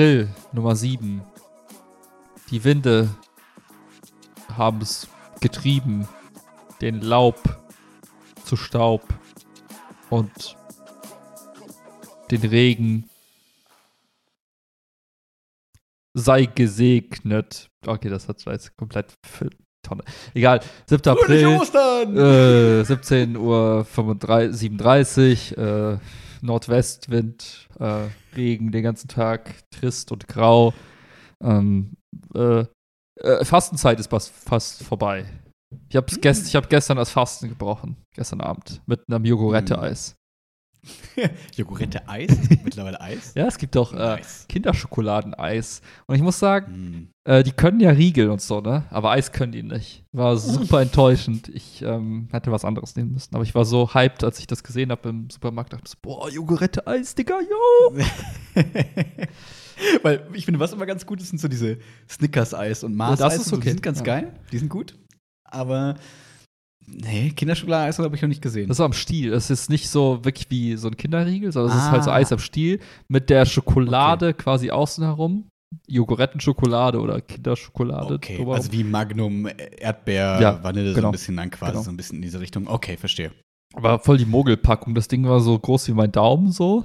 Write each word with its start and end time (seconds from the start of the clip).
April, 0.00 0.28
Nummer 0.54 0.76
7. 0.76 1.20
Die 2.50 2.64
Winde 2.64 3.10
haben 4.56 4.80
es 4.80 5.06
getrieben, 5.42 6.08
den 6.80 7.02
Laub 7.02 7.38
zu 8.46 8.56
Staub 8.56 9.02
und 10.08 10.56
den 12.30 12.40
Regen 12.40 13.10
sei 16.14 16.46
gesegnet. 16.46 17.68
Okay, 17.86 18.08
das 18.08 18.26
hat 18.26 18.42
jetzt 18.46 18.74
komplett 18.78 19.12
Tonne. 19.82 20.02
Egal, 20.32 20.60
7. 20.86 21.10
April, 21.10 21.60
äh, 22.16 22.84
17 22.84 23.36
Uhr 23.36 23.84
35, 23.84 24.58
37, 24.58 25.58
äh, 25.58 25.98
Nordwestwind, 26.42 27.68
äh, 27.78 28.08
Regen 28.36 28.72
den 28.72 28.82
ganzen 28.82 29.08
Tag, 29.08 29.54
trist 29.70 30.12
und 30.12 30.28
grau. 30.28 30.72
Ähm, 31.42 31.96
äh, 32.34 32.64
äh, 33.20 33.44
Fastenzeit 33.44 33.98
ist 34.00 34.10
fast, 34.10 34.82
vorbei. 34.82 35.24
Ich 35.88 35.96
habe 35.96 36.10
Hm. 36.10 36.20
gest, 36.20 36.48
ich 36.48 36.56
hab 36.56 36.68
gestern 36.68 36.96
das 36.96 37.10
Fasten 37.10 37.48
gebrochen, 37.48 37.96
gestern 38.14 38.40
Abend, 38.40 38.82
mit 38.86 39.02
einem 39.08 39.24
Jogurette-Eis. 39.24 40.16
Jogurette 41.56 42.08
Eis? 42.08 42.30
Mittlerweile 42.64 43.00
Eis? 43.00 43.32
Ja, 43.34 43.46
es 43.46 43.58
gibt 43.58 43.76
auch 43.76 43.92
äh. 43.92 44.18
Kinderschokoladeneis. 44.48 45.82
Und 46.06 46.14
ich 46.16 46.22
muss 46.22 46.38
sagen, 46.38 46.72
Hm. 46.72 47.08
äh, 47.24 47.42
die 47.42 47.52
können 47.52 47.80
ja 47.80 47.90
Riegel 47.90 48.30
und 48.30 48.40
so, 48.40 48.60
ne? 48.60 48.84
Aber 48.90 49.10
Eis 49.10 49.30
können 49.32 49.52
die 49.52 49.62
nicht. 49.62 50.04
War 50.12 50.36
super 50.36 50.80
enttäuschend. 50.82 51.48
Ich 51.48 51.82
ähm, 51.82 52.28
hätte 52.32 52.50
was 52.52 52.64
anderes 52.64 52.96
nehmen 52.96 53.12
müssen. 53.12 53.34
Aber 53.34 53.44
ich 53.44 53.54
war 53.54 53.64
so 53.64 53.92
hyped, 53.94 54.24
als 54.24 54.38
ich 54.38 54.46
das 54.46 54.62
gesehen 54.62 54.90
habe 54.90 55.08
im 55.10 55.28
Supermarkt. 55.30 55.72
Dachte 55.72 55.88
so, 55.90 55.96
boah, 56.00 56.28
Jogurette-Eis, 56.30 57.14
Digga, 57.14 57.40
yo! 57.40 57.96
Weil 60.02 60.26
ich 60.34 60.44
finde, 60.44 60.60
was 60.60 60.72
immer 60.72 60.86
ganz 60.86 61.06
gut 61.06 61.20
ist, 61.20 61.28
sind 61.30 61.38
so 61.38 61.48
diese 61.48 61.78
Snickers-Eis 62.08 62.84
und 62.84 62.94
Mars-Eis. 62.94 63.34
das 63.36 63.46
ist 63.46 63.52
okay. 63.52 63.62
Die 63.64 63.68
sind 63.70 63.82
ganz 63.82 63.98
Ja. 63.98 64.04
geil. 64.04 64.32
Die 64.52 64.58
sind 64.58 64.68
gut. 64.68 64.94
Aber 65.44 65.96
nee, 66.92 67.30
Kinderschokoladeeis 67.30 67.98
habe 67.98 68.14
ich 68.16 68.22
noch 68.22 68.28
nicht 68.28 68.42
gesehen. 68.42 68.68
Das 68.68 68.78
ist 68.78 68.80
am 68.84 68.92
Stiel. 68.92 69.32
Es 69.32 69.50
ist 69.50 69.70
nicht 69.70 69.88
so 69.88 70.24
wirklich 70.24 70.50
wie 70.50 70.76
so 70.76 70.88
ein 70.88 70.96
Kinderriegel, 70.96 71.52
sondern 71.52 71.76
es 71.76 71.84
ist 71.84 71.90
halt 71.90 72.04
so 72.04 72.10
Ah. 72.10 72.14
Eis 72.16 72.32
am 72.32 72.38
Stiel 72.38 72.80
mit 73.08 73.30
der 73.30 73.46
Schokolade 73.46 74.34
quasi 74.34 74.70
außen 74.70 75.04
herum. 75.04 75.46
Jogorettenschokolade 75.86 77.00
oder 77.00 77.20
Kinderschokolade. 77.20 78.14
okay, 78.14 78.36
drumherum. 78.36 78.54
also 78.56 78.72
wie 78.72 78.84
Magnum, 78.84 79.46
äh, 79.46 79.52
Erdbeer, 79.78 80.38
Ja, 80.40 80.62
Vanille, 80.64 80.90
so 80.90 80.94
genau. 80.96 81.08
ein 81.08 81.12
bisschen 81.12 81.36
dann 81.36 81.50
quasi 81.50 81.72
Genau. 81.72 81.82
so 81.84 81.90
ein 81.90 81.96
bisschen 81.96 82.16
in 82.16 82.22
diese 82.22 82.40
Richtung. 82.40 82.66
Okay, 82.66 82.96
verstehe. 82.96 83.30
Aber 83.74 84.00
voll 84.00 84.18
die 84.18 84.24
Mogelpackung. 84.26 84.96
Das 84.96 85.06
Ding 85.06 85.24
war 85.28 85.38
so 85.40 85.56
groß 85.56 85.86
wie 85.88 85.92
mein 85.92 86.10
Daumen 86.10 86.50
so. 86.50 86.82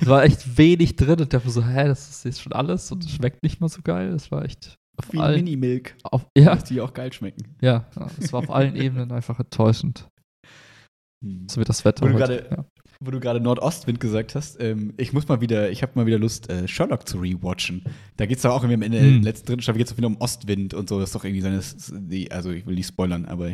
Es 0.00 0.06
war 0.06 0.22
echt 0.24 0.56
wenig 0.56 0.94
drin 0.94 1.20
und 1.20 1.32
dachte 1.34 1.50
so, 1.50 1.64
hä, 1.64 1.86
das 1.88 2.08
ist 2.10 2.24
jetzt 2.24 2.42
schon 2.42 2.52
alles 2.52 2.92
und 2.92 3.04
es 3.04 3.10
schmeckt 3.10 3.42
nicht 3.42 3.60
mal 3.60 3.68
so 3.68 3.80
geil. 3.82 4.12
Das 4.12 4.30
war 4.30 4.44
echt 4.44 4.76
auf 4.98 5.12
Wie 5.12 5.18
allen, 5.18 5.36
Mini-Milk, 5.44 5.96
auf, 6.04 6.26
ja, 6.36 6.54
dass 6.54 6.64
die 6.64 6.80
auch 6.80 6.92
geil 6.92 7.12
schmecken. 7.12 7.54
ja, 7.60 7.86
ja, 7.96 8.10
es 8.18 8.32
war 8.32 8.40
auf 8.40 8.50
allen 8.50 8.76
Ebenen 8.76 9.10
einfach 9.12 9.38
enttäuschend. 9.38 10.08
Hm. 11.24 11.46
So 11.48 11.60
wie 11.60 11.64
das 11.64 11.84
Wetter 11.84 12.02
Wo 12.04 12.08
du 12.08 12.14
heute. 12.22 12.42
gerade- 12.44 12.66
Wo 13.04 13.10
du 13.10 13.18
gerade 13.18 13.40
Nordostwind 13.40 13.98
gesagt 13.98 14.36
hast, 14.36 14.60
ähm, 14.60 14.94
ich 14.96 15.12
muss 15.12 15.26
mal 15.26 15.40
wieder, 15.40 15.70
ich 15.70 15.82
habe 15.82 15.92
mal 15.96 16.06
wieder 16.06 16.20
Lust, 16.20 16.48
äh, 16.50 16.68
Sherlock 16.68 17.08
zu 17.08 17.18
rewatchen. 17.18 17.82
Da 18.16 18.26
geht 18.26 18.36
es 18.36 18.42
doch 18.42 18.50
auch 18.52 18.62
irgendwie 18.62 18.74
am 18.74 18.82
Ende, 18.82 19.00
Hm. 19.00 19.06
in 19.16 19.22
der 19.22 19.32
letzten 19.32 19.46
dritten 19.48 19.62
Staffel 19.62 19.78
geht 19.78 19.88
es 19.90 19.96
wieder 19.96 20.06
um 20.06 20.16
Ostwind 20.20 20.72
und 20.74 20.88
so. 20.88 21.00
Das 21.00 21.08
ist 21.08 21.14
doch 21.16 21.24
irgendwie 21.24 21.40
seine, 21.40 21.60
also 22.30 22.50
ich 22.52 22.64
will 22.64 22.76
nicht 22.76 22.86
spoilern, 22.86 23.24
aber 23.24 23.50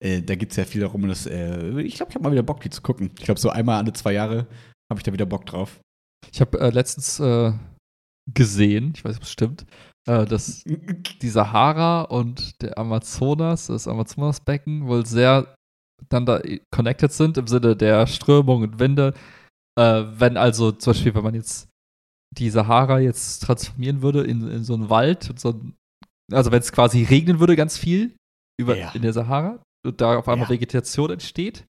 äh, 0.00 0.22
da 0.22 0.36
geht 0.36 0.50
es 0.52 0.56
ja 0.56 0.64
viel 0.64 0.82
darum, 0.82 1.08
dass, 1.08 1.26
äh, 1.26 1.80
ich 1.80 1.94
glaube, 1.96 2.10
ich 2.10 2.14
habe 2.14 2.20
mal 2.22 2.30
wieder 2.32 2.44
Bock, 2.44 2.60
die 2.60 2.70
zu 2.70 2.80
gucken. 2.82 3.10
Ich 3.18 3.24
glaube, 3.24 3.40
so 3.40 3.50
einmal 3.50 3.82
alle 3.82 3.92
zwei 3.92 4.12
Jahre 4.12 4.46
habe 4.90 4.98
ich 4.98 5.02
da 5.02 5.12
wieder 5.12 5.26
Bock 5.26 5.46
drauf. 5.46 5.80
Ich 6.32 6.40
habe 6.40 6.60
äh, 6.60 6.70
letztens 6.70 7.18
äh, 7.18 7.52
gesehen, 8.32 8.92
ich 8.94 9.04
weiß 9.04 9.12
nicht, 9.14 9.18
ob 9.20 9.24
es 9.24 9.32
stimmt, 9.32 9.64
äh, 10.08 10.24
dass 10.24 10.62
die 10.64 11.28
Sahara 11.28 12.02
und 12.02 12.60
der 12.62 12.78
Amazonas, 12.78 13.66
das 13.68 13.86
Amazonasbecken, 13.88 14.86
wohl 14.86 15.06
sehr 15.06 15.54
dann 16.08 16.26
da 16.26 16.40
connected 16.74 17.12
sind 17.12 17.38
im 17.38 17.46
Sinne 17.46 17.76
der 17.76 18.06
Strömung 18.06 18.62
und 18.62 18.78
Winde. 18.80 19.14
Äh, 19.78 20.04
wenn 20.18 20.36
also 20.36 20.72
zum 20.72 20.92
Beispiel, 20.92 21.14
wenn 21.14 21.22
man 21.22 21.34
jetzt 21.34 21.68
die 22.36 22.50
Sahara 22.50 22.98
jetzt 22.98 23.40
transformieren 23.44 24.02
würde 24.02 24.24
in, 24.24 24.48
in 24.50 24.64
so 24.64 24.74
einen 24.74 24.90
Wald, 24.90 25.30
und 25.30 25.38
so 25.38 25.50
ein, 25.50 25.74
also 26.32 26.50
wenn 26.50 26.60
es 26.60 26.72
quasi 26.72 27.04
regnen 27.04 27.38
würde 27.40 27.56
ganz 27.56 27.78
viel 27.78 28.14
über, 28.60 28.76
Ja. 28.76 28.90
in 28.92 29.02
der 29.02 29.12
Sahara 29.12 29.62
und 29.86 30.00
da 30.00 30.18
auf 30.18 30.28
einmal 30.28 30.46
Ja. 30.48 30.50
Vegetation 30.54 31.10
entsteht, 31.10 31.64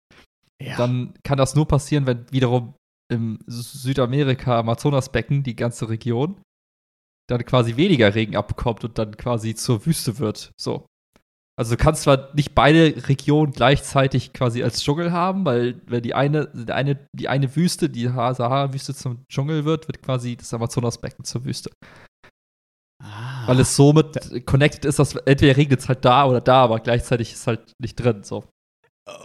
Ja. 0.61 0.77
dann 0.77 1.13
kann 1.23 1.37
das 1.37 1.55
nur 1.55 1.67
passieren, 1.67 2.05
wenn 2.05 2.25
wiederum 2.31 2.75
im 3.11 3.39
Südamerika, 3.47 4.59
Amazonasbecken, 4.59 5.41
die 5.41 5.55
ganze 5.55 5.89
Region, 5.89 6.39
dann 7.29 7.45
quasi 7.45 7.75
weniger 7.77 8.13
Regen 8.15 8.35
abbekommt 8.35 8.83
und 8.83 8.97
dann 8.97 9.15
quasi 9.17 9.55
zur 9.55 9.85
Wüste 9.85 10.19
wird. 10.19 10.51
So. 10.59 10.85
Also 11.59 11.75
du 11.75 11.83
kannst 11.83 12.03
zwar 12.03 12.33
nicht 12.35 12.55
beide 12.55 13.07
Regionen 13.09 13.51
gleichzeitig 13.51 14.31
quasi 14.31 14.63
als 14.63 14.81
Dschungel 14.81 15.11
haben, 15.11 15.43
weil 15.45 15.81
wenn 15.87 16.01
die 16.01 16.13
eine, 16.13 16.47
die 16.53 16.71
eine, 16.71 16.97
die 17.13 17.27
eine 17.27 17.53
Wüste, 17.55 17.89
die 17.89 18.09
Ha- 18.09 18.33
Sahara-Wüste 18.33 18.95
zum 18.95 19.25
Dschungel 19.29 19.65
wird, 19.65 19.87
wird 19.87 20.01
quasi 20.01 20.37
das 20.37 20.53
Amazonasbecken 20.53 21.25
zur 21.25 21.43
Wüste. 21.43 21.69
ah. 23.03 23.45
Weil 23.45 23.59
es 23.59 23.75
somit 23.75 24.45
connected 24.45 24.85
ist, 24.85 24.99
dass 24.99 25.15
entweder 25.15 25.57
regnet 25.57 25.81
es 25.81 25.89
halt 25.89 26.05
da 26.05 26.25
oder 26.25 26.39
da, 26.41 26.63
aber 26.63 26.79
gleichzeitig 26.79 27.33
ist 27.33 27.45
halt 27.45 27.73
nicht 27.81 27.95
drin. 27.95 28.23
So. 28.23 28.45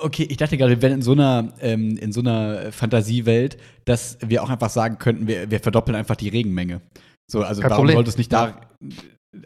Okay, 0.01 0.25
ich 0.29 0.39
dachte 0.39 0.57
gerade, 0.57 0.71
wir 0.73 0.83
wären 0.83 0.95
in 0.95 1.03
so 1.03 1.13
einer, 1.13 1.53
ähm, 1.61 1.97
in 1.99 2.11
so 2.11 2.21
einer 2.21 2.73
Fantasiewelt, 2.73 3.59
dass 3.85 4.19
wir 4.21 4.43
auch 4.43 4.51
einfach 4.51 4.71
sagen 4.71 4.99
könnten, 4.99 5.29
wir, 5.29 5.51
wir 5.51 5.61
verdoppeln 5.61 5.95
einfach 5.95 6.17
die 6.17 6.31
Regenmenge. 6.31 6.81
So, 7.31 7.43
also 7.43 7.63
Kein 7.63 7.71
warum 7.71 7.83
Problem. 7.85 7.97
sollte 7.97 8.11
es 8.11 8.19
nicht 8.19 8.33
da, 8.33 8.61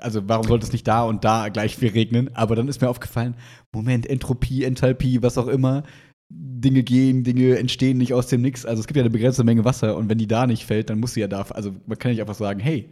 also 0.01 0.29
warum 0.29 0.47
sollte 0.47 0.67
es 0.67 0.73
nicht 0.73 0.87
da 0.87 1.05
und 1.05 1.25
da 1.25 1.49
gleich 1.49 1.77
viel 1.77 1.91
regnen? 1.91 2.35
Aber 2.35 2.57
dann 2.57 2.69
ist 2.69 2.81
mir 2.81 2.89
aufgefallen, 2.89 3.37
Moment, 3.73 4.07
Entropie, 4.07 4.65
Enthalpie, 4.65 5.23
was 5.23 5.39
auch 5.39 5.47
immer, 5.49 5.85
Dinge 6.31 6.83
gehen, 6.83 7.25
Dinge 7.25 7.57
entstehen 7.59 7.97
nicht 7.99 8.13
aus 8.13 8.27
dem 8.27 8.43
Nix. 8.43 8.67
Also 8.67 8.81
es 8.81 8.87
gibt 8.87 8.97
ja 8.97 9.03
eine 9.03 9.11
begrenzte 9.11 9.45
Menge 9.45 9.65
Wasser 9.65 9.97
und 9.97 10.09
wenn 10.11 10.19
die 10.19 10.27
da 10.27 10.47
nicht 10.47 10.65
fällt, 10.67 10.91
dann 10.91 11.01
muss 11.01 11.15
sie 11.15 11.21
ja 11.21 11.29
da. 11.29 11.41
Also 11.43 11.75
man 11.87 11.99
kann 11.99 12.11
nicht 12.11 12.21
einfach 12.21 12.35
sagen, 12.35 12.61
hey, 12.61 12.91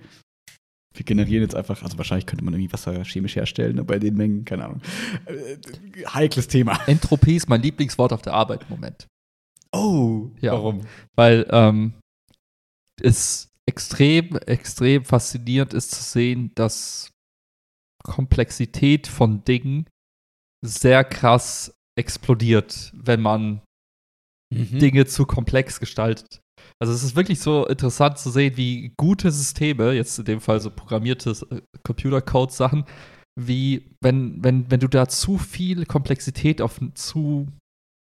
wir 0.95 1.05
generieren 1.05 1.43
jetzt 1.43 1.55
einfach, 1.55 1.83
also 1.83 1.99
wahrscheinlich 1.99 2.25
könnte 2.25 2.43
man 2.45 2.55
irgendwie 2.55 2.73
Wasser 2.73 3.05
chemisch 3.05 3.37
herstellen, 3.37 3.79
aber 3.79 3.89
bei 3.89 3.99
den 3.99 4.15
Mengen, 4.17 4.47
keine 4.47 4.65
Ahnung. 4.65 4.81
Äh, 5.27 5.57
heikles 6.15 6.49
Thema. 6.49 6.79
Entropie 6.87 7.37
ist 7.37 7.49
mein 7.51 7.61
Lieblingswort 7.61 8.15
auf 8.15 8.23
der 8.23 8.33
Arbeit 8.33 8.63
im 8.63 8.69
Moment. 8.71 9.07
Oh, 9.73 10.31
Ja. 10.41 10.53
warum? 10.53 10.81
weil 11.17 11.47
ähm, 11.51 11.93
es 13.03 13.51
extrem, 13.69 14.37
extrem 14.39 15.05
faszinierend 15.05 15.75
ist 15.75 15.91
zu 15.91 16.03
sehen, 16.03 16.53
dass 16.55 17.11
Komplexität 18.05 19.07
von 19.07 19.45
Dingen 19.45 19.89
sehr 20.65 21.05
krass 21.05 21.75
explodiert, 21.99 22.93
wenn 22.95 23.21
man 23.21 23.63
Mhm. 24.53 24.79
Dinge 24.79 25.07
zu 25.07 25.27
komplex 25.27 25.81
gestaltet. 25.81 26.41
Also 26.81 26.93
es 26.93 27.03
ist 27.03 27.17
wirklich 27.17 27.41
so 27.41 27.67
interessant 27.67 28.19
zu 28.19 28.31
sehen, 28.31 28.57
wie 28.57 28.93
gute 28.97 29.31
Systeme, 29.31 29.93
jetzt 29.93 30.19
in 30.19 30.25
dem 30.25 30.41
Fall 30.41 30.61
so 30.61 30.71
programmierte 30.71 31.31
äh, 31.51 31.61
Computercode-Sachen, 31.85 32.85
wie 33.39 33.91
wenn, 34.01 34.43
wenn, 34.43 34.71
wenn 34.71 34.81
du 34.81 34.89
da 34.89 35.09
zu 35.09 35.39
viel 35.39 35.85
Komplexität 35.87 36.61
auf 36.63 36.81
zu, 36.95 37.49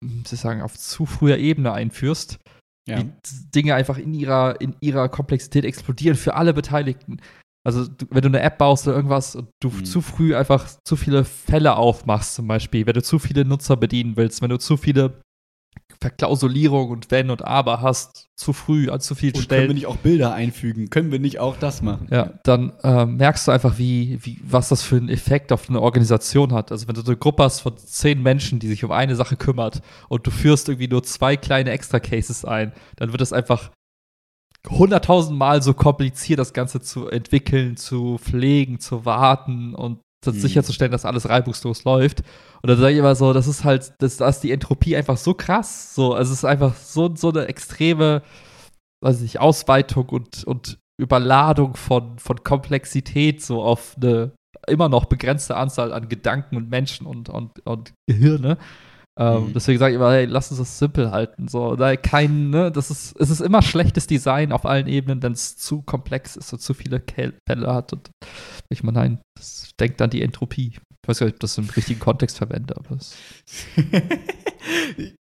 wie 0.05 0.23
soll 0.25 0.35
ich 0.35 0.41
sagen, 0.41 0.63
auf 0.63 0.77
zu 0.79 1.07
früher 1.07 1.39
Ebene 1.39 1.73
einführst, 1.73 2.39
Ja. 2.89 2.99
wie 2.99 3.11
Dinge 3.55 3.75
einfach 3.75 3.97
in 3.99 4.13
ihrer, 4.15 4.61
in 4.61 4.77
ihrer 4.81 5.09
Komplexität 5.09 5.65
explodieren 5.65 6.17
für 6.17 6.35
alle 6.35 6.53
Beteiligten. 6.53 7.19
Also, 7.67 7.87
wenn 8.11 8.21
du 8.21 8.29
eine 8.29 8.41
App 8.41 8.59
baust 8.59 8.87
oder 8.87 8.97
irgendwas 8.97 9.35
und 9.37 9.49
du 9.63 9.71
Mhm. 9.71 9.85
zu 9.87 10.03
früh 10.03 10.37
einfach 10.37 10.69
zu 10.87 10.97
viele 10.97 11.25
Fälle 11.25 11.77
aufmachst, 11.77 12.35
zum 12.35 12.47
Beispiel, 12.47 12.85
wenn 12.87 12.93
du 12.93 13.03
zu 13.03 13.19
viele 13.19 13.47
Nutzer 13.47 13.77
bedienen 13.79 14.17
willst, 14.19 14.43
wenn 14.43 14.51
du 14.51 14.59
zu 14.59 14.77
viele 14.77 15.23
Verklausulierung 16.05 16.91
und 16.91 17.11
Wenn 17.11 17.31
und 17.31 17.47
Aber 17.47 17.81
hast, 17.81 18.29
zu 18.37 18.53
früh 18.53 18.91
an 18.91 19.01
zu 19.01 19.15
vielen 19.15 19.31
Und 19.31 19.35
können 19.37 19.45
Stellen. 19.45 19.69
wir 19.69 19.75
nicht 19.75 19.87
auch 19.87 19.97
Bilder 19.97 20.35
einfügen? 20.35 20.91
Können 20.91 21.11
wir 21.11 21.19
nicht 21.19 21.39
auch 21.39 21.57
das 21.57 21.81
machen? 21.81 22.09
Ja, 22.11 22.35
dann 22.43 22.75
ähm, 22.83 23.17
merkst 23.17 23.49
du 23.49 23.53
einfach, 23.53 23.79
wie, 23.79 24.19
wie, 24.21 24.39
was 24.43 24.69
das 24.69 24.83
für 24.83 24.97
einen 24.97 25.09
Effekt 25.09 25.51
auf 25.51 25.71
eine 25.71 25.81
Organisation 25.81 26.53
hat. 26.53 26.73
Also 26.73 26.89
wenn 26.89 26.95
du 26.95 27.01
eine 27.01 27.17
Gruppe 27.17 27.45
hast 27.45 27.61
von 27.61 27.75
zehn 27.79 28.23
Menschen, 28.23 28.59
die 28.59 28.69
sich 28.69 28.85
um 28.85 28.91
eine 28.91 29.17
Sache 29.17 29.37
kümmert 29.37 29.81
und 30.11 30.27
du 30.27 30.31
führst 30.31 30.69
irgendwie 30.69 30.89
nur 30.89 31.03
zwei 31.05 31.39
kleine 31.39 31.71
Extra-Cases 31.71 32.45
ein, 32.45 32.75
dann 32.97 33.13
wird 33.13 33.23
es 33.23 33.33
einfach 33.33 33.71
hunderttausend 34.69 35.39
Mal 35.39 35.63
so 35.63 35.73
kompliziert, 35.73 36.39
das 36.39 36.53
Ganze 36.53 36.83
zu 36.83 37.09
entwickeln, 37.09 37.79
zu 37.79 38.19
pflegen, 38.19 38.79
zu 38.79 39.07
warten 39.07 39.75
und 39.75 40.01
das 40.01 40.04
Mhm. 40.33 40.41
sicherzustellen, 40.41 40.93
dass 40.93 41.05
alles 41.05 41.29
reibungslos 41.29 41.85
läuft. 41.85 42.21
Und 42.63 42.71
dann 42.71 42.79
sage 42.79 42.93
ich 42.93 42.99
immer 42.99 43.15
so, 43.15 43.33
das 43.33 43.47
ist 43.47 43.65
halt, 43.65 43.93
das, 43.99 44.17
da 44.17 44.29
ist 44.29 44.41
die 44.41 44.53
Entropie 44.53 44.97
einfach 44.97 45.17
so 45.17 45.35
krass. 45.35 45.95
So, 45.95 46.15
also 46.15 46.33
es 46.33 46.39
ist 46.39 46.45
einfach 46.45 46.75
so, 46.77 47.15
so 47.15 47.31
eine 47.31 47.47
extreme, 47.47 48.23
weiß 49.03 49.17
ich 49.17 49.23
nicht, 49.23 49.41
Ausweitung 49.41 50.09
und, 50.09 50.45
und 50.45 50.79
Überladung 51.01 51.77
von, 51.77 52.19
von 52.19 52.43
Komplexität 52.45 53.43
so 53.43 53.63
auf 53.63 53.97
eine 53.97 54.33
immer 54.69 54.89
noch 54.89 55.07
begrenzte 55.07 55.57
Anzahl 55.57 55.93
an 55.93 56.09
Gedanken 56.09 56.57
und 56.57 56.71
Menschen 56.71 57.07
und, 57.07 57.29
und, 57.29 57.61
und 57.67 57.93
Gehirne, 58.09 58.57
Ähm, 59.17 59.49
mhm. 59.49 59.53
Deswegen 59.53 59.79
sage 59.79 59.93
ich 59.93 59.97
immer, 59.97 60.13
hey, 60.13 60.25
lass 60.25 60.51
uns 60.51 60.59
das 60.59 60.79
simpel 60.79 61.11
halten. 61.13 61.47
So, 61.47 61.77
da 61.77 61.95
kein, 61.97 62.51
ne, 62.51 62.73
das 62.73 62.91
ist, 62.91 63.15
es 63.21 63.31
ist 63.31 63.41
immer 63.41 63.63
schlechtes 63.63 64.07
Design 64.07 64.51
auf 64.53 64.67
allen 64.67 64.89
Ebenen, 64.89 65.23
wenn 65.23 65.33
es 65.33 65.57
zu 65.57 65.83
komplex 65.83 66.37
ist 66.37 66.53
und 66.53 66.59
zu 66.61 66.75
viele 66.75 67.03
Fälle 67.47 67.73
hat. 67.73 67.93
Und 67.93 68.11
ich 68.69 68.83
meine, 68.83 68.99
nein, 68.99 69.21
das 69.37 69.71
denkt 69.79 70.01
an 70.03 70.11
die 70.11 70.23
Entropie. 70.23 70.79
Ich 71.03 71.09
weiß 71.09 71.19
gar 71.19 71.27
nicht, 71.27 71.35
ob 71.35 71.41
das 71.41 71.59
im 71.59 71.69
richtigen 71.69 72.01
Kontext 72.01 72.39
verwende, 72.39 72.77
aber 72.77 72.97
es 72.97 73.17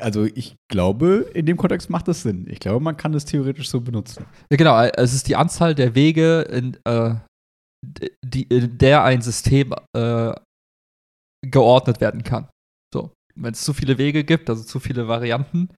Also 0.00 0.24
ich 0.24 0.56
glaube, 0.68 1.30
in 1.34 1.46
dem 1.46 1.56
Kontext 1.56 1.88
macht 1.88 2.08
das 2.08 2.22
Sinn. 2.22 2.46
Ich 2.48 2.58
glaube, 2.58 2.80
man 2.80 2.96
kann 2.96 3.14
es 3.14 3.24
theoretisch 3.24 3.68
so 3.68 3.80
benutzen. 3.80 4.26
Ja, 4.50 4.56
genau. 4.56 4.80
Es 4.82 5.14
ist 5.14 5.28
die 5.28 5.36
Anzahl 5.36 5.74
der 5.74 5.94
Wege, 5.94 6.42
in, 6.42 6.76
äh, 6.84 7.14
die, 8.24 8.42
in 8.42 8.76
der 8.78 9.04
ein 9.04 9.22
System 9.22 9.72
äh, 9.96 10.34
geordnet 11.42 12.00
werden 12.00 12.24
kann. 12.24 12.48
So. 12.92 13.12
Wenn 13.34 13.52
es 13.52 13.62
zu 13.62 13.72
viele 13.72 13.98
Wege 13.98 14.24
gibt, 14.24 14.50
also 14.50 14.64
zu 14.64 14.80
viele 14.80 15.08
Varianten, 15.08 15.68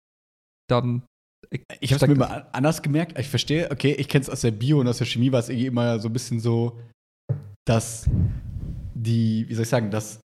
dann. 0.69 1.03
Ich, 1.51 1.63
ich 1.81 1.93
habe 1.93 2.05
es 2.05 2.09
mir 2.11 2.17
mal 2.17 2.47
anders 2.53 2.83
gemerkt. 2.83 3.19
Ich 3.19 3.29
verstehe, 3.29 3.71
okay, 3.71 3.93
ich 3.93 4.09
kenne 4.09 4.23
es 4.23 4.31
aus 4.31 4.43
der 4.43 4.51
Bio 4.51 4.81
und 4.81 4.89
aus 4.89 4.99
der 4.99 5.07
Chemie, 5.07 5.33
war 5.33 5.41
es 5.41 5.49
irgendwie 5.49 5.67
immer 5.67 5.99
so 5.99 6.09
ein 6.09 6.13
bisschen 6.13 6.41
so, 6.41 6.79
dass 7.67 8.09
die, 8.95 9.49
wie 9.49 9.55
soll 9.55 9.63
ich 9.63 9.69
sagen, 9.69 9.91
dass 9.91 10.21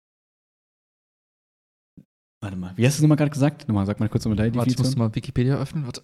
Warte 2.43 2.57
mal, 2.57 2.75
wie 2.75 2.87
hast 2.87 2.95
du 2.95 2.97
es 2.97 3.01
nochmal 3.03 3.17
gerade 3.17 3.29
gesagt? 3.29 3.67
Nochmal, 3.67 3.85
sag 3.85 3.99
mal 3.99 4.09
kurz 4.09 4.25
nochmal 4.25 4.37
deine 4.37 4.51
Definition. 4.51 4.79
Warte, 4.79 4.89
ich 4.89 4.97
muss 4.97 4.97
mal 4.97 5.13
Wikipedia 5.13 5.57
öffnen. 5.57 5.85
Warte. 5.85 6.03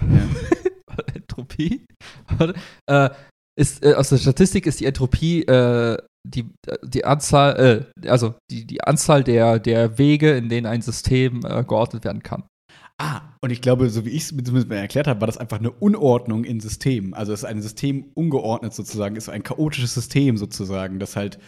Ja. 0.00 1.04
Entropie. 1.14 1.84
Warte. 2.38 2.54
Äh, 2.86 3.10
ist, 3.56 3.84
äh, 3.84 3.92
aus 3.92 4.08
der 4.08 4.16
Statistik 4.16 4.66
ist 4.66 4.80
die 4.80 4.86
Entropie 4.86 5.42
äh, 5.42 5.98
die, 6.26 6.50
die 6.82 7.04
Anzahl, 7.04 7.90
äh, 8.02 8.08
also 8.08 8.34
die, 8.50 8.66
die 8.66 8.82
Anzahl 8.82 9.22
der, 9.22 9.58
der 9.58 9.98
Wege, 9.98 10.36
in 10.36 10.48
denen 10.48 10.66
ein 10.66 10.82
System 10.82 11.44
äh, 11.44 11.62
geordnet 11.64 12.04
werden 12.04 12.22
kann. 12.22 12.44
Ah, 12.98 13.22
und 13.40 13.50
ich 13.50 13.60
glaube, 13.60 13.90
so 13.90 14.04
wie 14.04 14.10
ich 14.10 14.30
es 14.30 14.32
mal 14.32 14.76
erklärt 14.76 15.08
habe, 15.08 15.20
war 15.20 15.26
das 15.26 15.36
einfach 15.36 15.58
eine 15.58 15.72
Unordnung 15.72 16.44
in 16.44 16.60
Systemen. 16.60 17.12
Also 17.12 17.32
es 17.32 17.40
ist 17.40 17.44
ein 17.44 17.60
System 17.60 18.12
ungeordnet 18.14 18.72
sozusagen, 18.72 19.16
ist 19.16 19.28
ein 19.28 19.42
chaotisches 19.42 19.94
System 19.94 20.36
sozusagen, 20.36 21.00
das 21.00 21.16
halt 21.16 21.38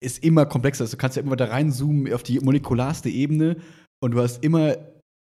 ist 0.00 0.24
immer 0.24 0.46
komplexer. 0.46 0.82
Also 0.82 0.96
du 0.96 1.00
kannst 1.00 1.16
ja 1.16 1.22
immer 1.22 1.36
da 1.36 1.46
reinzoomen 1.46 2.12
auf 2.12 2.22
die 2.22 2.40
molekularste 2.40 3.08
Ebene 3.08 3.56
und 4.00 4.12
du 4.12 4.20
hast 4.20 4.42
immer 4.42 4.76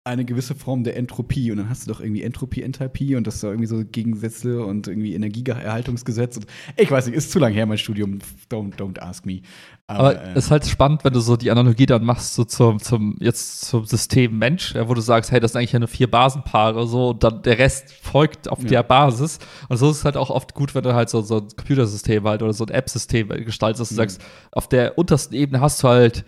eine 0.05 0.25
gewisse 0.25 0.55
Form 0.55 0.85
der 0.85 0.97
Entropie 0.97 1.51
und 1.51 1.59
dann 1.59 1.69
hast 1.69 1.87
du 1.87 1.93
doch 1.93 2.01
irgendwie 2.01 2.23
Entropie, 2.23 2.63
Enthalpie 2.63 3.15
und 3.15 3.27
das 3.27 3.37
ist 3.37 3.43
irgendwie 3.43 3.67
so 3.67 3.83
Gegensätze 3.85 4.65
und 4.65 4.89
irgendwie 4.89 5.15
Energieerhaltungsgesetz 5.15 6.37
und 6.39 6.47
ich 6.77 6.91
weiß 6.91 7.07
nicht, 7.07 7.15
ist 7.15 7.31
zu 7.31 7.39
lang 7.39 7.53
her 7.53 7.67
mein 7.67 7.77
Studium, 7.77 8.19
don't, 8.51 8.77
don't 8.77 8.99
ask 9.01 9.27
me. 9.27 9.43
Aber, 9.87 10.11
Aber 10.11 10.25
äh, 10.25 10.39
ist 10.39 10.51
halt 10.51 10.67
spannend, 10.67 11.05
wenn 11.05 11.13
du 11.13 11.21
so 11.21 11.37
die 11.37 11.51
Analogie 11.51 11.87
dann 11.87 12.05
machst 12.05 12.35
so 12.35 12.45
zum, 12.45 12.79
zum 12.79 13.17
jetzt 13.21 13.63
zum 13.67 13.85
System 13.85 14.39
Mensch, 14.39 14.75
wo 14.75 14.95
du 14.95 15.01
sagst, 15.03 15.31
hey, 15.31 15.41
das 15.41 15.53
sind 15.53 15.61
eigentlich 15.61 15.73
ja 15.73 15.79
nur 15.79 15.89
vier 15.89 16.11
Basenpaare 16.11 16.87
so 16.87 17.11
und 17.11 17.23
dann 17.23 17.43
der 17.43 17.59
Rest 17.59 17.93
folgt 17.93 18.49
auf 18.49 18.63
ja. 18.63 18.69
der 18.69 18.83
Basis 18.85 19.39
und 19.69 19.77
so 19.77 19.91
ist 19.91 19.99
es 19.99 20.05
halt 20.05 20.17
auch 20.17 20.31
oft 20.31 20.55
gut, 20.55 20.75
wenn 20.75 20.85
du 20.85 20.95
halt 20.95 21.11
so, 21.11 21.21
so 21.21 21.39
ein 21.39 21.49
Computersystem 21.55 22.25
halt 22.25 22.43
oder 22.43 22.55
so 22.55 22.65
ein 22.65 22.71
App-System 22.71 23.29
gestaltest, 23.29 23.81
dass 23.81 23.89
du 23.91 23.95
mhm. 23.95 23.97
sagst, 23.97 24.23
auf 24.53 24.69
der 24.69 24.97
untersten 24.97 25.35
Ebene 25.35 25.61
hast 25.61 25.83
du 25.83 25.89
halt 25.89 26.25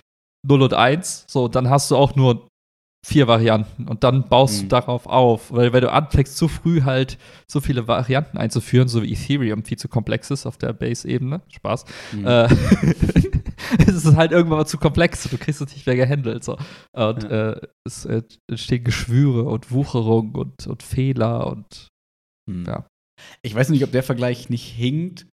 0 0.46 0.62
und 0.62 0.74
1, 0.74 1.24
so, 1.28 1.48
dann 1.48 1.70
hast 1.70 1.90
du 1.90 1.96
auch 1.96 2.16
nur 2.16 2.49
vier 3.04 3.26
Varianten 3.26 3.88
und 3.88 4.04
dann 4.04 4.28
baust 4.28 4.58
mhm. 4.58 4.60
du 4.62 4.68
darauf 4.68 5.06
auf. 5.06 5.50
Weil 5.52 5.72
wenn 5.72 5.80
du 5.80 5.90
anfängst, 5.90 6.36
zu 6.36 6.48
früh 6.48 6.82
halt 6.82 7.18
so 7.46 7.60
viele 7.60 7.88
Varianten 7.88 8.36
einzuführen, 8.36 8.88
so 8.88 9.02
wie 9.02 9.12
Ethereum 9.12 9.64
viel 9.64 9.78
zu 9.78 9.88
komplex 9.88 10.30
ist 10.30 10.46
auf 10.46 10.58
der 10.58 10.72
Base-Ebene, 10.72 11.40
Spaß, 11.48 11.84
mhm. 12.12 12.26
äh, 12.26 12.44
es 13.78 14.04
ist 14.04 14.16
halt 14.16 14.32
irgendwann 14.32 14.58
mal 14.58 14.66
zu 14.66 14.78
komplex 14.78 15.24
und 15.24 15.32
du 15.32 15.38
kriegst 15.38 15.60
es 15.60 15.72
nicht 15.72 15.86
mehr 15.86 15.96
gehandelt. 15.96 16.44
So. 16.44 16.58
Und 16.92 17.22
ja. 17.22 17.52
äh, 17.52 17.60
es 17.86 18.04
äh, 18.04 18.22
entstehen 18.48 18.84
Geschwüre 18.84 19.44
und 19.44 19.70
Wucherung 19.70 20.34
und, 20.34 20.66
und 20.66 20.82
Fehler 20.82 21.46
und 21.46 21.88
mhm. 22.46 22.64
ja. 22.66 22.86
Ich 23.42 23.54
weiß 23.54 23.68
nicht, 23.70 23.84
ob 23.84 23.92
der 23.92 24.02
Vergleich 24.02 24.48
nicht 24.48 24.66
hinkt, 24.66 25.26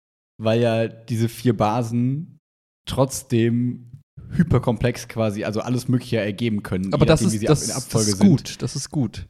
weil 0.41 0.59
ja 0.59 0.87
diese 0.87 1.29
vier 1.29 1.55
Basen 1.55 2.39
trotzdem 2.87 3.94
hyperkomplex 4.35 5.07
quasi, 5.07 5.43
also 5.43 5.61
alles 5.61 5.87
Mögliche 5.87 6.17
ergeben 6.17 6.63
können. 6.63 6.93
Aber 6.93 7.05
das 7.05 7.21
ist, 7.21 7.47
das, 7.47 7.67
das 7.67 8.07
ist 8.07 8.19
gut, 8.19 8.47
sind. 8.47 8.61
das 8.61 8.75
ist 8.75 8.89
gut. 8.89 9.27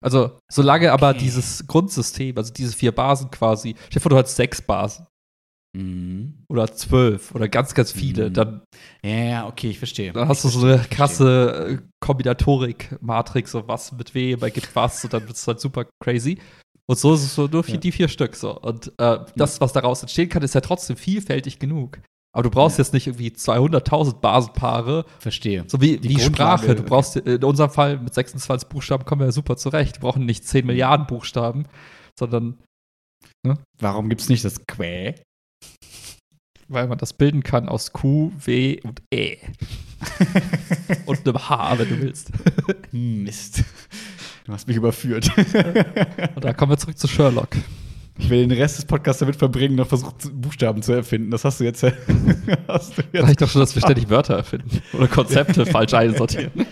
Also, 0.00 0.38
solange 0.50 0.86
okay. 0.86 0.92
aber 0.92 1.14
dieses 1.14 1.66
Grundsystem, 1.66 2.36
also 2.36 2.52
diese 2.52 2.72
vier 2.76 2.92
Basen 2.92 3.30
quasi, 3.30 3.74
stell 3.86 3.94
dir 3.94 4.00
vor, 4.00 4.10
du 4.10 4.16
hast 4.16 4.36
sechs 4.36 4.62
Basen. 4.62 5.06
Mhm. 5.76 6.44
Oder 6.48 6.72
zwölf 6.72 7.34
oder 7.34 7.48
ganz, 7.48 7.74
ganz 7.74 7.92
viele, 7.92 8.30
mhm. 8.30 8.34
dann. 8.34 8.62
Ja, 9.04 9.10
ja, 9.10 9.46
okay, 9.46 9.70
ich 9.70 9.78
verstehe. 9.78 10.12
Dann 10.12 10.28
hast 10.28 10.44
du 10.44 10.48
so 10.48 10.66
eine 10.66 10.78
krasse 10.90 11.78
äh, 11.78 11.78
Kombinatorik-Matrix, 12.00 13.50
so 13.50 13.68
was 13.68 13.92
mit 13.92 14.14
wem 14.14 14.40
ergibt 14.40 14.74
was, 14.74 15.04
und 15.04 15.12
dann 15.12 15.26
wird 15.26 15.36
es 15.36 15.46
halt 15.46 15.60
super 15.60 15.86
crazy. 16.02 16.38
Und 16.86 16.98
so 16.98 17.12
ist 17.14 17.22
es 17.22 17.34
so 17.34 17.46
nur 17.48 17.64
für 17.64 17.72
ja. 17.72 17.76
die 17.76 17.92
vier 17.92 18.08
Stück 18.08 18.34
so. 18.34 18.58
Und 18.58 18.92
äh, 18.98 19.18
das, 19.36 19.60
was 19.60 19.74
daraus 19.74 20.00
entstehen 20.00 20.30
kann, 20.30 20.42
ist 20.42 20.54
ja 20.54 20.62
trotzdem 20.62 20.96
vielfältig 20.96 21.58
genug. 21.58 22.00
Aber 22.38 22.44
du 22.44 22.50
brauchst 22.50 22.78
ja. 22.78 22.84
jetzt 22.84 22.92
nicht 22.92 23.08
irgendwie 23.08 23.30
200.000 23.30 24.20
Basenpaare. 24.20 25.04
Verstehe. 25.18 25.64
So 25.66 25.80
wie 25.80 25.98
die, 25.98 26.20
Sprache. 26.20 26.76
Du 26.76 26.84
brauchst 26.84 27.16
in 27.16 27.42
unserem 27.42 27.70
Fall 27.70 27.98
mit 27.98 28.14
26 28.14 28.68
Buchstaben 28.68 29.04
kommen 29.04 29.22
wir 29.22 29.26
ja 29.26 29.32
super 29.32 29.56
zurecht. 29.56 29.96
Wir 29.96 30.02
brauchen 30.02 30.24
nicht 30.24 30.46
10 30.46 30.64
Milliarden 30.64 31.08
Buchstaben, 31.08 31.66
sondern. 32.16 32.58
Ne? 33.44 33.54
Warum 33.80 34.08
gibt 34.08 34.20
es 34.20 34.28
nicht 34.28 34.44
das 34.44 34.64
Quä? 34.68 35.16
Weil 36.68 36.86
man 36.86 36.98
das 36.98 37.12
bilden 37.12 37.42
kann 37.42 37.68
aus 37.68 37.92
Q, 37.92 38.30
W 38.38 38.80
und 38.84 39.02
E. 39.12 39.38
und 41.06 41.26
einem 41.26 41.48
H, 41.48 41.76
wenn 41.80 41.88
du 41.88 42.00
willst. 42.00 42.30
Mist. 42.92 43.64
Du 44.44 44.52
hast 44.52 44.68
mich 44.68 44.76
überführt. 44.76 45.28
und 46.36 46.44
da 46.44 46.52
kommen 46.52 46.70
wir 46.70 46.78
zurück 46.78 46.98
zu 46.98 47.08
Sherlock. 47.08 47.48
Ich 48.18 48.28
will 48.30 48.46
den 48.46 48.56
Rest 48.56 48.78
des 48.78 48.84
Podcasts 48.84 49.20
damit 49.20 49.36
verbringen, 49.36 49.76
noch 49.76 49.86
versucht, 49.86 50.30
Buchstaben 50.32 50.82
zu 50.82 50.92
erfinden. 50.92 51.30
Das 51.30 51.44
hast 51.44 51.60
du 51.60 51.64
jetzt. 51.64 51.82
hast 52.68 52.98
du 52.98 53.02
jetzt 53.12 53.24
Reicht 53.24 53.40
doch 53.40 53.48
schon, 53.48 53.60
dass 53.60 53.74
wir 53.74 53.82
ständig 53.82 54.10
Wörter 54.10 54.34
erfinden 54.34 54.82
oder 54.92 55.06
Konzepte 55.06 55.64
falsch 55.66 55.94
einsortieren. 55.94 56.66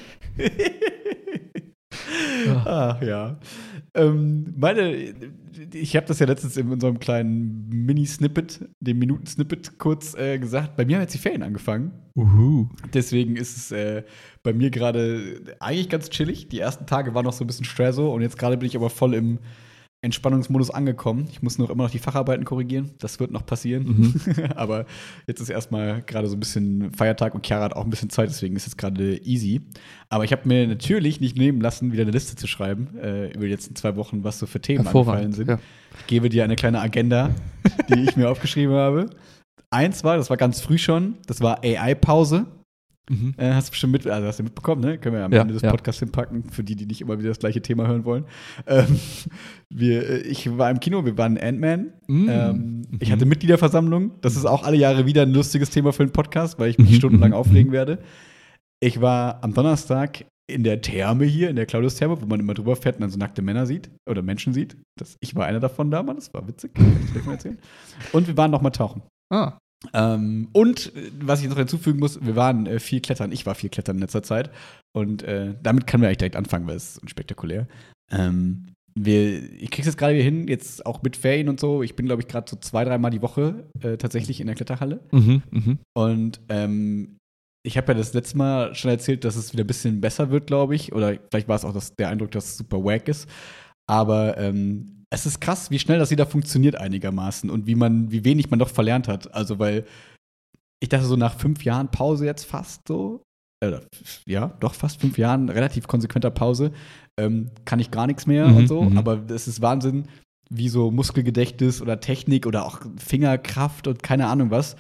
Ach 2.65 3.01
ja. 3.03 3.39
Ähm, 3.95 4.53
meine, 4.57 5.15
ich 5.73 5.97
habe 5.97 6.07
das 6.07 6.19
ja 6.19 6.27
letztens 6.27 6.57
in 6.57 6.71
unserem 6.71 6.99
kleinen 6.99 7.69
Mini-Snippet, 7.71 8.69
dem 8.81 8.99
Minuten-Snippet 8.99 9.79
kurz 9.79 10.15
äh, 10.15 10.39
gesagt. 10.39 10.77
Bei 10.77 10.85
mir 10.85 10.97
haben 10.97 11.03
jetzt 11.03 11.15
die 11.15 11.19
Ferien 11.19 11.43
angefangen. 11.43 11.93
Uhu. 12.15 12.69
Deswegen 12.93 13.37
ist 13.37 13.57
es 13.57 13.73
äh, 13.73 14.03
bei 14.43 14.53
mir 14.53 14.71
gerade 14.71 15.41
eigentlich 15.61 15.89
ganz 15.89 16.11
chillig. 16.11 16.49
Die 16.49 16.61
ersten 16.61 16.87
Tage 16.87 17.15
waren 17.15 17.25
noch 17.25 17.33
so 17.33 17.45
ein 17.45 17.47
bisschen 17.47 17.65
Stresso 17.65 18.13
und 18.13 18.21
jetzt 18.21 18.37
gerade 18.37 18.59
bin 18.59 18.67
ich 18.67 18.77
aber 18.77 18.91
voll 18.91 19.15
im 19.15 19.39
Entspannungsmodus 20.07 20.71
angekommen. 20.71 21.29
Ich 21.31 21.43
muss 21.43 21.59
noch 21.59 21.69
immer 21.69 21.85
noch 21.85 21.91
die 21.91 21.99
Facharbeiten 21.99 22.45
korrigieren. 22.45 22.93
Das 22.99 23.21
wird 23.21 23.31
noch 23.31 23.45
passieren. 23.45 23.85
Mhm. 23.85 24.21
Aber 24.57 24.87
jetzt 25.27 25.41
ist 25.41 25.51
erstmal 25.51 26.03
gerade 26.03 26.29
so 26.29 26.37
ein 26.37 26.41
bisschen 26.41 26.93
Feiertag 26.93 27.35
und 27.35 27.47
Chiara 27.47 27.65
hat 27.65 27.75
auch 27.75 27.85
ein 27.85 27.91
bisschen 27.91 28.11
Zeit, 28.11 28.31
deswegen 28.31 28.57
ist 28.57 28.67
es 28.67 28.77
gerade 28.77 29.19
easy. 29.25 29.61
Aber 30.09 30.25
ich 30.25 30.33
habe 30.33 30.49
mir 30.49 30.67
natürlich 30.67 31.21
nicht 31.21 31.37
nehmen 31.37 31.61
lassen, 31.61 31.93
wieder 31.93 32.03
eine 32.03 32.13
Liste 32.13 32.37
zu 32.37 32.47
schreiben 32.47 32.97
äh, 32.99 33.33
über 33.33 33.45
die 33.45 33.53
letzten 33.53 33.77
zwei 33.77 33.97
Wochen, 33.97 34.25
was 34.25 34.39
so 34.39 34.47
für 34.47 34.61
Themen 34.61 34.87
angefallen 34.87 35.33
sind. 35.33 35.49
Ja. 35.49 35.59
Ich 36.01 36.07
gebe 36.07 36.29
dir 36.29 36.45
eine 36.45 36.57
kleine 36.57 36.81
Agenda, 36.81 37.31
die 37.89 38.01
ich 38.01 38.17
mir 38.17 38.31
aufgeschrieben 38.31 38.75
habe. 38.75 39.11
Eins 39.71 40.05
war, 40.05 40.17
das 40.17 40.31
war 40.31 40.37
ganz 40.37 40.61
früh 40.61 40.79
schon, 40.79 41.17
das 41.27 41.41
war 41.41 41.63
AI-Pause. 41.63 42.47
Mhm. 43.09 43.35
Äh, 43.37 43.53
hast 43.53 43.69
du 43.69 43.71
bestimmt 43.71 43.93
mit, 43.93 44.07
also 44.07 44.27
hast 44.27 44.39
du 44.39 44.43
mitbekommen, 44.43 44.81
ne? 44.81 44.99
Können 44.99 45.15
wir 45.15 45.21
ja 45.21 45.27
am 45.27 45.33
ja, 45.33 45.43
Ende 45.43 45.55
des 45.55 45.63
ja. 45.63 45.71
Podcasts 45.71 46.01
hinpacken, 46.01 46.51
für 46.51 46.65
die, 46.65 46.75
die 46.75 46.87
nicht 46.87 47.01
immer 47.01 47.19
wieder 47.19 47.29
das 47.29 47.39
gleiche 47.39 47.63
Thema 47.63 47.87
hören 47.87 48.05
wollen. 48.05 48.25
Ähm, 48.67 48.99
wir, 49.71 50.09
äh, 50.09 50.19
ich 50.23 50.57
war 50.59 50.71
im 50.71 50.81
Kino, 50.81 51.05
wir 51.05 51.17
waren 51.17 51.39
Ant-Man. 51.39 51.93
Mhm. 52.09 52.29
Ähm, 52.29 52.83
ich 52.99 53.13
hatte 53.13 53.27
Mitgliederversammlung. 53.27 54.13
Das 54.21 54.37
ist 54.37 54.45
auch 54.45 54.65
alle 54.65 54.77
Jahre 54.77 55.07
wieder 55.07 55.23
ein 55.23 55.33
lustiges 55.33 55.71
Thema 55.71 55.93
für 55.93 56.03
einen 56.03 56.13
Podcast, 56.13 56.59
weil 56.59 56.71
ich 56.71 56.79
mich 56.79 56.91
mhm. 56.91 56.95
stundenlang 56.95 57.31
mhm. 57.31 57.37
auflegen 57.37 57.73
werde. 57.73 57.99
Ich 58.81 59.01
war 59.01 59.43
am 59.43 59.55
Donnerstag 59.55 60.25
in 60.49 60.63
der 60.63 60.81
Therme 60.81 61.25
hier, 61.25 61.51
in 61.51 61.57
der 61.57 61.67
Claudius-Therme, 61.67 62.21
wo 62.21 62.27
man 62.27 62.41
immer 62.41 62.55
drüber 62.55 62.77
fährt 62.77 62.97
und 62.97 63.03
dann 63.03 63.11
so 63.11 63.19
nackte 63.19 63.43
Männer 63.43 63.67
sieht 63.67 63.91
oder 64.09 64.23
Menschen 64.23 64.53
sieht. 64.53 64.77
Das, 64.97 65.17
ich 65.21 65.35
war 65.35 65.47
einer 65.47 65.61
davon 65.61 65.91
damals, 65.91 66.27
das 66.27 66.35
war 66.35 66.47
witzig, 66.47 66.75
kann 66.75 66.97
ich 67.15 67.25
mal 67.25 67.33
erzählen. 67.33 67.59
Und 68.13 68.29
wir 68.29 68.37
waren 68.37 68.51
noch 68.51 68.63
mal 68.63 68.71
tauchen. 68.71 69.03
Ah. 69.31 69.59
Ähm, 69.93 70.49
und 70.53 70.95
äh, 70.97 71.11
was 71.21 71.43
ich 71.43 71.49
noch 71.49 71.57
hinzufügen 71.57 71.99
muss, 71.99 72.25
wir 72.25 72.37
waren 72.37 72.67
äh, 72.67 72.79
viel 72.81 73.01
klettern. 73.01 73.33
Ich 73.33 73.47
war 73.47 73.55
viel 73.55 73.71
klettern 73.71 73.97
in 73.97 74.03
letzter 74.03 74.23
Zeit. 74.23 74.51
Und 74.93 75.23
äh, 75.23 75.55
damit 75.63 75.87
können 75.87 76.03
wir 76.03 76.09
eigentlich 76.09 76.19
direkt 76.19 76.37
anfangen, 76.37 76.67
weil 76.67 76.77
es 76.77 76.97
ist 76.97 77.11
spektakulär. 77.11 77.67
Ähm, 78.11 78.67
wir, 78.99 79.53
ich 79.53 79.71
krieg's 79.71 79.87
jetzt 79.87 79.99
gerade 79.99 80.15
wieder 80.15 80.25
hin, 80.25 80.49
jetzt 80.49 80.87
auch 80.87 81.03
mit 81.03 81.17
Ferien 81.17 81.49
und 81.49 81.61
so. 81.61 81.83
Ich 81.83 81.97
bin, 81.97 82.07
glaube 82.07 82.23
ich, 82.23 82.29
gerade 82.29 82.49
so 82.49 82.57
zwei, 82.57 82.85
dreimal 82.85 83.11
die 83.11 83.21
Woche 83.21 83.69
äh, 83.83 83.99
tatsächlich 83.99 84.41
in 84.41 84.47
der 84.47 84.57
Kletterhalle. 84.57 85.01
Mhm, 85.13 85.43
mh. 85.51 85.77
Und 85.95 86.41
ähm, 86.49 87.19
ich 87.63 87.77
habe 87.77 87.93
ja 87.93 87.99
das 87.99 88.15
letzte 88.15 88.39
Mal 88.39 88.75
schon 88.75 88.91
erzählt, 88.91 89.25
dass 89.25 89.37
es 89.37 89.53
wieder 89.53 89.65
ein 89.65 89.67
bisschen 89.67 90.01
besser 90.01 90.31
wird, 90.31 90.47
glaube 90.47 90.75
ich. 90.75 90.95
Oder 90.95 91.19
vielleicht 91.31 91.49
war 91.49 91.57
es 91.57 91.65
auch 91.65 91.75
das, 91.75 91.95
der 91.95 92.09
Eindruck, 92.09 92.31
dass 92.31 92.47
es 92.47 92.57
super 92.57 92.83
wack 92.83 93.09
ist. 93.09 93.29
Aber 93.87 94.39
ähm, 94.39 94.96
es 95.11 95.27
ist 95.27 95.41
krass, 95.41 95.71
wie 95.71 95.79
schnell 95.79 95.99
das 95.99 96.11
wieder 96.11 96.27
funktioniert 96.27 96.77
einigermaßen 96.77 97.49
und 97.51 97.67
wie 97.67 97.75
man, 97.75 98.11
wie 98.11 98.25
wenig 98.25 98.51
man 98.51 98.59
doch 98.59 98.69
verlernt 98.69 99.09
hat. 99.09 99.33
Also, 99.35 99.59
weil 99.59 99.85
ich 100.81 100.89
dachte 100.89 101.07
so 101.07 101.17
nach 101.17 101.39
fünf 101.39 101.65
Jahren 101.65 101.91
Pause 101.91 102.27
jetzt 102.27 102.45
fast 102.45 102.87
so, 102.89 103.23
äh, 103.65 103.81
ja, 104.27 104.49
doch 104.61 104.75
fast 104.75 105.01
fünf 105.01 105.17
Jahren 105.17 105.49
relativ 105.49 105.87
konsequenter 105.87 106.31
Pause, 106.31 106.73
ähm, 107.19 107.51
kann 107.65 107.81
ich 107.81 107.91
gar 107.91 108.07
nichts 108.07 108.27
mehr 108.27 108.49
Mhm, 108.49 108.57
und 108.57 108.67
so. 108.69 108.83
mhm. 108.83 108.99
Aber 108.99 109.23
es 109.31 109.49
ist 109.49 109.63
Wahnsinn, 109.63 110.07
wie 110.51 110.69
so 110.69 110.91
Muskelgedächtnis 110.91 111.81
oder 111.81 112.01
Technik 112.01 112.47
oder 112.47 112.67
auch 112.67 112.81
Fingerkraft 112.99 113.87
und 113.87 114.03
keine 114.03 114.27
Ahnung 114.27 114.51
was, 114.51 114.77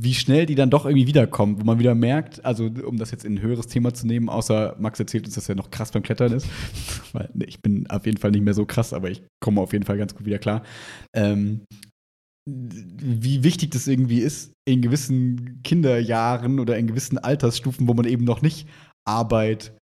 wie 0.00 0.14
schnell 0.14 0.46
die 0.46 0.54
dann 0.54 0.70
doch 0.70 0.86
irgendwie 0.86 1.08
wiederkommen, 1.08 1.60
wo 1.60 1.64
man 1.64 1.80
wieder 1.80 1.94
merkt, 1.94 2.44
also 2.44 2.70
um 2.86 2.98
das 2.98 3.10
jetzt 3.10 3.24
in 3.24 3.34
ein 3.34 3.42
höheres 3.42 3.66
Thema 3.66 3.92
zu 3.92 4.06
nehmen, 4.06 4.28
außer 4.28 4.76
Max 4.78 5.00
erzählt 5.00 5.26
uns, 5.26 5.34
dass 5.34 5.48
er 5.48 5.56
noch 5.56 5.70
krass 5.70 5.90
beim 5.90 6.04
Klettern 6.04 6.32
ist. 6.32 6.46
Weil 7.12 7.28
ich 7.46 7.60
bin 7.60 7.88
auf 7.90 8.06
jeden 8.06 8.18
Fall 8.18 8.30
nicht 8.30 8.44
mehr 8.44 8.54
so 8.54 8.64
krass, 8.64 8.92
aber 8.92 9.10
ich 9.10 9.22
komme 9.40 9.60
auf 9.60 9.72
jeden 9.72 9.84
Fall 9.84 9.98
ganz 9.98 10.14
gut 10.14 10.24
wieder 10.24 10.38
klar. 10.38 10.62
Ähm, 11.14 11.62
wie 12.46 13.42
wichtig 13.42 13.72
das 13.72 13.88
irgendwie 13.88 14.20
ist, 14.20 14.52
in 14.66 14.82
gewissen 14.82 15.60
Kinderjahren 15.64 16.60
oder 16.60 16.78
in 16.78 16.86
gewissen 16.86 17.18
Altersstufen, 17.18 17.88
wo 17.88 17.94
man 17.94 18.06
eben 18.06 18.24
noch 18.24 18.40
nicht 18.40 18.68
Arbeit 19.04 19.76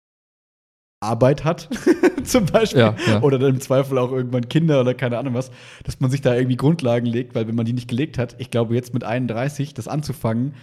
Arbeit 1.03 1.43
hat, 1.43 1.69
zum 2.23 2.45
Beispiel, 2.45 2.79
Ja, 2.79 2.95
ja. 3.07 3.21
oder 3.21 3.37
dann 3.37 3.55
im 3.55 3.61
Zweifel 3.61 3.97
auch 3.97 4.11
irgendwann 4.11 4.49
Kinder 4.49 4.81
oder 4.81 4.93
keine 4.93 5.17
Ahnung 5.17 5.33
was, 5.33 5.51
dass 5.83 5.99
man 5.99 6.09
sich 6.09 6.21
da 6.21 6.35
irgendwie 6.35 6.57
Grundlagen 6.57 7.05
legt, 7.05 7.35
weil 7.35 7.47
wenn 7.47 7.55
man 7.55 7.65
die 7.65 7.73
nicht 7.73 7.87
gelegt 7.87 8.17
hat, 8.17 8.35
ich 8.39 8.49
glaube 8.49 8.75
jetzt 8.75 8.93
mit 8.93 9.03
31 9.03 9.73
das 9.73 9.87
anzufangen, 9.87 10.53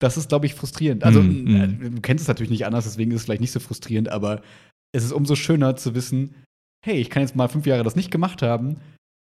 das 0.00 0.16
ist, 0.16 0.30
glaube 0.30 0.46
ich, 0.46 0.54
frustrierend. 0.54 1.04
Also, 1.04 1.22
Mm, 1.22 1.46
äh, 1.46 1.66
mm. 1.66 1.94
du 1.96 2.00
kennst 2.00 2.22
es 2.22 2.28
natürlich 2.28 2.50
nicht 2.50 2.66
anders, 2.66 2.84
deswegen 2.84 3.12
ist 3.12 3.18
es 3.18 3.24
vielleicht 3.24 3.40
nicht 3.40 3.52
so 3.52 3.60
frustrierend, 3.60 4.08
aber 4.08 4.42
es 4.92 5.04
ist 5.04 5.12
umso 5.12 5.36
schöner 5.36 5.76
zu 5.76 5.94
wissen, 5.94 6.34
hey, 6.84 6.96
ich 6.96 7.10
kann 7.10 7.22
jetzt 7.22 7.36
mal 7.36 7.48
fünf 7.48 7.66
Jahre 7.66 7.84
das 7.84 7.96
nicht 7.96 8.10
gemacht 8.10 8.42
haben, 8.42 8.78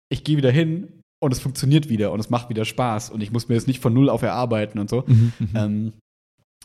ich 0.09 0.23
gehe 0.23 0.37
wieder 0.37 0.51
hin 0.51 1.01
und 1.19 1.31
es 1.31 1.39
funktioniert 1.39 1.89
wieder 1.89 2.11
und 2.11 2.19
es 2.19 2.29
macht 2.29 2.49
wieder 2.49 2.63
Spaß 2.63 3.09
und 3.09 3.21
ich 3.21 3.31
muss 3.31 3.49
mir 3.49 3.55
jetzt 3.55 3.67
nicht 3.67 3.81
von 3.81 3.93
null 3.93 4.09
auf 4.09 4.21
erarbeiten 4.21 4.77
und 4.79 4.89
so. 4.89 5.03
Mhm, 5.07 5.33
mhm. 5.39 5.49
Ähm, 5.55 5.93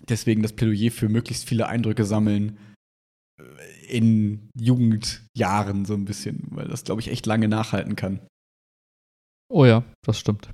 deswegen 0.09 0.43
das 0.43 0.53
Plädoyer 0.53 0.91
für 0.91 1.09
möglichst 1.09 1.49
viele 1.49 1.67
Eindrücke 1.69 2.05
sammeln 2.05 2.59
in 3.93 4.49
Jugendjahren 4.59 5.85
so 5.85 5.95
ein 5.95 6.05
bisschen, 6.05 6.47
weil 6.51 6.67
das, 6.69 6.85
glaube 6.85 7.01
ich, 7.01 7.09
echt 7.11 7.27
lange 7.27 7.49
nachhalten 7.49 7.95
kann. 7.97 8.21
Oh 9.53 9.65
ja, 9.65 9.83
das 10.07 10.19
stimmt. 10.19 10.51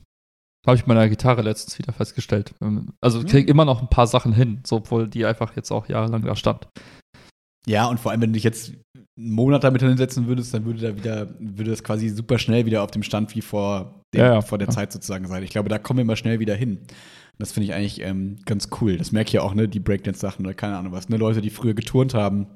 Habe 0.67 0.77
ich 0.77 0.87
meiner 0.87 1.09
Gitarre 1.09 1.43
letztens 1.43 1.79
wieder 1.79 1.93
festgestellt. 1.93 2.53
Ähm, 2.61 2.91
Also 3.01 3.19
ich 3.21 3.25
Mhm. 3.25 3.29
kriege 3.29 3.51
immer 3.51 3.65
noch 3.65 3.81
ein 3.81 3.89
paar 3.89 4.07
Sachen 4.07 4.33
hin, 4.33 4.61
so, 4.67 4.77
obwohl 4.77 5.09
die 5.09 5.25
einfach 5.25 5.55
jetzt 5.57 5.71
auch 5.71 5.89
jahrelang 5.89 6.23
da 6.23 6.35
stand. 6.35 6.67
Ja, 7.67 7.87
und 7.87 8.01
vor 8.01 8.11
allem, 8.11 8.21
wenn 8.23 8.31
du 8.31 8.35
dich 8.35 8.45
jetzt 8.45 8.73
einen 8.95 9.31
Monat 9.35 9.63
damit 9.63 9.83
hinsetzen 9.83 10.27
würdest, 10.27 10.53
dann 10.55 10.65
würde 10.65 10.81
da 10.81 10.97
wieder, 10.97 11.29
würde 11.39 11.71
das 11.71 11.85
quasi 11.85 12.09
super 12.09 12.39
schnell 12.39 12.67
wieder 12.67 12.83
auf 12.83 12.91
dem 12.91 13.03
Stand 13.03 13.35
wie 13.37 13.41
vor, 13.43 14.01
dem, 14.15 14.21
Ja, 14.21 14.35
ja, 14.35 14.41
vor 14.41 14.59
der. 14.59 14.69
Zeit 14.71 14.91
sozusagen 14.93 15.27
sein. 15.27 15.43
Ich 15.43 15.51
glaube, 15.51 15.69
da 15.69 15.79
kommen 15.79 15.99
wir 15.99 16.03
immer 16.03 16.17
schnell 16.17 16.41
wieder 16.41 16.55
hin. 16.55 16.79
Das 17.39 17.53
finde 17.53 17.67
ich 17.67 17.75
eigentlich 17.75 18.01
ähm, 18.01 18.39
ganz 18.47 18.69
cool. 18.81 18.97
Das 18.97 19.13
merke 19.13 19.29
ich 19.29 19.35
ja 19.35 19.43
auch, 19.43 19.55
ne, 19.55 19.69
die 19.69 19.81
Breakdance-Sachen 19.81 20.45
oder 20.45 20.55
keine 20.55 20.77
Ahnung 20.77 20.93
was, 20.93 21.09
ne, 21.09 21.17
Leute, 21.19 21.41
die 21.41 21.51
früher 21.51 21.75
geturnt 21.75 22.15
haben, 22.15 22.47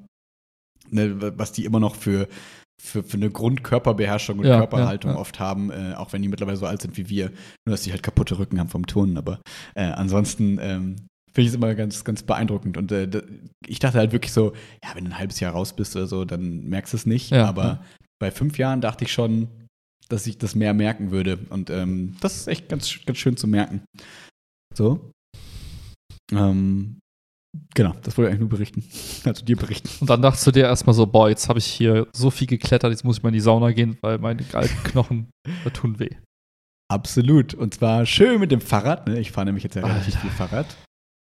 ne, 0.90 1.38
was 1.38 1.52
die 1.52 1.64
immer 1.64 1.80
noch 1.80 1.94
für, 1.94 2.28
für, 2.80 3.02
für 3.02 3.16
eine 3.16 3.30
Grundkörperbeherrschung 3.30 4.38
und 4.38 4.46
Ja, 4.46 4.58
Körperhaltung 4.58 5.12
ja, 5.12 5.16
ja. 5.16 5.20
oft 5.20 5.40
haben, 5.40 5.70
äh, 5.70 5.94
auch 5.96 6.12
wenn 6.12 6.22
die 6.22 6.28
mittlerweile 6.28 6.56
so 6.56 6.66
alt 6.66 6.82
sind 6.82 6.96
wie 6.96 7.08
wir. 7.08 7.28
Nur, 7.66 7.72
dass 7.74 7.82
die 7.82 7.92
halt 7.92 8.02
kaputte 8.02 8.38
Rücken 8.38 8.58
haben 8.58 8.68
vom 8.68 8.86
Turnen. 8.86 9.16
Aber 9.16 9.40
äh, 9.74 9.84
ansonsten 9.84 10.58
ähm, 10.60 10.96
finde 11.32 11.42
ich 11.42 11.48
es 11.48 11.54
immer 11.54 11.74
ganz, 11.74 12.04
ganz 12.04 12.22
beeindruckend. 12.22 12.76
Und 12.76 12.92
äh, 12.92 13.08
ich 13.66 13.78
dachte 13.78 13.98
halt 13.98 14.12
wirklich 14.12 14.32
so, 14.32 14.52
ja, 14.84 14.94
wenn 14.94 15.04
du 15.04 15.10
ein 15.10 15.18
halbes 15.18 15.40
Jahr 15.40 15.52
raus 15.52 15.74
bist 15.74 15.96
oder 15.96 16.06
so, 16.06 16.24
dann 16.24 16.68
merkst 16.68 16.92
du 16.92 16.96
es 16.96 17.06
nicht. 17.06 17.32
Aber 17.32 17.82
bei 18.18 18.30
fünf 18.30 18.58
Jahren 18.58 18.80
dachte 18.80 19.04
ich 19.04 19.12
schon, 19.12 19.48
dass 20.08 20.26
ich 20.26 20.38
das 20.38 20.54
mehr 20.54 20.74
merken 20.74 21.10
würde. 21.10 21.38
Und 21.48 21.70
ähm, 21.70 22.16
das 22.20 22.36
ist 22.36 22.48
echt 22.48 22.68
ganz, 22.68 22.98
ganz 23.06 23.18
schön 23.18 23.36
zu 23.36 23.46
merken. 23.46 23.82
So. 24.74 25.10
Ähm, 26.32 26.98
genau, 27.74 27.94
das 28.02 28.16
wollte 28.16 28.28
ich 28.28 28.34
eigentlich 28.34 28.40
nur 28.40 28.48
berichten. 28.48 28.84
Also 29.24 29.44
dir 29.44 29.56
berichten. 29.56 29.88
Und 30.00 30.10
dann 30.10 30.22
dachtest 30.22 30.46
du 30.46 30.50
dir 30.50 30.64
erstmal 30.64 30.94
so, 30.94 31.06
boah, 31.06 31.28
jetzt 31.28 31.48
habe 31.48 31.58
ich 31.58 31.66
hier 31.66 32.06
so 32.12 32.30
viel 32.30 32.46
geklettert, 32.46 32.90
jetzt 32.90 33.04
muss 33.04 33.18
ich 33.18 33.22
mal 33.22 33.28
in 33.28 33.34
die 33.34 33.40
Sauna 33.40 33.72
gehen, 33.72 33.98
weil 34.00 34.18
meine 34.18 34.42
alten 34.52 34.82
Knochen 34.84 35.30
tun 35.72 35.98
weh. 35.98 36.10
Absolut. 36.92 37.54
Und 37.54 37.74
zwar 37.74 38.04
schön 38.04 38.38
mit 38.38 38.50
dem 38.50 38.60
Fahrrad. 38.60 39.06
Ne? 39.06 39.18
Ich 39.18 39.32
fahre 39.32 39.46
nämlich 39.46 39.64
jetzt 39.64 39.76
ja 39.76 39.82
relativ 39.82 40.14
viel 40.16 40.30
Fahrrad. 40.30 40.66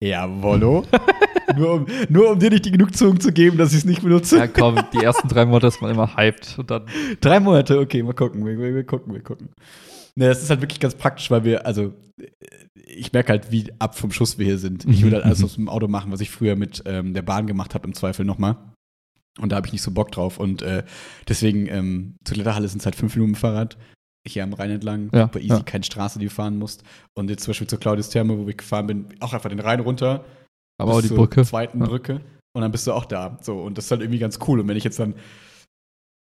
Jawollo. 0.03 0.85
nur, 1.55 1.73
um, 1.73 1.85
nur 2.09 2.31
um 2.31 2.39
dir 2.39 2.49
nicht 2.49 2.65
die 2.65 2.71
Genugtuung 2.71 3.19
zu 3.19 3.31
geben, 3.31 3.57
dass 3.57 3.71
ich 3.71 3.79
es 3.79 3.85
nicht 3.85 4.01
benutze. 4.01 4.37
Ja, 4.37 4.47
komm, 4.47 4.77
die 4.93 5.03
ersten 5.03 5.27
drei 5.29 5.45
Monate 5.45 5.67
ist 5.67 5.81
man 5.81 5.91
immer 5.91 6.15
hyped 6.17 6.59
und 6.59 6.69
dann 6.69 6.85
Drei 7.21 7.39
Monate, 7.39 7.79
okay, 7.79 8.03
mal 8.03 8.13
gucken, 8.13 8.45
wir, 8.45 8.57
wir, 8.57 8.75
wir 8.75 8.83
gucken, 8.83 9.13
wir 9.13 9.21
gucken. 9.21 9.49
Ne, 10.17 10.27
das 10.27 10.41
ist 10.41 10.49
halt 10.49 10.61
wirklich 10.61 10.79
ganz 10.79 10.95
praktisch, 10.95 11.29
weil 11.29 11.43
wir, 11.43 11.65
also, 11.65 11.93
äh, 12.19 12.27
ich 12.87 13.11
merke 13.11 13.29
halt, 13.33 13.51
wie 13.51 13.71
ab 13.79 13.97
vom 13.97 14.11
Schuss 14.11 14.37
wir 14.37 14.45
hier 14.45 14.57
sind. 14.57 14.85
Ich 14.85 14.99
Mhm, 14.99 15.03
würde 15.03 15.15
halt 15.17 15.25
alles 15.25 15.39
mhm. 15.39 15.45
aus 15.45 15.55
dem 15.55 15.69
Auto 15.69 15.87
machen, 15.87 16.11
was 16.11 16.21
ich 16.21 16.31
früher 16.31 16.55
mit 16.55 16.83
ähm, 16.85 17.13
der 17.13 17.21
Bahn 17.23 17.47
gemacht 17.47 17.73
habe, 17.73 17.87
im 17.87 17.93
Zweifel 17.93 18.25
nochmal. 18.25 18.55
Und 19.39 19.51
da 19.51 19.57
habe 19.57 19.67
ich 19.67 19.73
nicht 19.73 19.81
so 19.81 19.91
Bock 19.91 20.11
drauf. 20.11 20.39
Und 20.39 20.61
äh, 20.61 20.83
deswegen, 21.27 21.67
ähm, 21.67 22.15
zur 22.23 22.35
Kletterhalle 22.35 22.67
sind 22.69 22.79
es 22.79 22.85
halt 22.85 22.95
fünf 22.95 23.15
Minuten 23.15 23.35
Fahrrad. 23.35 23.77
Hier 24.27 24.43
am 24.43 24.53
Rhein 24.53 24.71
entlang, 24.71 25.09
Ja, 25.13 25.23
super 25.23 25.39
easy, 25.39 25.49
ja. 25.49 25.63
keine 25.63 25.83
Straße, 25.83 26.17
die 26.19 26.25
du 26.25 26.31
fahren 26.31 26.57
musst. 26.57 26.83
Und 27.15 27.29
jetzt 27.29 27.43
zum 27.43 27.51
Beispiel 27.51 27.67
zur 27.67 27.79
Claudius 27.79 28.09
Therme, 28.09 28.37
wo 28.37 28.47
ich 28.47 28.57
gefahren 28.57 28.87
bin, 28.87 29.05
auch 29.19 29.33
einfach 29.33 29.49
den 29.49 29.59
Rhein 29.59 29.81
runter, 29.81 30.23
aber 30.81 30.93
auch 30.93 31.01
die 31.01 31.09
zur 31.09 31.17
Brücke. 31.17 31.43
zweiten 31.43 31.79
Ja. 31.81 31.85
Brücke 31.85 32.21
und 32.55 32.61
dann 32.61 32.71
bist 32.71 32.87
du 32.87 32.93
auch 32.93 33.05
da. 33.05 33.37
So, 33.41 33.59
und 33.59 33.77
das 33.77 33.85
ist 33.85 33.91
halt 33.91 34.01
irgendwie 34.01 34.19
ganz 34.19 34.39
cool. 34.47 34.61
Und 34.61 34.67
wenn 34.67 34.77
ich 34.77 34.83
jetzt 34.85 34.97
dann 34.99 35.13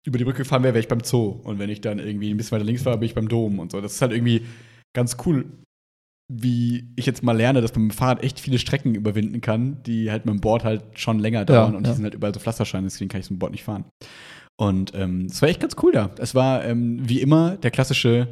über 0.06 0.18
die 0.18 0.24
Brücke 0.24 0.40
gefahren 0.40 0.64
wäre, 0.64 0.74
wäre 0.74 0.82
ich 0.82 0.88
beim 0.88 1.04
Zoo. 1.04 1.40
Und 1.44 1.60
wenn 1.60 1.70
ich 1.70 1.82
dann 1.82 2.00
irgendwie 2.00 2.32
ein 2.32 2.38
bisschen 2.38 2.52
weiter 2.52 2.66
links 2.66 2.86
war, 2.86 2.98
bin 2.98 3.06
ich 3.06 3.16
beim 3.16 3.30
Dom 3.30 3.60
und 3.60 3.72
so. 3.72 3.82
Das 3.82 3.94
ist 3.94 4.02
halt 4.02 4.12
irgendwie 4.12 4.46
ganz 4.94 5.18
cool, 5.26 5.46
wie 6.32 6.88
ich 6.96 7.06
jetzt 7.06 7.24
mal 7.24 7.36
lerne, 7.36 7.62
dass 7.62 7.74
man 7.74 7.84
mit 7.84 7.94
dem 7.94 7.98
Fahrrad 7.98 8.24
echt 8.24 8.40
viele 8.40 8.58
Strecken 8.58 8.96
überwinden 8.96 9.42
kann, 9.42 9.84
die 9.84 10.12
halt 10.12 10.26
mit 10.26 10.34
dem 10.34 10.42
Board 10.42 10.64
halt 10.64 10.84
schon 10.94 11.20
länger 11.20 11.46
dauern 11.46 11.76
und 11.76 11.86
ja. 11.86 11.92
die 11.92 11.96
sind 11.96 12.04
halt 12.04 12.16
überall 12.16 12.34
so 12.34 12.40
Pflastersteine, 12.40 12.86
deswegen 12.86 13.10
kann 13.10 13.22
ich 13.22 13.28
so 13.28 13.34
ein 13.34 13.40
Board 13.40 13.52
nicht 13.52 13.64
fahren. 13.64 13.86
Und 14.60 14.94
ähm, 14.96 15.26
es 15.26 15.42
war 15.42 15.50
echt 15.50 15.60
ganz 15.60 15.76
cool 15.82 15.92
da. 15.92 16.12
Es 16.20 16.36
war 16.36 16.64
ähm, 16.64 17.00
wie 17.08 17.22
immer 17.22 17.58
der 17.58 17.72
klassische 17.72 18.28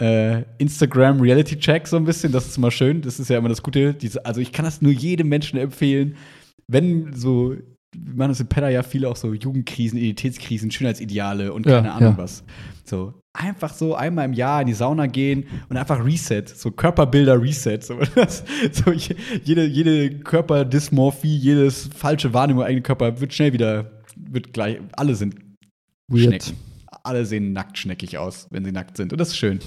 äh, 0.00 0.44
Instagram-Reality-Check 0.58 1.86
so 1.86 1.96
ein 1.96 2.04
bisschen. 2.04 2.32
Das 2.32 2.46
ist 2.46 2.56
immer 2.56 2.70
schön. 2.70 3.02
Das 3.02 3.20
ist 3.20 3.28
ja 3.28 3.38
immer 3.38 3.50
das 3.50 3.62
Gute. 3.62 3.94
Diese, 3.94 4.24
also 4.24 4.40
ich 4.40 4.52
kann 4.52 4.64
das 4.64 4.80
nur 4.80 4.92
jedem 4.92 5.28
Menschen 5.28 5.58
empfehlen, 5.58 6.16
wenn 6.66 7.12
so, 7.12 7.54
machen 7.96 8.28
das 8.30 8.40
in 8.40 8.46
Pedda 8.46 8.68
ja 8.68 8.82
viele 8.82 9.08
auch 9.08 9.16
so 9.16 9.32
Jugendkrisen, 9.34 9.98
Identitätskrisen, 9.98 10.70
Schönheitsideale 10.70 11.52
und 11.52 11.66
Ja, 11.66 11.76
keine 11.76 11.92
Ahnung 11.92 12.12
ja. 12.12 12.18
was. 12.18 12.44
So 12.84 13.14
einfach 13.32 13.72
so 13.72 13.94
einmal 13.94 14.24
im 14.24 14.32
Jahr 14.32 14.60
in 14.60 14.66
die 14.66 14.72
Sauna 14.74 15.06
gehen 15.06 15.44
und 15.68 15.76
einfach 15.76 16.04
Reset, 16.04 16.44
so 16.46 16.70
Körperbilder 16.70 17.40
Reset. 17.40 17.78
So, 17.80 17.98
das, 18.14 18.44
so 18.72 18.90
je- 18.92 19.14
jede, 19.44 19.64
jede 19.66 20.18
Körperdysmorphie, 20.20 21.36
jedes 21.36 21.88
falsche 21.94 22.32
Wahrnehmung 22.34 22.64
eigenen 22.64 22.82
Körper 22.82 23.20
wird 23.20 23.32
schnell 23.32 23.52
wieder, 23.52 24.02
wird 24.16 24.52
gleich, 24.52 24.78
alle 24.92 25.14
sind 25.14 25.36
Weird. 26.08 26.42
Schnecken. 26.44 26.56
Alle 27.02 27.24
sehen 27.24 27.52
nackt 27.52 27.78
schneckig 27.78 28.18
aus, 28.18 28.46
wenn 28.50 28.64
sie 28.64 28.72
nackt 28.72 28.96
sind. 28.96 29.12
Und 29.12 29.18
das 29.20 29.28
ist 29.28 29.36
schön. 29.38 29.60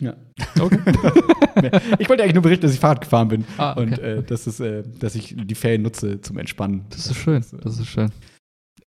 Ja. 0.00 0.16
Okay. 0.58 0.78
ich 1.98 2.08
wollte 2.08 2.22
eigentlich 2.22 2.34
nur 2.34 2.42
berichten, 2.42 2.62
dass 2.62 2.74
ich 2.74 2.80
Fahrrad 2.80 3.00
gefahren 3.00 3.28
bin. 3.28 3.44
Ah, 3.58 3.72
okay. 3.72 3.82
Und 3.82 3.98
äh, 3.98 4.22
dass, 4.22 4.46
es, 4.46 4.58
äh, 4.60 4.82
dass 4.98 5.14
ich 5.14 5.34
die 5.38 5.54
Ferien 5.54 5.82
nutze 5.82 6.20
zum 6.20 6.38
Entspannen. 6.38 6.84
Das 6.90 7.06
ist 7.06 7.16
schön, 7.16 7.44
das 7.62 7.78
ist 7.78 7.86
schön. 7.86 8.10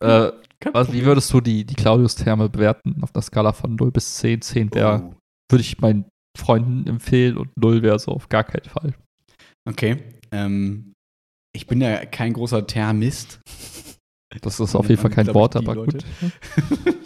Äh, 0.00 0.32
was, 0.72 0.92
wie 0.92 1.04
würdest 1.04 1.32
du 1.32 1.40
die, 1.40 1.64
die 1.64 1.74
Claudius-Therme 1.74 2.48
bewerten 2.48 3.02
auf 3.02 3.12
der 3.12 3.22
Skala 3.22 3.52
von 3.52 3.76
0 3.76 3.92
bis 3.92 4.16
10? 4.16 4.42
10 4.42 4.74
wäre, 4.74 5.02
Oh. 5.04 5.14
würde 5.50 5.62
ich 5.62 5.78
meinen 5.80 6.06
Freunden 6.36 6.86
empfehlen 6.88 7.36
und 7.36 7.50
0 7.56 7.82
wäre 7.82 7.98
so 7.98 8.10
auf 8.12 8.28
gar 8.28 8.44
keinen 8.44 8.64
Fall. 8.68 8.94
Okay. 9.68 10.02
Ähm, 10.32 10.92
ich 11.54 11.66
bin 11.66 11.80
ja 11.80 12.04
kein 12.04 12.32
großer 12.32 12.66
Thermist. 12.66 13.40
Das 14.42 14.60
ist 14.60 14.74
auf 14.74 14.88
jeden 14.88 15.00
Fall 15.00 15.10
kein 15.10 15.32
Wort, 15.34 15.56
aber 15.56 15.74
Leute. 15.76 15.98
gut. 15.98 16.04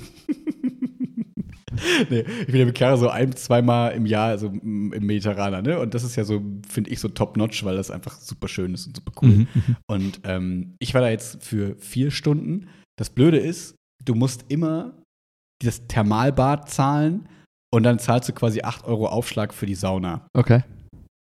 nee, 2.11 2.25
ich 2.41 2.47
bin 2.47 2.57
ja 2.57 2.65
mit 2.67 2.77
Chiara 2.77 2.97
so 2.97 3.09
ein, 3.09 3.35
zweimal 3.37 3.93
im 3.93 4.07
Jahr 4.07 4.29
also 4.29 4.51
mm, 4.51 4.93
im 4.93 5.07
Mediterraner, 5.07 5.63
ne? 5.63 5.79
Und 5.79 5.95
das 5.95 6.05
ist 6.05 6.17
ja 6.17 6.25
so, 6.25 6.43
finde 6.69 6.91
ich, 6.91 7.01
so 7.01 7.09
top-notch, 7.09 7.65
weil 7.65 7.77
das 7.77 7.91
einfach 7.91 8.19
super 8.19 8.49
schön 8.49 8.75
ist 8.75 8.87
und 8.87 8.97
super 8.97 9.13
cool. 9.23 9.29
Mhm, 9.29 9.49
mhm. 9.55 9.77
Und 9.87 10.21
ähm, 10.25 10.75
ich 10.79 10.95
war 10.95 11.01
da 11.01 11.11
jetzt 11.11 11.43
für 11.43 11.77
vier 11.77 12.11
Stunden. 12.11 12.69
Das 12.99 13.11
Blöde 13.11 13.39
ist, 13.39 13.75
du 14.05 14.15
musst 14.15 14.45
immer 14.49 14.93
das 15.63 15.87
Thermalbad 15.87 16.71
zahlen 16.71 17.29
und 17.73 17.83
dann 17.83 17.99
zahlst 17.99 18.29
du 18.29 18.33
quasi 18.33 18.63
8 18.63 18.85
Euro 18.85 19.07
Aufschlag 19.07 19.55
für 19.55 19.67
die 19.67 19.75
Sauna. 19.75 20.27
Okay. 20.35 20.63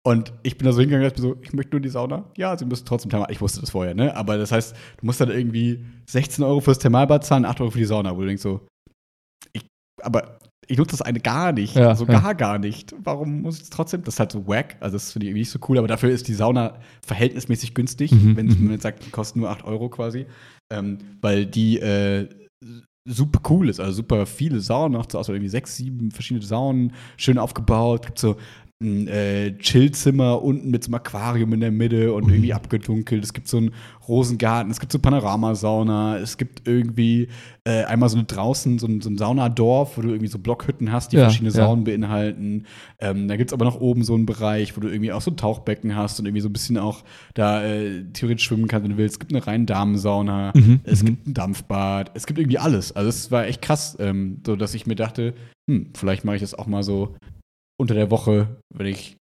Und 0.07 0.35
ich 0.43 0.59
bin 0.59 0.67
da 0.67 0.73
so 0.73 0.81
hingegangen, 0.81 1.07
und 1.07 1.13
hab 1.13 1.19
so, 1.19 1.37
ich 1.41 1.55
möchte 1.55 1.73
nur 1.73 1.81
die 1.81 1.89
Sauna. 1.89 2.25
Ja, 2.37 2.57
sie 2.59 2.67
müssen 2.67 2.85
trotzdem 2.85 3.11
Thermal. 3.11 3.31
Ich 3.31 3.41
wusste 3.41 3.61
das 3.61 3.71
vorher, 3.71 3.95
ne? 3.95 4.15
Aber 4.15 4.37
das 4.37 4.53
heißt, 4.53 4.77
du 4.99 5.07
musst 5.07 5.21
dann 5.21 5.31
irgendwie 5.31 5.83
16 6.07 6.45
Euro 6.45 6.61
fürs 6.61 6.79
Thermalbad 6.79 7.25
zahlen, 7.25 7.47
8 7.47 7.63
Euro 7.63 7.71
für 7.71 7.79
die 7.79 7.87
Sauna, 7.87 8.15
wo 8.15 8.21
du 8.21 8.27
denkst 8.27 8.43
so, 8.43 8.67
ich, 9.55 9.67
aber 10.03 10.39
ich 10.67 10.79
nutze 10.79 10.93
das 10.93 11.03
eine 11.03 11.21
gar 11.21 11.53
nicht. 11.53 11.77
Ja, 11.77 11.89
also 11.89 12.07
ja. 12.07 12.21
gar, 12.21 12.35
gar 12.35 12.59
nicht. 12.59 12.95
Warum 12.99 13.43
muss 13.43 13.57
ich 13.57 13.61
das 13.63 13.71
trotzdem? 13.71 14.03
Das 14.05 14.15
ist 14.15 14.21
halt 14.21 14.33
so 14.33 14.47
wack. 14.47 14.77
Also, 14.81 14.97
das 14.97 15.13
finde 15.13 15.27
ich 15.27 15.31
irgendwie 15.31 15.41
nicht 15.41 15.51
so 15.51 15.59
cool, 15.69 15.79
aber 15.79 15.89
dafür 15.89 16.11
ist 16.11 16.29
die 16.29 16.35
Sauna 16.35 16.79
verhältnismäßig 17.07 17.75
günstig, 17.75 18.13
Mhm, 18.13 18.37
wenn 18.37 18.47
mhm. 18.47 18.65
man 18.65 18.73
jetzt 18.73 18.83
sagt, 18.83 19.05
die 19.05 19.11
kosten 19.11 19.41
nur 19.41 19.51
8 19.51 19.65
Euro 19.65 19.89
quasi. 19.89 20.27
Ähm, 20.73 20.99
weil 21.21 21.47
die 21.47 21.79
äh, 21.79 22.29
super 23.07 23.41
cool 23.51 23.69
ist, 23.69 23.81
also 23.81 23.93
super 23.93 24.25
viele 24.25 24.61
Saunen, 24.61 24.93
noch 24.93 25.07
so 25.11 25.19
aus 25.19 25.29
irgendwie 25.29 25.49
sechs, 25.49 25.77
sieben 25.77 26.11
verschiedene 26.11 26.45
Saunen, 26.45 26.93
schön 27.17 27.39
aufgebaut, 27.39 28.07
gibt 28.07 28.19
so 28.19 28.37
ein 28.83 29.09
äh, 29.09 29.57
Chillzimmer 29.59 30.43
unten 30.43 30.71
mit 30.71 30.85
so 30.85 30.89
einem 30.89 30.95
Aquarium 30.97 31.53
in 31.53 31.61
der 31.61 31.71
Mitte 31.71 32.13
und 32.13 32.29
irgendwie 32.29 32.53
abgedunkelt. 32.53 33.23
Es 33.23 33.33
gibt 33.33 33.49
so 33.49 33.57
einen 33.59 33.71
Rosengarten, 34.09 34.71
es 34.71 34.81
gibt 34.81 34.93
so 34.93 34.99
Panoramasauna, 34.99 36.19
es 36.19 36.37
gibt 36.37 36.67
irgendwie 36.67 37.29
äh, 37.65 37.85
einmal 37.85 38.09
so 38.09 38.17
eine 38.17 38.27
draußen, 38.27 38.79
so 38.79 38.87
ein, 38.87 39.01
so 39.01 39.09
ein 39.09 39.17
Saunadorf, 39.17 39.97
wo 39.97 40.03
du 40.03 40.09
irgendwie 40.09 40.27
so 40.27 40.39
Blockhütten 40.39 40.93
hast, 40.93 41.13
die 41.13 41.17
Ja, 41.17 41.23
verschiedene 41.23 41.51
ja. 41.51 41.57
Saunen 41.57 41.85
beinhalten. 41.85 42.65
Ähm, 42.99 43.29
da 43.29 43.37
gibt 43.37 43.51
es 43.51 43.55
aber 43.55 43.65
noch 43.65 43.81
oben 43.81 44.03
so 44.05 44.15
einen 44.15 44.27
Bereich, 44.27 44.77
wo 44.77 44.81
du 44.81 44.89
irgendwie 44.89 45.13
auch 45.13 45.23
so 45.23 45.31
ein 45.31 45.37
Tauchbecken 45.37 45.97
hast 45.97 46.19
und 46.19 46.27
irgendwie 46.27 46.43
so 46.43 46.49
ein 46.49 46.53
bisschen 46.53 46.77
auch 46.77 47.05
da 47.35 47.65
äh, 47.65 48.05
theoretisch 48.13 48.45
schwimmen 48.45 48.67
kannst, 48.67 48.85
wenn 48.85 48.91
du 48.93 48.99
willst. 48.99 49.15
Es 49.15 49.19
gibt 49.21 49.33
eine 49.33 49.47
reine 49.47 49.65
Damensauna, 49.67 50.53
Mhm, 50.55 50.81
es 50.85 51.03
mhm. 51.03 51.07
gibt 51.07 51.27
ein 51.29 51.35
Dampfbad, 51.35 52.11
es 52.15 52.27
gibt 52.27 52.39
irgendwie 52.39 52.59
alles. 52.59 52.93
Also 52.93 53.09
es 53.09 53.31
war 53.31 53.47
echt 53.47 53.63
krass, 53.63 53.97
ähm, 54.01 54.41
so 54.45 54.57
dass 54.57 54.75
ich 54.75 54.87
mir 54.87 54.97
dachte, 54.97 55.35
hm, 55.71 55.91
vielleicht 55.95 56.25
mache 56.25 56.37
ich 56.37 56.43
das 56.43 56.55
auch 56.55 56.67
mal 56.67 56.83
so 56.83 57.15
unter 57.81 57.95
der 57.95 58.11
Woche, 58.11 58.57
wenn 58.75 58.87
ich 58.87 59.17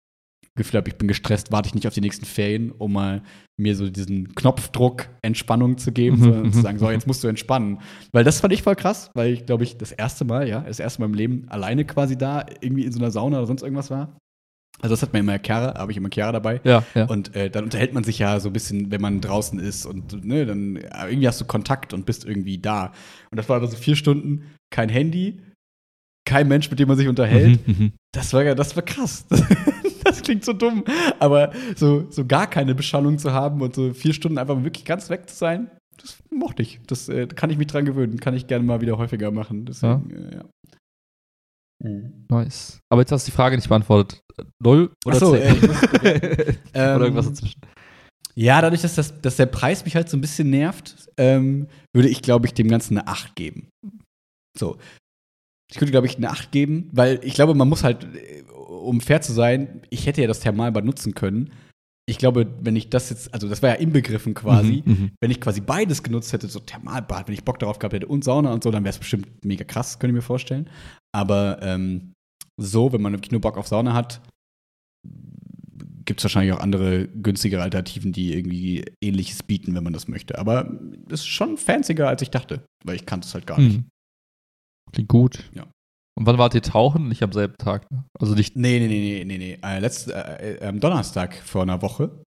Gefühl 0.55 0.79
habe, 0.79 0.91
ich 0.91 0.97
bin 0.97 1.09
gestresst, 1.09 1.51
warte 1.51 1.69
ich 1.69 1.75
nicht 1.75 1.87
auf 1.87 1.95
die 1.95 2.03
nächsten 2.03 2.27
Ferien, 2.27 2.73
um 2.73 2.93
mal 2.93 3.23
mir 3.59 3.75
so 3.75 3.89
diesen 3.89 4.35
Knopfdruck 4.35 5.09
Entspannung 5.23 5.79
zu 5.79 5.93
geben, 5.93 6.19
Mhm, 6.19 6.23
sondern 6.25 6.53
zu 6.53 6.61
sagen, 6.61 6.79
so, 6.79 6.91
jetzt 6.91 7.07
musst 7.07 7.25
du 7.25 7.29
entspannen. 7.29 7.81
Weil 8.13 8.25
das 8.25 8.41
fand 8.41 8.53
ich 8.53 8.63
voll 8.63 8.77
krass, 8.77 9.11
weil 9.15 9.33
ich, 9.33 9.47
glaube 9.47 9.65
ich, 9.65 9.79
das 9.79 9.93
erste 9.93 10.27
Mal, 10.27 10.47
ja, 10.49 10.61
das 10.61 10.79
erste 10.79 11.01
Mal 11.01 11.07
im 11.07 11.15
Leben 11.15 11.47
alleine 11.49 11.87
quasi 11.87 12.19
da, 12.19 12.45
irgendwie 12.61 12.85
in 12.85 12.93
so 12.93 12.99
einer 12.99 13.11
Sauna 13.11 13.39
oder 13.39 13.47
sonst 13.47 13.63
irgendwas 13.63 13.91
war. 13.91 14.19
Also 14.81 14.95
das 14.95 15.03
hat 15.03 15.13
mir 15.13 15.21
immer 15.21 15.39
Chiara, 15.39 15.79
habe 15.79 15.93
ich 15.93 15.97
immer 15.97 16.11
Chiara 16.13 16.33
dabei. 16.33 16.61
Ja, 16.65 16.85
ja. 16.95 17.07
Und 17.07 17.35
äh, 17.35 17.49
dann 17.49 17.65
unterhält 17.65 17.95
man 17.95 18.05
sich 18.05 18.19
ja 18.19 18.41
so 18.41 18.49
ein 18.49 18.53
bisschen, 18.53 18.91
wenn 18.91 19.01
man 19.01 19.21
draußen 19.21 19.59
ist 19.59 19.87
und 19.87 20.25
ne, 20.25 20.45
dann 20.45 20.77
äh, 20.77 21.09
irgendwie 21.09 21.29
hast 21.29 21.41
du 21.41 21.45
Kontakt 21.45 21.95
und 21.95 22.05
bist 22.05 22.25
irgendwie 22.25 22.59
da. 22.59 22.93
Und 23.31 23.39
das 23.39 23.49
war 23.49 23.57
aber 23.57 23.69
so 23.69 23.77
vier 23.77 23.97
Stunden, 23.97 24.45
kein 24.71 24.89
Handy, 24.89 25.41
kein 26.25 26.49
Mensch, 26.49 26.71
mit 26.71 26.79
dem 26.79 26.89
man 26.89 26.97
sich 26.97 27.09
unterhält. 27.09 27.67
Mhm, 27.67 27.75
mhm. 27.79 27.93
Das 28.13 28.33
war 28.33 28.43
ja, 28.45 28.55
das 28.55 28.75
war 28.77 28.83
krass. 28.83 29.25
Das, 30.05 30.21
klingt 30.21 30.45
so 30.45 30.53
dumm. 30.53 30.83
Aber 31.21 31.53
so, 31.77 32.11
so 32.11 32.27
gar 32.27 32.49
keine 32.51 32.75
Beschallung 32.75 33.19
zu 33.19 33.33
haben 33.33 33.61
und 33.63 33.75
so 33.77 33.95
vier 33.95 34.13
Stunden 34.13 34.37
einfach 34.37 34.63
wirklich 34.65 34.85
ganz 34.85 35.09
weg 35.11 35.29
zu 35.31 35.37
sein, 35.37 35.71
das 35.97 36.17
mochte 36.29 36.61
ich. 36.63 36.81
Das 36.89 37.09
äh, 37.09 37.29
kann 37.29 37.51
ich 37.51 37.57
mich 37.57 37.69
dran 37.69 37.85
gewöhnen. 37.85 38.19
Kann 38.19 38.35
ich 38.35 38.49
gerne 38.49 38.65
mal 38.65 38.81
wieder 38.81 38.99
häufiger 38.99 39.31
machen. 39.31 39.65
Deswegen, 39.65 40.11
äh, 40.11 40.35
ja. 40.37 40.45
Nice. 42.29 42.81
Aber 42.91 43.03
jetzt 43.03 43.13
hast 43.13 43.27
du 43.27 43.31
die 43.31 43.37
Frage 43.37 43.57
nicht 43.57 43.69
beantwortet. 43.69 44.21
Null 44.63 44.91
oder 45.05 45.17
Ach 45.17 45.21
so, 45.21 45.33
zehn? 45.37 45.43
äh, 45.43 45.53
ich 45.55 45.63
muss- 45.63 45.83
Ähm, 46.75 46.97
oder 46.97 47.05
irgendwas 47.05 47.27
dazwischen. 47.29 47.61
Ja, 48.35 48.61
dadurch, 48.61 48.83
dass, 48.83 48.95
das, 48.95 49.21
dass 49.21 49.37
der 49.37 49.47
Preis 49.47 49.85
mich 49.85 49.95
halt 49.95 50.09
so 50.09 50.17
ein 50.17 50.21
bisschen 50.21 50.51
nervt, 50.51 51.09
ähm, 51.17 51.69
würde 51.95 52.09
ich, 52.09 52.23
glaube 52.23 52.47
ich, 52.47 52.55
dem 52.55 52.69
Ganzen 52.69 52.99
eine 52.99 53.07
8 53.09 53.37
geben. 53.37 53.69
So. 54.59 54.79
Ich 55.75 55.81
würde, 55.81 55.91
glaube 55.91 56.07
ich, 56.07 56.17
eine 56.17 56.31
8 56.31 56.53
geben, 56.53 56.89
weil 56.93 57.21
ich 57.23 57.35
glaube, 57.35 57.55
man 57.55 57.69
muss 57.69 57.85
halt, 57.85 58.05
äh, 58.05 58.43
um 58.69 59.01
fair 59.01 59.21
zu 59.21 59.33
sein, 59.33 59.83
ich 59.91 60.07
hätte 60.07 60.21
ja 60.21 60.27
das 60.27 60.41
Thermalbad 60.41 60.85
nutzen 60.85 61.15
können. 61.15 61.51
Ich 62.07 62.19
glaube, 62.19 62.53
wenn 62.61 62.75
ich 62.75 62.91
das 62.91 63.11
jetzt, 63.11 63.33
also 63.33 63.49
das 63.49 63.63
war 63.63 63.71
ja 63.71 63.75
inbegriffen 63.77 64.35
quasi, 64.35 64.83
Mhm, 64.85 64.93
mhm. 64.93 65.11
wenn 65.21 65.31
ich 65.31 65.41
quasi 65.41 65.61
beides 65.61 66.03
genutzt 66.03 66.33
hätte, 66.33 66.49
so 66.49 66.59
Thermalbad, 66.59 67.29
wenn 67.29 67.35
ich 67.35 67.45
Bock 67.45 67.59
darauf 67.59 67.79
gehabt 67.79 67.95
hätte 67.95 68.09
und 68.09 68.25
Sauna 68.25 68.53
und 68.53 68.65
so, 68.65 68.71
dann 68.71 68.83
wäre 68.85 68.93
es 68.93 68.99
bestimmt 68.99 69.29
mega 69.45 69.65
krass, 69.65 69.99
könnte 69.99 70.13
ich 70.13 70.17
mir 70.17 70.23
vorstellen. 70.23 70.69
Aber 71.15 71.59
ähm, 71.63 72.13
so, 72.61 72.93
wenn 72.93 73.03
man 73.03 73.13
wirklich 73.13 73.31
nur 73.31 73.41
Bock 73.41 73.57
auf 73.57 73.69
Sauna 73.69 73.95
hat, 73.95 74.21
gibt 76.05 76.21
es 76.21 76.25
wahrscheinlich 76.25 76.53
auch 76.53 76.61
andere 76.61 77.07
günstigere 77.09 77.63
Alternativen, 77.63 78.13
die 78.13 78.35
irgendwie 78.35 78.85
ähnliches 79.03 79.43
bieten, 79.45 79.75
wenn 79.75 79.85
man 79.85 79.93
das 79.93 80.09
möchte. 80.09 80.39
Aber 80.39 80.79
es 81.07 81.21
ist 81.21 81.27
schon 81.27 81.57
fancier, 81.57 82.09
als 82.09 82.23
ich 82.23 82.31
dachte, 82.31 82.65
weil 82.85 82.97
ich 82.97 83.07
kannte 83.07 83.27
es 83.29 83.35
halt 83.35 83.47
gar 83.47 83.59
nicht. 83.61 83.81
Klingt 84.93 85.09
gut. 85.09 85.51
Ja. 85.55 85.67
Und 86.15 86.27
wann 86.27 86.39
wart 86.39 86.55
ihr 86.55 86.63
tauchen? 86.63 87.09
Nicht 87.09 87.23
am 87.23 87.33
selben 87.33 87.57
Tag. 87.57 87.91
Ne? 87.91 88.05
Also 88.19 88.35
nicht. 88.35 88.57
Nee, 88.57 88.79
nee, 88.79 88.89
nee, 88.89 89.25
nee, 89.25 89.25
nee, 89.25 89.39
nee. 89.39 89.59
Äh, 89.63 89.79
letzt, 89.79 90.11
äh, 90.11 90.57
äh, 90.57 90.67
am 90.67 90.81
Donnerstag 90.81 91.35
vor 91.35 91.63
einer 91.63 91.81
Woche. 91.81 92.23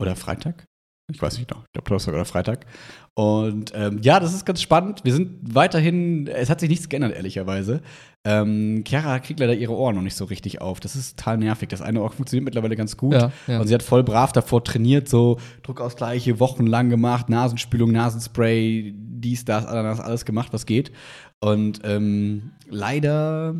Oder 0.00 0.16
Freitag? 0.16 0.64
Ich 1.12 1.22
weiß 1.22 1.38
nicht 1.38 1.50
noch. 1.50 1.64
Ich 1.64 1.72
glaube 1.72 1.88
Donnerstag 1.88 2.14
oder 2.14 2.24
Freitag. 2.24 2.66
Und 3.14 3.72
ähm, 3.74 3.98
ja, 4.02 4.20
das 4.20 4.32
ist 4.32 4.46
ganz 4.46 4.62
spannend. 4.62 5.00
Wir 5.04 5.12
sind 5.12 5.54
weiterhin, 5.54 6.26
es 6.26 6.48
hat 6.48 6.60
sich 6.60 6.68
nichts 6.70 6.88
geändert, 6.88 7.14
ehrlicherweise. 7.14 7.82
Ähm, 8.24 8.84
Chiara 8.86 9.18
kriegt 9.18 9.40
leider 9.40 9.54
ihre 9.54 9.72
Ohren 9.72 9.96
noch 9.96 10.02
nicht 10.02 10.16
so 10.16 10.24
richtig 10.26 10.60
auf. 10.60 10.80
Das 10.80 10.94
ist 10.94 11.18
total 11.18 11.38
nervig. 11.38 11.68
Das 11.68 11.82
eine 11.82 12.02
Ohr 12.02 12.10
funktioniert 12.10 12.44
mittlerweile 12.44 12.76
ganz 12.76 12.96
gut. 12.96 13.14
Ja, 13.14 13.32
ja. 13.46 13.60
Und 13.60 13.66
sie 13.66 13.74
hat 13.74 13.82
voll 13.82 14.02
brav 14.02 14.32
davor 14.32 14.62
trainiert, 14.62 15.08
so 15.08 15.38
Druckausgleiche 15.62 16.38
wochenlang 16.38 16.90
gemacht, 16.90 17.28
Nasenspülung, 17.28 17.92
Nasenspray, 17.92 18.94
dies, 18.96 19.44
das, 19.44 19.66
Ananas, 19.66 20.00
alles 20.00 20.24
gemacht, 20.24 20.52
was 20.52 20.66
geht. 20.66 20.92
Und 21.40 21.80
ähm, 21.84 22.52
leider 22.68 23.54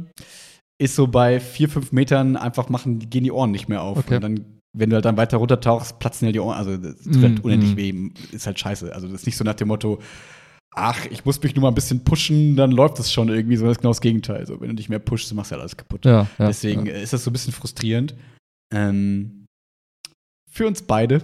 ist 0.79 0.95
so 0.95 1.07
bei 1.07 1.41
vier, 1.41 1.69
fünf 1.69 1.93
Metern 1.93 2.37
einfach 2.37 2.69
machen, 2.69 2.99
gehen 3.11 3.25
die 3.25 3.33
Ohren 3.33 3.51
nicht 3.51 3.69
mehr 3.69 3.83
auf. 3.83 3.99
Okay. 3.99 4.17
Und 4.17 4.23
dann, 4.23 4.60
wenn 4.77 4.91
du 4.91 4.95
halt 4.97 5.05
dann 5.05 5.17
weiter 5.17 5.39
runtertauchst, 5.39 5.99
platzen 5.99 6.27
halt 6.27 6.35
die 6.35 6.41
Ohren. 6.41 6.57
Also 6.57 6.77
das 6.77 6.97
tut 7.03 7.17
Mm, 7.17 7.23
halt 7.23 7.45
unendlich 7.45 7.75
mm. 7.75 7.77
weh. 7.77 8.11
Ist 8.33 8.47
halt 8.47 8.59
scheiße. 8.59 8.95
Also 8.95 9.09
das 9.09 9.21
ist 9.23 9.27
nicht 9.27 9.37
so 9.37 9.45
nach 9.45 9.55
dem 9.55 9.69
Motto, 9.69 10.01
ach, 10.75 11.07
ich 11.07 11.25
muss 11.25 11.43
mich 11.43 11.55
nur 11.57 11.63
mal 11.63 11.69
ein 11.69 11.75
bisschen 11.75 12.05
pushen, 12.05 12.55
dann 12.55 12.71
läuft 12.71 12.99
das 13.01 13.13
schon 13.13 13.29
irgendwie, 13.29 13.57
sondern 13.57 13.71
das 13.71 13.79
ist 13.79 13.81
genau 13.83 13.91
das 13.91 14.01
Gegenteil. 14.01 14.47
So, 14.47 14.61
wenn 14.61 14.69
du 14.69 14.75
dich 14.77 14.89
mehr 14.89 15.01
pushst, 15.01 15.33
machst 15.35 15.51
du 15.51 15.55
halt 15.55 15.63
alles 15.63 15.77
kaputt. 15.77 16.05
ja, 16.05 16.29
ja, 16.39 16.47
Deswegen 16.47 16.87
Ja. 16.87 16.93
äh, 16.93 17.03
ist 17.03 17.13
das 17.13 17.25
so 17.25 17.31
ein 17.31 17.33
bisschen 17.33 17.53
frustrierend. 17.53 18.15
Ähm, 18.73 19.47
für 20.53 20.67
uns 20.67 20.83
beide. 20.83 21.21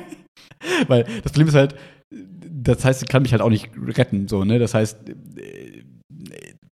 Weil 0.88 1.04
das 1.22 1.32
Problem 1.32 1.48
ist 1.48 1.54
halt, 1.54 1.74
das 2.10 2.84
heißt, 2.84 3.02
ich 3.02 3.08
kann 3.08 3.22
mich 3.22 3.32
halt 3.32 3.42
auch 3.42 3.50
nicht 3.50 3.70
retten. 3.76 4.28
So, 4.28 4.44
ne? 4.44 4.58
Das 4.58 4.72
heißt, 4.74 5.08
äh, 5.36 5.82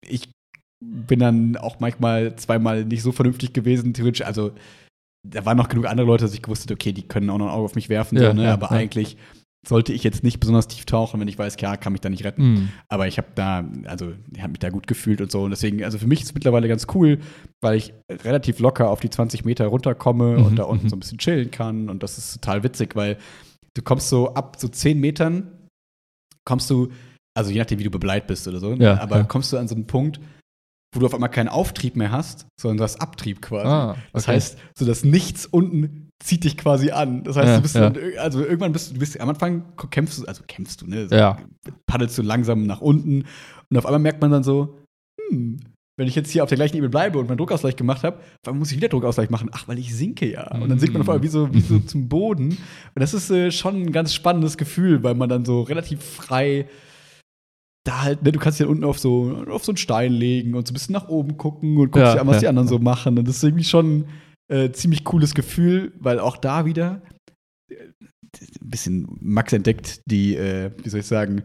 ich 0.06 0.28
bin 0.84 1.18
dann 1.20 1.56
auch 1.56 1.80
manchmal 1.80 2.36
zweimal 2.36 2.84
nicht 2.84 3.02
so 3.02 3.12
vernünftig 3.12 3.52
gewesen, 3.52 3.94
theoretisch. 3.94 4.26
Also, 4.26 4.52
da 5.26 5.44
waren 5.44 5.56
noch 5.56 5.68
genug 5.68 5.86
andere 5.86 6.06
Leute, 6.06 6.24
dass 6.24 6.34
ich 6.34 6.42
gewusst 6.42 6.62
hätte, 6.62 6.74
okay, 6.74 6.92
die 6.92 7.06
können 7.06 7.30
auch 7.30 7.38
noch 7.38 7.46
ein 7.46 7.52
Auge 7.52 7.64
auf 7.64 7.74
mich 7.74 7.88
werfen. 7.88 8.16
Ja, 8.18 8.28
so, 8.28 8.32
ne? 8.34 8.44
ja, 8.44 8.52
Aber 8.54 8.66
ja. 8.66 8.72
eigentlich 8.72 9.16
sollte 9.66 9.92
ich 9.92 10.04
jetzt 10.04 10.22
nicht 10.22 10.38
besonders 10.40 10.68
tief 10.68 10.86
tauchen, 10.86 11.20
wenn 11.20 11.28
ich 11.28 11.38
weiß, 11.38 11.56
ja, 11.60 11.76
kann 11.76 11.92
mich 11.92 12.00
da 12.00 12.08
nicht 12.08 12.24
retten. 12.24 12.42
Mhm. 12.42 12.68
Aber 12.88 13.08
ich 13.08 13.18
habe 13.18 13.28
da, 13.34 13.64
also 13.84 14.12
ich 14.32 14.40
habe 14.40 14.52
mich 14.52 14.60
da 14.60 14.70
gut 14.70 14.86
gefühlt 14.86 15.20
und 15.20 15.30
so. 15.30 15.42
Und 15.42 15.50
deswegen, 15.50 15.82
also 15.84 15.98
für 15.98 16.06
mich 16.06 16.20
ist 16.20 16.28
es 16.28 16.34
mittlerweile 16.34 16.68
ganz 16.68 16.86
cool, 16.94 17.18
weil 17.60 17.76
ich 17.76 17.92
relativ 18.10 18.60
locker 18.60 18.88
auf 18.88 19.00
die 19.00 19.10
20 19.10 19.44
Meter 19.44 19.66
runterkomme 19.66 20.38
Mhm, 20.38 20.46
und 20.46 20.56
da 20.56 20.64
unten 20.64 20.86
mhm. 20.86 20.90
so 20.90 20.96
ein 20.96 21.00
bisschen 21.00 21.18
chillen 21.18 21.50
kann. 21.50 21.90
Und 21.90 22.02
das 22.02 22.18
ist 22.18 22.34
total 22.34 22.62
witzig, 22.62 22.94
weil 22.94 23.18
du 23.74 23.82
kommst 23.82 24.08
so 24.08 24.34
ab 24.34 24.56
so 24.58 24.68
10 24.68 24.98
Metern, 25.00 25.50
kommst 26.44 26.70
du, 26.70 26.88
also 27.34 27.50
je 27.50 27.58
nachdem, 27.58 27.78
wie 27.78 27.84
du 27.84 27.90
bebleit 27.90 28.26
bist 28.26 28.46
oder 28.48 28.60
so, 28.60 28.74
ne? 28.74 28.84
Ja, 28.84 29.00
aber 29.00 29.24
kommst 29.24 29.52
du 29.52 29.58
an 29.58 29.68
so 29.68 29.74
einen 29.74 29.86
Punkt, 29.86 30.20
wo 30.94 31.00
du 31.00 31.06
auf 31.06 31.14
einmal 31.14 31.30
keinen 31.30 31.48
Auftrieb 31.48 31.96
mehr 31.96 32.10
hast, 32.12 32.46
sondern 32.60 32.78
du 32.78 32.84
hast 32.84 33.00
Abtrieb 33.00 33.42
quasi. 33.42 33.66
Ah, 33.68 33.96
Das 34.12 34.24
okay. 34.24 34.32
heißt, 34.32 34.58
so 34.78 34.86
das 34.86 35.04
Nichts 35.04 35.46
unten 35.46 36.08
zieht 36.22 36.44
dich 36.44 36.56
quasi 36.56 36.90
an. 36.90 37.22
Das 37.24 37.36
heißt, 37.36 37.48
Ja, 37.48 37.56
du 37.56 37.62
bist 37.62 37.74
ja. 37.74 37.90
dann, 37.90 38.02
also 38.18 38.40
irgendwann 38.40 38.72
bist 38.72 38.90
du, 38.90 38.94
du 38.94 39.00
bist 39.00 39.20
am 39.20 39.28
Anfang 39.28 39.64
kämpfst 39.90 40.18
du, 40.18 40.24
also 40.26 40.42
kämpfst 40.48 40.80
du, 40.82 40.86
ne? 40.86 41.08
So, 41.08 41.14
Ja. 41.14 41.38
Paddelst 41.86 42.16
du 42.18 42.22
langsam 42.22 42.64
nach 42.64 42.80
unten 42.80 43.24
und 43.70 43.76
auf 43.76 43.86
einmal 43.86 44.00
merkt 44.00 44.20
man 44.20 44.30
dann 44.30 44.42
so, 44.42 44.78
hm, 45.30 45.60
wenn 45.96 46.06
ich 46.08 46.14
jetzt 46.14 46.30
hier 46.30 46.42
auf 46.44 46.48
der 46.48 46.56
gleichen 46.56 46.76
Ebene 46.76 46.90
bleibe 46.90 47.18
und 47.18 47.28
meinen 47.28 47.38
Druckausgleich 47.38 47.74
gemacht 47.76 48.04
habe, 48.04 48.20
dann 48.44 48.56
muss 48.58 48.70
ich 48.70 48.76
wieder 48.76 48.88
Druckausgleich 48.88 49.30
machen. 49.30 49.50
Ach, 49.52 49.66
weil 49.66 49.78
ich 49.78 49.94
sinke 49.94 50.30
ja. 50.30 50.48
Und 50.56 50.68
dann 50.68 50.78
sinkt 50.78 50.92
man 50.94 51.02
auf 51.02 51.08
einmal 51.08 51.22
wie 51.24 51.28
so, 51.28 51.52
wie 51.52 51.60
so 51.60 51.78
zum 51.86 52.08
Boden. 52.08 52.50
Und 52.50 52.58
das 52.94 53.14
ist 53.14 53.30
äh, 53.30 53.50
schon 53.50 53.82
ein 53.82 53.92
ganz 53.92 54.14
spannendes 54.14 54.56
Gefühl, 54.56 55.02
weil 55.02 55.14
man 55.16 55.28
dann 55.28 55.44
so 55.44 55.62
relativ 55.62 56.02
frei 56.02 56.68
da 57.88 58.02
halt, 58.02 58.22
ne, 58.22 58.32
du 58.32 58.38
kannst 58.38 58.58
dich 58.58 58.66
halt 58.66 58.70
unten 58.70 58.84
auf 58.84 58.98
so, 58.98 59.44
auf 59.48 59.64
so 59.64 59.72
einen 59.72 59.78
Stein 59.78 60.12
legen 60.12 60.54
und 60.54 60.66
so 60.66 60.72
ein 60.72 60.74
bisschen 60.74 60.92
nach 60.92 61.08
oben 61.08 61.38
gucken 61.38 61.78
und 61.78 61.90
guckst 61.90 62.06
Ja, 62.08 62.14
dir 62.14 62.20
an, 62.20 62.26
was 62.26 62.36
ja, 62.36 62.40
die 62.40 62.48
anderen 62.48 62.68
so 62.68 62.78
machen. 62.78 63.18
Und 63.18 63.26
das 63.26 63.36
ist 63.36 63.44
irgendwie 63.44 63.64
schon 63.64 64.04
äh, 64.48 64.70
ziemlich 64.72 65.04
cooles 65.04 65.34
Gefühl, 65.34 65.92
weil 65.98 66.20
auch 66.20 66.36
da 66.36 66.66
wieder 66.66 67.00
äh, 67.70 67.76
ein 67.80 68.70
bisschen 68.70 69.06
Max 69.20 69.54
entdeckt 69.54 70.02
die, 70.04 70.36
äh, 70.36 70.70
wie 70.82 70.88
soll 70.90 71.00
ich 71.00 71.06
sagen, 71.06 71.44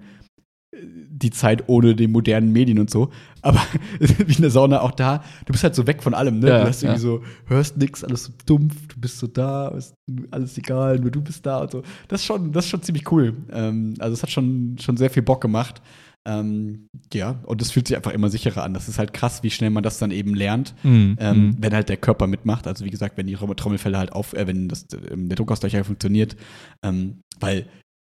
die 0.75 1.29
Zeit 1.29 1.69
ohne 1.69 1.95
die 1.95 2.07
modernen 2.07 2.51
Medien 2.51 2.79
und 2.79 2.89
so. 2.89 3.09
Aber 3.41 3.61
wie 3.99 4.33
in 4.33 4.41
der 4.41 4.51
Sauna 4.51 4.81
auch 4.81 4.91
da, 4.91 5.23
du 5.45 5.53
bist 5.53 5.63
halt 5.63 5.75
so 5.75 5.87
weg 5.87 6.03
von 6.03 6.13
allem, 6.13 6.39
ne? 6.39 6.49
Ja, 6.49 6.61
du 6.61 6.67
hast 6.67 6.83
irgendwie 6.83 7.01
ja. 7.01 7.09
so, 7.09 7.23
hörst 7.45 7.77
nix, 7.77 8.03
alles 8.03 8.25
so 8.25 8.33
dumpf, 8.45 8.87
du 8.87 8.99
bist 8.99 9.17
so 9.17 9.27
da, 9.27 9.69
ist 9.69 9.93
alles 10.31 10.57
egal, 10.57 10.99
nur 10.99 11.11
du 11.11 11.21
bist 11.21 11.45
da 11.45 11.59
und 11.59 11.71
so. 11.71 11.83
Das 12.09 12.19
ist 12.19 12.25
schon, 12.25 12.51
das 12.51 12.65
ist 12.65 12.71
schon 12.71 12.81
ziemlich 12.81 13.09
cool. 13.11 13.33
Ähm, 13.51 13.93
also 13.99 14.13
es 14.13 14.23
hat 14.23 14.31
schon, 14.31 14.75
schon 14.79 14.97
sehr 14.97 15.09
viel 15.09 15.23
Bock 15.23 15.39
gemacht. 15.39 15.81
Ähm, 16.25 16.87
ja, 17.13 17.41
und 17.45 17.61
es 17.61 17.71
fühlt 17.71 17.87
sich 17.87 17.97
einfach 17.97 18.13
immer 18.13 18.29
sicherer 18.29 18.63
an. 18.63 18.73
Das 18.73 18.87
ist 18.87 18.97
halt 18.97 19.13
krass, 19.13 19.43
wie 19.43 19.49
schnell 19.49 19.69
man 19.71 19.83
das 19.83 19.97
dann 19.99 20.11
eben 20.11 20.35
lernt, 20.35 20.73
Mhm. 20.83 21.17
ähm, 21.19 21.37
mhm. 21.47 21.55
wenn 21.59 21.73
halt 21.73 21.89
der 21.89 21.97
Körper 21.97 22.27
mitmacht. 22.27 22.65
Also 22.65 22.85
wie 22.85 22.89
gesagt, 22.89 23.17
wenn 23.17 23.27
die 23.27 23.35
Trommel- 23.35 23.55
Trommelfelle 23.57 23.97
halt 23.97 24.13
auf, 24.13 24.33
äh, 24.33 24.47
wenn 24.47 24.69
das, 24.69 24.85
ähm, 25.11 25.27
der 25.27 25.35
Druckausgleich 25.35 25.75
halt 25.75 25.85
funktioniert. 25.85 26.37
Ähm, 26.83 27.19
weil 27.39 27.67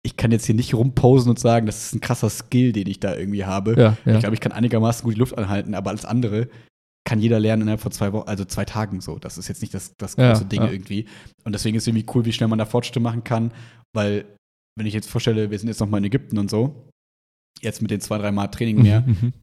ich 0.05 0.15
kann 0.15 0.31
jetzt 0.31 0.45
hier 0.45 0.55
nicht 0.55 0.73
rumposen 0.73 1.29
und 1.29 1.37
sagen, 1.39 1.65
das 1.65 1.87
ist 1.87 1.95
ein 1.95 1.99
krasser 1.99 2.29
Skill, 2.29 2.71
den 2.71 2.87
ich 2.87 3.01
da 3.01 3.13
irgendwie 3.15 3.43
habe. 3.43 3.73
Ja, 3.77 3.97
ja. 4.05 4.13
Ich 4.13 4.19
glaube, 4.21 4.35
ich 4.35 4.39
kann 4.41 4.53
einigermaßen 4.53 5.03
gut 5.03 5.15
die 5.15 5.19
Luft 5.19 5.37
anhalten, 5.37 5.75
aber 5.75 5.89
alles 5.89 6.05
andere 6.05 6.47
kann 7.05 7.19
jeder 7.19 7.39
lernen 7.41 7.63
innerhalb 7.63 7.81
von 7.81 7.91
zwei 7.91 8.13
Wochen, 8.13 8.27
also 8.29 8.45
zwei 8.45 8.63
Tagen 8.63 9.01
so. 9.01 9.17
Das 9.19 9.37
ist 9.37 9.49
jetzt 9.49 9.61
nicht 9.61 9.73
das, 9.73 9.93
das 9.97 10.15
Ja, 10.15 10.31
große 10.31 10.45
Ding 10.45 10.61
ja. 10.61 10.71
irgendwie. 10.71 11.07
Und 11.43 11.53
deswegen 11.53 11.75
ist 11.75 11.83
es 11.83 11.87
irgendwie 11.87 12.05
cool, 12.13 12.23
wie 12.23 12.31
schnell 12.31 12.47
man 12.47 12.59
da 12.59 12.65
Fortschritte 12.65 12.99
machen 13.01 13.23
kann, 13.25 13.51
weil, 13.93 14.23
wenn 14.77 14.85
ich 14.85 14.93
jetzt 14.93 15.09
vorstelle, 15.09 15.51
wir 15.51 15.59
sind 15.59 15.67
jetzt 15.67 15.79
noch 15.81 15.89
mal 15.89 15.97
in 15.97 16.05
Ägypten 16.05 16.37
und 16.37 16.49
so, 16.49 16.87
jetzt 17.61 17.81
mit 17.81 17.91
den 17.91 18.01
zwei, 18.01 18.17
drei 18.17 18.31
Mal 18.31 18.47
Training 18.47 18.81
mehr, 18.81 19.01
Mhm, 19.01 19.17
mhm. 19.21 19.33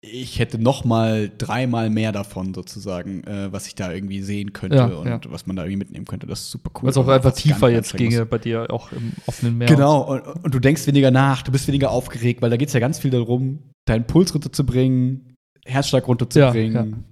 ich 0.00 0.38
hätte 0.38 0.58
noch 0.58 0.84
mal 0.84 1.30
dreimal 1.36 1.90
mehr 1.90 2.12
davon 2.12 2.52
sozusagen, 2.54 3.24
äh, 3.24 3.52
was 3.52 3.66
ich 3.66 3.74
da 3.74 3.92
irgendwie 3.92 4.22
sehen 4.22 4.52
könnte 4.52 4.76
Ja, 4.76 4.86
und 4.86 5.06
ja. 5.06 5.20
was 5.28 5.46
man 5.46 5.56
da 5.56 5.62
irgendwie 5.62 5.78
mitnehmen 5.78 6.04
könnte. 6.04 6.26
Das 6.26 6.40
ist 6.40 6.50
super 6.50 6.70
cool. 6.82 6.88
Es 6.90 6.96
auch 6.96 7.08
einfach 7.08 7.30
was 7.32 7.36
tiefer 7.36 7.70
jetzt 7.70 7.96
ginge 7.96 8.26
bei 8.26 8.38
dir, 8.38 8.66
auch 8.70 8.92
im 8.92 9.12
offenen 9.26 9.58
Meer. 9.58 9.68
Genau, 9.68 10.02
und, 10.02 10.20
und 10.44 10.54
du 10.54 10.58
denkst 10.58 10.86
weniger 10.86 11.10
nach, 11.10 11.42
du 11.42 11.52
bist 11.52 11.66
weniger 11.68 11.90
aufgeregt, 11.90 12.42
weil 12.42 12.50
da 12.50 12.56
geht 12.56 12.68
es 12.68 12.74
ja 12.74 12.80
ganz 12.80 12.98
viel 12.98 13.10
darum, 13.10 13.60
deinen 13.86 14.06
Puls 14.06 14.34
runterzubringen, 14.34 15.34
Herzschlag 15.64 16.06
runterzubringen, 16.06 17.04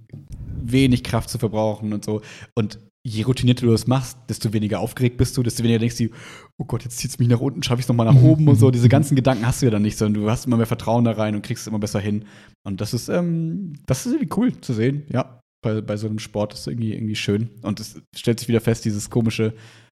wenig 0.61 1.03
Kraft 1.03 1.29
zu 1.29 1.39
verbrauchen 1.39 1.93
und 1.93 2.05
so. 2.05 2.21
Und 2.55 2.79
je 3.05 3.23
routinierter 3.23 3.65
du 3.65 3.71
das 3.71 3.85
machst, 3.85 4.17
desto 4.29 4.53
weniger 4.53 4.79
aufgeregt 4.79 5.17
bist 5.17 5.35
du, 5.35 5.43
desto 5.43 5.61
weniger 5.63 5.79
denkst 5.79 5.97
du, 5.97 6.09
oh 6.57 6.65
Gott, 6.65 6.83
jetzt 6.83 6.97
zieht 6.97 7.11
es 7.11 7.19
mich 7.19 7.27
nach 7.27 7.41
unten, 7.41 7.61
schaffe 7.61 7.79
ich 7.79 7.85
es 7.85 7.89
nochmal 7.89 8.05
nach 8.05 8.21
oben 8.21 8.47
und 8.47 8.55
so. 8.55 8.71
Diese 8.71 8.87
ganzen 8.87 9.15
Gedanken 9.15 9.45
hast 9.45 9.61
du 9.61 9.65
ja 9.65 9.71
dann 9.71 9.81
nicht, 9.81 9.97
sondern 9.97 10.23
du 10.23 10.29
hast 10.29 10.45
immer 10.45 10.57
mehr 10.57 10.65
Vertrauen 10.65 11.03
da 11.03 11.11
rein 11.11 11.35
und 11.35 11.41
kriegst 11.41 11.63
es 11.63 11.67
immer 11.67 11.79
besser 11.79 11.99
hin. 11.99 12.25
Und 12.65 12.79
das 12.79 12.93
ist, 12.93 13.09
ähm, 13.09 13.73
das 13.85 14.05
ist 14.05 14.13
irgendwie 14.13 14.33
cool 14.37 14.61
zu 14.61 14.73
sehen, 14.73 15.03
ja. 15.11 15.39
Bei, 15.61 15.79
bei 15.79 15.95
so 15.95 16.07
einem 16.07 16.19
Sport 16.19 16.53
ist 16.53 16.67
irgendwie, 16.67 16.93
irgendwie 16.93 17.15
schön. 17.15 17.49
Und 17.61 17.79
es 17.79 18.01
stellt 18.15 18.39
sich 18.39 18.49
wieder 18.49 18.59
fest, 18.59 18.83
dieses 18.83 19.09
komische, 19.09 19.53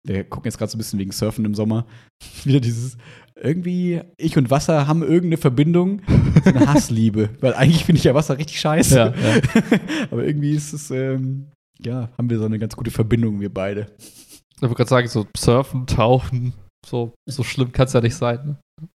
wir 0.06 0.24
gucken 0.24 0.46
jetzt 0.46 0.58
gerade 0.58 0.70
so 0.70 0.76
ein 0.76 0.78
bisschen 0.78 0.98
wegen 0.98 1.12
Surfen 1.12 1.44
im 1.46 1.54
Sommer, 1.54 1.86
wieder 2.44 2.60
dieses, 2.60 2.96
irgendwie, 3.36 4.00
ich 4.16 4.36
und 4.36 4.50
Wasser 4.50 4.86
haben 4.86 5.02
irgendeine 5.02 5.38
Verbindung, 5.38 6.00
eine 6.44 6.66
Hassliebe. 6.72 7.30
Weil 7.40 7.54
eigentlich 7.54 7.84
finde 7.84 7.98
ich 7.98 8.04
ja 8.04 8.14
Wasser 8.14 8.38
richtig 8.38 8.60
scheiße. 8.60 8.96
Ja, 8.96 9.06
ja. 9.06 9.78
Aber 10.10 10.24
irgendwie 10.24 10.52
ist 10.52 10.72
es, 10.72 10.90
ähm, 10.90 11.48
ja, 11.86 12.10
haben 12.16 12.30
wir 12.30 12.38
so 12.38 12.44
eine 12.46 12.58
ganz 12.58 12.76
gute 12.76 12.90
Verbindung, 12.90 13.40
wir 13.40 13.52
beide. 13.52 13.86
Ich 13.98 14.62
wollte 14.62 14.74
gerade 14.74 14.90
sagen, 14.90 15.08
so 15.08 15.26
surfen, 15.36 15.86
tauchen, 15.86 16.54
so, 16.86 17.12
so 17.28 17.42
schlimm 17.42 17.72
kann 17.72 17.86
es 17.86 17.92
ja 17.92 18.00
nicht 18.00 18.14
sein. 18.14 18.56
Ne? 18.78 18.88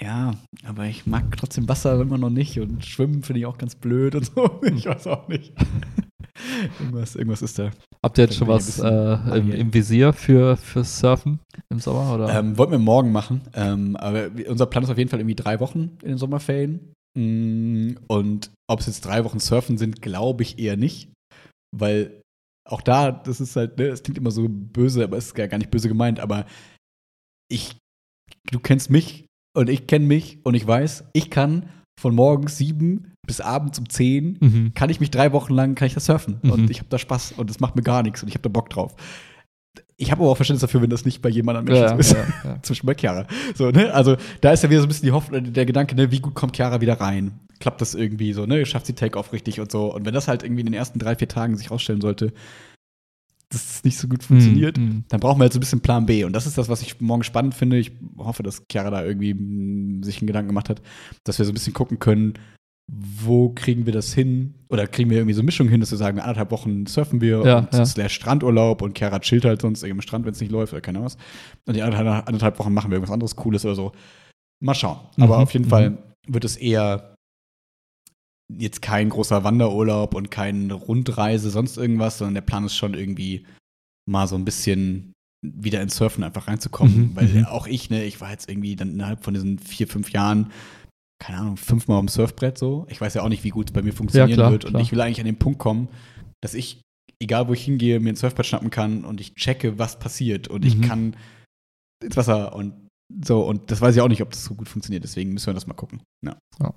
Ja, 0.00 0.34
aber 0.64 0.84
ich 0.86 1.06
mag 1.06 1.36
trotzdem 1.36 1.68
Wasser 1.68 2.00
immer 2.00 2.18
noch 2.18 2.30
nicht 2.30 2.58
und 2.60 2.84
Schwimmen 2.84 3.22
finde 3.22 3.40
ich 3.40 3.46
auch 3.46 3.58
ganz 3.58 3.74
blöd 3.74 4.14
und 4.14 4.26
so. 4.26 4.60
Ich 4.74 4.86
weiß 4.86 5.06
auch 5.06 5.28
nicht. 5.28 5.52
irgendwas, 6.78 7.16
irgendwas 7.16 7.42
ist 7.42 7.58
da. 7.58 7.70
Habt 8.04 8.18
ihr 8.18 8.24
jetzt 8.24 8.36
schon 8.36 8.48
was 8.48 8.78
äh, 8.78 9.38
im, 9.38 9.50
im 9.50 9.74
Visier 9.74 10.12
für, 10.12 10.56
fürs 10.56 11.00
Surfen 11.00 11.40
im 11.70 11.80
Sommer? 11.80 12.14
Oder? 12.14 12.38
Ähm, 12.38 12.56
wollten 12.56 12.72
wir 12.72 12.78
morgen 12.78 13.10
machen, 13.10 13.42
ähm, 13.54 13.96
aber 13.96 14.30
unser 14.48 14.66
Plan 14.66 14.84
ist 14.84 14.90
auf 14.90 14.98
jeden 14.98 15.10
Fall 15.10 15.20
irgendwie 15.20 15.34
drei 15.34 15.58
Wochen 15.58 15.98
in 16.02 16.10
den 16.10 16.18
Sommerferien. 16.18 16.92
Mm, 17.18 17.96
Und 18.06 18.52
ob 18.70 18.80
es 18.80 18.86
jetzt 18.86 19.04
drei 19.04 19.24
Wochen 19.24 19.40
Surfen 19.40 19.78
sind, 19.78 20.00
glaube 20.00 20.42
ich 20.44 20.58
eher 20.58 20.76
nicht, 20.76 21.10
weil 21.76 22.22
auch 22.68 22.82
da, 22.82 23.12
das 23.12 23.40
ist 23.40 23.56
halt, 23.56 23.78
ne, 23.78 23.86
es 23.86 24.02
klingt 24.02 24.18
immer 24.18 24.30
so 24.30 24.46
böse, 24.48 25.04
aber 25.04 25.16
es 25.16 25.26
ist 25.26 25.34
gar 25.34 25.58
nicht 25.58 25.70
böse 25.70 25.88
gemeint, 25.88 26.20
aber 26.20 26.44
ich, 27.50 27.76
du 28.50 28.60
kennst 28.60 28.90
mich 28.90 29.26
und 29.56 29.70
ich 29.70 29.86
kenne 29.86 30.06
mich 30.06 30.38
und 30.44 30.54
ich 30.54 30.66
weiß, 30.66 31.04
ich 31.14 31.30
kann 31.30 31.70
von 31.98 32.14
morgens 32.14 32.58
sieben 32.58 33.12
bis 33.26 33.40
abends 33.40 33.78
um 33.78 33.88
zehn 33.88 34.38
mhm. 34.40 34.74
kann 34.74 34.90
ich 34.90 35.00
mich 35.00 35.10
drei 35.10 35.32
Wochen 35.32 35.52
lang, 35.52 35.74
kann 35.74 35.86
ich 35.86 35.94
das 35.94 36.06
surfen. 36.06 36.40
Mhm. 36.42 36.50
Und 36.50 36.70
ich 36.70 36.78
habe 36.78 36.88
da 36.88 36.98
Spaß 36.98 37.32
und 37.32 37.50
es 37.50 37.60
macht 37.60 37.76
mir 37.76 37.82
gar 37.82 38.02
nichts 38.02 38.22
und 38.22 38.28
ich 38.28 38.34
habe 38.34 38.42
da 38.42 38.48
Bock 38.48 38.70
drauf. 38.70 38.94
Ich 39.96 40.10
habe 40.12 40.22
aber 40.22 40.30
auch 40.30 40.36
Verständnis 40.36 40.62
dafür, 40.62 40.80
wenn 40.80 40.90
das 40.90 41.04
nicht 41.04 41.20
bei 41.20 41.28
jemand 41.28 41.58
anderem 41.58 41.80
ja, 41.80 41.88
so 41.88 41.96
ist. 41.96 42.12
ja, 42.12 42.24
ja. 42.44 42.58
Zum 42.62 42.74
Beispiel 42.74 42.86
bei 42.86 42.94
Chiara. 42.94 43.26
So, 43.54 43.70
ne? 43.70 43.92
Also 43.92 44.16
da 44.40 44.52
ist 44.52 44.62
ja 44.62 44.70
wieder 44.70 44.80
so 44.80 44.86
ein 44.86 44.88
bisschen 44.88 45.06
die 45.06 45.12
Hoffnung, 45.12 45.52
der 45.52 45.66
Gedanke, 45.66 45.94
ne, 45.94 46.10
wie 46.10 46.20
gut 46.20 46.34
kommt 46.34 46.56
Chiara 46.56 46.80
wieder 46.80 47.00
rein? 47.00 47.40
Klappt 47.60 47.80
das 47.80 47.94
irgendwie 47.94 48.32
so, 48.32 48.46
ne? 48.46 48.64
Schafft 48.66 48.86
sie 48.86 48.92
Take-Off 48.94 49.32
richtig 49.32 49.60
und 49.60 49.70
so. 49.72 49.92
Und 49.94 50.04
wenn 50.06 50.14
das 50.14 50.28
halt 50.28 50.42
irgendwie 50.42 50.60
in 50.60 50.66
den 50.66 50.74
ersten 50.74 50.98
drei, 50.98 51.16
vier 51.16 51.28
Tagen 51.28 51.56
sich 51.56 51.70
rausstellen 51.70 52.00
sollte, 52.00 52.32
dass 53.50 53.76
es 53.76 53.84
nicht 53.84 53.96
so 53.96 54.08
gut 54.08 54.22
funktioniert, 54.22 54.76
Mhm. 54.76 55.04
dann 55.08 55.20
brauchen 55.20 55.40
wir 55.40 55.44
jetzt 55.44 55.54
so 55.54 55.58
ein 55.58 55.60
bisschen 55.60 55.80
Plan 55.80 56.04
B. 56.04 56.24
Und 56.24 56.34
das 56.34 56.46
ist 56.46 56.58
das, 56.58 56.68
was 56.68 56.82
ich 56.82 57.00
morgen 57.00 57.22
spannend 57.24 57.54
finde. 57.54 57.78
Ich 57.78 57.92
hoffe, 58.18 58.42
dass 58.42 58.62
Chiara 58.70 58.90
da 58.90 59.02
irgendwie 59.04 59.32
mm, 59.34 60.02
sich 60.02 60.20
einen 60.20 60.26
Gedanken 60.26 60.48
gemacht 60.48 60.68
hat, 60.68 60.82
dass 61.24 61.38
wir 61.38 61.46
so 61.46 61.50
ein 61.52 61.54
bisschen 61.54 61.72
gucken 61.72 61.98
können, 61.98 62.34
wo 62.90 63.50
kriegen 63.50 63.86
wir 63.86 63.92
das 63.92 64.12
hin? 64.14 64.54
Oder 64.68 64.86
kriegen 64.86 65.08
wir 65.10 65.16
irgendwie 65.18 65.34
so 65.34 65.40
eine 65.40 65.46
Mischung 65.46 65.68
hin, 65.68 65.80
dass 65.80 65.90
wir 65.90 65.98
sagen, 65.98 66.20
anderthalb 66.20 66.50
Wochen 66.50 66.84
surfen 66.86 67.20
wir 67.22 67.42
Ja, 67.44 67.58
und 67.60 67.72
ja. 67.74 67.84
slash 67.86 68.14
Strandurlaub 68.14 68.82
und 68.82 68.98
Chiara 68.98 69.18
chillt 69.20 69.44
halt 69.46 69.62
sonst 69.62 69.82
irgendwie 69.82 69.98
am 70.00 70.02
Strand, 70.02 70.24
wenn 70.26 70.32
es 70.32 70.40
nicht 70.40 70.52
läuft 70.52 70.72
oder 70.74 70.80
keine 70.82 70.98
Ahnung 70.98 71.06
was. 71.06 71.16
Und 71.66 71.74
die 71.74 71.82
anderthalb, 71.82 72.26
anderthalb 72.28 72.58
Wochen 72.58 72.72
machen 72.74 72.90
wir 72.90 72.96
irgendwas 72.96 73.12
anderes 73.12 73.34
Cooles 73.36 73.64
oder 73.64 73.74
so. 73.74 73.92
Mal 74.60 74.74
schauen. 74.74 74.98
Aber 75.18 75.36
Mhm, 75.38 75.42
auf 75.42 75.52
jeden 75.54 75.64
mhm. 75.66 75.70
Fall 75.70 75.98
wird 76.26 76.44
es 76.44 76.56
eher 76.56 77.14
jetzt 78.52 78.82
kein 78.82 79.10
großer 79.10 79.44
Wanderurlaub 79.44 80.14
und 80.14 80.30
keine 80.30 80.72
Rundreise, 80.72 81.50
sonst 81.50 81.76
irgendwas, 81.76 82.18
sondern 82.18 82.34
der 82.34 82.42
Plan 82.42 82.64
ist 82.64 82.76
schon 82.76 82.94
irgendwie 82.94 83.46
mal 84.08 84.26
so 84.26 84.36
ein 84.36 84.44
bisschen 84.44 85.12
wieder 85.46 85.82
ins 85.82 85.96
Surfen 85.96 86.24
einfach 86.24 86.48
reinzukommen. 86.48 87.10
Mhm, 87.10 87.16
weil 87.16 87.28
mhm. 87.28 87.44
auch 87.44 87.66
ich, 87.66 87.90
ne, 87.90 88.04
ich 88.04 88.20
war 88.20 88.30
jetzt 88.30 88.48
irgendwie 88.48 88.74
dann 88.74 88.90
innerhalb 88.90 89.22
von 89.22 89.34
diesen 89.34 89.58
vier, 89.58 89.86
fünf 89.86 90.10
Jahren, 90.10 90.50
keine 91.22 91.38
Ahnung, 91.38 91.56
fünfmal 91.56 91.98
am 91.98 92.08
Surfbrett 92.08 92.58
so. 92.58 92.86
Ich 92.88 93.00
weiß 93.00 93.14
ja 93.14 93.22
auch 93.22 93.28
nicht, 93.28 93.44
wie 93.44 93.50
gut 93.50 93.68
es 93.68 93.72
bei 93.72 93.82
mir 93.82 93.92
funktionieren 93.92 94.36
klar, 94.36 94.50
wird. 94.52 94.64
Und 94.64 94.70
klar. 94.72 94.82
ich 94.82 94.92
will 94.92 95.00
eigentlich 95.00 95.20
an 95.20 95.26
den 95.26 95.38
Punkt 95.38 95.58
kommen, 95.58 95.88
dass 96.40 96.54
ich, 96.54 96.80
egal 97.20 97.48
wo 97.48 97.52
ich 97.52 97.64
hingehe, 97.64 98.00
mir 98.00 98.10
ein 98.10 98.16
Surfbrett 98.16 98.46
schnappen 98.46 98.70
kann 98.70 99.04
und 99.04 99.20
ich 99.20 99.34
checke, 99.34 99.78
was 99.78 99.98
passiert. 99.98 100.48
Und 100.48 100.64
ich 100.64 100.76
Mhm. 100.76 100.82
kann 100.82 101.16
ins 102.02 102.16
Wasser 102.16 102.54
und 102.54 102.72
so. 103.24 103.42
Und 103.42 103.70
das 103.70 103.80
weiß 103.80 103.94
ich 103.94 104.00
auch 104.00 104.08
nicht, 104.08 104.22
ob 104.22 104.30
das 104.30 104.44
so 104.44 104.54
gut 104.54 104.68
funktioniert. 104.68 105.04
Deswegen 105.04 105.32
müssen 105.32 105.46
wir 105.46 105.54
das 105.54 105.66
mal 105.66 105.74
gucken. 105.74 106.00
Ja. 106.24 106.38
Ja. 106.60 106.74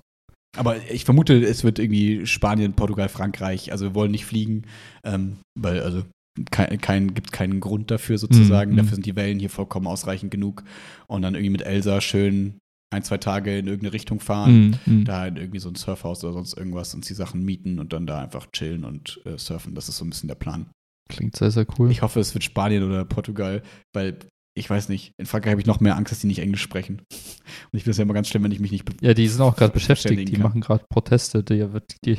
Aber 0.56 0.76
ich 0.90 1.04
vermute, 1.04 1.42
es 1.42 1.64
wird 1.64 1.78
irgendwie 1.78 2.26
Spanien, 2.26 2.74
Portugal, 2.74 3.08
Frankreich. 3.08 3.72
Also 3.72 3.86
wir 3.86 3.94
wollen 3.94 4.10
nicht 4.10 4.26
fliegen, 4.26 4.62
ähm, 5.02 5.38
weil 5.58 5.80
also 5.80 6.02
kein, 6.50 6.80
kein, 6.80 7.14
gibt 7.14 7.32
keinen 7.32 7.60
Grund 7.60 7.90
dafür 7.90 8.18
sozusagen. 8.18 8.72
Mhm. 8.72 8.76
Dafür 8.76 8.94
sind 8.94 9.06
die 9.06 9.16
Wellen 9.16 9.38
hier 9.38 9.50
vollkommen 9.50 9.86
ausreichend 9.86 10.30
genug. 10.30 10.64
Und 11.06 11.22
dann 11.22 11.34
irgendwie 11.34 11.50
mit 11.50 11.62
Elsa 11.62 12.00
schön 12.00 12.58
ein, 12.92 13.02
zwei 13.02 13.18
Tage 13.18 13.58
in 13.58 13.66
irgendeine 13.66 13.94
Richtung 13.94 14.20
fahren. 14.20 14.78
Mhm. 14.86 14.98
Mhm. 14.98 15.04
Da 15.04 15.26
in 15.26 15.36
irgendwie 15.36 15.58
so 15.58 15.68
ein 15.68 15.74
Surfhaus 15.74 16.22
oder 16.24 16.34
sonst 16.34 16.56
irgendwas 16.56 16.94
und 16.94 17.08
die 17.08 17.14
Sachen 17.14 17.44
mieten 17.44 17.78
und 17.78 17.92
dann 17.92 18.06
da 18.06 18.20
einfach 18.20 18.46
chillen 18.52 18.84
und 18.84 19.20
äh, 19.24 19.38
surfen. 19.38 19.74
Das 19.74 19.88
ist 19.88 19.96
so 19.96 20.04
ein 20.04 20.10
bisschen 20.10 20.28
der 20.28 20.34
Plan. 20.34 20.66
Klingt 21.08 21.36
sehr, 21.36 21.50
sehr 21.50 21.66
cool. 21.78 21.90
Ich 21.90 22.02
hoffe, 22.02 22.20
es 22.20 22.34
wird 22.34 22.44
Spanien 22.44 22.84
oder 22.84 23.04
Portugal, 23.04 23.62
weil 23.94 24.18
ich 24.54 24.68
weiß 24.68 24.88
nicht, 24.88 25.14
in 25.18 25.26
Frankreich 25.26 25.52
habe 25.52 25.60
ich 25.60 25.66
noch 25.66 25.80
mehr 25.80 25.96
Angst, 25.96 26.12
dass 26.12 26.20
die 26.20 26.26
nicht 26.26 26.40
Englisch 26.40 26.62
sprechen. 26.62 26.98
Und 26.98 27.76
ich 27.76 27.84
finde 27.84 27.92
es 27.92 27.96
ja 27.96 28.02
immer 28.02 28.14
ganz 28.14 28.28
schlimm, 28.28 28.44
wenn 28.44 28.52
ich 28.52 28.60
mich 28.60 28.72
nicht. 28.72 28.86
ja, 29.00 29.14
die 29.14 29.28
sind 29.28 29.40
auch 29.40 29.56
gerade 29.56 29.72
beschäftigt. 29.72 30.28
Die 30.28 30.32
kann. 30.32 30.42
machen 30.42 30.60
gerade 30.60 30.84
Proteste, 30.88 31.42
die 31.42 31.72
wird 31.72 31.96
die 32.04 32.18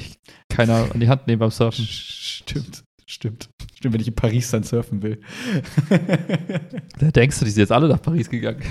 keiner 0.49 0.91
an 0.91 0.99
die 0.99 1.09
Hand 1.09 1.27
nehmen 1.27 1.39
beim 1.39 1.51
Surfen. 1.51 1.85
Stimmt, 1.85 2.83
stimmt. 3.05 3.49
Stimmt, 3.75 3.93
wenn 3.93 4.01
ich 4.01 4.07
in 4.07 4.15
Paris 4.15 4.49
dann 4.49 4.63
surfen 4.63 5.01
will. 5.03 5.19
Da 6.99 7.11
denkst 7.11 7.39
du, 7.39 7.45
die 7.45 7.51
sind 7.51 7.61
jetzt 7.61 7.71
alle 7.71 7.87
nach 7.89 8.01
Paris 8.01 8.29
gegangen. 8.29 8.63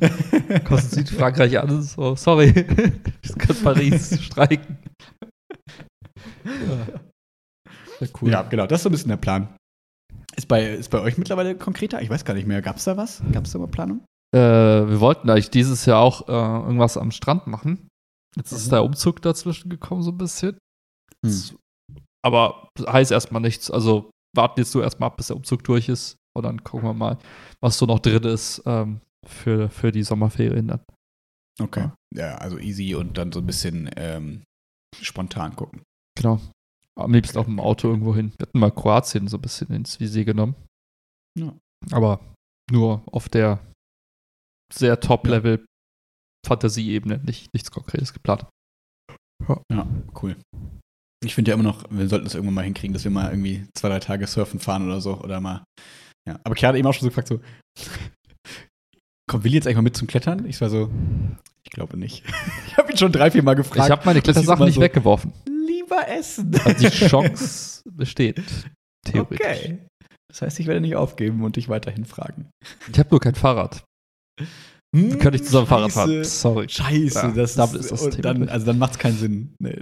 Kostet 0.64 1.06
Südfrankreich 1.08 1.58
alles 1.58 1.92
so, 1.92 2.16
sorry. 2.16 2.52
Ich 3.22 3.34
kann 3.36 3.56
Paris 3.62 4.20
streiken. 4.22 4.78
Ja. 6.44 7.00
Ja, 8.00 8.06
cool. 8.20 8.30
Ja, 8.30 8.42
genau, 8.42 8.66
das 8.66 8.80
ist 8.80 8.82
so 8.82 8.88
ein 8.88 8.92
bisschen 8.92 9.10
der 9.10 9.18
Plan. 9.18 9.54
Ist 10.40 10.46
bei, 10.46 10.70
ist 10.70 10.88
bei 10.88 11.00
euch 11.02 11.18
mittlerweile 11.18 11.54
konkreter? 11.54 12.00
Ich 12.00 12.08
weiß 12.08 12.24
gar 12.24 12.32
nicht 12.32 12.46
mehr. 12.46 12.62
Gab 12.62 12.76
es 12.76 12.84
da 12.84 12.96
was? 12.96 13.22
Gab 13.30 13.44
es 13.44 13.52
da 13.52 13.58
mal 13.58 13.68
Planung? 13.68 14.02
Äh, 14.34 14.38
wir 14.38 14.98
wollten 15.00 15.28
eigentlich 15.28 15.50
dieses 15.50 15.84
Jahr 15.84 16.00
auch 16.00 16.28
äh, 16.28 16.32
irgendwas 16.32 16.96
am 16.96 17.10
Strand 17.10 17.46
machen. 17.46 17.88
Jetzt 18.36 18.50
ist 18.52 18.68
Mhm. 18.68 18.70
der 18.70 18.84
Umzug 18.84 19.20
dazwischen 19.20 19.68
gekommen, 19.68 20.02
so 20.02 20.12
ein 20.12 20.16
bisschen. 20.16 20.56
Hm. 21.26 21.58
Aber 22.24 22.70
heißt 22.78 23.12
erstmal 23.12 23.42
nichts. 23.42 23.70
Also 23.70 24.10
warten 24.34 24.60
jetzt 24.60 24.74
nur 24.74 24.82
erstmal 24.82 25.08
ab, 25.08 25.18
bis 25.18 25.26
der 25.26 25.36
Umzug 25.36 25.62
durch 25.64 25.90
ist. 25.90 26.16
Und 26.34 26.44
dann 26.44 26.64
gucken 26.64 26.88
wir 26.88 26.94
mal, 26.94 27.18
was 27.60 27.76
so 27.76 27.84
noch 27.84 27.98
drin 27.98 28.22
ist 28.22 28.62
ähm, 28.64 29.02
für, 29.26 29.68
für 29.68 29.92
die 29.92 30.04
Sommerferien 30.04 30.68
dann. 30.68 30.80
Okay. 31.60 31.90
Ja, 32.14 32.36
also 32.36 32.58
easy 32.58 32.94
und 32.94 33.18
dann 33.18 33.30
so 33.30 33.40
ein 33.40 33.46
bisschen 33.46 33.90
ähm, 33.96 34.42
spontan 35.02 35.54
gucken. 35.54 35.82
Genau. 36.16 36.40
Am 36.98 37.12
liebsten 37.12 37.38
auch 37.38 37.46
mit 37.46 37.56
dem 37.58 37.60
Auto 37.60 37.88
irgendwo 37.88 38.14
hin. 38.14 38.32
Wir 38.38 38.46
hatten 38.46 38.58
mal 38.58 38.70
Kroatien 38.70 39.28
so 39.28 39.38
ein 39.38 39.42
bisschen 39.42 39.68
ins 39.72 40.00
Visier 40.00 40.24
genommen. 40.24 40.54
Ja. 41.38 41.54
Aber 41.92 42.20
nur 42.70 43.02
auf 43.10 43.28
der 43.28 43.60
sehr 44.72 45.00
Top-Level 45.00 45.64
Fantasieebene, 46.46 47.18
nicht, 47.18 47.52
nichts 47.52 47.70
Konkretes 47.70 48.12
geplant. 48.12 48.46
Ja, 49.70 49.86
cool. 50.22 50.36
Ich 51.24 51.34
finde 51.34 51.50
ja 51.50 51.54
immer 51.54 51.64
noch, 51.64 51.84
wir 51.90 52.08
sollten 52.08 52.24
das 52.24 52.34
irgendwann 52.34 52.54
mal 52.54 52.64
hinkriegen, 52.64 52.94
dass 52.94 53.04
wir 53.04 53.10
mal 53.10 53.30
irgendwie 53.30 53.66
zwei, 53.76 53.88
drei 53.88 54.00
Tage 54.00 54.26
surfen 54.26 54.58
fahren 54.58 54.86
oder 54.86 55.00
so. 55.00 55.18
Oder 55.20 55.40
mal. 55.40 55.64
Ja. 56.28 56.40
Aber 56.44 56.54
Chiara 56.54 56.72
hat 56.72 56.78
eben 56.78 56.88
auch 56.88 56.94
schon 56.94 57.02
so 57.02 57.08
gefragt: 57.08 57.28
so, 57.28 57.40
Kommt 59.30 59.44
Willi 59.44 59.54
jetzt 59.54 59.66
eigentlich 59.66 59.76
mal 59.76 59.82
mit 59.82 59.96
zum 59.96 60.08
Klettern? 60.08 60.44
Ich 60.46 60.60
war 60.60 60.70
so, 60.70 60.90
ich 61.62 61.70
glaube 61.70 61.96
nicht. 61.96 62.24
ich 62.66 62.76
habe 62.76 62.90
ihn 62.90 62.96
schon 62.96 63.12
drei, 63.12 63.30
vier 63.30 63.42
Mal 63.42 63.54
gefragt. 63.54 63.86
ich 63.86 63.90
habe 63.90 64.02
meine 64.04 64.22
Klettersachen 64.22 64.64
nicht 64.64 64.74
so- 64.76 64.80
weggeworfen. 64.80 65.32
Essen. 66.08 66.52
Also 66.64 66.88
die 66.88 66.90
Chance 67.08 67.82
besteht. 67.90 68.42
Theoretisch. 69.06 69.40
Okay. 69.40 69.78
Das 70.28 70.42
heißt, 70.42 70.60
ich 70.60 70.66
werde 70.66 70.80
nicht 70.80 70.96
aufgeben 70.96 71.42
und 71.42 71.56
dich 71.56 71.68
weiterhin 71.68 72.04
fragen. 72.04 72.50
Ich 72.90 72.98
habe 72.98 73.10
nur 73.10 73.20
kein 73.20 73.34
Fahrrad. 73.34 73.82
Wir 74.92 75.18
können 75.18 75.32
nicht 75.32 75.44
zusammen 75.46 75.66
Fahrrad 75.66 75.92
fahren. 75.92 76.10
Scheiße. 76.10 76.30
Sorry. 76.40 76.68
Scheiße, 76.68 77.18
Ja, 77.18 77.28
das 77.32 77.56
ist, 77.56 77.74
ist 77.74 77.90
das 77.92 78.10
Thema 78.10 78.22
dann, 78.22 78.48
also 78.48 78.66
dann 78.66 78.78
macht 78.78 78.92
es 78.92 78.98
keinen 78.98 79.16
Sinn. 79.16 79.54
Nee. 79.60 79.76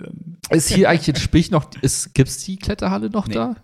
Ist 0.51 0.68
hier 0.71 0.88
eigentlich 0.90 1.09
in 1.09 1.16
Spich 1.16 1.51
noch, 1.51 1.71
ist, 1.81 2.14
gibt's 2.14 2.44
die 2.44 2.57
Kletterhalle 2.57 3.11
noch 3.11 3.27
Nee. 3.27 3.35
da? 3.35 3.57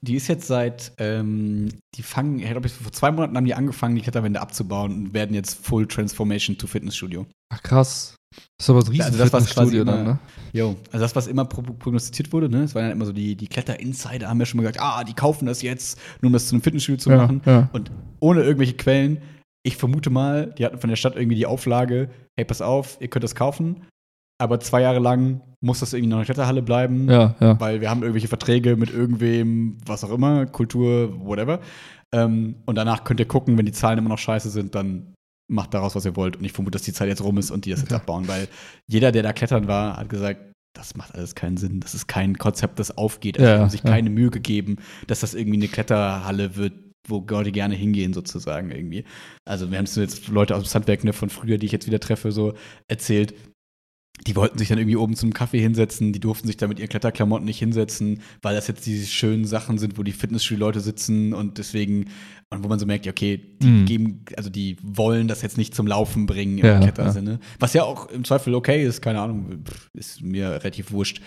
Die 0.00 0.14
ist 0.14 0.28
jetzt 0.28 0.46
seit, 0.46 0.92
ähm, 0.98 1.70
die 1.96 2.02
fangen, 2.02 2.38
ich 2.38 2.48
glaube, 2.48 2.68
vor 2.68 2.92
zwei 2.92 3.10
Monaten 3.10 3.36
haben 3.36 3.44
die 3.44 3.54
angefangen, 3.54 3.96
die 3.96 4.00
Kletterwände 4.02 4.40
abzubauen 4.40 4.92
und 4.92 5.14
werden 5.14 5.34
jetzt 5.34 5.64
Full 5.66 5.88
Transformation 5.88 6.56
to 6.56 6.66
Fitnessstudio. 6.68 7.26
Ach 7.52 7.62
krass. 7.62 8.14
Das 8.58 8.66
ist 8.66 8.70
aber 8.70 8.80
ein 8.80 8.88
riesen 8.88 9.04
Also 9.06 9.18
das, 9.18 9.32
was 9.32 9.48
Fitnessstudio 9.48 9.82
immer- 9.82 9.92
dann, 9.92 10.04
ne? 10.04 10.18
Jo, 10.52 10.76
also 10.92 11.04
das, 11.04 11.14
was 11.14 11.26
immer 11.26 11.44
pro- 11.44 11.62
prognostiziert 11.62 12.32
wurde, 12.32 12.48
ne? 12.48 12.62
Es 12.64 12.74
waren 12.74 12.86
ja 12.86 12.90
immer 12.92 13.06
so 13.06 13.12
die, 13.12 13.36
die 13.36 13.46
Kletter-Insider, 13.48 14.28
haben 14.28 14.40
ja 14.40 14.46
schon 14.46 14.58
mal 14.58 14.62
gesagt, 14.62 14.80
ah, 14.80 15.04
die 15.04 15.14
kaufen 15.14 15.46
das 15.46 15.62
jetzt, 15.62 15.98
nur 16.20 16.28
um 16.28 16.32
das 16.32 16.48
zu 16.48 16.54
einem 16.54 16.62
Fitnessstudio 16.62 16.98
zu 16.98 17.10
Ja, 17.10 17.16
machen. 17.18 17.40
ja. 17.46 17.68
Und 17.72 17.90
ohne 18.20 18.42
irgendwelche 18.42 18.74
Quellen, 18.74 19.18
ich 19.64 19.76
vermute 19.76 20.10
mal, 20.10 20.54
die 20.58 20.64
hatten 20.64 20.78
von 20.78 20.88
der 20.88 20.96
Stadt 20.96 21.16
irgendwie 21.16 21.36
die 21.36 21.46
Auflage, 21.46 22.08
hey, 22.36 22.44
pass 22.44 22.62
auf, 22.62 22.96
ihr 23.00 23.08
könnt 23.08 23.24
das 23.24 23.34
kaufen, 23.34 23.82
aber 24.40 24.60
zwei 24.60 24.80
Jahre 24.82 25.00
lang 25.00 25.40
muss 25.60 25.80
das 25.80 25.92
irgendwie 25.92 26.10
noch 26.10 26.18
eine 26.18 26.24
Kletterhalle 26.24 26.62
bleiben, 26.62 27.08
Ja, 27.10 27.34
ja. 27.40 27.58
weil 27.60 27.80
wir 27.80 27.90
haben 27.90 28.02
irgendwelche 28.02 28.28
Verträge 28.28 28.76
mit 28.76 28.90
irgendwem, 28.90 29.76
was 29.84 30.04
auch 30.04 30.10
immer, 30.12 30.46
Kultur, 30.46 31.12
whatever. 31.24 31.60
Ähm, 32.14 32.54
und 32.64 32.76
danach 32.76 33.04
könnt 33.04 33.20
ihr 33.20 33.26
gucken, 33.26 33.58
wenn 33.58 33.66
die 33.66 33.72
Zahlen 33.72 33.98
immer 33.98 34.08
noch 34.08 34.18
scheiße 34.18 34.48
sind, 34.50 34.74
dann 34.74 35.12
macht 35.48 35.74
daraus, 35.74 35.94
was 35.94 36.04
ihr 36.04 36.16
wollt. 36.16 36.36
Und 36.36 36.44
ich 36.44 36.52
vermute, 36.52 36.72
dass 36.72 36.82
die 36.82 36.92
Zeit 36.92 37.08
jetzt 37.08 37.22
rum 37.22 37.38
ist 37.38 37.50
und 37.50 37.64
die 37.64 37.70
das 37.70 37.80
jetzt 37.80 37.90
Ja. 37.90 37.96
abbauen, 37.98 38.28
weil 38.28 38.48
jeder, 38.86 39.12
der 39.12 39.22
da 39.22 39.32
klettern 39.32 39.66
war, 39.66 39.96
hat 39.96 40.08
gesagt, 40.08 40.52
das 40.74 40.94
macht 40.94 41.14
alles 41.14 41.34
keinen 41.34 41.56
Sinn. 41.56 41.80
Das 41.80 41.94
ist 41.94 42.06
kein 42.06 42.38
Konzept, 42.38 42.78
das 42.78 42.96
aufgeht. 42.96 43.38
Also 43.38 43.50
Ja, 43.50 43.58
haben 43.60 43.70
sich 43.70 43.82
ja. 43.82 43.90
keine 43.90 44.10
Mühe 44.10 44.30
gegeben, 44.30 44.76
dass 45.06 45.20
das 45.20 45.34
irgendwie 45.34 45.58
eine 45.58 45.68
Kletterhalle 45.68 46.56
wird, 46.56 46.74
wo 47.08 47.24
Leute 47.28 47.50
gerne 47.52 47.74
hingehen, 47.74 48.12
sozusagen 48.12 48.70
irgendwie. 48.70 49.04
Also, 49.46 49.70
wir 49.70 49.78
haben 49.78 49.86
es 49.86 49.96
jetzt 49.96 50.28
Leute 50.28 50.54
aus 50.54 50.64
dem 50.64 50.68
Sandwerk 50.68 51.04
ne, 51.04 51.12
von 51.14 51.30
früher, 51.30 51.56
die 51.56 51.66
ich 51.66 51.72
jetzt 51.72 51.86
wieder 51.86 52.00
treffe, 52.00 52.30
so 52.32 52.52
erzählt. 52.86 53.34
Die 54.26 54.34
wollten 54.36 54.58
sich 54.58 54.68
dann 54.68 54.78
irgendwie 54.78 54.96
oben 54.96 55.14
zum 55.14 55.32
Kaffee 55.32 55.60
hinsetzen, 55.60 56.12
die 56.12 56.18
durften 56.20 56.48
sich 56.48 56.56
da 56.56 56.66
mit 56.66 56.80
ihren 56.80 56.88
Kletterklamotten 56.88 57.44
nicht 57.46 57.60
hinsetzen, 57.60 58.20
weil 58.42 58.54
das 58.56 58.66
jetzt 58.66 58.84
diese 58.84 59.06
schönen 59.06 59.44
Sachen 59.44 59.78
sind, 59.78 59.96
wo 59.96 60.02
die 60.02 60.12
Fitnessstudio-Leute 60.12 60.80
sitzen 60.80 61.32
und 61.32 61.56
deswegen, 61.58 62.06
und 62.50 62.64
wo 62.64 62.68
man 62.68 62.78
so 62.78 62.86
merkt, 62.86 63.04
ja, 63.04 63.12
okay, 63.12 63.56
die 63.60 63.66
Mhm. 63.66 63.84
geben, 63.84 64.24
also 64.36 64.48
die 64.48 64.76
wollen 64.82 65.28
das 65.28 65.42
jetzt 65.42 65.58
nicht 65.58 65.74
zum 65.74 65.86
Laufen 65.86 66.24
bringen 66.26 66.58
im 66.58 66.64
Ja, 66.64 66.80
Klettersinne. 66.80 67.40
Was 67.58 67.74
ja 67.74 67.82
auch 67.84 68.06
im 68.10 68.24
Zweifel 68.24 68.54
okay 68.54 68.84
ist, 68.84 69.02
keine 69.02 69.20
Ahnung, 69.20 69.64
ist 69.92 70.22
mir 70.22 70.50
relativ 70.52 70.90
wurscht. 70.92 71.20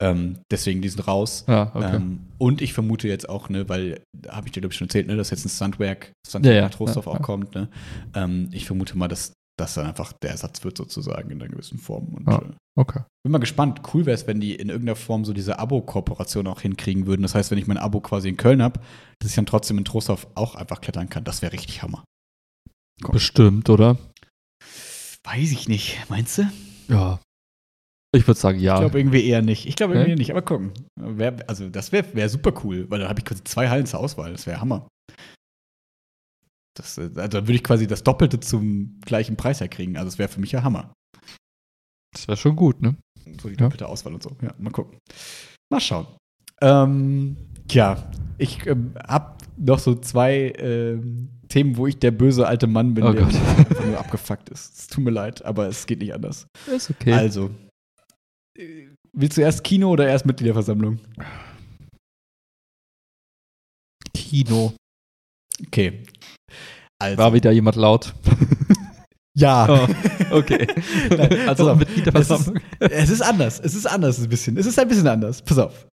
Ähm, 0.00 0.38
deswegen, 0.50 0.82
die 0.82 0.88
sind 0.90 1.06
raus. 1.08 1.44
Ja, 1.48 1.70
okay. 1.74 1.96
Ähm, 1.96 2.20
und 2.38 2.60
ich 2.60 2.74
vermute 2.74 3.08
jetzt 3.08 3.28
auch, 3.28 3.48
ne, 3.48 3.68
weil, 3.68 4.00
habe 4.28 4.46
ich 4.48 4.52
dir, 4.52 4.60
glaube 4.60 4.72
ich, 4.72 4.78
schon 4.78 4.88
erzählt, 4.88 5.06
ne, 5.06 5.16
dass 5.16 5.30
jetzt 5.30 5.46
ein 5.46 5.48
Stuntwerk, 5.48 6.12
Stuntwerk 6.26 6.54
Ja, 6.54 6.60
ja. 6.60 6.66
nach 6.68 6.74
Trostorf 6.74 7.06
Ja, 7.06 7.12
auch 7.12 7.16
ja. 7.16 7.22
kommt, 7.22 7.54
ne. 7.54 7.68
Ähm, 8.14 8.48
ich 8.52 8.66
vermute 8.66 8.98
mal, 8.98 9.08
dass 9.08 9.32
das 9.58 9.74
dann 9.74 9.86
einfach 9.86 10.12
der 10.12 10.30
Ersatz 10.30 10.62
wird, 10.64 10.76
sozusagen, 10.76 11.30
in 11.30 11.40
einer 11.40 11.50
gewissen 11.50 11.78
Form. 11.78 12.08
Und 12.14 12.28
Ja. 12.30 12.38
äh, 12.38 12.52
okay. 12.78 13.00
bin 13.24 13.32
mal 13.32 13.38
gespannt. 13.38 13.80
Cool 13.92 14.04
wäre 14.06 14.14
es, 14.14 14.26
wenn 14.26 14.40
die 14.40 14.54
in 14.54 14.68
irgendeiner 14.68 14.96
Form 14.96 15.24
so 15.24 15.32
diese 15.32 15.58
Abo-Kooperation 15.58 16.46
auch 16.46 16.60
hinkriegen 16.60 17.06
würden. 17.06 17.22
Das 17.22 17.34
heißt, 17.34 17.50
wenn 17.50 17.58
ich 17.58 17.66
mein 17.66 17.78
Abo 17.78 18.00
quasi 18.00 18.28
in 18.28 18.36
Köln 18.36 18.62
habe, 18.62 18.80
dass 19.18 19.30
ich 19.30 19.36
dann 19.36 19.46
trotzdem 19.46 19.78
in 19.78 19.84
Trostorf 19.84 20.26
auch 20.34 20.54
einfach 20.54 20.80
klettern 20.80 21.08
kann. 21.08 21.24
Das 21.24 21.40
wäre 21.42 21.52
richtig 21.52 21.82
Hammer. 21.82 22.04
Komm. 23.02 23.12
Bestimmt, 23.12 23.70
oder? 23.70 23.96
Weiß 25.24 25.50
ich 25.52 25.68
nicht. 25.68 25.98
Meinst 26.08 26.38
du? 26.38 26.50
Ja. 26.88 27.20
Ich 28.14 28.26
würde 28.26 28.38
sagen, 28.40 28.58
ja. 28.60 28.74
Ich 28.74 28.80
glaube 28.80 28.98
irgendwie 29.00 29.26
eher 29.26 29.42
nicht. 29.42 29.66
Ich 29.66 29.76
glaube 29.76 29.94
irgendwie 29.94 30.12
Okay. 30.12 30.18
nicht, 30.20 30.30
aber 30.30 30.42
gucken. 30.42 30.72
Wär, 30.98 31.36
also 31.48 31.68
das 31.68 31.92
wäre 31.92 32.06
wär 32.14 32.28
super 32.28 32.52
cool, 32.64 32.88
weil 32.90 33.00
dann 33.00 33.08
habe 33.08 33.18
ich 33.20 33.24
quasi 33.26 33.42
zwei 33.44 33.68
Hallen 33.68 33.86
zur 33.86 34.00
Auswahl. 34.00 34.32
Das 34.32 34.46
wäre 34.46 34.60
Hammer. 34.60 34.86
Das, 36.76 36.98
äh, 36.98 37.02
also 37.16 37.28
dann 37.28 37.44
würde 37.48 37.54
ich 37.54 37.64
quasi 37.64 37.86
das 37.86 38.02
Doppelte 38.04 38.38
zum 38.40 39.00
gleichen 39.04 39.36
Preis 39.36 39.60
herkriegen. 39.60 39.96
Also 39.96 40.08
es 40.08 40.18
wäre 40.18 40.28
für 40.28 40.40
mich 40.40 40.52
ja 40.52 40.62
Hammer. 40.62 40.92
das 42.12 42.28
wäre 42.28 42.36
schon 42.36 42.56
gut, 42.56 42.80
ne? 42.82 42.96
So 43.42 43.48
die 43.48 43.54
Ja. 43.54 43.62
doppelte 43.64 43.88
Auswahl 43.88 44.14
und 44.14 44.22
so. 44.22 44.36
Ja, 44.42 44.54
mal 44.58 44.70
gucken. 44.70 44.98
Mal 45.70 45.80
schauen. 45.80 46.06
Ähm, 46.62 47.36
tja, 47.68 48.10
ich 48.38 48.64
ähm, 48.66 48.94
habe 49.06 49.36
noch 49.58 49.78
so 49.78 49.94
zwei 49.96 50.52
ähm, 50.58 51.28
Themen, 51.48 51.76
wo 51.76 51.86
ich 51.86 51.98
der 51.98 52.10
böse 52.12 52.46
alte 52.46 52.66
Mann 52.66 52.94
bin, 52.94 53.04
Oh 53.04 53.12
der 53.12 53.26
einfach 53.26 53.84
nur 53.86 53.98
abgefuckt 53.98 54.48
ist. 54.48 54.78
Es 54.78 54.86
tut 54.88 55.04
mir 55.04 55.10
leid, 55.10 55.44
aber 55.44 55.66
es 55.68 55.86
geht 55.86 55.98
nicht 56.00 56.14
anders. 56.14 56.46
Ist 56.66 56.90
okay. 56.90 57.12
Also, 57.12 57.50
äh, 58.56 58.88
willst 59.12 59.36
du 59.36 59.42
erst 59.42 59.64
Kino 59.64 59.90
oder 59.90 60.06
erst 60.08 60.24
Mitgliederversammlung? 60.26 60.98
Kino. 64.14 64.72
Okay. 65.66 66.02
Also, 66.98 67.18
War 67.18 67.32
wieder 67.34 67.52
jemand 67.52 67.76
laut. 67.76 68.14
ja. 69.36 69.66
Oh, 69.68 70.36
okay. 70.36 70.66
Nein, 71.10 71.38
also 71.48 71.70
auf. 71.70 71.78
Mitgliederversammlung. 71.78 72.60
Es 72.80 73.10
ist 73.10 73.20
anders. 73.22 73.60
Es 73.60 73.74
ist 73.74 73.86
anders 73.86 74.18
ein 74.20 74.28
bisschen. 74.28 74.56
Es 74.56 74.66
ist 74.66 74.78
ein 74.78 74.88
bisschen 74.88 75.06
anders. 75.08 75.42
Pass 75.42 75.58
auf. 75.58 75.86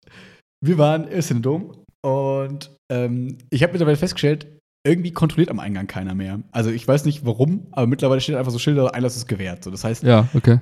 Wir 0.64 0.78
waren 0.78 1.08
in 1.08 1.22
den 1.22 1.42
Dom 1.42 1.84
und 2.06 2.72
ähm, 2.92 3.38
ich 3.50 3.64
habe 3.64 3.74
mittlerweile 3.74 3.98
festgestellt, 3.98 4.48
irgendwie 4.86 5.12
kontrolliert 5.12 5.50
am 5.50 5.60
Eingang 5.60 5.88
keiner 5.88 6.14
mehr. 6.14 6.40
Also 6.52 6.70
ich 6.70 6.88
weiß 6.88 7.06
nicht 7.06 7.26
warum, 7.26 7.68
aber 7.72 7.88
mittlerweile 7.88 8.22
steht 8.22 8.36
einfach 8.36 8.52
so 8.52 8.60
Schilder, 8.60 8.94
Einlass 8.94 9.16
ist 9.16 9.28
gewährt. 9.28 9.64
So, 9.64 9.72
das 9.72 9.84
heißt, 9.84 10.04
Ja, 10.04 10.28
okay. 10.36 10.60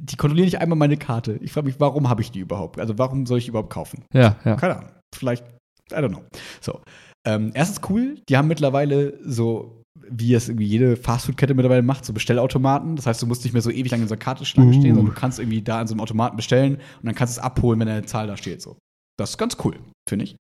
die 0.00 0.16
kontrollieren 0.16 0.46
nicht 0.46 0.60
einmal 0.60 0.78
meine 0.78 0.96
Karte. 0.96 1.38
Ich 1.40 1.52
frage 1.52 1.66
mich, 1.66 1.78
warum 1.78 2.08
habe 2.08 2.22
ich 2.22 2.30
die 2.32 2.40
überhaupt? 2.40 2.80
Also 2.80 2.98
warum 2.98 3.26
soll 3.26 3.38
ich 3.38 3.44
die 3.44 3.50
überhaupt 3.50 3.70
kaufen? 3.70 4.04
Ja, 4.12 4.36
ja. 4.44 4.56
Keine 4.56 4.76
Ahnung. 4.78 4.90
Vielleicht, 5.14 5.44
I 5.92 5.96
don't 5.96 6.08
know. 6.10 6.22
So. 6.60 6.80
Ähm, 7.28 7.50
erstens 7.52 7.80
cool, 7.90 8.16
die 8.26 8.38
haben 8.38 8.48
mittlerweile 8.48 9.18
so, 9.22 9.82
wie 10.08 10.32
es 10.32 10.48
irgendwie 10.48 10.64
jede 10.64 10.96
Fastfood-Kette 10.96 11.52
mittlerweile 11.52 11.82
macht, 11.82 12.06
so 12.06 12.14
Bestellautomaten. 12.14 12.96
Das 12.96 13.06
heißt, 13.06 13.20
du 13.20 13.26
musst 13.26 13.44
nicht 13.44 13.52
mehr 13.52 13.60
so 13.60 13.70
ewig 13.70 13.90
lang 13.92 14.00
in 14.00 14.08
so 14.08 14.14
einer 14.14 14.24
Karteschlange 14.24 14.70
Uh. 14.70 14.80
stehen, 14.80 14.94
sondern 14.94 15.14
du 15.14 15.20
kannst 15.20 15.38
irgendwie 15.38 15.60
da 15.60 15.80
an 15.80 15.86
so 15.86 15.92
einem 15.92 16.00
Automaten 16.00 16.36
bestellen 16.36 16.76
und 16.76 17.04
dann 17.04 17.14
kannst 17.14 17.36
du 17.36 17.40
es 17.40 17.44
abholen, 17.44 17.78
wenn 17.80 17.88
eine 17.88 18.06
Zahl 18.06 18.26
da 18.26 18.38
steht. 18.38 18.62
So. 18.62 18.78
Das 19.18 19.30
ist 19.30 19.38
ganz 19.38 19.58
cool, 19.62 19.78
finde 20.08 20.24
ich. 20.24 20.36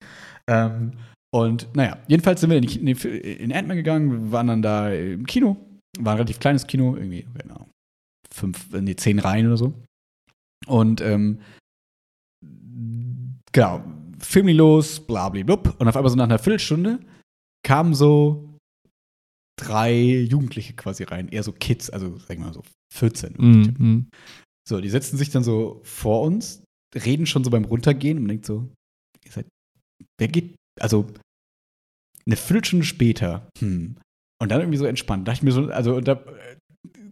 Ähm, 0.50 0.93
und 1.36 1.67
naja, 1.76 1.97
jedenfalls 2.08 2.39
sind 2.39 2.52
wir 2.52 2.58
in, 2.58 2.63
in, 2.63 2.88
in 2.88 3.52
Ant-Man 3.52 3.76
gegangen, 3.76 4.32
waren 4.32 4.47
dann 4.47 4.62
da 4.62 4.89
im 4.89 5.26
Kino. 5.26 5.58
War 6.00 6.13
ein 6.13 6.17
relativ 6.17 6.39
kleines 6.39 6.67
Kino, 6.67 6.95
irgendwie, 6.95 7.28
genau, 7.38 7.67
fünf, 8.34 8.71
nee, 8.71 8.95
zehn 8.95 9.19
Reihen 9.19 9.47
oder 9.47 9.58
so. 9.58 9.73
Und 10.67 11.02
ähm, 11.02 11.39
genau, 13.52 13.84
Film 14.28 14.48
los, 14.50 15.00
blablablub. 15.00 15.80
Und 15.80 15.88
auf 15.88 15.96
einmal 15.96 16.10
so 16.10 16.16
nach 16.16 16.26
einer 16.26 16.40
Viertelstunde 16.40 17.00
kamen 17.63 17.94
so 17.94 18.58
drei 19.60 19.94
Jugendliche 19.94 20.74
quasi 20.74 21.04
rein, 21.04 21.30
eher 21.30 21.44
so 21.44 21.52
Kids, 21.52 21.90
also 21.90 22.18
sag 22.18 22.32
ich 22.32 22.40
mal 22.40 22.54
so 22.54 22.63
14. 22.94 23.36
Mhm. 23.38 23.76
mhm. 23.78 24.10
So, 24.68 24.82
die 24.82 24.90
setzen 24.90 25.18
sich 25.18 25.30
dann 25.30 25.44
so 25.44 25.80
vor 25.86 26.24
uns, 26.24 26.62
reden 26.94 27.26
schon 27.26 27.46
so 27.46 27.50
beim 27.50 27.63
Runtergehen 27.63 28.18
und 28.18 28.24
man 28.24 28.30
denkt 28.30 28.46
so, 28.46 28.70
ihr 29.24 29.32
seid, 29.32 29.48
wer 30.20 30.28
geht, 30.28 30.56
also 30.78 31.08
eine 32.26 32.36
Viertelstunde 32.36 32.86
später, 32.86 33.48
hm. 33.60 33.96
Und 34.40 34.52
dann 34.52 34.62
irgendwie 34.62 34.78
so 34.78 34.86
entspannt. 34.86 35.28
Da 35.28 35.32
dachte 35.32 35.40
ich 35.40 35.44
mir 35.44 35.52
so, 35.52 35.72
also 35.72 36.00
da, 36.00 36.24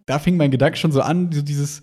da 0.06 0.20
fing 0.20 0.38
mein 0.38 0.52
Gedanke 0.52 0.78
schon 0.78 0.92
so 0.92 1.02
an, 1.02 1.32
so 1.32 1.42
dieses, 1.42 1.82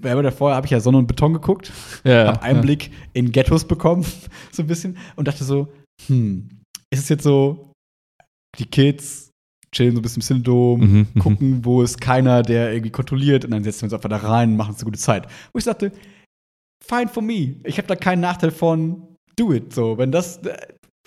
weil 0.00 0.22
davor 0.22 0.54
habe 0.54 0.66
ich 0.66 0.70
ja 0.70 0.80
Sonne 0.80 0.98
und 0.98 1.06
Beton 1.06 1.32
geguckt, 1.32 1.72
Ja, 2.04 2.26
habe 2.28 2.42
Einblick 2.42 2.90
in 3.12 3.32
Ghettos 3.32 3.64
bekommen, 3.66 4.04
so 4.52 4.62
ein 4.62 4.66
bisschen, 4.66 4.96
und 5.16 5.28
dachte 5.28 5.44
so, 5.44 5.68
hm, 6.06 6.48
ist 6.90 7.00
es 7.00 7.08
jetzt 7.08 7.24
so, 7.24 7.72
die 8.58 8.66
Kids 8.66 9.30
chillen 9.74 9.94
so 9.94 10.00
ein 10.00 10.02
bisschen 10.02 10.20
im 10.20 10.26
Synodom, 10.26 10.80
Mhm, 10.80 11.06
mhm. 11.14 11.20
gucken, 11.20 11.64
wo 11.64 11.82
ist 11.82 12.00
keiner, 12.00 12.42
der 12.42 12.72
irgendwie 12.72 12.90
kontrolliert, 12.90 13.44
und 13.44 13.50
dann 13.52 13.64
setzen 13.64 13.82
wir 13.82 13.86
uns 13.86 13.94
einfach 13.94 14.10
da 14.10 14.16
rein 14.18 14.50
und 14.50 14.56
machen 14.56 14.70
uns 14.70 14.80
eine 14.80 14.84
gute 14.84 14.98
Zeit. 14.98 15.26
Wo 15.52 15.58
ich 15.58 15.64
sagte, 15.64 15.92
fine 16.84 17.08
for 17.08 17.22
me. 17.22 17.56
Ich 17.64 17.78
habe 17.78 17.88
da 17.88 17.96
keinen 17.96 18.20
Nachteil 18.20 18.50
von, 18.50 19.16
do 19.36 19.52
it. 19.52 19.72
So, 19.72 19.96
wenn 19.96 20.12
das, 20.12 20.38
äh, 20.38 20.56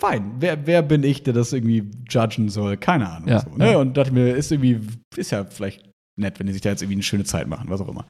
fein. 0.01 0.33
Wer, 0.39 0.65
wer 0.65 0.81
bin 0.81 1.03
ich, 1.03 1.23
der 1.23 1.33
das 1.33 1.53
irgendwie 1.53 1.89
judgen 2.09 2.49
soll? 2.49 2.77
Keine 2.77 3.09
Ahnung. 3.09 3.29
Ja, 3.29 3.39
so, 3.41 3.55
ne? 3.55 3.71
ja. 3.73 3.77
Und 3.77 3.95
dachte 3.95 4.11
mir, 4.11 4.35
ist 4.35 4.51
irgendwie, 4.51 4.79
ist 5.15 5.31
ja 5.31 5.45
vielleicht 5.45 5.89
nett, 6.17 6.39
wenn 6.39 6.47
die 6.47 6.53
sich 6.53 6.61
da 6.61 6.69
jetzt 6.69 6.81
irgendwie 6.81 6.95
eine 6.95 7.03
schöne 7.03 7.23
Zeit 7.23 7.47
machen, 7.47 7.69
was 7.69 7.81
auch 7.81 7.89
immer. 7.89 8.07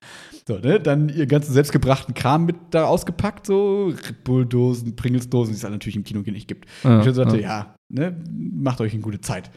So, 0.47 0.57
ne? 0.59 0.79
Dann 0.79 1.09
ihr 1.09 1.25
ganzen 1.25 1.53
selbstgebrachten 1.53 2.13
Kram 2.13 2.45
mit 2.45 2.55
da 2.71 2.85
ausgepackt, 2.85 3.47
so 3.47 3.87
Red 3.87 4.23
Bull-Dosen, 4.23 4.95
Pringles-Dosen, 4.95 5.53
die 5.53 5.57
es 5.57 5.63
halt 5.63 5.73
natürlich 5.73 5.95
im 5.95 6.03
Kino 6.03 6.21
nicht 6.21 6.47
gibt. 6.47 6.69
Ja, 6.83 6.99
Und 6.99 7.07
ich 7.07 7.15
sagte, 7.15 7.41
ja. 7.41 7.47
ja, 7.47 7.75
ne, 7.89 8.23
macht 8.31 8.81
euch 8.81 8.93
eine 8.93 9.01
gute 9.01 9.21
Zeit. 9.21 9.49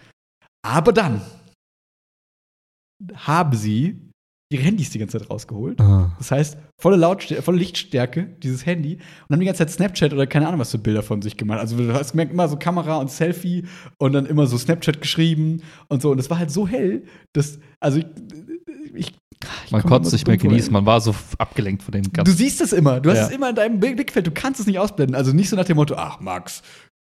Aber 0.63 0.93
dann 0.93 1.21
haben 3.15 3.57
sie 3.57 4.08
ihre 4.51 4.63
Handys 4.63 4.91
die 4.91 4.99
ganze 4.99 5.19
Zeit 5.19 5.29
rausgeholt. 5.31 5.79
Ah. 5.81 6.15
Das 6.19 6.31
heißt, 6.31 6.57
volle 6.81 6.97
Lautstärke, 6.97 7.43
volle 7.43 7.59
Lichtstärke, 7.59 8.29
dieses 8.43 8.65
Handy, 8.65 8.95
und 9.29 9.33
haben 9.35 9.41
die 9.41 9.47
ganze 9.47 9.59
Zeit 9.59 9.71
Snapchat 9.71 10.13
oder 10.13 10.27
keine 10.27 10.47
Ahnung, 10.47 10.59
was 10.61 10.71
für 10.71 10.79
Bilder 10.79 11.03
von 11.03 11.21
sich 11.21 11.37
gemacht. 11.37 11.61
Also 11.61 11.77
du 11.77 11.93
hast 11.93 12.13
gemerkt, 12.13 12.33
immer 12.33 12.49
so 12.49 12.57
Kamera 12.57 12.97
und 12.97 13.11
Selfie 13.11 13.67
und 13.99 14.13
dann 14.15 14.25
immer 14.27 14.47
so 14.47 14.57
Snapchat 14.57 15.01
geschrieben 15.03 15.63
und 15.89 16.01
so. 16.01 16.11
Und 16.11 16.17
das 16.17 16.31
war 16.31 16.39
halt 16.39 16.51
so 16.51 16.67
hell, 16.67 17.03
dass, 17.35 17.59
also 17.79 17.99
ich, 17.99 18.07
ich, 18.95 19.13
ich 19.67 19.71
Man 19.71 19.83
konnte 19.83 20.07
es 20.09 20.13
nicht 20.15 20.27
mehr 20.27 20.39
genießen, 20.39 20.73
man 20.73 20.87
war 20.87 21.01
so 21.03 21.15
abgelenkt 21.37 21.83
von 21.83 21.93
dem 21.93 22.05
Du 22.05 22.11
ganzen. 22.11 22.35
siehst 22.35 22.63
es 22.63 22.73
immer, 22.73 23.01
du 23.01 23.11
hast 23.11 23.19
Ja. 23.19 23.27
es 23.27 23.31
immer 23.31 23.51
in 23.51 23.55
deinem 23.55 23.79
Blickfeld, 23.81 24.27
du 24.27 24.31
kannst 24.31 24.61
es 24.61 24.67
nicht 24.67 24.79
ausblenden. 24.79 25.15
Also 25.15 25.33
nicht 25.33 25.51
so 25.51 25.57
nach 25.57 25.67
dem 25.67 25.77
Motto, 25.77 25.95
ach 25.95 26.21
Max, 26.21 26.63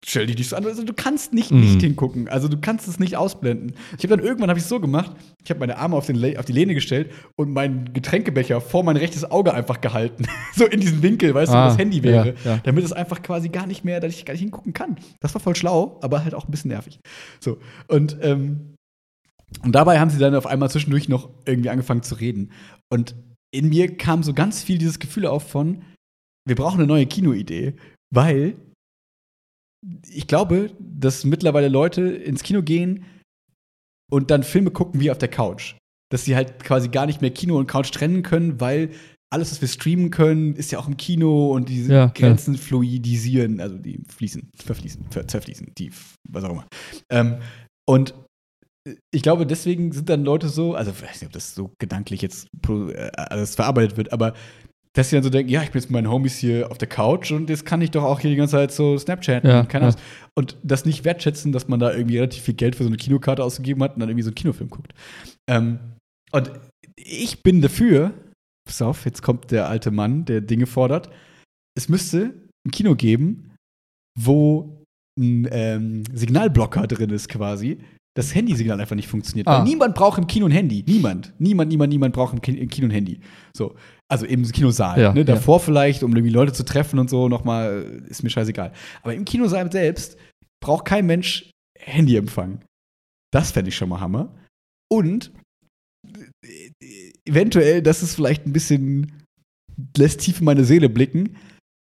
stell 0.07 0.27
dich 0.27 0.37
nicht 0.39 0.49
so 0.51 0.57
an. 0.57 0.65
Also 0.67 0.85
du 0.85 0.93
kannst 0.93 1.33
nicht 1.33 1.51
Mhm. 1.51 1.61
nicht 1.61 1.81
hingucken, 1.81 2.29
also 2.29 2.49
du 2.49 2.59
kannst 2.59 2.87
es 2.89 2.99
nicht 2.99 3.17
ausblenden. 3.17 3.75
Ich 3.97 4.05
habe 4.05 4.17
dann 4.17 4.25
irgendwann 4.25 4.49
habe 4.51 4.59
ich 4.59 4.65
es 4.65 4.69
so 4.69 4.81
gemacht, 4.81 5.17
ich 5.43 5.51
habe 5.51 5.61
meine 5.61 5.79
Arme 5.79 5.97
auf, 5.97 6.07
den, 6.07 6.37
auf 6.37 6.45
die 6.45 6.53
Lehne 6.53 6.75
gestellt 6.75 7.11
und 7.37 7.53
meinen 7.53 7.93
Getränkebecher 7.93 8.61
vor 8.61 8.85
mein 8.85 8.97
rechtes 8.97 9.31
Auge 9.31 9.55
einfach 9.55 9.81
gehalten. 9.81 10.27
so 10.55 10.67
in 10.67 10.81
diesen 10.81 11.03
Winkel, 11.03 11.35
weißt 11.35 11.51
du, 11.53 11.55
wo 11.57 11.59
Ah, 11.61 11.69
das 11.69 11.79
Handy 11.79 12.03
wäre. 12.03 12.35
ja, 12.45 12.53
ja. 12.53 12.61
Damit 12.65 12.85
es 12.85 12.93
einfach 12.93 13.23
quasi 13.23 13.49
gar 13.49 13.67
nicht 13.67 13.85
mehr, 13.85 14.01
dass 14.01 14.13
ich 14.15 14.25
gar 14.25 14.35
nicht 14.35 14.43
hingucken 14.43 14.73
kann. 14.73 14.97
Das 15.21 15.35
war 15.35 15.41
voll 15.41 15.57
schlau, 15.57 15.99
aber 16.03 16.23
halt 16.25 16.35
auch 16.35 16.47
ein 16.47 16.51
bisschen 16.51 16.71
nervig. 16.71 17.01
So, 17.41 17.59
und 17.89 18.17
ähm, 18.23 18.75
und 19.63 19.73
dabei 19.75 20.01
haben 20.01 20.11
sie 20.11 20.19
dann 20.19 20.35
auf 20.35 20.47
einmal 20.47 20.69
zwischendurch 20.71 21.09
noch 21.09 21.29
irgendwie 21.47 21.71
angefangen 21.71 22.03
zu 22.03 22.17
reden. 22.17 22.51
Und 22.93 23.15
in 23.55 23.69
mir 23.69 23.97
kam 23.97 24.23
so 24.25 24.35
ganz 24.35 24.63
viel 24.65 24.79
dieses 24.79 24.99
Gefühl 24.99 25.27
auf 25.27 25.49
von, 25.49 25.83
wir 26.47 26.57
brauchen 26.57 26.79
eine 26.81 26.89
neue 26.89 27.07
Kinoidee, 27.07 27.75
weil 28.13 28.57
ich 30.09 30.27
glaube, 30.27 30.71
dass 30.81 31.25
mittlerweile 31.25 31.69
Leute 31.69 32.03
ins 32.03 32.43
Kino 32.43 32.63
gehen 32.63 33.05
und 34.11 34.31
dann 34.31 34.43
Filme 34.43 34.71
gucken 34.71 35.01
wie 35.01 35.11
auf 35.11 35.19
der 35.19 35.29
Couch. 35.29 35.75
Dass 36.11 36.25
sie 36.25 36.37
halt 36.37 36.63
quasi 36.63 36.89
gar 36.89 37.07
nicht 37.07 37.23
mehr 37.23 37.31
Kino 37.33 37.59
und 37.59 37.67
Couch 37.67 37.91
trennen 37.91 38.23
können, 38.23 38.61
weil 38.61 38.91
alles, 39.33 39.51
was 39.51 39.61
wir 39.61 39.69
streamen 39.69 40.11
können, 40.11 40.55
ist 40.55 40.71
ja 40.71 40.79
auch 40.79 40.87
im 40.87 40.97
Kino 40.97 41.51
und 41.53 41.69
diese 41.69 41.93
Ja, 41.93 42.07
Grenzen 42.07 42.57
fluidisieren, 42.57 43.61
also 43.61 43.77
die 43.79 44.01
fließen, 44.09 44.49
verfließen, 44.55 45.07
ver 45.11 45.27
zerfließen, 45.27 45.73
die, 45.77 45.91
was 46.29 46.45
auch 46.45 46.51
immer. 46.51 46.69
Ähm, 47.11 47.39
und 47.89 48.15
ich 49.13 49.23
glaube, 49.23 49.47
deswegen 49.47 49.91
sind 49.93 50.09
dann 50.09 50.25
Leute 50.25 50.49
so, 50.49 50.75
also 50.75 50.93
ich 50.93 51.03
weiß 51.03 51.23
nicht, 51.23 51.27
ob 51.27 51.33
das 51.33 51.55
so 51.55 51.73
gedanklich 51.81 52.23
jetzt 52.23 52.47
pro- 52.63 52.91
äh, 52.91 53.11
alles 53.17 53.57
verarbeitet 53.57 53.97
wird, 53.97 54.13
aber 54.13 54.35
dass 54.95 55.11
sie 55.11 55.17
dann 55.17 55.23
so 55.25 55.31
denken, 55.31 55.51
ja, 55.51 55.63
ich 55.63 55.71
bin 55.71 55.81
jetzt 55.81 55.91
mit 55.91 55.95
meinen 55.95 56.11
Homies 56.11 56.39
hier 56.39 56.71
auf 56.71 56.79
der 56.79 56.89
Couch 56.89 57.33
und 57.33 57.51
jetzt 57.51 57.67
kann 57.67 57.83
ich 57.83 57.91
doch 57.91 58.05
auch 58.05 58.21
hier 58.21 58.31
die 58.31 58.37
ganze 58.37 58.53
Zeit 58.53 58.73
so 58.73 58.97
Snapchat 58.97 59.45
Ja, 59.45 59.61
und 59.61 59.69
keine 59.69 59.87
ja. 59.87 59.89
Ahnung. 59.91 60.01
Und 60.35 60.57
das 60.63 60.85
nicht 60.85 61.05
wertschätzen, 61.05 61.53
dass 61.53 61.69
man 61.69 61.81
da 61.81 61.93
irgendwie 61.93 62.19
relativ 62.19 62.45
viel 62.45 62.55
Geld 62.55 62.77
für 62.77 62.85
so 62.85 62.89
eine 62.89 62.97
Kinokarte 62.97 63.43
ausgegeben 63.43 63.83
hat 63.83 63.95
und 63.95 64.01
dann 64.01 64.09
irgendwie 64.09 64.23
so 64.23 64.29
einen 64.29 64.37
Kinofilm 64.37 64.71
guckt. 64.71 64.95
Ähm, 65.49 65.81
und 66.31 66.51
ich 66.97 67.43
bin 67.43 67.61
dafür, 67.61 68.15
pass 68.65 68.83
auf, 68.83 69.05
jetzt 69.05 69.23
kommt 69.23 69.51
der 69.51 69.69
alte 69.69 69.91
Mann, 69.91 70.25
der 70.25 70.41
Dinge 70.41 70.67
fordert, 70.67 71.11
es 71.77 71.89
müsste 71.89 72.33
ein 72.67 72.71
Kino 72.71 72.95
geben, 72.95 73.57
wo 74.19 74.85
ein 75.19 75.49
ähm, 75.51 76.05
Signalblocker 76.13 76.87
drin 76.87 77.11
ist 77.11 77.29
quasi, 77.29 77.79
das 78.17 78.35
Handysignal 78.35 78.81
einfach 78.81 78.97
nicht 78.97 79.09
funktioniert. 79.09 79.49
Ah. 79.49 79.59
Weil 79.59 79.65
niemand 79.65 79.95
braucht 79.95 80.19
im 80.19 80.27
Kino 80.27 80.47
ein 80.47 80.53
Handy. 80.53 80.85
Niemand. 80.87 81.35
Niemand, 81.39 81.71
niemand, 81.71 81.93
niemand 81.93 82.15
braucht 82.15 82.33
im, 82.33 82.41
Ki 82.41 82.53
im 82.53 82.69
Kino 82.69 82.87
ein 82.87 82.93
Handy. 82.93 83.21
So. 83.57 83.75
Also 84.09 84.25
im 84.27 84.45
Kinosaal. 84.45 85.01
Ja, 85.01 85.13
ne? 85.13 85.25
Davor 85.25 85.61
vielleicht, 85.61 86.03
um 86.03 86.13
irgendwie 86.13 86.33
Leute 86.33 86.53
zu 86.53 86.65
treffen 86.65 86.99
und 86.99 87.11
so, 87.11 87.29
nochmal, 87.29 88.05
ist 88.09 88.23
mir 88.23 88.31
scheißegal. 88.31 88.73
Aber 89.03 89.15
im 89.15 89.25
Kinosaal 89.25 89.71
selbst 89.73 90.17
braucht 90.63 90.85
kein 90.85 91.07
Mensch 91.07 91.51
Handyempfang. 91.79 92.65
Das 93.33 93.51
fände 93.51 93.71
ich 93.71 93.77
schon 93.77 93.89
mal 93.89 94.01
Hammer. 94.01 94.33
Und 94.93 95.33
äh, 96.07 97.13
eventuell, 97.25 97.83
das 97.83 98.03
ist 98.03 98.15
vielleicht 98.15 98.47
ein 98.47 98.53
bisschen, 98.53 99.25
lässt 99.97 100.21
tief 100.21 100.39
in 100.39 100.45
meine 100.45 100.65
Seele 100.65 100.89
blicken, 100.89 101.37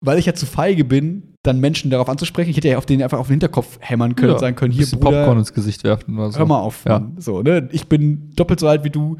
weil 0.04 0.18
ich 0.18 0.26
ja 0.26 0.34
zu 0.34 0.46
feige 0.46 0.84
bin, 0.84 1.34
dann 1.48 1.60
Menschen 1.60 1.90
darauf 1.90 2.08
anzusprechen. 2.08 2.50
Ich 2.50 2.56
hätte 2.56 2.68
ja 2.68 2.78
auf 2.78 2.86
den 2.86 3.02
einfach 3.02 3.18
auf 3.18 3.26
den 3.26 3.32
Hinterkopf 3.32 3.78
hämmern 3.80 4.14
können 4.14 4.32
und 4.32 4.40
sagen 4.40 4.56
können, 4.56 4.72
hier, 4.72 4.86
Bruder, 4.86 5.18
Popcorn 5.24 5.38
ins 5.38 5.52
Gesicht 5.52 5.82
werfen 5.84 6.16
oder 6.18 6.30
so. 6.30 6.38
Hör 6.38 6.46
mal 6.46 6.60
auf, 6.60 6.84
Ja. 6.86 7.10
So, 7.16 7.42
ne? 7.42 7.68
Ich 7.72 7.88
bin 7.88 8.30
doppelt 8.36 8.60
so 8.60 8.68
alt 8.68 8.84
wie 8.84 8.90
du, 8.90 9.16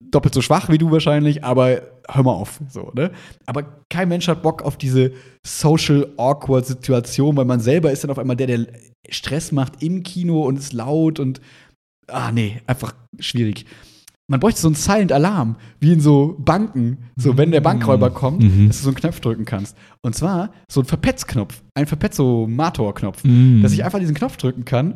doppelt 0.00 0.34
so 0.34 0.42
schwach 0.42 0.68
wie 0.68 0.78
du 0.78 0.90
wahrscheinlich, 0.90 1.44
aber 1.44 1.82
hör 2.08 2.22
mal 2.22 2.32
auf. 2.32 2.60
So, 2.68 2.90
ne? 2.94 3.10
Aber 3.46 3.64
kein 3.90 4.08
Mensch 4.08 4.28
hat 4.28 4.42
Bock 4.42 4.62
auf 4.62 4.76
diese 4.76 5.12
social 5.46 6.08
awkward 6.16 6.66
Situation, 6.66 7.36
weil 7.36 7.44
man 7.44 7.60
selber 7.60 7.90
ist 7.90 8.04
dann 8.04 8.10
auf 8.10 8.18
einmal 8.18 8.36
der, 8.36 8.46
der 8.46 8.66
Stress 9.08 9.52
macht 9.52 9.82
im 9.82 10.02
Kino 10.02 10.42
und 10.42 10.58
ist 10.58 10.72
laut 10.72 11.20
und 11.20 11.40
ah 12.08 12.32
nee, 12.32 12.60
einfach 12.66 12.94
schwierig. 13.18 13.66
Man 14.30 14.40
bräuchte 14.40 14.60
so 14.60 14.68
einen 14.68 14.74
Silent 14.74 15.12
Alarm, 15.12 15.56
wie 15.80 15.92
in 15.92 16.00
so 16.00 16.34
Banken, 16.38 16.96
so 17.16 17.36
wenn 17.36 17.50
der 17.50 17.60
Bankräuber 17.60 18.10
kommt, 18.10 18.42
Mhm. 18.42 18.68
dass 18.68 18.78
du 18.78 18.84
so 18.84 18.88
einen 18.88 18.96
Knopf 18.96 19.20
drücken 19.20 19.44
kannst. 19.44 19.76
Und 20.02 20.14
zwar 20.14 20.50
so 20.70 20.80
ein 20.80 20.86
Verpetzknopf, 20.86 21.62
ein 21.74 21.86
Verpezzomator-Knopf 21.86 23.24
Mhm. 23.24 23.62
dass 23.62 23.72
ich 23.72 23.84
einfach 23.84 23.98
diesen 23.98 24.14
Knopf 24.14 24.36
drücken 24.36 24.64
kann 24.64 24.94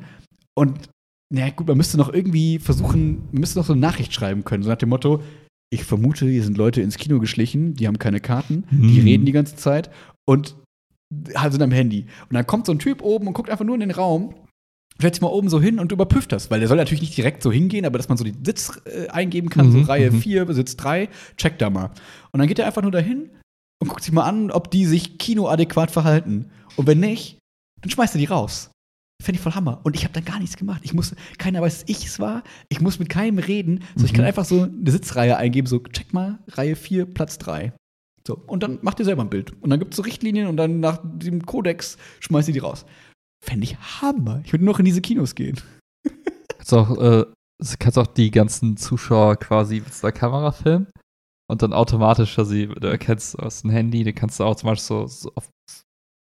und 0.56 0.88
na 1.30 1.50
gut, 1.50 1.66
man 1.68 1.76
müsste 1.76 1.98
noch 1.98 2.10
irgendwie 2.12 2.58
versuchen, 2.58 3.18
man 3.32 3.40
müsste 3.40 3.58
noch 3.58 3.66
so 3.66 3.74
eine 3.74 3.82
Nachricht 3.82 4.14
schreiben 4.14 4.44
können, 4.44 4.62
so 4.62 4.70
nach 4.70 4.76
dem 4.78 4.88
Motto, 4.88 5.22
ich 5.70 5.84
vermute, 5.84 6.24
hier 6.26 6.42
sind 6.42 6.56
Leute 6.56 6.80
ins 6.80 6.96
Kino 6.96 7.18
geschlichen, 7.20 7.74
die 7.74 7.86
haben 7.86 7.98
keine 7.98 8.20
Karten, 8.20 8.64
die 8.70 9.00
Mhm. 9.00 9.04
reden 9.06 9.26
die 9.26 9.32
ganze 9.32 9.56
Zeit 9.56 9.90
und 10.26 10.56
halt 11.34 11.52
sind 11.52 11.60
am 11.62 11.70
Handy. 11.70 12.06
Und 12.30 12.34
dann 12.34 12.46
kommt 12.46 12.64
so 12.64 12.72
ein 12.72 12.78
Typ 12.78 13.02
oben 13.02 13.26
und 13.26 13.34
guckt 13.34 13.50
einfach 13.50 13.66
nur 13.66 13.74
in 13.74 13.80
den 13.80 13.90
Raum, 13.90 14.34
stellt 14.98 15.14
sich 15.14 15.22
mal 15.22 15.28
oben 15.28 15.48
so 15.48 15.60
hin 15.60 15.78
und 15.78 15.92
überprüft 15.92 16.32
das, 16.32 16.50
weil 16.50 16.58
der 16.60 16.68
soll 16.68 16.76
natürlich 16.76 17.02
nicht 17.02 17.16
direkt 17.16 17.42
so 17.42 17.52
hingehen, 17.52 17.84
aber 17.86 17.98
dass 17.98 18.08
man 18.08 18.18
so 18.18 18.24
den 18.24 18.44
Sitz 18.44 18.80
äh, 18.84 19.08
eingeben 19.08 19.48
kann, 19.48 19.70
so 19.70 19.78
Mhm, 19.78 19.84
Reihe 19.84 20.10
mhm. 20.10 20.20
4, 20.20 20.52
Sitz 20.54 20.76
3, 20.76 21.08
checkt 21.36 21.62
da 21.62 21.70
mal. 21.70 21.90
Und 22.32 22.38
dann 22.40 22.48
geht 22.48 22.58
er 22.58 22.66
einfach 22.66 22.82
nur 22.82 22.90
dahin 22.90 23.30
und 23.80 23.88
guckt 23.88 24.02
sich 24.02 24.12
mal 24.12 24.24
an, 24.24 24.50
ob 24.50 24.70
die 24.70 24.86
sich 24.86 25.18
kinoadäquat 25.18 25.90
verhalten. 25.90 26.50
Und 26.76 26.86
wenn 26.86 27.00
nicht, 27.00 27.38
dann 27.80 27.90
schmeißt 27.90 28.14
er 28.16 28.18
die 28.18 28.24
raus. 28.24 28.70
Fände 29.22 29.36
ich 29.38 29.42
voll 29.42 29.54
Hammer. 29.54 29.80
Und 29.82 29.96
ich 29.96 30.04
habe 30.04 30.14
dann 30.14 30.24
gar 30.24 30.38
nichts 30.38 30.56
gemacht. 30.56 30.80
Ich 30.84 30.94
musste, 30.94 31.16
keiner 31.38 31.60
weiß, 31.60 31.80
dass 31.80 31.88
ich 31.88 32.06
es 32.06 32.20
war. 32.20 32.42
Ich 32.68 32.80
muss 32.80 32.98
mit 33.00 33.08
keinem 33.08 33.38
reden. 33.38 33.82
So, 33.96 34.04
ich 34.04 34.12
Mhm. 34.12 34.16
kann 34.16 34.24
einfach 34.26 34.44
so 34.44 34.62
eine 34.62 34.90
Sitzreihe 34.90 35.36
eingeben, 35.36 35.66
so, 35.66 35.78
check 35.80 36.12
mal, 36.12 36.38
Reihe 36.48 36.76
4, 36.76 37.04
Platz 37.06 37.38
3. 37.38 37.72
So, 38.26 38.36
und 38.46 38.62
dann 38.62 38.78
macht 38.82 38.98
ihr 38.98 39.04
selber 39.04 39.22
ein 39.22 39.30
Bild. 39.30 39.54
Und 39.62 39.70
dann 39.70 39.78
gibt 39.78 39.92
es 39.94 39.96
so 39.96 40.02
Richtlinien 40.02 40.46
und 40.48 40.56
dann 40.56 40.80
nach 40.80 41.00
dem 41.02 41.46
Kodex 41.46 41.96
schmeißt 42.20 42.48
ihr 42.48 42.52
die 42.54 42.60
raus. 42.60 42.84
Fände 43.44 43.64
ich 43.64 43.76
Hammer. 43.78 44.40
Ich 44.44 44.52
würde 44.52 44.64
nur 44.64 44.74
noch 44.74 44.78
in 44.78 44.84
diese 44.84 45.00
Kinos 45.00 45.34
gehen. 45.34 45.60
Kannst 46.56 46.74
auch, 46.74 46.96
äh, 47.00 47.24
kannst 47.78 47.98
auch 47.98 48.06
die 48.06 48.30
ganzen 48.30 48.76
Zuschauer 48.76 49.36
quasi 49.36 49.76
mit 49.76 50.02
der 50.02 50.12
Kamera 50.12 50.52
filmen 50.52 50.88
und 51.50 51.62
dann 51.62 51.72
automatisch, 51.72 52.38
also 52.38 52.54
du 52.54 52.88
erkennst 52.88 53.38
aus 53.38 53.62
dem 53.62 53.70
Handy, 53.70 54.04
dann 54.04 54.14
kannst 54.14 54.38
du 54.38 54.44
automatisch 54.44 54.82
so, 54.82 55.06
so, 55.06 55.32
auf, 55.34 55.48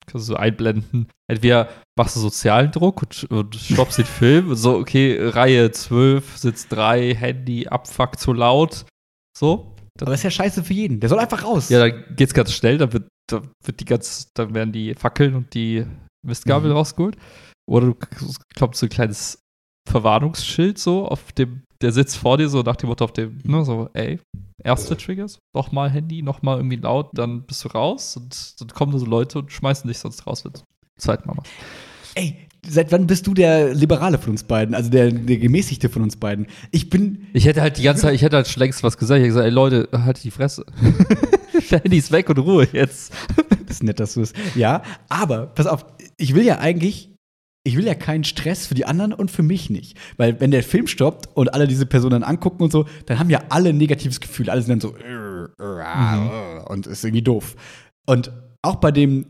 kannst 0.05 0.27
du 0.27 0.33
so 0.33 0.35
einblenden. 0.35 1.07
Entweder 1.29 1.69
machst 1.97 2.15
du 2.15 2.21
sozialen 2.21 2.71
Druck 2.71 3.01
und, 3.01 3.23
und 3.25 3.55
stoppst 3.55 3.97
den 3.97 4.05
Film, 4.05 4.55
so, 4.55 4.77
okay, 4.77 5.17
Reihe 5.21 5.71
12, 5.71 6.37
Sitz 6.37 6.67
3, 6.69 7.13
Handy, 7.15 7.67
Abfuck 7.67 8.17
zu 8.19 8.31
laut, 8.33 8.85
so. 9.37 9.75
Aber 9.99 10.11
das 10.11 10.19
ist 10.19 10.23
ja 10.23 10.31
scheiße 10.31 10.63
für 10.63 10.73
jeden. 10.73 10.99
Der 10.99 11.09
soll 11.09 11.19
einfach 11.19 11.43
raus. 11.43 11.69
Ja, 11.69 11.79
dann 11.79 12.15
geht's 12.15 12.33
ganz 12.33 12.53
schnell, 12.53 12.77
dann 12.77 12.93
wird, 12.93 13.09
dann 13.29 13.49
wird 13.63 13.79
die 13.79 13.85
ganz, 13.85 14.31
dann 14.33 14.53
werden 14.53 14.71
die 14.71 14.93
Fackeln 14.93 15.35
und 15.35 15.53
die 15.53 15.85
Mistgabel 16.27 16.69
Mhm. 16.69 16.77
rausgeholt. 16.77 17.17
Oder 17.69 17.87
du 17.87 17.95
klopfst 18.55 18.79
so 18.79 18.85
ein 18.85 18.89
kleines 18.89 19.39
Verwarnungsschild 19.89 20.77
so 20.77 21.07
auf 21.07 21.31
dem, 21.33 21.63
der 21.81 21.91
sitzt 21.91 22.17
vor 22.17 22.37
dir, 22.37 22.49
so 22.49 22.61
nach 22.61 22.75
dem 22.75 22.89
Motto 22.89 23.05
auf 23.05 23.13
dem, 23.13 23.39
ne, 23.43 23.63
so, 23.65 23.89
ey, 23.93 24.19
erste 24.63 24.97
Triggers, 24.97 25.39
nochmal 25.55 25.89
Handy, 25.89 26.21
nochmal 26.21 26.57
irgendwie 26.57 26.75
laut, 26.77 27.09
dann 27.13 27.43
bist 27.45 27.63
du 27.63 27.69
raus 27.69 28.17
und 28.17 28.59
dann 28.59 28.67
kommen 28.69 28.97
so 28.97 29.05
Leute 29.05 29.39
und 29.39 29.51
schmeißen 29.51 29.87
dich 29.87 29.99
sonst 29.99 30.25
raus, 30.27 30.43
wenn 30.45 30.53
du 30.53 30.59
Zeit 30.97 31.25
mal 31.25 31.35
machst. 31.35 31.51
Ey, 32.15 32.47
seit 32.67 32.91
wann 32.91 33.05
bist 33.07 33.27
du 33.27 33.33
der 33.33 33.73
Liberale 33.75 34.17
von 34.17 34.31
uns 34.31 34.43
beiden? 34.43 34.73
Also 34.73 34.89
der, 34.89 35.11
der 35.11 35.37
Gemäßigte 35.37 35.87
von 35.89 36.01
uns 36.01 36.17
beiden? 36.17 36.47
Ich 36.71 36.89
bin. 36.89 37.27
Ich 37.33 37.45
hätte 37.45 37.61
halt 37.61 37.77
die 37.77 37.83
ganze 37.83 38.03
Zeit, 38.03 38.15
ich 38.15 38.23
hätte 38.23 38.37
halt 38.37 38.47
schon 38.47 38.59
längst 38.61 38.81
was 38.83 38.97
gesagt. 38.97 39.17
Ich 39.19 39.21
hätte 39.23 39.29
gesagt, 39.29 39.45
ey 39.45 39.51
Leute, 39.51 39.87
halt 39.93 40.23
die 40.23 40.31
Fresse. 40.31 40.65
Handy 41.71 41.97
ist 41.97 42.11
weg 42.11 42.29
und 42.29 42.39
Ruhe 42.39 42.67
jetzt. 42.71 43.13
Das 43.35 43.57
ist 43.77 43.83
nett, 43.83 43.99
dass 43.99 44.13
du 44.13 44.21
es. 44.21 44.33
Ja, 44.55 44.81
aber 45.09 45.47
pass 45.47 45.67
auf, 45.67 45.85
ich 46.17 46.35
will 46.35 46.43
ja 46.43 46.59
eigentlich. 46.59 47.13
Ich 47.63 47.75
will 47.75 47.85
ja 47.85 47.95
keinen 47.95 48.23
Stress 48.23 48.65
für 48.65 48.75
die 48.75 48.85
anderen 48.85 49.11
und 49.11 49.29
für 49.29 49.43
mich 49.43 49.69
nicht. 49.69 49.97
Weil, 50.15 50.39
wenn 50.39 50.51
der 50.51 50.63
Film 50.63 50.87
stoppt 50.87 51.27
und 51.35 51.53
alle 51.53 51.67
diese 51.67 51.85
Person 51.85 52.11
dann 52.11 52.23
angucken 52.23 52.63
und 52.63 52.71
so, 52.71 52.85
dann 53.07 53.19
haben 53.19 53.29
ja 53.29 53.41
alle 53.49 53.69
ein 53.69 53.77
negatives 53.77 54.21
Gefühl. 54.21 54.49
Alle 54.49 54.61
sind 54.61 54.81
dann 54.81 54.91
so. 54.91 54.95
"Äh, 54.95 55.47
äh, 55.61 56.59
äh", 56.59 56.63
Und 56.71 56.87
ist 56.87 57.03
irgendwie 57.03 57.23
doof. 57.23 57.57
Und 58.05 58.31
auch 58.61 58.75
bei 58.75 58.91
dem. 58.93 59.25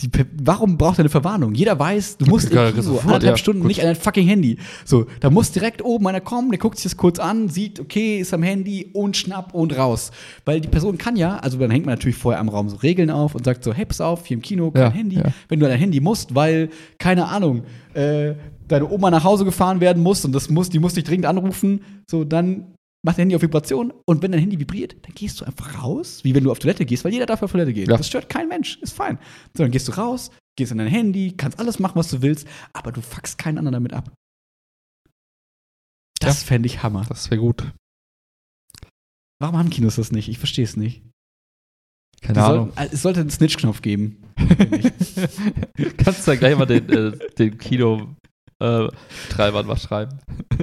Die, 0.00 0.08
warum 0.40 0.78
braucht 0.78 0.98
er 0.98 1.00
eine 1.00 1.08
Verwarnung? 1.08 1.54
Jeder 1.54 1.76
weiß, 1.76 2.18
du 2.18 2.26
musst 2.26 2.52
im 2.52 2.56
Kino 2.56 2.82
sofort, 2.82 3.04
anderthalb 3.06 3.32
ja, 3.32 3.36
Stunden 3.36 3.62
gut. 3.62 3.68
nicht 3.68 3.80
an 3.80 3.86
dein 3.86 3.96
fucking 3.96 4.28
Handy. 4.28 4.56
So, 4.84 5.06
da 5.18 5.28
muss 5.28 5.50
direkt 5.50 5.84
oben 5.84 6.06
einer 6.06 6.20
kommen, 6.20 6.50
der 6.50 6.60
guckt 6.60 6.76
sich 6.76 6.84
das 6.84 6.96
kurz 6.96 7.18
an, 7.18 7.48
sieht, 7.48 7.80
okay, 7.80 8.20
ist 8.20 8.32
am 8.32 8.44
Handy 8.44 8.90
und 8.92 9.16
schnapp 9.16 9.54
und 9.54 9.76
raus. 9.76 10.12
Weil 10.44 10.60
die 10.60 10.68
Person 10.68 10.98
kann 10.98 11.16
ja, 11.16 11.38
also 11.38 11.58
dann 11.58 11.72
hängt 11.72 11.84
man 11.84 11.94
natürlich 11.96 12.16
vorher 12.16 12.40
am 12.40 12.48
Raum 12.48 12.68
so 12.68 12.76
Regeln 12.76 13.10
auf 13.10 13.34
und 13.34 13.44
sagt 13.44 13.64
so, 13.64 13.74
hey, 13.74 13.86
pass 13.86 14.00
auf, 14.00 14.24
hier 14.24 14.36
im 14.36 14.42
Kino 14.42 14.70
kein 14.70 14.82
Ja, 14.82 14.90
Handy. 14.90 15.16
ja. 15.16 15.24
Wenn 15.48 15.58
du 15.58 15.66
an 15.66 15.72
dein 15.72 15.80
Handy 15.80 15.98
musst, 15.98 16.32
weil, 16.32 16.70
keine 16.98 17.26
Ahnung, 17.26 17.64
äh, 17.94 18.34
deine 18.68 18.88
Oma 18.88 19.10
nach 19.10 19.24
Hause 19.24 19.44
gefahren 19.44 19.80
werden 19.80 20.00
muss 20.00 20.24
und 20.24 20.30
das 20.32 20.48
muss, 20.48 20.70
die 20.70 20.78
muss 20.78 20.94
dich 20.94 21.02
dringend 21.02 21.26
anrufen, 21.26 21.80
so, 22.08 22.22
dann 22.22 22.66
mach 23.08 23.14
dein 23.14 23.22
Handy 23.22 23.36
auf 23.36 23.40
Vibration 23.42 23.90
und 24.04 24.20
wenn 24.22 24.32
dein 24.32 24.40
Handy 24.42 24.60
vibriert, 24.60 24.94
dann 25.06 25.14
gehst 25.14 25.40
du 25.40 25.46
einfach 25.46 25.82
raus, 25.82 26.22
wie 26.24 26.34
wenn 26.34 26.44
du 26.44 26.50
auf 26.50 26.58
Toilette 26.58 26.84
gehst, 26.84 27.04
weil 27.04 27.12
jeder 27.14 27.24
darf 27.24 27.42
auf 27.42 27.52
Toilette 27.52 27.72
gehen. 27.72 27.88
Ja. 27.88 27.96
Das 27.96 28.06
stört 28.06 28.28
kein 28.28 28.48
Mensch, 28.48 28.76
ist 28.82 28.92
fein. 28.92 29.18
So, 29.56 29.62
dann 29.62 29.72
gehst 29.72 29.88
du 29.88 29.92
raus, 29.92 30.30
gehst 30.58 30.72
an 30.72 30.78
dein 30.78 30.88
Handy, 30.88 31.32
kannst 31.34 31.58
alles 31.58 31.78
machen, 31.78 31.96
was 31.96 32.10
du 32.10 32.20
willst, 32.20 32.46
aber 32.74 32.92
du 32.92 33.00
fuckst 33.00 33.38
keinen 33.38 33.56
anderen 33.56 33.72
damit 33.72 33.94
ab. 33.94 34.12
Das 36.20 36.42
fände 36.42 36.66
ich 36.66 36.82
Hammer. 36.82 37.06
Das 37.08 37.30
wäre 37.30 37.40
gut. 37.40 37.72
Warum 39.40 39.56
haben 39.56 39.70
Kinos 39.70 39.96
das 39.96 40.12
nicht? 40.12 40.28
Ich 40.28 40.38
verstehe 40.38 40.64
es 40.64 40.76
nicht. 40.76 41.02
Keine 42.20 42.34
Die 42.34 42.40
Ahnung. 42.40 42.72
sollten- 42.74 42.94
es 42.94 43.02
sollte 43.02 43.20
einen 43.20 43.30
Snitch-Knopf 43.30 43.80
geben. 43.80 44.22
Kannst 45.96 46.26
du 46.26 46.32
da 46.32 46.36
gleich 46.36 46.58
mal 46.58 46.66
den, 46.66 46.88
äh, 46.90 47.16
den 47.38 47.56
Kino-Treibern 48.60 49.66
mal 49.66 49.76
schreiben. 49.78 50.18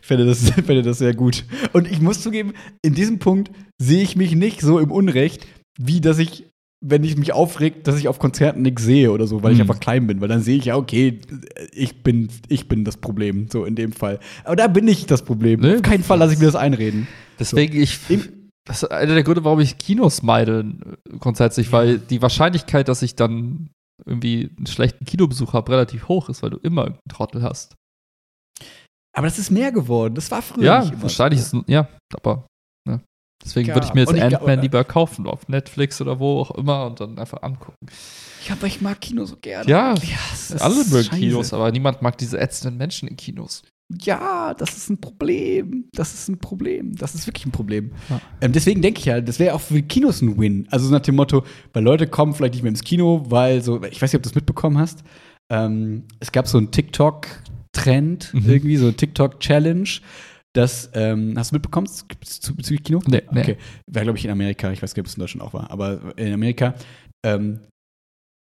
Ich 0.00 0.06
fände 0.06 0.26
das, 0.26 0.50
fände 0.66 0.82
das 0.82 0.98
sehr 0.98 1.14
gut. 1.14 1.44
Und 1.72 1.90
ich 1.90 2.00
muss 2.00 2.20
zugeben, 2.22 2.52
in 2.82 2.94
diesem 2.94 3.18
Punkt 3.18 3.50
sehe 3.80 4.02
ich 4.02 4.16
mich 4.16 4.34
nicht 4.34 4.60
so 4.60 4.78
im 4.78 4.90
Unrecht, 4.90 5.46
wie 5.78 6.00
dass 6.00 6.18
ich, 6.18 6.44
wenn 6.84 7.04
ich 7.04 7.16
mich 7.16 7.32
aufregt, 7.32 7.86
dass 7.86 7.98
ich 7.98 8.08
auf 8.08 8.18
Konzerten 8.18 8.62
nichts 8.62 8.82
sehe 8.82 9.12
oder 9.12 9.26
so, 9.26 9.42
weil 9.42 9.52
ich 9.52 9.58
Mhm. 9.58 9.62
einfach 9.62 9.80
klein 9.80 10.06
bin. 10.06 10.20
Weil 10.20 10.28
dann 10.28 10.42
sehe 10.42 10.58
ich 10.58 10.66
ja, 10.66 10.76
okay, 10.76 11.20
ich 11.72 12.02
bin, 12.02 12.28
ich 12.48 12.68
bin 12.68 12.84
das 12.84 12.96
Problem, 12.98 13.46
so 13.50 13.64
in 13.64 13.76
dem 13.76 13.92
Fall. 13.92 14.18
Aber 14.44 14.56
da 14.56 14.66
bin 14.66 14.86
ich 14.88 15.06
das 15.06 15.22
Problem. 15.24 15.60
Nee, 15.60 15.76
auf 15.76 15.82
keinen 15.82 16.04
Fall 16.04 16.18
lasse 16.18 16.34
ich 16.34 16.38
mir 16.40 16.46
das 16.46 16.56
einreden. 16.56 17.06
Deswegen, 17.38 17.80
ich. 17.80 17.98
Das 18.66 18.82
ist 18.82 18.90
einer 18.90 19.14
der 19.14 19.22
Gründe, 19.22 19.44
warum 19.44 19.60
ich 19.60 19.76
Kinos 19.78 20.22
meide, 20.22 20.60
äh, 20.60 21.16
grundsätzlich, 21.18 21.70
weil 21.72 21.98
die 21.98 22.22
Wahrscheinlichkeit, 22.22 22.88
dass 22.88 23.02
ich 23.02 23.14
dann 23.14 23.68
irgendwie 24.06 24.50
einen 24.56 24.66
schlechten 24.66 25.04
Kinobesuch 25.04 25.52
habe, 25.52 25.72
relativ 25.72 26.08
hoch 26.08 26.28
ist, 26.28 26.42
weil 26.42 26.50
du 26.50 26.58
immer 26.58 26.84
einen 26.86 26.98
Trottel 27.08 27.42
hast. 27.42 27.74
Aber 29.16 29.26
das 29.26 29.38
ist 29.38 29.50
mehr 29.50 29.70
geworden. 29.72 30.14
Das 30.14 30.30
war 30.30 30.42
früher 30.42 30.64
Ja, 30.64 30.80
nicht 30.80 30.92
immer 30.92 31.02
wahrscheinlich 31.02 31.42
so. 31.42 31.60
ist, 31.60 31.68
ja, 31.68 31.88
aber 32.14 32.46
ja. 32.88 33.00
deswegen 33.44 33.68
Ja, 33.68 33.74
würde 33.76 33.86
ich 33.86 33.94
mir 33.94 34.00
jetzt 34.00 34.14
Ant-Man 34.14 34.60
lieber 34.60 34.82
kaufen, 34.84 35.26
auf 35.26 35.48
Netflix 35.48 36.00
oder 36.00 36.18
wo 36.18 36.40
auch 36.40 36.50
immer 36.52 36.86
und 36.86 37.00
dann 37.00 37.18
einfach 37.18 37.42
angucken. 37.42 37.76
Ja, 38.48 38.54
aber 38.54 38.66
ich 38.66 38.80
mag 38.80 39.00
Kino 39.00 39.24
so 39.24 39.36
gerne. 39.36 39.70
Ja, 39.70 39.94
ist 39.94 40.60
Alle 40.60 40.84
mögen. 40.84 41.08
Kinos, 41.10 41.52
aber 41.52 41.70
niemand 41.70 42.02
mag 42.02 42.18
diese 42.18 42.38
ätzenden 42.38 42.76
Menschen 42.76 43.08
in 43.08 43.16
Kinos. 43.16 43.62
Ja, 44.00 44.54
das 44.54 44.76
ist 44.76 44.88
ein 44.90 44.98
Problem. 45.00 45.84
Das 45.92 46.14
ist 46.14 46.28
ein 46.28 46.38
Problem. 46.38 46.96
Das 46.96 47.14
ist 47.14 47.26
wirklich 47.26 47.46
ein 47.46 47.52
Problem. 47.52 47.92
Ja. 48.08 48.20
Ähm, 48.40 48.52
deswegen 48.52 48.80
denke 48.82 48.98
ich 49.00 49.04
ja, 49.06 49.20
das 49.20 49.38
wäre 49.38 49.54
auch 49.54 49.60
für 49.60 49.82
Kinos 49.82 50.22
ein 50.22 50.38
Win. 50.38 50.66
Also 50.70 50.86
so 50.86 50.92
nach 50.92 51.00
dem 51.00 51.16
Motto, 51.16 51.44
weil 51.72 51.82
Leute 51.84 52.06
kommen 52.06 52.34
vielleicht 52.34 52.54
nicht 52.54 52.62
mehr 52.62 52.70
ins 52.70 52.82
Kino, 52.82 53.24
weil 53.28 53.60
so, 53.62 53.82
ich 53.84 54.00
weiß 54.00 54.10
nicht, 54.12 54.16
ob 54.16 54.22
du 54.22 54.28
das 54.30 54.34
mitbekommen 54.34 54.78
hast. 54.78 55.04
Ähm, 55.52 56.04
es 56.20 56.32
gab 56.32 56.48
so 56.48 56.56
einen 56.58 56.70
TikTok-Trend, 56.70 58.32
Mhm. 58.34 58.48
irgendwie 58.50 58.76
so 58.76 58.86
eine 58.86 58.94
TikTok-Challenge. 58.96 59.88
Das, 60.54 60.90
ähm, 60.94 61.34
hast 61.36 61.50
du 61.50 61.56
mitbekommen 61.56 61.88
bezüglich 62.20 62.82
Kino? 62.84 63.00
Nee, 63.06 63.22
nee. 63.32 63.40
Okay. 63.40 63.56
Wäre, 63.90 64.04
glaube 64.04 64.18
ich, 64.18 64.24
in 64.24 64.30
Amerika. 64.30 64.70
Ich 64.70 64.82
weiß 64.82 64.94
gar 64.94 65.02
nicht, 65.02 65.08
ob 65.08 65.10
es 65.10 65.14
in 65.16 65.20
Deutschland 65.20 65.42
auch 65.42 65.52
war. 65.52 65.70
Aber 65.70 66.16
in 66.16 66.32
Amerika, 66.32 66.74
ähm, 67.26 67.60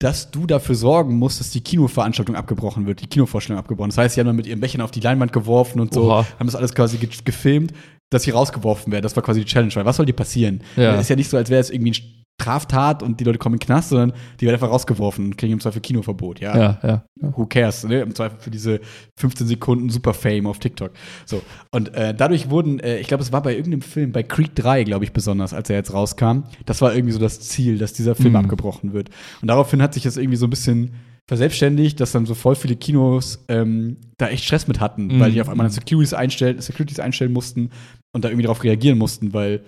dass 0.01 0.31
du 0.31 0.47
dafür 0.47 0.73
sorgen 0.73 1.15
musst, 1.17 1.39
dass 1.39 1.51
die 1.51 1.61
Kinoveranstaltung 1.61 2.35
abgebrochen 2.35 2.87
wird, 2.87 3.01
die 3.01 3.07
Kinovorstellung 3.07 3.59
abgebrochen. 3.59 3.91
Das 3.91 3.99
heißt, 3.99 4.15
sie 4.15 4.21
haben 4.21 4.27
dann 4.27 4.35
mit 4.35 4.47
ihren 4.47 4.59
Bechern 4.59 4.81
auf 4.81 4.89
die 4.89 4.99
Leinwand 4.99 5.31
geworfen 5.31 5.79
und 5.79 5.93
so, 5.93 6.05
Oha. 6.05 6.25
haben 6.39 6.47
das 6.47 6.55
alles 6.55 6.73
quasi 6.73 6.97
ge 6.97 7.07
gefilmt, 7.23 7.71
dass 8.09 8.23
sie 8.23 8.31
rausgeworfen 8.31 8.91
werden. 8.91 9.03
Das 9.03 9.15
war 9.15 9.21
quasi 9.21 9.41
die 9.41 9.45
Challenge. 9.45 9.73
Weil 9.75 9.85
was 9.85 9.97
soll 9.97 10.07
dir 10.07 10.13
passieren? 10.13 10.63
Ja. 10.75 10.99
Ist 10.99 11.09
ja 11.09 11.15
nicht 11.15 11.29
so, 11.29 11.37
als 11.37 11.51
wäre 11.51 11.61
es 11.61 11.69
irgendwie 11.69 11.93
eine 11.99 12.20
Straftat 12.39 13.03
und 13.03 13.19
die 13.19 13.23
Leute 13.23 13.37
kommen 13.37 13.53
in 13.55 13.59
den 13.59 13.65
Knast, 13.65 13.89
sondern 13.89 14.13
die 14.39 14.45
werden 14.45 14.55
einfach 14.55 14.69
rausgeworfen 14.71 15.25
und 15.25 15.37
kriegen 15.37 15.53
im 15.53 15.59
Zweifel 15.59 15.79
Kinoverbot. 15.81 16.39
Ja, 16.39 16.57
Ja, 16.57 16.79
ja. 16.81 17.03
who 17.35 17.45
cares, 17.45 17.83
ne? 17.83 18.01
Im 18.01 18.15
Zweifel 18.15 18.39
für 18.39 18.49
diese 18.49 18.79
15 19.19 19.45
Sekunden 19.45 19.89
Super 19.91 20.13
Fame 20.15 20.47
auf 20.47 20.57
TikTok. 20.57 20.91
So. 21.27 21.43
Und 21.71 21.93
äh, 21.93 22.15
dadurch 22.15 22.49
wurden, 22.49 22.79
äh, 22.79 22.97
ich 22.99 23.07
glaube, 23.07 23.21
es 23.21 23.31
war 23.31 23.43
bei 23.43 23.55
irgendeinem 23.55 23.81
Film, 23.83 24.11
bei 24.11 24.23
Creed 24.23 24.51
3, 24.55 24.85
glaube 24.85 25.05
ich, 25.05 25.13
besonders, 25.13 25.53
als 25.53 25.69
er 25.69 25.75
jetzt 25.75 25.93
rauskam, 25.93 26.43
das 26.65 26.81
war 26.81 26.95
irgendwie 26.95 27.13
so 27.13 27.19
das 27.19 27.39
Ziel, 27.41 27.77
dass 27.77 27.93
dieser 27.93 28.15
Film 28.15 28.31
Mhm. 28.31 28.37
abgebrochen 28.37 28.93
wird. 28.93 29.09
Und 29.43 29.47
daraufhin 29.47 29.81
hat 29.81 29.93
sich 29.93 30.01
das 30.03 30.17
irgendwie 30.17 30.37
so 30.37 30.47
ein 30.47 30.49
bisschen 30.49 30.93
verselbstständigt, 31.27 31.99
dass 31.99 32.11
dann 32.11 32.25
so 32.25 32.33
voll 32.33 32.55
viele 32.55 32.75
Kinos 32.75 33.45
ähm, 33.47 33.97
da 34.17 34.29
echt 34.29 34.43
Stress 34.43 34.67
mit 34.67 34.79
hatten, 34.79 35.07
Mhm. 35.07 35.19
weil 35.19 35.31
die 35.31 35.41
auf 35.41 35.47
einmal 35.49 35.69
Securities 35.69 36.13
einstellen, 36.15 36.59
Securities 36.59 36.99
einstellen 36.99 37.31
mussten 37.31 37.69
und 38.13 38.25
da 38.25 38.29
irgendwie 38.29 38.43
darauf 38.43 38.63
reagieren 38.63 38.97
mussten, 38.97 39.31
weil 39.33 39.61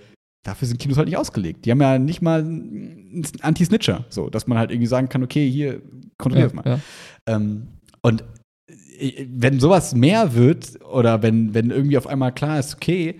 dafür 0.44 0.68
sind 0.68 0.80
Kinos 0.80 0.98
halt 0.98 1.08
nicht 1.08 1.18
ausgelegt. 1.18 1.66
Die 1.66 1.72
haben 1.72 1.82
ja 1.82 1.98
nicht 1.98 2.22
mal 2.22 2.42
einen 2.42 3.26
Anti-Snitcher, 3.42 4.06
so, 4.10 4.30
dass 4.30 4.48
man 4.48 4.58
halt 4.58 4.72
irgendwie 4.72 4.88
sagen 4.88 5.10
kann, 5.10 5.24
okay, 5.24 5.50
hier, 5.50 5.82
kontrollier 6.18 6.46
das 6.46 6.54
mal. 6.54 6.66
ja. 6.66 6.80
Ähm, 7.28 7.68
und 8.02 8.24
äh, 9.00 9.26
wenn 9.30 9.60
sowas 9.60 9.96
mehr 9.96 10.36
wird 10.36 10.84
oder 10.86 11.24
wenn, 11.24 11.54
wenn 11.54 11.72
irgendwie 11.72 11.98
auf 11.98 12.08
einmal 12.08 12.34
klar 12.34 12.60
ist, 12.60 12.76
okay, 12.76 13.20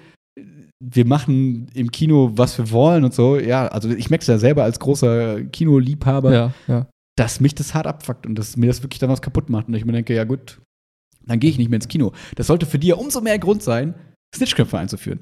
wir 0.86 1.06
machen 1.06 1.68
im 1.74 1.92
Kino, 1.92 2.32
was 2.36 2.58
wir 2.58 2.70
wollen 2.72 3.06
und 3.06 3.14
so, 3.14 3.38
ja, 3.38 3.68
also 3.68 3.90
ich 3.90 4.10
merke 4.10 4.24
es 4.24 4.28
ja 4.28 4.38
selber 4.38 4.64
als 4.64 4.80
großer 4.80 5.46
Kinoliebhaber, 5.46 6.34
ja, 6.34 6.54
ja. 6.68 6.88
dass 7.18 7.40
mich 7.40 7.56
das 7.56 7.74
hart 7.74 7.88
abfuckt 7.88 8.28
und 8.28 8.36
dass 8.36 8.58
mir 8.58 8.68
das 8.68 8.84
wirklich 8.84 9.00
dann 9.00 9.10
was 9.10 9.22
kaputt 9.22 9.50
macht 9.50 9.70
und 9.70 9.76
ich 9.76 9.86
mir 9.86 9.94
denke, 9.94 10.14
ja 10.14 10.26
gut, 10.26 10.60
dann 11.26 11.40
gehe 11.40 11.50
ich 11.50 11.58
nicht 11.58 11.70
mehr 11.70 11.78
ins 11.78 11.88
Kino. 11.88 12.12
Das 12.36 12.48
sollte 12.48 12.66
für 12.66 12.80
dich 12.80 12.94
umso 12.94 13.22
mehr 13.22 13.40
Grund 13.40 13.64
sein, 13.64 13.94
Snitchköpfe 14.36 14.78
einzuführen. 14.78 15.22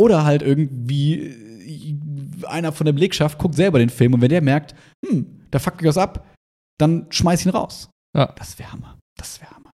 Oder 0.00 0.24
halt 0.24 0.42
irgendwie 0.42 1.14
äh, 1.20 2.46
einer 2.46 2.72
von 2.72 2.84
der 2.84 2.92
Belegschaft 2.92 3.38
guckt 3.38 3.54
selber 3.54 3.78
den 3.78 3.90
Film 3.90 4.14
und 4.14 4.20
wenn 4.20 4.28
der 4.30 4.42
merkt, 4.42 4.74
hm, 5.04 5.46
da 5.50 5.58
fuckt 5.58 5.80
mich 5.80 5.88
was 5.88 5.98
ab, 5.98 6.26
dann 6.78 7.06
schmeiß 7.10 7.44
ihn 7.44 7.50
raus. 7.50 7.90
Ja. 8.16 8.32
Das 8.36 8.58
wäre 8.58 8.72
Hammer. 8.72 8.98
Das 9.18 9.40
wäre 9.40 9.50
Hammer. 9.50 9.70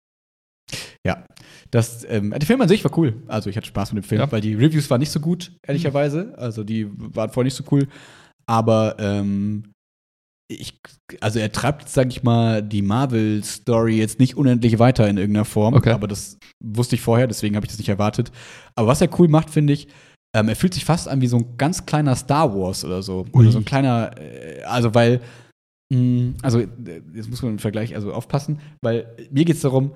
Ja, 1.06 1.24
das, 1.70 2.04
ähm, 2.08 2.30
der 2.30 2.42
Film 2.46 2.60
an 2.62 2.68
sich 2.68 2.84
war 2.84 2.96
cool. 2.96 3.22
Also 3.26 3.50
ich 3.50 3.56
hatte 3.56 3.66
Spaß 3.66 3.92
mit 3.92 4.04
dem 4.04 4.08
Film, 4.08 4.20
Ja. 4.20 4.30
weil 4.30 4.40
die 4.40 4.54
Reviews 4.54 4.88
waren 4.90 5.00
nicht 5.00 5.10
so 5.10 5.20
gut, 5.20 5.52
ehrlicherweise. 5.66 6.32
Also 6.38 6.62
die 6.64 6.88
waren 6.92 7.30
vorher 7.30 7.44
nicht 7.44 7.56
so 7.56 7.64
cool. 7.72 7.88
Aber 8.46 8.96
ähm, 9.00 9.72
ich, 10.48 10.78
also 11.20 11.38
er 11.38 11.50
treibt, 11.50 11.88
sag 11.88 12.08
ich 12.08 12.22
mal, 12.22 12.62
die 12.62 12.82
Marvel-Story 12.82 13.96
jetzt 13.98 14.20
nicht 14.20 14.36
unendlich 14.36 14.78
weiter 14.78 15.08
in 15.08 15.16
irgendeiner 15.16 15.44
Form. 15.44 15.74
Okay. 15.74 15.90
Aber 15.92 16.06
das 16.06 16.38
wusste 16.62 16.94
ich 16.94 17.00
vorher, 17.00 17.26
deswegen 17.26 17.56
habe 17.56 17.66
ich 17.66 17.70
das 17.72 17.78
nicht 17.78 17.88
erwartet. 17.88 18.30
Aber 18.76 18.86
was 18.88 19.00
er 19.00 19.08
cool 19.18 19.28
macht, 19.28 19.50
finde 19.50 19.72
ich, 19.72 19.88
ähm, 20.34 20.48
er 20.48 20.56
fühlt 20.56 20.74
sich 20.74 20.84
fast 20.84 21.08
an 21.08 21.20
wie 21.20 21.26
so 21.26 21.36
ein 21.36 21.56
ganz 21.58 21.84
kleiner 21.84 22.16
Star 22.16 22.54
Wars 22.54 22.84
oder 22.84 23.02
so. 23.02 23.26
Ui. 23.32 23.42
Oder 23.42 23.52
so 23.52 23.58
ein 23.58 23.64
kleiner, 23.64 24.12
äh, 24.18 24.62
also 24.62 24.94
weil, 24.94 25.20
mh, 25.92 26.34
also 26.42 26.60
äh, 26.60 26.68
jetzt 27.14 27.28
muss 27.28 27.42
man 27.42 27.52
im 27.52 27.58
Vergleich 27.58 27.94
also 27.94 28.12
aufpassen, 28.12 28.60
weil 28.82 29.06
mir 29.30 29.44
geht 29.44 29.56
es 29.56 29.62
darum, 29.62 29.92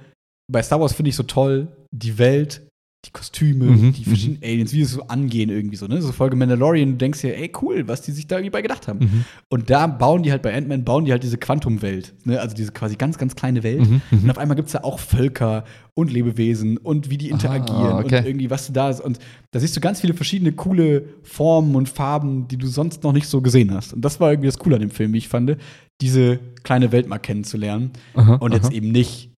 bei 0.51 0.63
Star 0.63 0.81
Wars 0.81 0.93
finde 0.93 1.09
ich 1.09 1.17
so 1.17 1.23
toll, 1.23 1.69
die 1.91 2.19
Welt, 2.19 2.66
die 3.07 3.11
Kostüme, 3.13 3.65
Mhm, 3.67 3.93
die 3.93 4.05
verschiedenen 4.05 4.43
Aliens, 4.43 4.73
wie 4.73 4.85
sie 4.85 4.93
so 4.95 5.03
angehen 5.07 5.49
irgendwie 5.51 5.77
so, 5.77 5.87
ne? 5.87 6.03
So 6.03 6.13
Folge 6.13 6.37
Mandalorian, 6.37 6.91
du 6.91 6.97
denkst 6.97 7.21
dir, 7.21 7.37
ey, 7.37 7.51
cool, 7.63 7.87
was 7.89 8.03
die 8.03 8.13
sich 8.13 8.27
da 8.27 8.37
irgendwie 8.37 8.51
bei 8.51 8.63
gedacht 8.63 8.89
haben. 8.89 8.99
Mhm. 9.01 9.25
Und 9.49 9.71
da 9.71 9.87
bauen 9.87 10.23
die 10.23 10.31
halt 10.33 10.43
bei 10.43 10.55
Ant-Man, 10.55 10.85
bauen 10.85 11.05
die 11.05 11.13
halt 11.13 11.23
diese 11.23 11.39
Quantumwelt, 11.39 12.15
ne? 12.25 12.41
Also 12.41 12.55
diese 12.55 12.73
quasi 12.73 12.97
ganz, 12.97 13.17
ganz 13.19 13.35
kleine 13.37 13.63
Welt. 13.63 13.89
Mhm. 13.89 14.03
Und 14.11 14.25
Mhm. 14.25 14.31
auf 14.31 14.39
einmal 14.39 14.57
gibt 14.57 14.67
es 14.69 14.73
da 14.73 14.81
auch 14.81 14.99
Völker 14.99 15.65
und 15.95 16.13
Lebewesen 16.13 16.77
und 16.77 17.09
wie 17.09 17.17
die 17.17 17.31
interagieren 17.31 17.93
Ah, 17.93 17.99
okay. 18.01 18.19
und 18.19 18.27
irgendwie 18.27 18.51
was 18.51 18.71
da 18.73 18.91
ist. 18.91 19.01
Und 19.01 19.19
da 19.53 19.61
siehst 19.61 19.75
du 19.77 19.81
ganz 19.81 20.01
viele 20.01 20.13
verschiedene 20.13 20.53
coole 20.53 21.05
Formen 21.23 21.75
und 21.75 21.89
Farben, 21.89 22.49
die 22.49 22.59
du 22.59 22.67
sonst 22.67 23.03
noch 23.03 23.13
nicht 23.15 23.29
so 23.29 23.41
gesehen 23.41 23.73
hast. 23.73 23.95
Und 23.95 24.03
das 24.05 24.21
war 24.21 24.31
irgendwie 24.31 24.49
das 24.49 24.59
Coole 24.59 24.75
an 24.77 24.81
dem 24.83 24.91
Film, 24.91 25.13
wie 25.15 25.19
ich 25.19 25.29
fand, 25.29 25.57
diese 26.03 26.39
kleine 26.65 26.93
Welt 26.93 27.09
mal 27.09 27.19
kennenzulernen. 27.19 27.93
Aha, 28.15 28.35
Und 28.35 28.53
jetzt 28.53 28.67
aha. 28.67 28.75
eben 28.75 28.91
nicht 28.93 29.31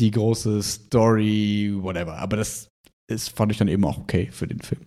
die 0.00 0.10
große 0.10 0.62
Story, 0.62 1.72
whatever. 1.78 2.16
Aber 2.18 2.36
das 2.36 2.69
ist, 3.10 3.36
fand 3.36 3.52
ich 3.52 3.58
dann 3.58 3.68
eben 3.68 3.84
auch 3.84 3.98
okay 3.98 4.28
für 4.32 4.46
den 4.46 4.60
Film. 4.60 4.82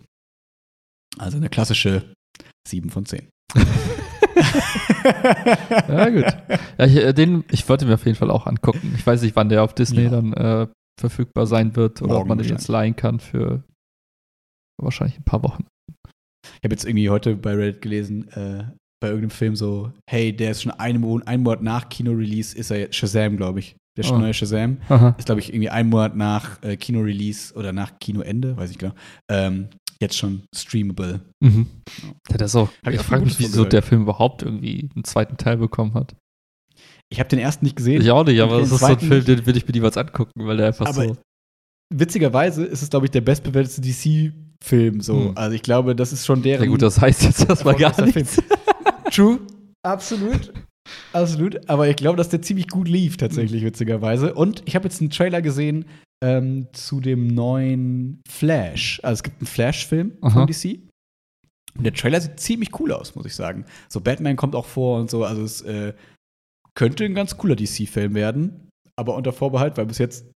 Also 1.18 1.36
eine 1.36 1.48
klassische 1.48 2.12
7 2.68 2.90
von 2.90 3.06
10. 3.06 3.28
Ja, 5.88 6.08
gut. 6.08 6.24
Ja, 6.78 6.86
ich, 6.86 6.96
äh, 6.96 7.12
den, 7.12 7.44
ich 7.50 7.68
wollte 7.68 7.86
mir 7.86 7.94
auf 7.94 8.04
jeden 8.04 8.16
Fall 8.16 8.30
auch 8.30 8.46
angucken. 8.46 8.94
Ich 8.96 9.06
weiß 9.06 9.22
nicht, 9.22 9.36
wann 9.36 9.48
der 9.48 9.62
auf 9.62 9.74
Disney 9.74 10.04
Ja. 10.04 10.10
dann 10.10 10.32
äh, 10.32 10.66
verfügbar 11.00 11.46
sein 11.46 11.76
wird 11.76 12.02
oder 12.02 12.12
ob 12.14 12.18
Morgen 12.20 12.28
man 12.30 12.38
den 12.38 12.48
jetzt 12.48 12.68
leihen 12.68 12.96
kann 12.96 13.20
für 13.20 13.62
wahrscheinlich 14.80 15.18
ein 15.18 15.24
paar 15.24 15.42
Wochen. 15.42 15.66
Ich 16.44 16.64
habe 16.64 16.74
jetzt 16.74 16.84
irgendwie 16.84 17.10
heute 17.10 17.36
bei 17.36 17.54
Reddit 17.54 17.82
gelesen, 17.82 18.28
äh, 18.28 18.64
bei 19.00 19.08
irgendeinem 19.08 19.30
Film 19.30 19.56
so, 19.56 19.92
hey, 20.08 20.34
der 20.34 20.52
ist 20.52 20.62
schon 20.62 20.72
einen 20.72 21.00
Monat, 21.00 21.28
einen 21.28 21.42
Monat 21.42 21.62
nach 21.62 21.88
Kino-Release, 21.88 22.56
ist 22.56 22.70
er 22.70 22.78
jetzt 22.78 22.96
Shazam, 22.96 23.36
glaube 23.36 23.60
ich. 23.60 23.76
Der 23.96 24.10
Oh. 24.10 24.18
neue 24.18 24.34
Shazam 24.34 24.78
Aha. 24.88 25.14
ist, 25.18 25.26
glaube 25.26 25.40
ich, 25.40 25.50
irgendwie 25.50 25.70
einen 25.70 25.88
Monat 25.88 26.16
nach 26.16 26.60
äh, 26.62 26.76
Kino-Release 26.76 27.54
oder 27.54 27.72
nach 27.72 27.98
Kinoende, 28.00 28.56
weiß 28.56 28.70
ich 28.70 28.78
genau, 28.78 28.92
ähm, 29.30 29.68
jetzt 30.00 30.18
schon 30.18 30.42
streamable. 30.54 31.20
Mhm. 31.40 31.66
Ja, 32.28 32.36
das 32.36 32.56
auch. 32.56 32.68
Hab 32.84 32.92
ich 32.92 33.00
ich 33.00 33.06
frage 33.06 33.24
mich, 33.24 33.38
wieso 33.38 33.52
gehört. 33.58 33.72
der 33.72 33.82
Film 33.82 34.02
überhaupt 34.02 34.42
irgendwie 34.42 34.90
einen 34.94 35.04
zweiten 35.04 35.36
Teil 35.36 35.58
bekommen 35.58 35.94
hat. 35.94 36.16
Ich 37.08 37.20
habe 37.20 37.28
den 37.28 37.38
ersten 37.38 37.64
nicht 37.64 37.76
gesehen. 37.76 38.02
Ich 38.02 38.10
auch 38.10 38.24
nicht, 38.24 38.40
aber 38.40 38.58
das 38.60 38.72
ist 38.72 38.80
so 38.80 38.86
ein 38.86 38.98
Film, 38.98 39.24
den 39.24 39.46
würde 39.46 39.58
ich 39.58 39.66
mir 39.66 39.72
niemals 39.72 39.96
angucken, 39.96 40.32
weil 40.46 40.56
der 40.56 40.66
einfach 40.68 40.86
Aber 40.86 41.04
so. 41.08 41.16
Witzigerweise 41.94 42.64
ist 42.64 42.82
es, 42.82 42.90
glaube 42.90 43.06
ich, 43.06 43.12
der 43.12 43.20
bestbewertete 43.20 43.80
DC-Film. 43.80 45.00
So. 45.00 45.26
Hm. 45.28 45.32
Also 45.36 45.54
ich 45.54 45.62
glaube, 45.62 45.94
das 45.94 46.12
ist 46.12 46.26
schon 46.26 46.42
deren. 46.42 46.64
Ja 46.64 46.68
gut, 46.70 46.82
das 46.82 47.00
heißt 47.00 47.22
jetzt 47.22 47.48
erstmal 47.48 47.76
gar 47.76 48.00
nichts. 48.04 48.42
True. 49.12 49.38
Absolut. 49.84 50.52
Absolut. 51.12 51.68
Aber 51.68 51.88
ich 51.88 51.96
glaube, 51.96 52.16
dass 52.16 52.28
der 52.28 52.42
ziemlich 52.42 52.68
gut 52.68 52.88
lief, 52.88 53.16
tatsächlich, 53.16 53.64
witzigerweise. 53.64 54.34
Und 54.34 54.62
ich 54.66 54.74
habe 54.74 54.86
jetzt 54.86 55.00
einen 55.00 55.10
Trailer 55.10 55.42
gesehen 55.42 55.86
ähm, 56.22 56.68
zu 56.72 57.00
dem 57.00 57.28
neuen 57.28 58.22
Flash. 58.28 59.00
Also 59.02 59.20
es 59.20 59.22
gibt 59.22 59.40
einen 59.40 59.46
Flash-Film 59.46 60.12
von 60.20 60.46
DC. 60.46 60.80
Und 61.76 61.84
der 61.84 61.92
Trailer 61.92 62.20
sieht 62.20 62.38
ziemlich 62.38 62.78
cool 62.78 62.92
aus, 62.92 63.14
muss 63.14 63.26
ich 63.26 63.34
sagen. 63.34 63.64
So 63.88 64.00
Batman 64.00 64.36
kommt 64.36 64.54
auch 64.54 64.66
vor 64.66 65.00
und 65.00 65.10
so. 65.10 65.24
Also 65.24 65.42
es 65.42 65.62
äh, 65.62 65.92
könnte 66.74 67.04
ein 67.04 67.14
ganz 67.14 67.36
cooler 67.36 67.56
DC-Film 67.56 68.14
werden. 68.14 68.68
Aber 68.96 69.16
unter 69.16 69.32
Vorbehalt, 69.32 69.76
weil 69.76 69.86
bis 69.86 69.98
jetzt 69.98 70.26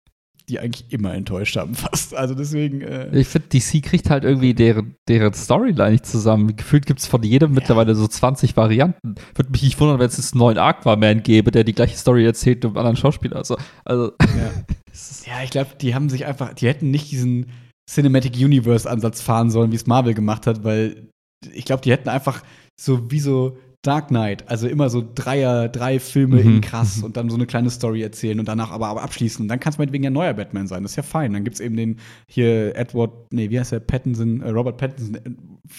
die 0.49 0.59
eigentlich 0.59 0.93
immer 0.93 1.15
enttäuscht 1.15 1.57
haben, 1.57 1.75
fast. 1.75 2.15
Also 2.15 2.35
deswegen. 2.35 2.81
Äh, 2.83 3.19
Ich 3.19 3.29
finde, 3.29 3.49
DC 3.49 3.83
kriegt 3.83 4.11
halt 4.11 4.25
irgendwie 4.25 4.55
deren, 4.55 4.97
deren 5.09 5.35
Storyline 5.35 5.93
nicht 5.93 6.07
zusammen. 6.07 6.57
Gefühlt 6.57 6.87
gibt 6.87 7.01
es 7.01 7.07
von 7.07 7.23
jedem 7.23 7.53
mittlerweile 7.53 7.95
so 7.95 8.07
20 8.07 8.57
Varianten. 8.57 9.15
Würde 9.35 9.51
mich 9.51 9.63
nicht 9.63 9.79
wundern, 9.81 9.99
wenn 9.99 10.07
es 10.09 10.17
jetzt 10.17 10.35
einen 10.35 10.41
neuen 10.41 10.59
Aquaman 10.59 11.23
gäbe, 11.23 11.51
der 11.51 11.65
die 11.65 11.75
gleiche 11.75 11.97
Story 11.97 12.25
erzählt 12.25 12.59
mit 12.59 12.65
einem 12.67 12.77
anderen 12.79 12.97
Schauspieler. 12.97 13.37
Also, 13.37 13.57
also 13.85 14.13
ja. 14.21 14.51
Ja, 15.27 15.45
ich 15.45 15.51
glaube, 15.51 15.71
die 15.81 15.95
haben 15.95 16.09
sich 16.09 16.27
einfach, 16.27 16.55
die 16.55 16.67
hätten 16.67 16.91
nicht 16.91 17.13
diesen 17.13 17.47
Cinematic 17.89 18.35
Universe 18.35 18.91
Ansatz 18.91 19.21
fahren 19.21 19.51
sollen, 19.51 19.71
wie 19.71 19.77
es 19.77 19.87
Marvel 19.87 20.15
gemacht 20.15 20.47
hat, 20.47 20.65
weil 20.65 21.09
ich 21.53 21.65
glaube, 21.65 21.83
die 21.83 21.93
hätten 21.93 22.09
einfach 22.09 22.43
so 22.81 23.11
wie 23.11 23.21
so 23.21 23.57
Dark 23.83 24.09
Knight, 24.09 24.49
also 24.49 24.67
immer 24.67 24.91
so 24.91 25.05
Dreier, 25.15 25.69
drei 25.69 26.01
Filme 26.01 26.43
Mhm, 26.43 26.57
in 26.57 26.61
krass 26.61 26.99
mhm. 26.99 27.05
und 27.05 27.17
dann 27.17 27.31
so 27.31 27.37
eine 27.37 27.47
kleine 27.47 27.71
Story 27.71 28.03
erzählen 28.03 28.41
und 28.41 28.49
danach 28.49 28.73
aber, 28.73 28.89
aber 28.89 29.03
abschließen. 29.03 29.43
Und 29.43 29.49
dann 29.49 29.61
kann 29.61 29.73
es 29.73 29.79
meinetwegen 29.79 30.03
ja 30.03 30.11
ein 30.11 30.15
neuer 30.15 30.35
Batman 30.35 30.67
sein. 30.67 30.83
Das 30.83 30.93
ist 30.93 30.97
ja 30.97 31.05
fein. 31.05 31.33
Dann 31.33 31.45
gibt's 31.45 31.61
eben 31.61 31.77
den 31.77 31.99
hier 32.27 32.75
Edward, 32.77 33.33
nee, 33.33 33.51
wie 33.51 33.59
heißt 33.59 33.71
der, 33.73 33.81
Pattinson, 33.81 34.41
äh, 34.41 34.51
Robert 34.51 34.79
Pattinson 34.79 35.17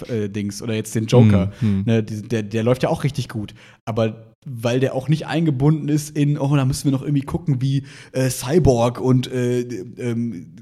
äh, 0.07 0.25
äh, 0.25 0.29
Dings 0.29 0.61
oder 0.61 0.75
jetzt 0.75 0.95
den 0.95 1.07
Joker. 1.07 1.51
Mhm. 1.59 1.83
Ne, 1.85 2.03
die, 2.03 2.21
der, 2.21 2.43
der 2.43 2.63
läuft 2.63 2.83
ja 2.83 2.89
auch 2.89 3.03
richtig 3.03 3.27
gut. 3.27 3.53
Aber 3.83 4.33
weil 4.45 4.79
der 4.79 4.95
auch 4.95 5.09
nicht 5.09 5.27
eingebunden 5.27 5.89
ist 5.89 6.15
in, 6.15 6.37
oh, 6.37 6.55
da 6.55 6.63
müssen 6.63 6.85
wir 6.85 6.91
noch 6.91 7.01
irgendwie 7.01 7.23
gucken, 7.23 7.61
wie 7.61 7.83
äh, 8.13 8.29
Cyborg 8.29 9.01
und 9.01 9.29
äh, 9.31 9.61
ähm, 9.97 10.55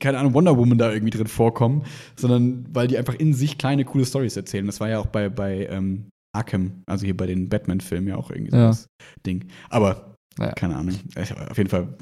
keine 0.00 0.18
Ahnung, 0.18 0.34
Wonder 0.34 0.56
Woman 0.56 0.78
da 0.78 0.92
irgendwie 0.92 1.16
drin 1.16 1.28
vorkommen, 1.28 1.84
sondern 2.16 2.66
weil 2.72 2.88
die 2.88 2.98
einfach 2.98 3.14
in 3.14 3.34
sich 3.34 3.56
kleine, 3.56 3.84
coole 3.84 4.04
Stories 4.04 4.36
erzählen. 4.36 4.66
Das 4.66 4.80
war 4.80 4.88
ja 4.88 4.98
auch 4.98 5.06
bei, 5.06 5.28
bei 5.28 5.68
ähm, 5.70 6.06
Arkham, 6.34 6.82
also 6.86 7.04
hier 7.04 7.16
bei 7.16 7.26
den 7.26 7.48
Batman-Filmen 7.48 8.08
ja 8.08 8.16
auch 8.16 8.30
irgendwie 8.30 8.50
so 8.50 8.56
Ja. 8.56 8.66
das 8.68 8.86
Ding. 9.26 9.48
Aber, 9.70 10.14
Naja. 10.38 10.52
keine 10.52 10.76
Ahnung. 10.76 10.98
Auf 11.16 11.56
jeden 11.58 11.70
Fall, 11.70 11.96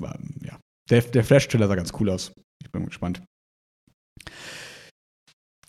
ja. 0.44 0.58
Der, 0.90 1.02
der 1.02 1.24
Flash-Trailer 1.24 1.68
sah 1.68 1.74
ganz 1.74 1.92
cool 1.98 2.10
aus. 2.10 2.32
Ich 2.62 2.70
bin 2.70 2.84
gespannt. 2.86 3.22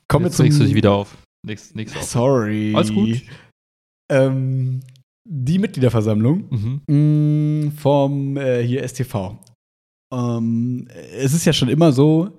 Kommen 0.09 0.25
wir 0.25 0.29
Jetzt 0.29 0.37
zum 0.37 0.43
regst 0.43 0.59
du 0.59 0.63
dich 0.63 0.75
wieder 0.75 0.91
auf. 0.93 1.17
Nächstes, 1.45 1.75
nächstes 1.75 2.01
auf. 2.01 2.09
Sorry. 2.09 2.73
Alles 2.75 2.93
gut. 2.93 3.21
Ähm, 4.11 4.81
die 5.27 5.59
Mitgliederversammlung 5.59 6.47
Mhm. 6.49 6.81
mh, 7.67 7.71
vom 7.71 8.37
äh, 8.37 8.63
hier 8.63 8.83
STV. 8.87 9.37
Ähm, 10.13 10.87
es 11.13 11.33
ist 11.33 11.45
ja 11.45 11.51
schon 11.53 11.67
immer 11.67 11.91
so, 11.91 12.37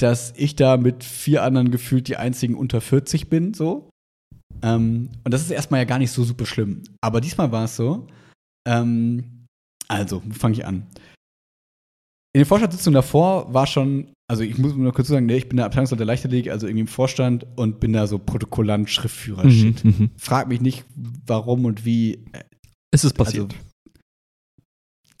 dass 0.00 0.32
ich 0.36 0.56
da 0.56 0.78
mit 0.78 1.04
vier 1.04 1.42
anderen 1.42 1.70
gefühlt 1.70 2.08
die 2.08 2.16
einzigen 2.16 2.54
unter 2.54 2.80
40 2.80 3.28
bin, 3.28 3.52
so. 3.54 3.90
Ähm, 4.62 5.10
und 5.24 5.34
das 5.34 5.42
ist 5.42 5.50
erstmal 5.50 5.80
ja 5.80 5.84
gar 5.84 5.98
nicht 5.98 6.10
so 6.10 6.24
super 6.24 6.46
schlimm. 6.46 6.82
Aber 7.00 7.20
diesmal 7.20 7.50
war 7.52 7.64
es 7.64 7.76
so. 7.76 8.06
Ähm, 8.66 9.46
also, 9.88 10.22
wo 10.24 10.34
fange 10.34 10.54
ich 10.54 10.64
an? 10.64 10.86
In 12.34 12.40
den 12.40 12.46
Vorstandssitzungen 12.46 12.94
davor 12.94 13.52
war 13.52 13.66
schon, 13.66 14.12
also 14.26 14.42
ich 14.42 14.56
muss 14.56 14.74
nur 14.74 14.94
kurz 14.94 15.08
sagen, 15.08 15.26
ne, 15.26 15.36
ich 15.36 15.48
bin 15.48 15.58
der 15.58 15.66
Abteilungsleiter 15.66 16.06
Leichtathletik, 16.06 16.50
also 16.50 16.66
irgendwie 16.66 16.82
im 16.82 16.86
Vorstand 16.86 17.46
und 17.56 17.78
bin 17.78 17.92
da 17.92 18.06
so 18.06 18.18
Protokollant, 18.18 18.88
Schriftführer, 18.88 19.50
Shit. 19.50 19.84
Mhm. 19.84 19.94
Mhm. 19.98 20.10
Frag 20.16 20.48
mich 20.48 20.62
nicht, 20.62 20.84
warum 21.26 21.66
und 21.66 21.84
wie. 21.84 22.24
Es 22.90 23.04
ist 23.04 23.14
passiert. 23.14 23.54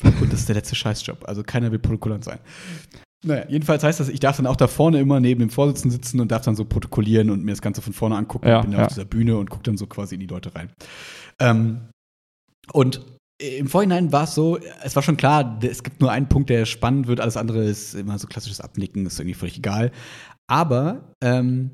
Also, 0.02 0.18
und 0.22 0.32
das 0.32 0.40
ist 0.40 0.48
der 0.48 0.56
letzte 0.56 0.74
Scheißjob. 0.74 1.28
Also 1.28 1.42
keiner 1.42 1.70
will 1.70 1.78
Protokollant 1.78 2.24
sein. 2.24 2.38
Naja, 3.24 3.44
jedenfalls 3.48 3.84
heißt 3.84 4.00
das, 4.00 4.08
ich 4.08 4.20
darf 4.20 4.36
dann 4.36 4.46
auch 4.46 4.56
da 4.56 4.66
vorne 4.66 4.98
immer 4.98 5.20
neben 5.20 5.40
dem 5.40 5.50
Vorsitzenden 5.50 5.90
sitzen 5.90 6.20
und 6.20 6.32
darf 6.32 6.42
dann 6.42 6.56
so 6.56 6.64
protokollieren 6.64 7.30
und 7.30 7.44
mir 7.44 7.52
das 7.52 7.62
Ganze 7.62 7.80
von 7.80 7.92
vorne 7.92 8.16
angucken. 8.16 8.48
Ja, 8.48 8.58
ich 8.60 8.64
bin 8.64 8.72
ja. 8.72 8.82
auf 8.82 8.88
dieser 8.88 9.04
Bühne 9.04 9.36
und 9.36 9.50
gucke 9.50 9.62
dann 9.62 9.76
so 9.76 9.86
quasi 9.86 10.14
in 10.14 10.20
die 10.20 10.26
Leute 10.26 10.54
rein. 10.54 10.70
Ähm, 11.38 11.88
und 12.72 13.00
im 13.40 13.68
Vorhinein 13.68 14.12
war 14.12 14.24
es 14.24 14.34
so, 14.34 14.58
es 14.82 14.94
war 14.96 15.02
schon 15.02 15.16
klar, 15.16 15.58
es 15.62 15.82
gibt 15.82 16.00
nur 16.00 16.10
einen 16.10 16.28
Punkt, 16.28 16.50
der 16.50 16.64
spannend 16.64 17.06
wird, 17.06 17.20
alles 17.20 17.36
andere 17.36 17.64
ist 17.64 17.94
immer 17.94 18.18
so 18.18 18.26
klassisches 18.26 18.60
Abnicken, 18.60 19.06
ist 19.06 19.18
irgendwie 19.18 19.34
völlig 19.34 19.58
egal. 19.58 19.90
Aber 20.48 21.12
ähm, 21.22 21.70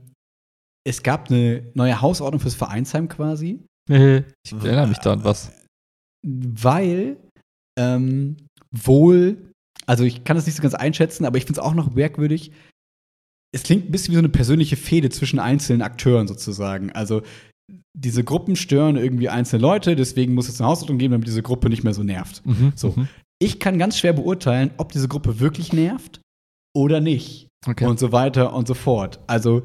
es 0.87 1.03
gab 1.03 1.31
eine 1.31 1.71
neue 1.75 2.01
Hausordnung 2.01 2.41
fürs 2.41 2.55
Vereinsheim 2.55 3.09
quasi 3.09 3.65
ich 3.89 4.53
erinnere 4.53 4.87
mich 4.87 4.99
da 4.99 5.15
an 5.15 5.25
was. 5.25 5.51
weil 6.23 7.17
ähm, 7.79 8.37
wohl, 8.71 9.53
also 9.89 10.05
ich 10.05 10.23
kann 10.25 10.37
das 10.37 10.45
nicht 10.47 10.57
so 10.57 10.63
ganz 10.63 10.75
einschätzen, 10.75 11.25
aber 11.25 11.39
ich 11.39 11.45
finde 11.47 11.61
es 11.61 11.67
auch 11.67 11.75
noch 11.75 11.95
merkwürdig. 11.95 12.53
Es 13.55 13.63
klingt 13.63 13.87
ein 13.87 13.91
bisschen 13.91 14.13
wie 14.13 14.17
so 14.17 14.21
eine 14.21 14.29
persönliche 14.29 14.77
Fehde 14.77 15.09
zwischen 15.09 15.39
einzelnen 15.39 15.81
Akteuren 15.81 16.29
sozusagen. 16.29 16.93
Also 16.93 17.23
diese 17.97 18.23
Gruppen 18.23 18.55
stören 18.55 18.97
irgendwie 18.97 19.31
einzelne 19.31 19.63
Leute, 19.63 19.97
deswegen 19.97 20.35
muss 20.35 20.49
es 20.49 20.61
eine 20.61 20.69
Hausordnung 20.69 20.99
geben, 20.99 21.13
damit 21.13 21.27
diese 21.27 21.43
Gruppe 21.43 21.71
nicht 21.71 21.85
mehr 21.85 21.95
so 21.95 22.03
nervt. 22.03 22.45
Mhm. 22.45 22.73
So. 22.77 22.93
Mhm. 22.97 23.09
Ich 23.41 23.61
kann 23.61 23.79
ganz 23.79 23.97
schwer 23.99 24.13
beurteilen, 24.13 24.71
ob 24.77 24.93
diese 24.93 25.09
Gruppe 25.09 25.41
wirklich 25.41 25.73
nervt 25.73 26.21
oder 26.77 27.01
nicht 27.01 27.49
Okay. 27.67 27.87
und 27.87 27.99
so 27.99 28.13
weiter 28.13 28.53
und 28.53 28.69
so 28.69 28.75
fort. 28.75 29.21
Also, 29.27 29.63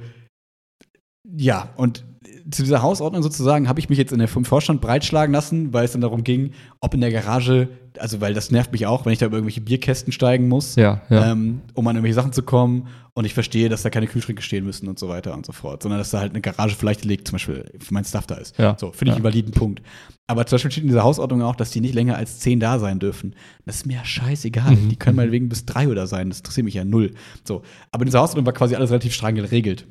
ja, 1.29 1.73
und 1.75 2.05
zu 2.49 2.63
dieser 2.63 2.81
Hausordnung 2.81 3.23
sozusagen 3.23 3.67
habe 3.67 3.79
ich 3.79 3.89
mich 3.89 3.97
jetzt 3.97 4.11
in 4.11 4.19
der, 4.19 4.27
vom 4.27 4.45
Vorstand 4.45 4.81
breitschlagen 4.81 5.33
lassen, 5.33 5.73
weil 5.73 5.85
es 5.85 5.93
dann 5.93 6.01
darum 6.01 6.23
ging, 6.23 6.51
ob 6.81 6.93
in 6.93 7.01
der 7.01 7.11
Garage, 7.11 7.69
also 7.97 8.21
weil 8.21 8.33
das 8.33 8.51
nervt 8.51 8.71
mich 8.71 8.85
auch, 8.85 9.05
wenn 9.05 9.13
ich 9.13 9.19
da 9.19 9.25
über 9.25 9.37
irgendwelche 9.37 9.61
Bierkästen 9.61 10.11
steigen 10.11 10.47
muss, 10.47 10.75
ja, 10.75 11.01
ja. 11.09 11.31
ähm, 11.31 11.61
um 11.73 11.87
an 11.87 11.95
irgendwelche 11.95 12.15
Sachen 12.15 12.33
zu 12.33 12.43
kommen. 12.43 12.87
Und 13.15 13.25
ich 13.25 13.35
verstehe, 13.35 13.69
dass 13.69 13.83
da 13.83 13.91
keine 13.91 14.07
Kühlschränke 14.07 14.41
stehen 14.41 14.65
müssen 14.65 14.87
und 14.87 14.97
so 14.97 15.07
weiter 15.07 15.35
und 15.35 15.45
so 15.45 15.51
fort, 15.51 15.83
sondern 15.83 15.99
dass 15.99 16.09
da 16.09 16.19
halt 16.19 16.31
eine 16.31 16.41
Garage 16.41 16.75
vielleicht 16.75 17.05
liegt, 17.05 17.27
zum 17.27 17.35
Beispiel 17.35 17.65
für 17.79 17.93
mein 17.93 18.05
Stuff 18.05 18.25
da 18.25 18.35
ist. 18.35 18.57
Ja. 18.57 18.75
So, 18.79 18.91
finde 18.91 19.11
ich 19.11 19.15
einen 19.17 19.23
validen 19.23 19.51
Punkt. 19.51 19.83
Aber 20.25 20.45
zum 20.47 20.55
Beispiel 20.55 20.71
steht 20.71 20.83
in 20.83 20.89
dieser 20.89 21.03
Hausordnung 21.03 21.43
auch, 21.43 21.55
dass 21.55 21.69
die 21.69 21.79
nicht 21.79 21.93
länger 21.93 22.15
als 22.17 22.39
zehn 22.39 22.59
da 22.59 22.79
sein 22.79 22.97
dürfen. 22.97 23.35
Das 23.65 23.75
ist 23.75 23.85
mir 23.85 23.97
ja 23.97 24.05
scheißegal. 24.05 24.75
Mhm. 24.75 24.89
Die 24.89 24.95
können 24.95 25.17
meinetwegen 25.17 25.47
bis 25.47 25.65
drei 25.65 25.87
oder 25.89 26.07
sein. 26.07 26.29
Das 26.29 26.39
interessiert 26.39 26.65
mich 26.65 26.73
ja 26.73 26.85
null. 26.85 27.11
So. 27.43 27.61
Aber 27.91 28.01
in 28.01 28.07
dieser 28.07 28.21
Hausordnung 28.21 28.47
war 28.47 28.53
quasi 28.53 28.75
alles 28.75 28.89
relativ 28.89 29.13
streng 29.13 29.35
geregelt. 29.35 29.85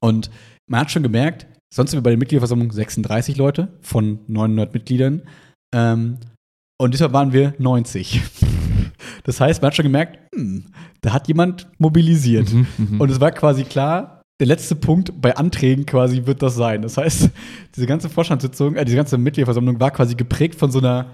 Und 0.00 0.30
man 0.68 0.80
hat 0.80 0.90
schon 0.90 1.02
gemerkt, 1.02 1.46
sonst 1.72 1.90
sind 1.90 1.98
wir 1.98 2.02
bei 2.02 2.10
der 2.10 2.18
Mitgliederversammlung 2.18 2.72
36 2.72 3.36
Leute 3.36 3.68
von 3.80 4.20
900 4.26 4.72
Mitgliedern. 4.74 5.22
Ähm, 5.74 6.18
und 6.80 6.92
deshalb 6.94 7.12
waren 7.12 7.32
wir 7.32 7.54
90. 7.58 8.22
Das 9.24 9.40
heißt, 9.40 9.60
man 9.60 9.68
hat 9.68 9.76
schon 9.76 9.84
gemerkt, 9.84 10.18
hm, 10.34 10.64
da 11.02 11.12
hat 11.12 11.28
jemand 11.28 11.66
mobilisiert. 11.78 12.50
Mhm, 12.52 12.66
mhm. 12.78 13.00
Und 13.00 13.10
es 13.10 13.20
war 13.20 13.30
quasi 13.32 13.64
klar, 13.64 14.22
der 14.40 14.46
letzte 14.46 14.74
Punkt 14.74 15.20
bei 15.20 15.36
Anträgen 15.36 15.84
quasi 15.84 16.24
wird 16.26 16.42
das 16.42 16.54
sein. 16.54 16.82
Das 16.82 16.96
heißt, 16.96 17.30
diese 17.74 17.86
ganze 17.86 18.08
Vorstandssitzung, 18.08 18.76
äh, 18.76 18.84
diese 18.84 18.96
ganze 18.96 19.18
Mitgliederversammlung 19.18 19.80
war 19.80 19.90
quasi 19.90 20.14
geprägt 20.14 20.54
von 20.54 20.70
so 20.70 20.78
einer, 20.78 21.10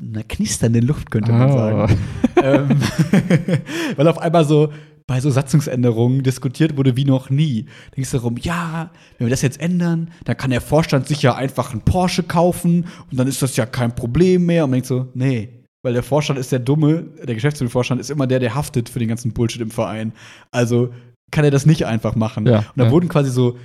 einer 0.00 0.22
knisternden 0.22 0.86
Luft, 0.86 1.10
könnte 1.10 1.32
man 1.32 1.50
Ah. 1.50 1.88
sagen. 1.88 1.98
ähm, 2.42 2.68
weil 3.96 4.08
auf 4.08 4.18
einmal 4.18 4.44
so 4.44 4.72
bei 5.06 5.20
so 5.20 5.30
Satzungsänderungen 5.30 6.22
diskutiert 6.22 6.76
wurde 6.76 6.96
wie 6.96 7.04
noch 7.04 7.30
nie. 7.30 7.64
Da 7.90 7.94
ging 7.96 8.04
es 8.04 8.10
darum, 8.10 8.36
ja, 8.38 8.90
wenn 9.18 9.26
wir 9.26 9.30
das 9.30 9.42
jetzt 9.42 9.60
ändern, 9.60 10.10
dann 10.24 10.36
kann 10.36 10.50
der 10.50 10.60
Vorstand 10.60 11.06
sich 11.06 11.22
ja 11.22 11.34
einfach 11.34 11.72
einen 11.72 11.82
Porsche 11.82 12.22
kaufen 12.22 12.86
und 13.10 13.18
dann 13.18 13.28
ist 13.28 13.42
das 13.42 13.56
ja 13.56 13.66
kein 13.66 13.94
Problem 13.94 14.46
mehr. 14.46 14.64
Und 14.64 14.70
man 14.70 14.76
denkt 14.76 14.88
so, 14.88 15.08
nee. 15.14 15.58
Weil 15.84 15.94
der 15.94 16.04
Vorstand 16.04 16.38
ist 16.38 16.52
der 16.52 16.60
Dumme, 16.60 17.08
der 17.24 17.34
Geschäftsführervorstand 17.34 18.00
ist 18.00 18.10
immer 18.10 18.28
der, 18.28 18.38
der 18.38 18.54
haftet 18.54 18.88
für 18.88 19.00
den 19.00 19.08
ganzen 19.08 19.32
Bullshit 19.32 19.60
im 19.60 19.72
Verein. 19.72 20.12
Also 20.52 20.92
kann 21.32 21.44
er 21.44 21.50
das 21.50 21.66
nicht 21.66 21.86
einfach 21.86 22.14
machen. 22.14 22.46
Ja, 22.46 22.58
und 22.58 22.66
da 22.76 22.84
ja. 22.84 22.90
wurden 22.92 23.08
quasi 23.08 23.30
so, 23.30 23.58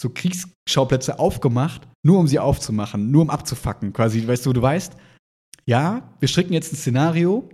so 0.00 0.08
Kriegsschauplätze 0.08 1.18
aufgemacht, 1.18 1.86
nur 2.02 2.18
um 2.18 2.26
sie 2.26 2.38
aufzumachen, 2.38 3.10
nur 3.10 3.22
um 3.22 3.30
abzufacken. 3.30 3.92
Quasi, 3.92 4.26
weißt 4.26 4.46
du, 4.46 4.54
du 4.54 4.62
weißt, 4.62 4.94
ja, 5.66 6.14
wir 6.20 6.28
stricken 6.28 6.54
jetzt 6.54 6.72
ein 6.72 6.76
Szenario, 6.76 7.50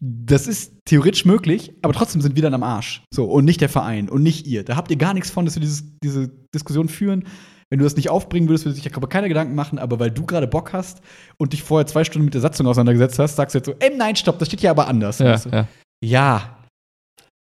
das 0.00 0.46
ist 0.46 0.74
theoretisch 0.84 1.24
möglich, 1.24 1.72
aber 1.82 1.92
trotzdem 1.92 2.20
sind 2.20 2.36
wir 2.36 2.42
dann 2.42 2.54
am 2.54 2.62
Arsch. 2.62 3.02
So, 3.12 3.24
und 3.24 3.44
nicht 3.44 3.60
der 3.60 3.68
Verein 3.68 4.08
und 4.08 4.22
nicht 4.22 4.46
ihr. 4.46 4.64
Da 4.64 4.76
habt 4.76 4.90
ihr 4.90 4.96
gar 4.96 5.14
nichts 5.14 5.30
von, 5.30 5.44
dass 5.44 5.56
wir 5.56 5.60
dieses, 5.60 5.84
diese 6.02 6.30
Diskussion 6.54 6.88
führen. 6.88 7.24
Wenn 7.70 7.80
du 7.80 7.84
das 7.84 7.96
nicht 7.96 8.08
aufbringen 8.08 8.48
würdest, 8.48 8.64
würde 8.64 8.76
sich 8.76 8.96
aber 8.96 9.08
keine 9.08 9.28
Gedanken 9.28 9.54
machen, 9.54 9.78
aber 9.78 9.98
weil 9.98 10.10
du 10.10 10.24
gerade 10.24 10.46
Bock 10.46 10.72
hast 10.72 11.02
und 11.36 11.52
dich 11.52 11.62
vorher 11.62 11.86
zwei 11.86 12.04
Stunden 12.04 12.24
mit 12.24 12.34
der 12.34 12.40
Satzung 12.40 12.66
auseinandergesetzt 12.66 13.18
hast, 13.18 13.36
sagst 13.36 13.54
du 13.54 13.58
jetzt 13.58 13.66
so, 13.66 13.74
ey, 13.78 13.94
nein, 13.94 14.16
stopp, 14.16 14.38
das 14.38 14.48
steht 14.48 14.62
ja 14.62 14.70
aber 14.70 14.88
anders. 14.88 15.18
ja, 15.18 15.32
Weißt 15.32 15.46
du? 15.46 15.50
ja. 15.50 15.68
ja, 16.02 16.58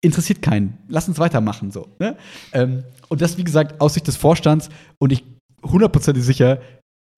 interessiert 0.02 0.41
keinen. 0.41 0.78
Lass 0.89 1.08
uns 1.08 1.18
weitermachen, 1.20 1.72
so. 1.72 1.88
Ne? 1.99 2.18
Ähm, 2.54 2.84
und 3.08 3.22
das, 3.22 3.38
wie 3.38 3.43
gesagt, 3.43 3.80
aus 3.82 3.93
Sicht 3.93 4.08
des 4.08 4.18
Vorstands 4.18 4.70
und 4.99 5.12
ich 5.12 5.24
hundertprozentig 5.64 6.24
sicher, 6.24 6.62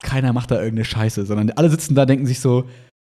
keiner 0.02 0.32
macht 0.34 0.52
da 0.52 0.56
irgendeine 0.56 0.86
Scheiße, 0.86 1.26
sondern 1.26 1.52
alle 1.52 1.70
sitzen 1.70 1.96
da, 1.96 2.06
denken 2.06 2.26
sich 2.26 2.40
so, 2.40 2.70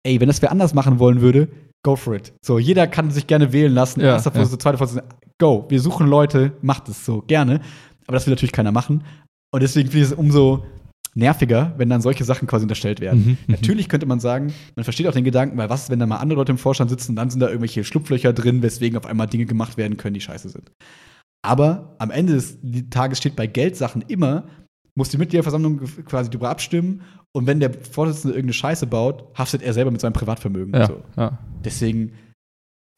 ey, 0.03 0.20
wenn 0.20 0.28
das 0.28 0.41
wer 0.41 0.51
anders 0.51 0.74
machen 0.74 0.99
wollen 0.99 1.22
würde, 1.22 1.47
go 1.88 1.95
for 1.95 2.15
it. 2.15 2.33
So, 2.45 2.59
jeder 2.59 2.85
kann 2.85 3.11
sich 3.11 3.27
gerne 3.27 3.53
wählen 3.53 3.73
lassen. 3.73 4.01
Ja, 4.01 4.13
Erster 4.13 4.31
ja. 4.31 4.35
Vorsitzender, 4.35 4.59
zweiter 4.61 4.77
Vorsitzender, 4.77 5.15
go. 5.39 5.65
Wir 5.69 5.79
suchen 5.79 6.07
Leute, 6.07 6.51
macht 6.61 6.89
es 6.89 7.05
so, 7.05 7.21
gerne. 7.21 7.61
Aber 8.05 8.15
das 8.15 8.27
will 8.27 8.33
natürlich 8.33 8.51
keiner 8.51 8.73
machen. 8.73 9.05
Und 9.53 9.63
deswegen 9.63 9.89
finde 9.89 10.05
ich 10.05 10.11
es 10.11 10.17
umso 10.17 10.65
nerviger, 11.15 11.73
wenn 11.77 11.89
dann 11.89 12.01
solche 12.01 12.25
Sachen 12.25 12.45
quasi 12.45 12.63
unterstellt 12.63 12.99
werden. 12.99 13.19
Mhm, 13.19 13.29
mhm. 13.31 13.38
Natürlich 13.47 13.88
könnte 13.88 14.05
man 14.05 14.19
sagen, 14.19 14.53
man 14.75 14.83
versteht 14.83 15.07
auch 15.07 15.13
den 15.13 15.23
Gedanken, 15.23 15.57
weil 15.57 15.69
was 15.69 15.83
ist, 15.83 15.89
wenn 15.89 15.99
da 15.99 16.05
mal 16.05 16.17
andere 16.17 16.38
Leute 16.38 16.51
im 16.51 16.57
Vorstand 16.57 16.89
sitzen, 16.89 17.15
dann 17.15 17.29
sind 17.29 17.39
da 17.39 17.47
irgendwelche 17.47 17.85
Schlupflöcher 17.85 18.33
drin, 18.33 18.61
weswegen 18.61 18.97
auf 18.97 19.05
einmal 19.05 19.27
Dinge 19.27 19.45
gemacht 19.45 19.77
werden 19.77 19.95
können, 19.95 20.13
die 20.13 20.21
scheiße 20.21 20.49
sind. 20.49 20.71
Aber 21.41 21.95
am 21.99 22.11
Ende 22.11 22.33
des 22.33 22.57
Tages 22.89 23.17
steht 23.17 23.38
bei 23.38 23.47
Geldsachen 23.47 24.03
immer, 24.09 24.43
muss 24.98 25.10
die 25.10 25.18
Mitgliederversammlung 25.18 25.80
quasi 26.06 26.30
darüber 26.30 26.50
abstimmen 26.50 27.02
und 27.36 27.45
wenn 27.45 27.60
der 27.60 27.72
Vorsitzende 27.74 28.34
irgendeine 28.34 28.54
Scheiße 28.54 28.88
baut, 28.88 29.26
haftet 29.38 29.62
er 29.62 29.74
selber 29.74 29.91
mit 29.91 30.02
seinem 30.02 30.14
Privatvermögen. 30.14 30.74
Ja, 30.74 30.88
So. 30.88 31.04
ja. 31.16 31.38
Deswegen 31.64 32.14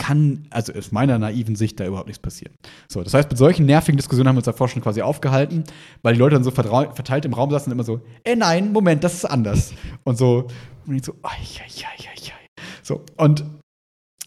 kann, 0.02 0.47
also 0.50 0.74
aus 0.74 0.93
meiner 0.93 1.20
naiven 1.20 1.58
Sicht, 1.58 1.78
da 1.80 1.86
überhaupt 1.86 2.08
nichts 2.08 2.22
passieren. 2.22 2.56
So, 2.89 3.04
das 3.04 3.14
heißt, 3.14 3.30
mit 3.30 3.38
solchen 3.38 3.66
nervigen 3.66 3.97
Diskussionen 3.97 4.30
haben 4.30 4.36
wir 4.36 4.39
uns 4.39 4.45
davor 4.45 4.70
schon 4.70 4.82
quasi 4.82 5.02
aufgehalten, 5.02 5.66
weil 6.02 6.14
die 6.14 6.20
Leute 6.20 6.36
dann 6.36 6.43
so 6.45 6.52
verteilt 6.52 7.26
im 7.26 7.34
Raum 7.34 7.52
saßen 7.52 7.70
und 7.72 7.74
immer 7.78 7.84
so, 7.84 8.00
ey 8.24 8.38
nein, 8.38 8.72
Moment, 8.72 9.04
das 9.04 9.14
ist 9.16 9.26
anders. 9.26 9.74
Und 10.06 10.18
so, 10.18 10.47
und 10.88 10.95
ich 10.95 11.04
so, 11.04 11.14
ai, 11.22 11.36
ai, 11.36 11.86
ai, 11.86 12.08
ai, 12.08 12.32
ai. 12.32 12.64
So, 12.82 13.04
und 13.18 13.43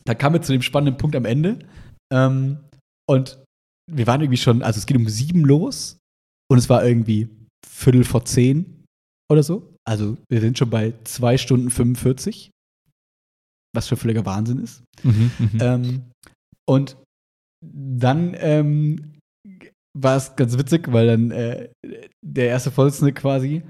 da 0.05 0.15
kamen 0.15 0.35
wir 0.35 0.43
zu 0.43 0.53
dem 0.53 0.63
spannenden 0.63 0.99
Punkt 0.99 1.17
am 1.17 1.25
Ende. 1.25 1.59
Ähm, 2.13 2.59
und 3.09 3.43
wir 3.91 4.07
waren 4.07 4.21
irgendwie 4.21 4.37
schon, 4.37 4.63
also 4.63 4.79
es 4.79 4.85
geht 4.85 4.97
um 4.99 5.09
sieben 5.09 5.41
los 5.41 5.97
und 6.51 6.59
es 6.59 6.69
war 6.69 6.85
irgendwie 6.85 7.29
Viertel 7.67 8.05
vor 8.05 8.25
zehn 8.25 8.85
oder 9.31 9.43
so. 9.43 9.75
Also 9.89 10.17
wir 10.31 10.41
sind 10.41 10.59
schon 10.59 10.71
bei 10.71 10.95
zwei 11.05 11.39
Stunden 11.39 11.71
45, 11.71 12.51
was 13.75 13.89
schon 13.89 13.99
völliger 13.99 14.25
Wahnsinn 14.27 14.59
ist. 14.59 14.85
Mhm, 15.03 15.31
mhm. 15.39 15.59
Ähm, 15.61 16.03
und 16.69 16.97
dann 17.65 18.35
ähm, 18.39 19.19
war 19.97 20.17
es 20.17 20.37
ganz 20.37 20.57
witzig, 20.59 20.93
weil 20.93 21.07
dann 21.07 21.31
äh, 21.31 21.71
der 22.25 22.49
erste 22.49 22.71
Vorsitzende 22.71 23.13
quasi, 23.13 23.63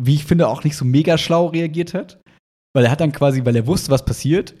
wie 0.00 0.14
ich 0.14 0.24
finde, 0.24 0.48
auch 0.48 0.64
nicht 0.64 0.76
so 0.76 0.84
mega 0.84 1.18
schlau 1.18 1.46
reagiert 1.46 1.94
hat. 1.94 2.20
Weil 2.74 2.84
er 2.84 2.90
hat 2.90 3.00
dann 3.00 3.12
quasi, 3.12 3.44
weil 3.44 3.56
er 3.56 3.66
wusste, 3.66 3.90
was 3.90 4.04
passiert, 4.04 4.54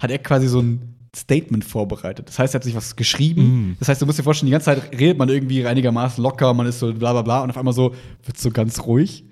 hat 0.00 0.10
er 0.10 0.18
quasi 0.18 0.48
so 0.48 0.60
ein 0.60 0.99
Statement 1.14 1.64
vorbereitet. 1.64 2.28
Das 2.28 2.38
heißt, 2.38 2.54
er 2.54 2.58
hat 2.58 2.64
sich 2.64 2.74
was 2.74 2.96
geschrieben. 2.96 3.42
Mm. 3.42 3.76
Das 3.78 3.88
heißt, 3.88 4.00
du 4.00 4.06
musst 4.06 4.18
dir 4.18 4.22
vorstellen, 4.22 4.46
die 4.46 4.52
ganze 4.52 4.66
Zeit 4.66 4.92
redet 4.92 5.18
man 5.18 5.28
irgendwie 5.28 5.66
einigermaßen 5.66 6.22
locker, 6.22 6.54
man 6.54 6.66
ist 6.66 6.78
so 6.78 6.92
bla 6.92 7.12
bla 7.12 7.22
bla 7.22 7.42
und 7.42 7.50
auf 7.50 7.58
einmal 7.58 7.74
so 7.74 7.94
wird 8.24 8.38
so 8.38 8.50
ganz 8.50 8.84
ruhig. 8.84 9.24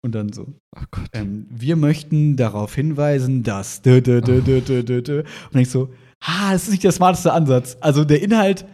Und 0.00 0.14
dann 0.14 0.32
so, 0.32 0.46
oh 0.76 0.84
Gott. 0.92 1.08
ähm, 1.12 1.48
wir 1.50 1.74
möchten 1.74 2.36
darauf 2.36 2.72
hinweisen, 2.72 3.42
dass 3.42 3.82
dö, 3.82 4.00
dö, 4.00 4.20
dö, 4.20 4.40
dö, 4.40 4.60
dö, 4.60 4.84
dö, 4.84 5.02
dö. 5.02 5.24
und 5.52 5.60
ich 5.60 5.70
so, 5.70 5.90
ah, 6.20 6.52
das 6.52 6.64
ist 6.64 6.70
nicht 6.70 6.84
der 6.84 6.92
smarteste 6.92 7.32
Ansatz. 7.32 7.76
Also 7.80 8.04
der 8.04 8.22
Inhalt 8.22 8.64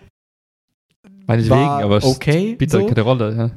Meinetwegen, 1.26 1.56
aber 1.56 1.98
es 1.98 2.04
okay, 2.04 2.52
spielt 2.54 2.70
so. 2.70 2.80
so. 2.80 2.86
keine 2.86 3.00
Rolle. 3.00 3.34
Ja. 3.34 3.50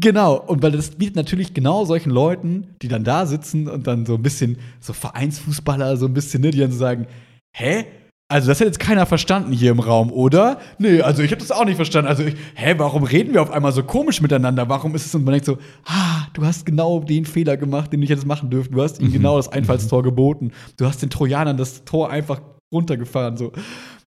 Genau, 0.00 0.36
und 0.38 0.62
weil 0.62 0.72
das 0.72 0.90
bietet 0.90 1.16
natürlich 1.16 1.54
genau 1.54 1.84
solchen 1.84 2.10
Leuten, 2.10 2.68
die 2.82 2.88
dann 2.88 3.04
da 3.04 3.24
sitzen 3.24 3.68
und 3.68 3.86
dann 3.86 4.04
so 4.04 4.16
ein 4.16 4.22
bisschen, 4.22 4.58
so 4.80 4.92
Vereinsfußballer, 4.92 5.96
so 5.96 6.06
ein 6.06 6.14
bisschen, 6.14 6.42
ne, 6.42 6.50
die 6.50 6.58
dann 6.58 6.72
so 6.72 6.78
sagen, 6.78 7.06
hä? 7.56 7.86
Also 8.34 8.48
das 8.48 8.58
hat 8.58 8.66
jetzt 8.66 8.80
keiner 8.80 9.06
verstanden 9.06 9.52
hier 9.52 9.70
im 9.70 9.78
Raum, 9.78 10.10
oder? 10.10 10.58
Nee, 10.78 11.00
also 11.02 11.22
ich 11.22 11.30
habe 11.30 11.40
das 11.40 11.52
auch 11.52 11.64
nicht 11.64 11.76
verstanden. 11.76 12.08
Also, 12.08 12.24
ich, 12.24 12.34
hä, 12.56 12.74
warum 12.78 13.04
reden 13.04 13.32
wir 13.32 13.40
auf 13.40 13.52
einmal 13.52 13.70
so 13.70 13.84
komisch 13.84 14.20
miteinander? 14.20 14.68
Warum 14.68 14.92
ist 14.96 15.06
es 15.06 15.14
und 15.14 15.22
man 15.22 15.34
denkt 15.34 15.46
so, 15.46 15.56
ah, 15.84 16.26
du 16.32 16.44
hast 16.44 16.66
genau 16.66 16.98
den 16.98 17.26
Fehler 17.26 17.56
gemacht, 17.56 17.92
den 17.92 18.00
nicht 18.00 18.10
hättest 18.10 18.26
machen 18.26 18.50
dürfen. 18.50 18.72
Du 18.72 18.82
hast 18.82 18.98
ihnen 18.98 19.10
Mhm. 19.10 19.12
genau 19.12 19.36
das 19.36 19.50
Einfallstor 19.50 20.02
geboten. 20.02 20.50
Du 20.76 20.84
hast 20.84 21.00
den 21.00 21.10
Trojanern 21.10 21.56
das 21.56 21.84
Tor 21.84 22.10
einfach 22.10 22.40
runtergefahren, 22.74 23.36
so. 23.36 23.52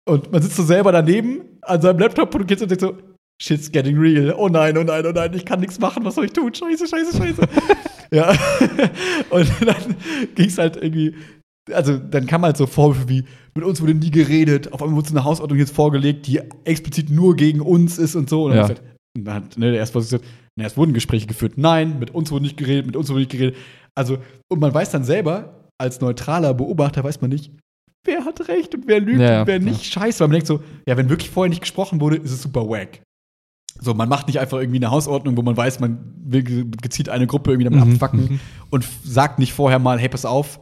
Und 0.09 0.31
man 0.31 0.41
sitzt 0.41 0.55
so 0.55 0.63
selber 0.63 0.91
daneben 0.91 1.41
an 1.61 1.79
seinem 1.83 1.99
Laptop 1.99 2.33
und 2.33 2.47
geht 2.47 2.57
so 2.57 2.65
und 2.65 2.71
denkt 2.71 2.81
so, 2.81 2.97
shit's 3.39 3.71
getting 3.71 3.95
real. 3.95 4.33
Oh 4.35 4.47
nein, 4.49 4.75
oh 4.75 4.83
nein, 4.83 5.05
oh 5.05 5.11
nein, 5.11 5.35
ich 5.35 5.45
kann 5.45 5.59
nichts 5.59 5.77
machen, 5.79 6.03
was 6.03 6.15
soll 6.15 6.25
ich 6.25 6.33
tun? 6.33 6.51
Scheiße, 6.51 6.87
scheiße, 6.87 7.15
scheiße. 7.15 7.41
ja. 8.11 8.31
Und 9.29 9.51
dann 9.63 9.95
ging's 10.33 10.57
halt 10.57 10.77
irgendwie, 10.77 11.13
also 11.71 11.97
dann 11.97 12.25
kam 12.27 12.43
halt 12.43 12.57
so 12.57 12.67
Vorwürfe 12.67 13.09
wie, 13.09 13.23
mit 13.55 13.63
uns 13.63 13.81
wurde 13.81 13.93
nie 13.95 14.11
geredet, 14.11 14.71
auf 14.73 14.81
einmal 14.81 14.97
wurde 14.97 15.09
so 15.09 15.15
eine 15.15 15.23
Hausordnung 15.23 15.57
jetzt 15.59 15.73
vorgelegt, 15.73 16.27
die 16.27 16.41
explizit 16.63 17.09
nur 17.09 17.35
gegen 17.35 17.61
uns 17.61 17.97
ist 17.97 18.15
und 18.15 18.29
so. 18.29 18.43
Und 18.45 18.51
dann, 18.51 18.57
Ja. 18.57 18.63
hab 18.63 18.71
ich 18.71 18.77
gesagt, 18.77 18.95
und 19.17 19.25
dann 19.25 19.35
hat 19.35 19.57
ne, 19.57 19.71
der 19.71 19.79
erste 19.79 19.99
gesagt, 19.99 20.25
na, 20.57 20.65
es 20.65 20.77
wurden 20.77 20.93
Gespräche 20.93 21.27
geführt. 21.27 21.53
Nein, 21.57 21.99
mit 21.99 22.11
uns 22.13 22.31
wurde 22.31 22.43
nicht 22.43 22.57
geredet, 22.57 22.85
mit 22.85 22.95
uns 22.95 23.09
wurde 23.09 23.19
nicht 23.19 23.31
geredet. 23.31 23.55
Also, 23.95 24.17
und 24.49 24.59
man 24.59 24.73
weiß 24.73 24.91
dann 24.91 25.03
selber, 25.03 25.69
als 25.77 26.01
neutraler 26.01 26.53
Beobachter 26.53 27.03
weiß 27.03 27.21
man 27.21 27.29
nicht, 27.29 27.51
wer 28.05 28.23
hat 28.25 28.47
recht 28.47 28.75
und 28.75 28.87
wer 28.87 28.99
lügt 28.99 29.19
Ja, 29.21 29.41
und 29.41 29.47
wer 29.47 29.57
ja. 29.57 29.63
nicht. 29.63 29.85
Scheiße, 29.85 30.19
weil 30.19 30.27
man 30.27 30.33
denkt 30.33 30.47
so, 30.47 30.61
ja, 30.87 30.95
wenn 30.97 31.09
wirklich 31.09 31.29
vorher 31.29 31.49
nicht 31.49 31.61
gesprochen 31.61 31.99
wurde, 32.01 32.17
ist 32.17 32.31
es 32.31 32.41
super 32.41 32.67
wack. 32.69 33.01
So, 33.81 33.93
man 33.93 34.07
macht 34.07 34.27
nicht 34.27 34.39
einfach 34.39 34.59
irgendwie 34.59 34.77
eine 34.79 34.91
Hausordnung, 34.91 35.35
wo 35.35 35.41
man 35.41 35.57
weiß, 35.57 35.79
man 35.81 35.97
will 36.23 36.43
ge- 36.43 36.65
gezielt 36.81 37.09
eine 37.09 37.27
Gruppe 37.27 37.51
irgendwie 37.51 37.69
damit 37.69 37.85
Mhm, 37.85 37.93
abfacken 37.93 38.19
mhm. 38.21 38.39
und 38.69 38.85
sagt 39.03 39.39
nicht 39.39 39.53
vorher 39.53 39.79
mal, 39.79 39.99
hey, 39.99 40.07
pass 40.07 40.23
auf, 40.25 40.59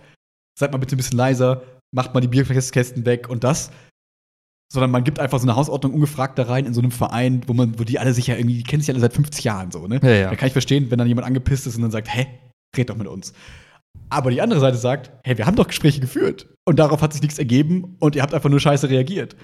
seid 0.59 0.71
mal 0.71 0.77
bitte 0.77 0.95
ein 0.95 0.97
bisschen 0.97 1.17
leiser, 1.17 1.63
macht 1.93 2.13
mal 2.13 2.21
die 2.21 2.27
Bierkästen 2.27 3.05
weg 3.05 3.29
und 3.29 3.43
das. 3.43 3.71
Sondern 4.71 4.91
man 4.91 5.03
gibt 5.03 5.19
einfach 5.19 5.39
so 5.39 5.45
eine 5.45 5.55
Hausordnung 5.55 5.93
ungefragt 5.93 6.39
da 6.39 6.43
rein 6.43 6.65
in 6.65 6.73
so 6.73 6.81
einem 6.81 6.91
Verein, 6.91 7.41
wo 7.47 7.53
man, 7.53 7.77
wo 7.77 7.83
die 7.83 7.99
alle 7.99 8.13
sich 8.13 8.27
ja 8.27 8.35
irgendwie, 8.35 8.57
die 8.57 8.63
kennen 8.63 8.81
sich 8.81 8.89
alle 8.89 8.99
seit 8.99 9.13
50 9.13 9.43
Jahren 9.43 9.71
so, 9.71 9.87
ne? 9.87 9.99
Ja, 10.01 10.09
ja. 10.09 10.29
Da 10.29 10.35
kann 10.35 10.47
ich 10.47 10.53
verstehen, 10.53 10.89
wenn 10.89 10.97
dann 10.97 11.07
jemand 11.07 11.27
angepisst 11.27 11.67
ist 11.67 11.75
und 11.75 11.83
dann 11.83 11.91
sagt, 11.91 12.11
hä, 12.11 12.27
red 12.75 12.89
doch 12.89 12.95
mit 12.95 13.07
uns. 13.07 13.33
Aber 14.09 14.31
die 14.31 14.41
andere 14.41 14.59
Seite 14.59 14.77
sagt, 14.77 15.11
hey, 15.23 15.37
wir 15.37 15.45
haben 15.45 15.55
doch 15.55 15.67
Gespräche 15.67 15.99
geführt. 15.99 16.51
Und 16.65 16.79
darauf 16.79 17.01
hat 17.01 17.13
sich 17.13 17.21
nichts 17.21 17.37
ergeben 17.37 17.97
und 17.99 18.15
ihr 18.15 18.23
habt 18.23 18.33
einfach 18.33 18.49
nur 18.49 18.59
scheiße 18.59 18.89
reagiert. 18.89 19.35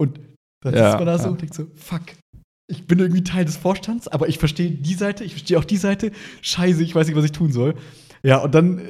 Und 0.00 0.20
dann 0.64 0.74
Ja, 0.74 0.90
sitzt 0.90 0.98
man 0.98 1.06
da 1.06 1.18
so 1.18 1.24
ja. 1.24 1.30
und 1.30 1.40
denkt 1.40 1.54
so, 1.54 1.66
fuck, 1.74 2.02
ich 2.70 2.86
bin 2.86 2.98
irgendwie 2.98 3.24
Teil 3.24 3.44
des 3.44 3.56
Vorstands, 3.56 4.08
aber 4.08 4.28
ich 4.28 4.38
verstehe 4.38 4.70
die 4.70 4.94
Seite, 4.94 5.24
ich 5.24 5.32
verstehe 5.32 5.58
auch 5.58 5.64
die 5.64 5.76
Seite. 5.76 6.12
Scheiße, 6.40 6.82
ich 6.82 6.94
weiß 6.94 7.06
nicht, 7.06 7.16
was 7.16 7.24
ich 7.24 7.32
tun 7.32 7.52
soll. 7.52 7.74
Ja, 8.22 8.38
und 8.38 8.54
dann 8.54 8.78
äh, 8.78 8.82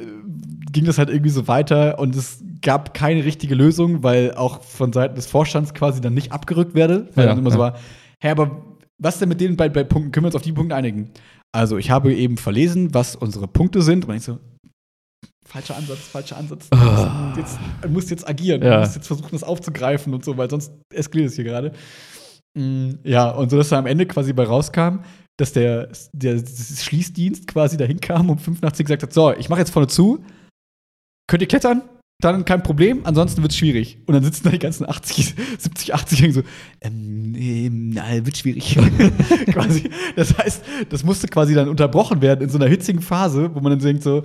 ging 0.72 0.84
das 0.84 0.98
halt 0.98 1.10
irgendwie 1.10 1.30
so 1.30 1.48
weiter 1.48 1.98
und 1.98 2.14
es 2.16 2.42
gab 2.62 2.94
keine 2.94 3.24
richtige 3.24 3.54
Lösung, 3.54 4.02
weil 4.02 4.34
auch 4.34 4.62
von 4.62 4.92
Seiten 4.92 5.14
des 5.14 5.26
Vorstands 5.26 5.74
quasi 5.74 6.00
dann 6.00 6.14
nicht 6.14 6.32
abgerückt 6.32 6.74
werde. 6.74 7.08
Weil 7.14 7.24
Ja, 7.24 7.30
dann 7.30 7.38
immer 7.38 7.50
so 7.50 7.58
ja. 7.58 7.64
war, 7.72 7.78
hä, 8.20 8.28
aber 8.30 8.62
was 8.98 9.18
denn 9.18 9.28
mit 9.28 9.40
denen 9.40 9.56
bei, 9.56 9.68
bei 9.68 9.84
Punkten? 9.84 10.12
Können 10.12 10.24
wir 10.24 10.28
uns 10.28 10.36
auf 10.36 10.42
die 10.42 10.52
Punkte 10.52 10.76
einigen? 10.76 11.10
Also, 11.50 11.76
ich 11.76 11.90
habe 11.90 12.14
eben 12.14 12.36
verlesen, 12.38 12.94
was 12.94 13.16
unsere 13.16 13.48
Punkte 13.48 13.82
sind. 13.82 14.06
Und 14.08 14.14
ich 14.14 14.22
so, 14.22 14.38
falscher 15.44 15.76
Ansatz, 15.76 15.98
falscher 15.98 16.36
Ansatz. 16.38 16.70
Du 16.70 16.76
Ah. 16.78 17.26
musst 17.34 17.36
jetzt, 17.38 17.58
du 17.82 17.88
musst 17.88 18.10
jetzt 18.10 18.28
agieren. 18.28 18.62
Ja. 18.62 18.74
Du 18.76 18.80
musst 18.80 18.94
jetzt 18.96 19.06
versuchen, 19.08 19.28
das 19.32 19.42
aufzugreifen 19.42 20.14
und 20.14 20.24
so, 20.24 20.36
weil 20.36 20.48
sonst 20.48 20.72
eskaliert 20.94 21.30
es 21.30 21.36
hier 21.36 21.44
gerade. 21.44 21.72
Mm, 22.58 22.90
Ja, 23.04 23.30
und 23.30 23.50
so, 23.50 23.56
dass 23.56 23.68
da 23.70 23.78
am 23.78 23.86
Ende 23.86 24.06
quasi 24.06 24.32
bei 24.32 24.44
rauskam, 24.44 24.98
dass 25.38 25.52
der, 25.52 25.88
der 26.12 26.38
Schließdienst 26.38 27.46
quasi 27.46 27.76
dahin 27.76 28.00
kam 28.00 28.30
und 28.30 28.40
5 28.40 28.60
nach 28.62 28.72
10 28.72 28.84
gesagt 28.86 29.02
hat: 29.02 29.12
So, 29.12 29.32
ich 29.34 29.48
mache 29.48 29.60
jetzt 29.60 29.70
vorne 29.70 29.88
zu. 29.88 30.24
Könnt 31.28 31.42
ihr 31.42 31.48
klettern? 31.48 31.82
Dann 32.22 32.44
kein 32.44 32.62
Problem, 32.62 33.00
ansonsten 33.04 33.42
wird's 33.42 33.56
schwierig. 33.56 33.98
Und 34.06 34.14
dann 34.14 34.22
sitzen 34.22 34.44
da 34.44 34.50
die 34.50 34.58
ganzen 34.60 34.88
80, 34.88 35.34
70, 35.58 35.92
80 35.94 36.34
so, 36.34 36.42
ähm, 36.80 37.34
ähm, 37.36 37.94
wird 38.24 38.36
schwierig. 38.36 38.78
quasi. 39.52 39.90
Das 40.14 40.36
heißt, 40.38 40.62
das 40.90 41.02
musste 41.02 41.26
quasi 41.26 41.54
dann 41.54 41.68
unterbrochen 41.68 42.20
werden 42.22 42.42
in 42.42 42.48
so 42.48 42.58
einer 42.58 42.68
hitzigen 42.68 43.02
Phase, 43.02 43.52
wo 43.54 43.60
man 43.60 43.70
dann 43.72 43.80
denkt 43.80 44.04
so, 44.04 44.24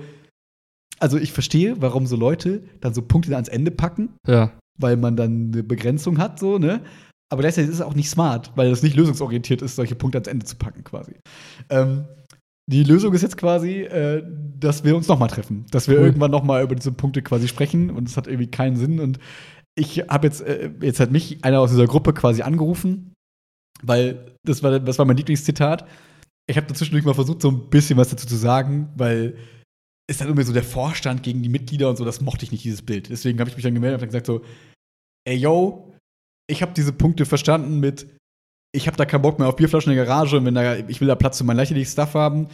also 0.99 1.17
ich 1.17 1.32
verstehe, 1.32 1.75
warum 1.82 2.05
so 2.05 2.15
Leute 2.17 2.61
dann 2.82 2.93
so 2.93 3.01
Punkte 3.01 3.34
ans 3.34 3.47
Ende 3.49 3.71
packen, 3.71 4.09
Ja. 4.28 4.51
weil 4.80 4.97
man 4.97 5.15
dann 5.15 5.51
eine 5.53 5.63
Begrenzung 5.63 6.19
hat, 6.19 6.38
so, 6.39 6.59
ne? 6.59 6.82
Aber 7.30 7.41
gleichzeitig 7.41 7.69
ist 7.69 7.78
es 7.78 7.82
auch 7.82 7.95
nicht 7.95 8.09
smart, 8.09 8.51
weil 8.55 8.69
das 8.69 8.84
nicht 8.84 8.95
lösungsorientiert 8.95 9.61
ist, 9.61 9.75
solche 9.75 9.95
Punkte 9.95 10.17
ans 10.17 10.28
Ende 10.28 10.45
zu 10.45 10.55
packen, 10.55 10.84
quasi. 10.84 11.15
Ähm, 11.69 12.05
die 12.69 12.84
Lösung 12.84 13.13
ist 13.13 13.21
jetzt 13.21 13.38
quasi, 13.38 13.82
äh, 13.82 14.23
dass 14.59 14.84
wir 14.84 14.95
uns 14.95 15.07
nochmal 15.07 15.30
treffen. 15.30 15.65
Dass 15.71 15.88
wir 15.88 15.97
Cool. 15.97 16.05
irgendwann 16.05 16.32
nochmal 16.32 16.63
über 16.63 16.75
diese 16.75 16.91
Punkte 16.91 17.21
quasi 17.21 17.47
sprechen 17.47 17.89
und 17.89 18.07
es 18.07 18.17
hat 18.17 18.28
irgendwie 18.28 18.51
keinen 18.51 18.75
Sinn. 18.75 18.99
Und 18.99 19.19
ich 19.75 19.99
habe 20.09 20.28
jetzt, 20.28 20.41
äh, 20.41 20.71
jetzt 20.82 20.99
hat 20.99 21.11
mich 21.11 21.43
einer 21.43 21.59
aus 21.59 21.71
dieser 21.71 21.88
Gruppe 21.88 22.13
quasi 22.13 22.41
angerufen, 22.41 23.13
weil 23.82 24.36
das 24.45 24.63
war, 24.63 24.80
das 24.80 24.97
war 24.97 25.05
mein 25.05 25.17
Lieblingszitat. 25.17 25.88
Ich 26.49 26.57
habe 26.57 26.67
dazwischendurch 26.67 27.05
mal 27.05 27.13
versucht, 27.13 27.41
so 27.41 27.49
ein 27.49 27.69
bisschen 27.69 27.97
was 27.97 28.09
dazu 28.09 28.25
zu 28.28 28.36
sagen, 28.36 28.89
weil 28.95 29.38
ist 30.09 30.21
dann 30.21 30.30
irgendwie 30.30 30.45
so 30.45 30.53
der 30.53 30.63
Vorstand 30.63 31.21
gegen 31.23 31.43
die 31.43 31.49
Mitglieder 31.49 31.89
und 31.89 31.97
so, 31.97 32.05
das 32.05 32.21
mochte 32.21 32.45
ich 32.45 32.51
nicht, 32.53 32.63
dieses 32.63 32.82
Bild. 32.82 33.09
Deswegen 33.09 33.39
habe 33.39 33.49
ich 33.49 33.57
mich 33.57 33.63
dann 33.63 33.73
gemeldet 33.73 34.01
und 34.01 34.07
gesagt 34.07 34.25
so, 34.25 34.41
ey 35.25 35.36
yo, 35.36 35.93
ich 36.50 36.62
habe 36.62 36.74
diese 36.76 36.93
Punkte 36.93 37.26
verstanden 37.26 37.80
mit, 37.80 38.08
ich 38.76 38.88
habe 38.88 38.98
da 38.98 39.06
keinen 39.06 39.22
Bock 39.22 39.39
mehr 39.39 39.48
auf 39.48 39.56
Bierflaschen 39.56 39.91
in 39.91 39.98
der 39.98 40.06
Garage 40.06 40.38
und 40.38 40.45
wenn 40.45 40.56
da, 40.56 40.76
ich 40.76 41.02
will 41.02 41.08
da 41.08 41.16
Platz 41.16 41.38
für 41.38 41.43
mein 41.43 41.58
lächerliches 41.58 41.93
Stuff 41.93 42.14
haben. 42.14 42.48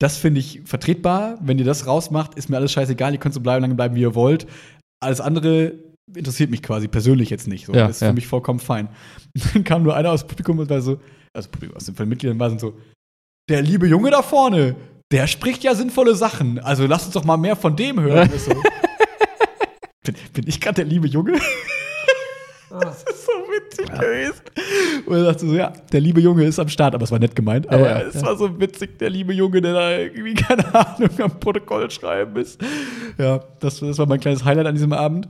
Das 0.00 0.16
finde 0.16 0.40
ich 0.40 0.62
vertretbar. 0.64 1.38
Wenn 1.40 1.58
ihr 1.58 1.64
das 1.64 1.86
rausmacht, 1.86 2.34
ist 2.34 2.48
mir 2.48 2.56
alles 2.56 2.72
scheißegal. 2.72 3.12
Ihr 3.12 3.20
könnt 3.20 3.34
so 3.34 3.40
bleiben, 3.40 3.62
lange 3.62 3.76
bleiben, 3.76 3.94
wie 3.94 4.00
ihr 4.00 4.14
wollt. 4.14 4.46
Alles 5.00 5.20
andere 5.20 5.74
interessiert 6.14 6.50
mich 6.50 6.62
quasi 6.62 6.88
persönlich 6.88 7.30
jetzt 7.30 7.46
nicht. 7.46 7.66
So. 7.66 7.72
Ja, 7.72 7.86
das 7.86 7.96
ist 7.96 8.02
ja. 8.02 8.08
für 8.08 8.14
mich 8.14 8.26
vollkommen 8.26 8.58
fein. 8.58 8.88
dann 9.54 9.64
kam 9.64 9.82
nur 9.82 9.94
einer 9.94 10.10
aus 10.10 10.22
dem 10.22 10.28
Publikum 10.28 10.58
und 10.58 10.68
war 10.68 10.80
so, 10.80 11.00
also 11.32 11.48
Publikum, 11.48 11.76
aus 11.76 11.84
den 11.84 12.08
Mitgliedern 12.08 12.38
war 12.38 12.58
so, 12.58 12.76
der 13.48 13.62
liebe 13.62 13.86
Junge 13.86 14.10
da 14.10 14.22
vorne, 14.22 14.76
der 15.12 15.26
spricht 15.26 15.62
ja 15.62 15.74
sinnvolle 15.74 16.14
Sachen. 16.14 16.58
Also 16.58 16.86
lasst 16.86 17.06
uns 17.06 17.14
doch 17.14 17.24
mal 17.24 17.36
mehr 17.36 17.56
von 17.56 17.76
dem 17.76 18.00
hören. 18.00 18.30
So, 20.04 20.10
bin, 20.10 20.16
bin 20.32 20.48
ich 20.48 20.60
gerade 20.60 20.74
der 20.74 20.84
liebe 20.84 21.06
Junge? 21.06 21.38
Das 22.80 23.02
ist 23.02 23.26
so 23.26 23.32
witzig 23.32 23.86
gewesen. 23.92 24.42
Und 25.06 25.16
er 25.16 25.24
sagte 25.24 25.46
so, 25.46 25.54
ja, 25.54 25.72
der 25.92 26.00
liebe 26.00 26.20
Junge 26.20 26.44
ist 26.44 26.58
am 26.58 26.68
Start, 26.68 26.94
aber 26.94 27.04
es 27.04 27.10
war 27.10 27.18
nett 27.18 27.36
gemeint. 27.36 27.68
Aber 27.68 27.80
Ja, 27.80 28.00
ja, 28.00 28.06
es 28.06 28.14
ja. 28.14 28.22
war 28.22 28.36
so 28.36 28.58
witzig, 28.60 28.98
der 28.98 29.10
liebe 29.10 29.32
Junge, 29.32 29.60
der 29.60 29.72
da 29.74 29.90
irgendwie, 29.98 30.34
keine 30.42 30.74
Ahnung, 30.74 31.10
am 31.20 31.38
Protokoll 31.40 31.90
schreiben 31.90 32.36
ist. 32.36 32.60
Ja, 33.18 33.40
das, 33.60 33.80
das 33.80 33.98
war 33.98 34.06
mein 34.06 34.20
kleines 34.20 34.44
Highlight 34.44 34.66
an 34.66 34.74
diesem 34.74 34.92
Abend. 34.92 35.28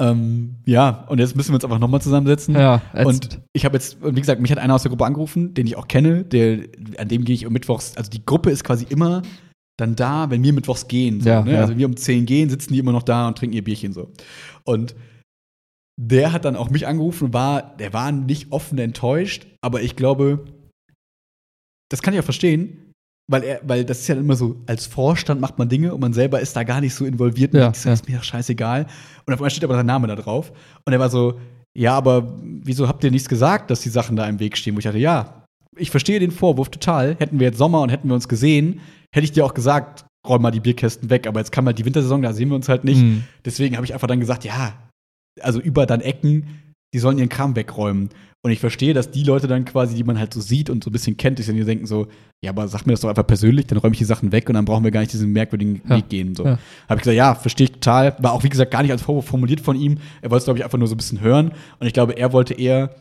Ähm, 0.00 0.56
ja, 0.66 1.04
und 1.08 1.18
jetzt 1.20 1.36
müssen 1.36 1.50
wir 1.50 1.54
uns 1.56 1.64
einfach 1.64 1.78
nochmal 1.78 2.00
zusammensetzen. 2.00 2.54
Ja, 2.56 2.82
Und 3.04 3.40
ich 3.52 3.64
habe 3.64 3.76
jetzt, 3.76 3.98
wie 4.02 4.20
gesagt, 4.20 4.40
mich 4.40 4.50
hat 4.50 4.58
einer 4.58 4.74
aus 4.74 4.82
der 4.82 4.90
Gruppe 4.90 5.04
angerufen, 5.06 5.54
den 5.54 5.66
ich 5.66 5.76
auch 5.76 5.86
kenne, 5.86 6.24
der, 6.24 6.60
an 6.98 7.08
dem 7.08 7.24
gehe 7.24 7.34
ich 7.34 7.46
um 7.46 7.52
Mittwochs, 7.52 7.96
also 7.96 8.10
die 8.10 8.24
Gruppe 8.24 8.50
ist 8.50 8.64
quasi 8.64 8.84
immer 8.88 9.22
dann 9.78 9.94
da, 9.94 10.28
wenn 10.30 10.42
wir 10.42 10.52
mittwochs 10.52 10.88
gehen. 10.88 11.20
So, 11.20 11.28
Ja, 11.28 11.42
ne? 11.42 11.52
ja. 11.52 11.60
Also 11.60 11.72
wenn 11.72 11.78
wir 11.78 11.86
um 11.86 11.96
10 11.96 12.26
gehen, 12.26 12.48
sitzen 12.50 12.72
die 12.72 12.78
immer 12.80 12.92
noch 12.92 13.02
da 13.04 13.28
und 13.28 13.38
trinken 13.38 13.54
ihr 13.54 13.62
Bierchen 13.62 13.92
so. 13.92 14.10
Und 14.64 14.96
der 15.96 16.32
hat 16.32 16.44
dann 16.44 16.56
auch 16.56 16.70
mich 16.70 16.86
angerufen 16.86 17.26
und 17.26 17.34
war, 17.34 17.76
der 17.76 17.92
war 17.92 18.12
nicht 18.12 18.52
offen 18.52 18.78
enttäuscht, 18.78 19.46
aber 19.62 19.82
ich 19.82 19.96
glaube, 19.96 20.44
das 21.90 22.02
kann 22.02 22.12
ich 22.14 22.20
auch 22.20 22.24
verstehen, 22.24 22.92
weil 23.28 23.42
er, 23.42 23.60
weil 23.64 23.84
das 23.84 24.00
ist 24.00 24.08
ja 24.08 24.14
immer 24.14 24.36
so, 24.36 24.62
als 24.66 24.86
Vorstand 24.86 25.40
macht 25.40 25.58
man 25.58 25.68
Dinge 25.68 25.92
und 25.94 26.00
man 26.00 26.12
selber 26.12 26.40
ist 26.40 26.54
da 26.54 26.62
gar 26.62 26.80
nicht 26.80 26.94
so 26.94 27.04
involviert. 27.04 27.54
Ja, 27.54 27.68
das 27.68 27.84
ist 27.84 28.08
mir 28.08 28.18
doch 28.18 28.24
scheißegal. 28.24 28.86
Und 29.26 29.34
auf 29.34 29.40
einmal 29.40 29.50
steht 29.50 29.64
aber 29.64 29.74
sein 29.74 29.86
Name 29.86 30.06
da 30.06 30.14
drauf. 30.14 30.52
Und 30.84 30.92
er 30.92 31.00
war 31.00 31.10
so, 31.10 31.40
ja, 31.76 31.94
aber 31.94 32.38
wieso 32.40 32.86
habt 32.86 33.02
ihr 33.02 33.10
nichts 33.10 33.28
gesagt, 33.28 33.70
dass 33.70 33.80
die 33.80 33.88
Sachen 33.88 34.16
da 34.16 34.28
im 34.28 34.38
Weg 34.38 34.56
stehen? 34.56 34.74
Wo 34.74 34.78
ich 34.78 34.84
dachte, 34.84 34.98
ja, 34.98 35.44
ich 35.76 35.90
verstehe 35.90 36.20
den 36.20 36.30
Vorwurf 36.30 36.70
total. 36.70 37.16
Hätten 37.18 37.40
wir 37.40 37.48
jetzt 37.48 37.58
Sommer 37.58 37.80
und 37.80 37.90
hätten 37.90 38.08
wir 38.08 38.14
uns 38.14 38.28
gesehen, 38.28 38.80
hätte 39.12 39.24
ich 39.24 39.32
dir 39.32 39.44
auch 39.44 39.54
gesagt, 39.54 40.06
räum 40.26 40.42
mal 40.42 40.52
die 40.52 40.60
Bierkästen 40.60 41.10
weg. 41.10 41.26
Aber 41.26 41.40
jetzt 41.40 41.50
kam 41.50 41.66
halt 41.66 41.78
die 41.78 41.84
Wintersaison, 41.84 42.22
da 42.22 42.32
sehen 42.32 42.48
wir 42.48 42.56
uns 42.56 42.68
halt 42.68 42.84
nicht. 42.84 43.02
Mhm. 43.02 43.24
Deswegen 43.44 43.76
habe 43.76 43.84
ich 43.84 43.92
einfach 43.92 44.08
dann 44.08 44.20
gesagt, 44.20 44.44
ja, 44.44 44.72
also 45.40 45.60
über 45.60 45.86
dann 45.86 46.00
Ecken, 46.00 46.46
die 46.94 46.98
sollen 46.98 47.18
ihren 47.18 47.28
Kram 47.28 47.56
wegräumen. 47.56 48.10
Und 48.44 48.52
ich 48.52 48.60
verstehe, 48.60 48.94
dass 48.94 49.10
die 49.10 49.24
Leute 49.24 49.48
dann 49.48 49.64
quasi, 49.64 49.96
die 49.96 50.04
man 50.04 50.20
halt 50.20 50.32
so 50.32 50.40
sieht 50.40 50.70
und 50.70 50.84
so 50.84 50.90
ein 50.90 50.92
bisschen 50.92 51.16
kennt, 51.16 51.38
sich 51.38 51.46
dann 51.46 51.56
hier 51.56 51.64
denken 51.64 51.86
so, 51.86 52.06
ja, 52.44 52.50
aber 52.50 52.68
sag 52.68 52.86
mir 52.86 52.92
das 52.92 53.00
doch 53.00 53.08
einfach 53.08 53.26
persönlich, 53.26 53.66
dann 53.66 53.78
räume 53.78 53.94
ich 53.94 53.98
die 53.98 54.04
Sachen 54.04 54.30
weg 54.30 54.48
und 54.48 54.54
dann 54.54 54.64
brauchen 54.64 54.84
wir 54.84 54.92
gar 54.92 55.00
nicht 55.00 55.12
diesen 55.12 55.32
merkwürdigen 55.32 55.82
Ja. 55.88 55.96
Weg 55.96 56.08
gehen. 56.08 56.34
So. 56.36 56.44
Ja. 56.44 56.58
Habe 56.88 56.98
ich 56.98 57.02
gesagt, 57.02 57.16
ja, 57.16 57.34
verstehe 57.34 57.64
ich 57.64 57.72
total. 57.72 58.14
War 58.20 58.32
auch, 58.32 58.44
wie 58.44 58.48
gesagt, 58.48 58.70
gar 58.70 58.82
nicht 58.82 58.92
als 58.92 59.02
Vorwurf 59.02 59.26
formuliert 59.26 59.60
von 59.60 59.74
ihm. 59.74 59.98
Er 60.22 60.30
wollte 60.30 60.42
es, 60.42 60.44
glaube 60.44 60.60
ich, 60.60 60.64
einfach 60.64 60.78
nur 60.78 60.86
so 60.86 60.94
ein 60.94 60.98
bisschen 60.98 61.20
hören. 61.20 61.52
Und 61.80 61.86
ich 61.88 61.92
glaube, 61.92 62.16
er 62.16 62.32
wollte 62.32 62.54
eher 62.54 62.94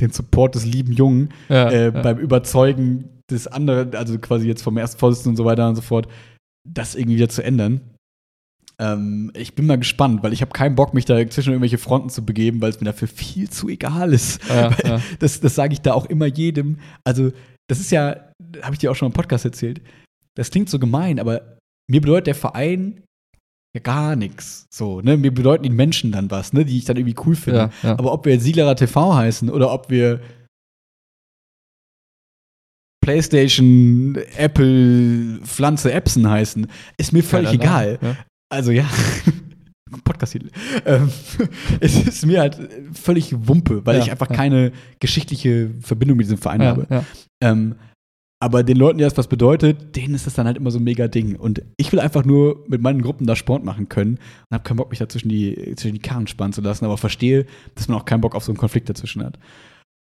den 0.00 0.12
Support 0.12 0.54
des 0.54 0.64
lieben 0.64 0.92
Jungen 0.92 1.30
Ja, 1.48 1.70
äh, 1.70 1.90
beim 1.90 2.18
Überzeugen 2.18 3.20
des 3.30 3.48
anderen, 3.48 3.96
also 3.96 4.16
quasi 4.18 4.46
jetzt 4.46 4.62
vom 4.62 4.76
ersten 4.76 4.98
Vorsitzenden 4.98 5.32
und 5.32 5.36
so 5.36 5.44
weiter 5.44 5.68
und 5.68 5.74
so 5.74 5.82
fort, 5.82 6.06
das 6.64 6.94
irgendwie 6.94 7.16
wieder 7.16 7.28
zu 7.28 7.42
ändern. 7.42 7.80
Ähm, 8.80 9.32
ich 9.34 9.54
bin 9.54 9.66
mal 9.66 9.78
gespannt, 9.78 10.22
weil 10.22 10.32
ich 10.32 10.40
habe 10.40 10.52
keinen 10.52 10.76
Bock, 10.76 10.94
mich 10.94 11.04
da 11.04 11.28
zwischen 11.28 11.50
irgendwelche 11.50 11.78
Fronten 11.78 12.10
zu 12.10 12.24
begeben, 12.24 12.60
weil 12.60 12.70
es 12.70 12.80
mir 12.80 12.86
dafür 12.86 13.08
viel 13.08 13.50
zu 13.50 13.68
egal 13.68 14.12
ist. 14.12 14.40
Ja, 14.48 14.70
ja. 14.84 15.00
Das, 15.18 15.40
das 15.40 15.54
sage 15.54 15.72
ich 15.72 15.80
da 15.80 15.94
auch 15.94 16.06
immer 16.06 16.26
jedem. 16.26 16.78
Also, 17.04 17.32
das 17.68 17.80
ist 17.80 17.90
ja, 17.90 18.32
habe 18.62 18.74
ich 18.74 18.78
dir 18.78 18.90
auch 18.90 18.96
schon 18.96 19.08
im 19.08 19.12
Podcast 19.12 19.44
erzählt. 19.44 19.80
Das 20.36 20.50
klingt 20.50 20.70
so 20.70 20.78
gemein, 20.78 21.18
aber 21.18 21.58
mir 21.90 22.00
bedeutet 22.00 22.28
der 22.28 22.34
Verein 22.34 23.02
ja 23.74 23.82
gar 23.82 24.16
nichts. 24.16 24.66
So, 24.72 25.00
ne? 25.00 25.16
Mir 25.16 25.32
bedeuten 25.32 25.64
die 25.64 25.70
Menschen 25.70 26.12
dann 26.12 26.30
was, 26.30 26.52
ne? 26.52 26.64
die 26.64 26.78
ich 26.78 26.84
dann 26.84 26.96
irgendwie 26.96 27.20
cool 27.26 27.34
finde. 27.34 27.70
Ja. 27.82 27.98
Aber 27.98 28.12
ob 28.12 28.24
wir 28.24 28.34
jetzt 28.34 28.44
Sieglerer 28.44 28.76
TV 28.76 29.14
heißen 29.14 29.50
oder 29.50 29.72
ob 29.72 29.90
wir 29.90 30.20
PlayStation, 33.08 34.16
Apple, 34.36 35.40
Pflanze, 35.42 35.92
Epson 35.92 36.28
heißen, 36.28 36.66
ist 36.98 37.12
mir 37.12 37.24
völlig 37.24 37.52
egal. 37.52 37.98
Ja. 38.02 38.16
Also 38.50 38.70
ja, 38.72 38.88
Podcast-Titel. 40.04 40.50
Ähm, 40.84 41.10
es 41.80 41.96
ist 41.96 42.26
mir 42.26 42.40
halt 42.40 42.58
völlig 42.92 43.34
Wumpe, 43.48 43.84
weil 43.86 43.96
Ja, 43.96 44.02
ich 44.04 44.10
einfach 44.10 44.30
ja. 44.30 44.36
keine 44.36 44.72
geschichtliche 45.00 45.70
Verbindung 45.80 46.16
mit 46.16 46.26
diesem 46.26 46.38
Verein 46.38 46.60
Ja, 46.62 46.68
habe. 46.68 47.04
Ähm, 47.42 47.76
aber 48.40 48.62
den 48.62 48.76
Leuten, 48.76 48.98
die 48.98 49.04
das 49.04 49.16
was 49.16 49.26
bedeutet, 49.26 49.96
denen 49.96 50.14
ist 50.14 50.26
das 50.26 50.34
dann 50.34 50.46
halt 50.46 50.56
immer 50.56 50.70
so 50.70 50.78
ein 50.78 50.84
mega 50.84 51.08
Ding. 51.08 51.34
Und 51.34 51.62
ich 51.76 51.90
will 51.90 51.98
einfach 51.98 52.24
nur 52.24 52.64
mit 52.68 52.80
meinen 52.80 53.02
Gruppen 53.02 53.26
da 53.26 53.34
Sport 53.34 53.64
machen 53.64 53.88
können 53.88 54.14
und 54.14 54.54
habe 54.54 54.62
keinen 54.62 54.76
Bock, 54.76 54.90
mich 54.90 55.00
da 55.00 55.08
zwischen 55.08 55.28
die, 55.28 55.74
zwischen 55.74 55.94
die 55.94 56.00
Karren 56.02 56.28
spannen 56.28 56.52
zu 56.52 56.60
lassen, 56.60 56.84
aber 56.84 56.96
verstehe, 56.98 57.46
dass 57.74 57.88
man 57.88 57.98
auch 57.98 58.04
keinen 58.04 58.20
Bock 58.20 58.36
auf 58.36 58.44
so 58.44 58.52
einen 58.52 58.58
Konflikt 58.58 58.88
dazwischen 58.88 59.24
hat. 59.24 59.38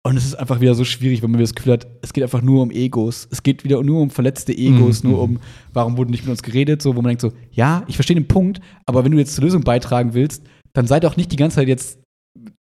Und 0.05 0.17
es 0.17 0.25
ist 0.25 0.35
einfach 0.35 0.59
wieder 0.59 0.75
so 0.75 0.83
schwierig, 0.83 1.21
wenn 1.23 1.31
man 1.31 1.39
wieder 1.39 1.47
das 1.47 1.55
Gefühl 1.55 1.73
hat, 1.73 1.87
es 2.01 2.11
geht 2.11 2.23
einfach 2.23 2.41
nur 2.41 2.61
um 2.61 2.71
Egos. 2.71 3.25
Es 3.31 3.41
geht 3.41 3.63
wieder 3.63 3.81
nur 3.81 4.01
um 4.01 4.09
verletzte 4.09 4.51
Egos, 4.51 5.01
Mhm, 5.01 5.09
nur 5.09 5.21
um, 5.21 5.39
warum 5.71 5.95
wurde 5.95 6.11
nicht 6.11 6.23
mit 6.23 6.31
uns 6.31 6.43
geredet, 6.43 6.81
so, 6.81 6.95
wo 6.95 7.01
man 7.01 7.09
denkt 7.09 7.21
so, 7.21 7.31
ja, 7.51 7.83
ich 7.87 7.95
verstehe 7.95 8.15
den 8.15 8.27
Punkt, 8.27 8.59
aber 8.85 9.05
wenn 9.05 9.13
du 9.13 9.17
jetzt 9.17 9.33
zur 9.35 9.45
Lösung 9.45 9.61
beitragen 9.63 10.13
willst, 10.13 10.43
dann 10.73 10.87
sei 10.87 10.99
doch 10.99 11.15
nicht 11.15 11.31
die 11.31 11.37
ganze 11.37 11.55
Zeit 11.55 11.69
jetzt 11.69 11.99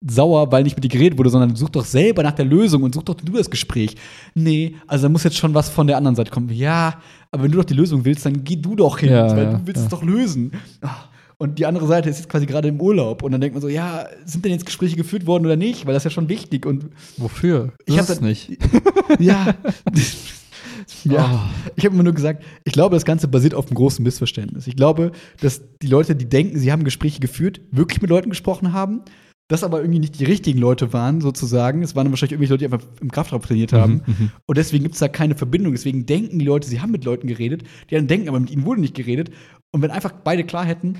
sauer, 0.06 0.52
weil 0.52 0.64
nicht 0.64 0.76
mit 0.76 0.84
dir 0.84 0.90
geredet 0.90 1.18
wurde, 1.18 1.30
sondern 1.32 1.56
such 1.56 1.70
doch 1.70 1.86
selber 1.86 2.22
nach 2.22 2.34
der 2.34 2.46
Lösung 2.46 2.84
und 2.84 2.94
such 2.94 3.04
doch 3.04 3.16
du 3.16 3.32
das 3.34 3.50
Gespräch. 3.50 3.96
Nee, 4.36 4.76
also 4.86 5.04
da 5.04 5.10
muss 5.10 5.24
jetzt 5.24 5.38
schon 5.38 5.54
was 5.56 5.70
von 5.70 5.88
der 5.88 5.98
anderen 5.98 6.16
Seite 6.16 6.30
kommen. 6.30 6.50
Ja, 6.50 7.00
aber 7.32 7.44
wenn 7.44 7.52
du 7.52 7.58
doch 7.58 7.66
die 7.66 7.74
Lösung 7.74 8.04
willst, 8.06 8.26
dann 8.26 8.44
geh 8.44 8.56
du 8.58 8.76
doch 8.76 9.00
hin, 9.00 9.10
Ja, 9.12 9.30
weil 9.36 9.44
ja, 9.46 9.54
du 9.54 9.66
willst 9.66 9.80
ja. 9.80 9.84
es 9.86 9.90
doch 9.90 10.04
lösen. 10.04 10.52
Ah, 10.82 11.06
Und 11.42 11.58
die 11.58 11.66
andere 11.66 11.88
Seite 11.88 12.08
ist 12.08 12.20
jetzt 12.20 12.30
quasi 12.30 12.46
gerade 12.46 12.68
im 12.68 12.80
Urlaub 12.80 13.24
und 13.24 13.32
dann 13.32 13.42
denkt 13.42 13.56
man 13.56 13.64
so, 13.64 13.68
ja, 13.68 14.08
sind 14.26 14.46
denn 14.46 14.52
jetzt 14.52 14.68
Gespräche 14.68 14.96
geführt 14.96 15.26
worden 15.26 15.44
oder 15.44 15.56
nicht? 15.56 15.88
Weil 15.88 15.96
das 15.96 16.02
ist 16.06 16.12
ja 16.12 16.14
schon 16.14 16.30
wichtig 16.30 16.68
und 16.68 16.92
Wofür? 17.18 17.74
Ich 17.88 17.96
Das 17.96 18.12
ist 18.12 18.22
dann- 18.22 18.28
nicht. 18.30 18.60
ja. 19.20 19.56
ja. 21.04 21.42
Oh. 21.44 21.72
Ich 21.76 21.84
habe 21.84 21.96
immer 21.96 22.04
nur 22.04 22.14
gesagt, 22.14 22.44
ich 22.64 22.74
glaube, 22.74 22.96
das 22.96 23.06
Ganze 23.06 23.28
basiert 23.28 23.56
auf 23.56 23.66
einem 23.66 23.74
großen 23.74 24.04
Missverständnis. 24.04 24.68
Ich 24.68 24.76
glaube, 24.76 25.14
dass 25.40 25.64
die 25.82 25.88
Leute, 25.88 26.16
die 26.16 26.30
denken, 26.30 26.60
sie 26.60 26.72
haben 26.72 26.84
Gespräche 26.84 27.20
geführt, 27.20 27.60
wirklich 27.72 28.04
mit 28.04 28.12
Leuten 28.12 28.30
gesprochen 28.30 28.72
haben, 28.72 29.02
das 29.48 29.64
aber 29.64 29.80
irgendwie 29.82 30.00
nicht 30.00 30.20
die 30.20 30.26
richtigen 30.26 30.60
Leute 30.60 30.94
waren, 30.94 31.22
sozusagen. 31.22 31.82
Es 31.82 31.96
waren 31.96 32.12
wahrscheinlich 32.12 32.34
irgendwelche 32.34 32.54
Leute, 32.54 32.68
die 32.68 32.72
einfach 32.74 32.88
im 33.02 33.10
Kraftraum 33.10 33.42
trainiert 33.42 33.74
haben. 33.74 34.04
Mhm, 34.06 34.16
mhm. 34.26 34.32
Und 34.46 34.58
deswegen 34.60 34.84
gibt 34.84 34.94
es 34.94 35.00
da 35.00 35.08
keine 35.08 35.34
Verbindung. 35.34 35.72
Deswegen 35.74 36.06
denken 36.06 36.38
die 36.38 36.46
Leute, 36.46 36.70
sie 36.70 36.82
haben 36.82 36.92
mit 36.92 37.04
Leuten 37.04 37.26
geredet, 37.26 37.64
die 37.90 37.96
dann 37.96 38.06
denken, 38.06 38.30
aber 38.30 38.40
mit 38.40 38.52
ihnen 38.52 38.64
wurde 38.66 38.82
nicht 38.82 38.94
geredet. 38.94 39.32
Und 39.74 39.82
wenn 39.82 39.90
einfach 39.90 40.12
beide 40.12 40.44
klar 40.44 40.66
hätten, 40.66 41.00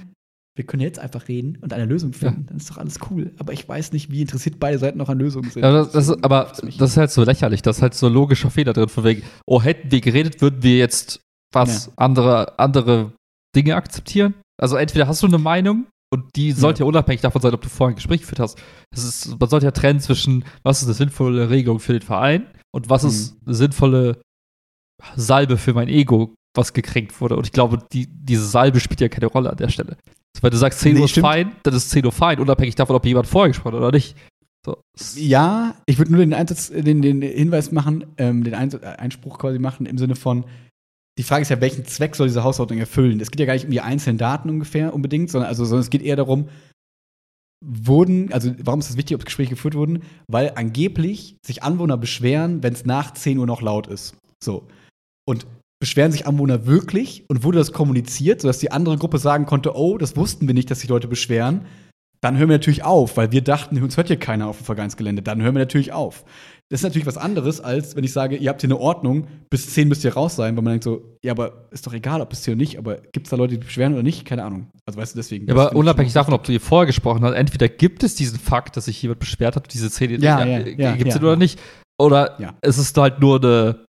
wir 0.56 0.66
können 0.66 0.82
jetzt 0.82 1.00
einfach 1.00 1.28
reden 1.30 1.58
und 1.62 1.72
eine 1.74 1.86
Lösung 1.86 2.12
finden, 2.14 2.46
dann 2.48 2.58
ist 2.58 2.70
doch 2.70 2.78
alles 2.78 3.00
cool. 3.10 3.32
Aber 3.40 3.54
ich 3.54 3.68
weiß 3.68 3.94
nicht, 3.94 4.12
wie 4.12 4.22
interessiert 4.22 4.60
beide 4.60 4.78
Seiten 4.80 4.98
noch 4.98 5.08
an 5.10 5.18
Lösungen 5.20 5.50
sind. 5.50 5.64
Ja, 5.64 5.72
das, 5.72 5.92
das, 5.92 6.10
ist- 6.10 6.24
aber 6.24 6.52
das 6.78 6.92
ist 6.92 6.98
halt 6.98 7.12
so 7.12 7.24
lächerlich. 7.24 7.62
Das 7.62 7.78
ist 7.78 7.82
halt 7.82 7.94
so 7.94 8.08
ein 8.08 8.14
logischer 8.14 8.50
Fehler 8.52 8.74
drin, 8.74 8.90
von 8.90 9.04
wegen, 9.06 9.24
oh, 9.46 9.62
hätten 9.62 9.92
wir 9.92 10.02
geredet, 10.02 10.42
würden 10.42 10.62
wir 10.62 10.78
jetzt 10.78 11.22
was 11.54 11.92
andere, 11.98 12.60
andere 12.60 13.14
Dinge 13.56 13.76
akzeptieren. 13.76 14.34
Also 14.62 14.76
entweder 14.76 15.08
hast 15.08 15.24
du 15.24 15.28
eine 15.28 15.38
Meinung 15.38 15.88
und 16.14 16.26
die 16.36 16.52
sollte 16.52 16.82
ja, 16.84 16.86
unabhängig 16.86 17.22
davon 17.22 17.42
sein, 17.42 17.54
ob 17.54 17.62
du 17.62 17.70
vorher 17.70 17.94
ein 17.94 17.96
Gespräch 17.96 18.22
geführt 18.22 18.40
hast. 18.42 18.62
Das 18.94 19.04
ist, 19.06 19.40
man 19.40 19.50
sollte 19.50 19.66
ja 19.66 19.72
trennen 19.72 20.00
zwischen, 20.02 20.44
was 20.64 20.82
ist 20.82 20.88
eine 20.88 20.94
sinnvolle 20.96 21.50
Regelung 21.50 21.80
für 21.80 21.94
den 21.94 22.02
Verein 22.02 22.46
und 22.76 22.90
was 22.90 23.04
Mhm. 23.04 23.10
ist 23.10 23.38
eine 23.46 23.56
sinnvolle 23.56 24.22
Salbe 25.16 25.58
für 25.58 25.74
mein 25.74 25.88
Ego, 25.88 26.36
was 26.56 26.74
gekränkt 26.74 27.20
wurde. 27.22 27.36
Und 27.38 27.46
ich 27.48 27.52
glaube, 27.54 27.80
die, 27.92 28.08
diese 28.08 28.46
Salbe 28.46 28.80
spielt 28.80 29.02
ja 29.02 29.10
keine 29.10 29.28
Rolle 29.28 29.50
an 29.50 29.58
der 29.58 29.70
Stelle. 29.70 29.98
Wenn 30.42 30.52
du 30.52 30.58
sagst, 30.58 30.80
10 30.80 30.94
Nee, 30.94 31.00
Uhr 31.00 31.06
ist 31.06 31.12
stimmt. 31.12 31.28
fein, 31.28 31.56
dann 31.64 31.74
ist 31.74 31.90
10 31.92 32.06
Uhr 32.06 32.12
fein, 32.12 32.40
unabhängig 32.40 32.76
davon, 32.76 32.96
ob 32.96 33.06
jemand 33.06 33.28
vorher 33.28 33.50
gesprochen 33.50 33.74
hat 33.76 33.82
oder 33.82 33.92
nicht. 33.92 34.16
So. 34.66 34.78
Ja, 35.16 35.76
ich 35.86 35.98
würde 35.98 36.12
nur 36.12 36.20
den, 36.22 36.34
Einsatz, 36.34 36.70
den, 36.70 37.02
den 37.02 37.22
Hinweis 37.22 37.72
machen, 37.72 38.06
ähm, 38.18 38.44
den 38.44 38.54
Eins 38.54 38.76
Einspruch 38.76 39.40
quasi 39.40 39.60
machen 39.60 39.86
im 39.86 39.98
Sinne 39.98 40.16
von, 40.16 40.46
die 41.18 41.24
Frage 41.24 41.42
ist 41.42 41.50
ja, 41.50 41.62
welchen 41.62 41.86
Zweck 41.86 42.16
soll 42.16 42.28
diese 42.28 42.44
Hausordnung 42.44 42.80
erfüllen? 42.80 43.20
Es 43.20 43.32
geht 43.32 43.40
ja 43.40 43.46
gar 43.46 43.54
nicht 43.54 43.66
um 43.66 43.72
die 43.72 43.82
einzelnen 43.82 44.18
Daten 44.18 44.50
ungefähr 44.50 44.94
unbedingt, 44.94 45.30
sondern, 45.30 45.50
also, 45.50 45.66
sondern 45.66 45.82
es 45.82 45.90
geht 45.90 46.02
eher 46.04 46.16
darum, 46.16 46.48
wurden, 47.64 48.32
also 48.34 48.54
warum 48.64 48.80
ist 48.80 48.90
es 48.90 48.98
wichtig, 48.98 49.16
ob 49.16 49.26
Gespräche 49.26 49.52
geführt 49.52 49.76
wurden? 49.76 50.04
Weil 50.28 50.54
angeblich 50.56 51.36
sich 51.46 51.64
Anwohner 51.64 51.98
beschweren, 51.98 52.64
wenn 52.64 52.74
es 52.74 52.86
nach 52.86 53.14
10 53.14 53.38
Uhr 53.38 53.46
noch 53.46 53.62
laut 53.62 53.88
ist. 53.88 54.16
So. 54.44 54.68
Und 55.28 55.46
beschweren 55.82 56.12
sich 56.14 56.26
Anwohner 56.28 56.66
wirklich 56.66 57.26
und 57.28 57.44
wurde 57.44 57.58
das 57.58 57.74
kommuniziert, 57.74 58.40
sodass 58.40 58.60
die 58.60 58.72
andere 58.72 58.98
Gruppe 58.98 59.18
sagen 59.18 59.46
konnte, 59.46 59.76
oh, 59.76 59.98
das 59.98 60.16
wussten 60.16 60.48
wir 60.48 60.54
nicht, 60.54 60.72
dass 60.72 60.80
sich 60.80 60.90
Leute 60.90 61.10
beschweren, 61.10 61.66
dann 62.22 62.38
hören 62.38 62.50
wir 62.50 62.56
natürlich 62.56 62.84
auf, 62.84 63.18
weil 63.18 63.32
wir 63.32 63.42
dachten, 63.42 63.82
uns 63.82 63.98
hört 63.98 64.08
hier 64.08 64.20
keiner 64.20 64.48
auf 64.48 64.58
dem 64.58 64.66
Vereinsgelände. 64.66 65.24
Dann 65.24 65.42
hören 65.42 65.56
wir 65.56 65.60
natürlich 65.60 65.92
auf. 65.92 66.24
Das 66.70 66.82
ist 66.82 66.84
natürlich 66.84 67.08
was 67.08 67.18
anderes, 67.18 67.60
als 67.60 67.96
wenn 67.96 68.04
ich 68.04 68.14
sage, 68.14 68.38
ihr 68.38 68.50
habt 68.50 68.62
hier 68.62 68.70
eine 68.70 68.80
Ordnung, 68.80 69.28
bis 69.50 69.74
10 69.74 69.88
müsst 69.88 70.06
ihr 70.06 70.14
raus 70.14 70.36
sein, 70.36 70.56
weil 70.56 70.64
man 70.64 70.74
denkt 70.74 70.84
so, 70.84 71.18
ja, 71.24 71.32
aber 71.32 71.68
ist 71.72 71.86
doch 71.88 71.94
egal, 71.94 72.22
ob 72.22 72.30
bis 72.30 72.44
10 72.44 72.54
oder 72.54 72.62
nicht, 72.62 72.78
aber 72.78 72.98
gibt 73.12 73.26
es 73.26 73.32
da 73.32 73.38
Leute, 73.38 73.56
die 73.58 73.66
beschweren 73.66 73.94
oder 73.94 74.04
nicht? 74.04 74.24
Keine 74.24 74.44
Ahnung. 74.44 74.68
Also 74.86 75.00
weißt 75.00 75.16
du, 75.16 75.18
deswegen. 75.20 75.48
Ja, 75.48 75.56
aber 75.56 75.76
unabhängig 75.76 76.14
davon, 76.14 76.36
ob 76.36 76.44
du 76.44 76.52
hier 76.52 76.62
vorher 76.62 76.86
gesprochen 76.86 77.26
hast, 77.26 77.34
entweder 77.34 77.68
gibt 77.68 78.04
es 78.04 78.14
diesen 78.14 78.38
Fakt, 78.38 78.78
dass 78.78 78.86
sich 78.86 79.02
jemand 79.02 79.20
beschwert 79.20 79.56
hat, 79.56 79.74
diese 79.74 79.90
Szene 79.90 80.18
Ja, 80.20 80.44
äh, 80.44 80.70
ja, 80.74 80.92
ja, 80.92 80.96
gibt 80.96 81.10
es 81.10 81.16
ja, 81.16 81.22
oder 81.22 81.32
ja. 81.32 81.38
nicht, 81.38 81.60
oder 82.00 82.40
Ja. 82.40 82.54
es 82.62 82.78
ist 82.78 82.96
halt 82.98 83.20
nur 83.20 83.44
eine 83.44 83.84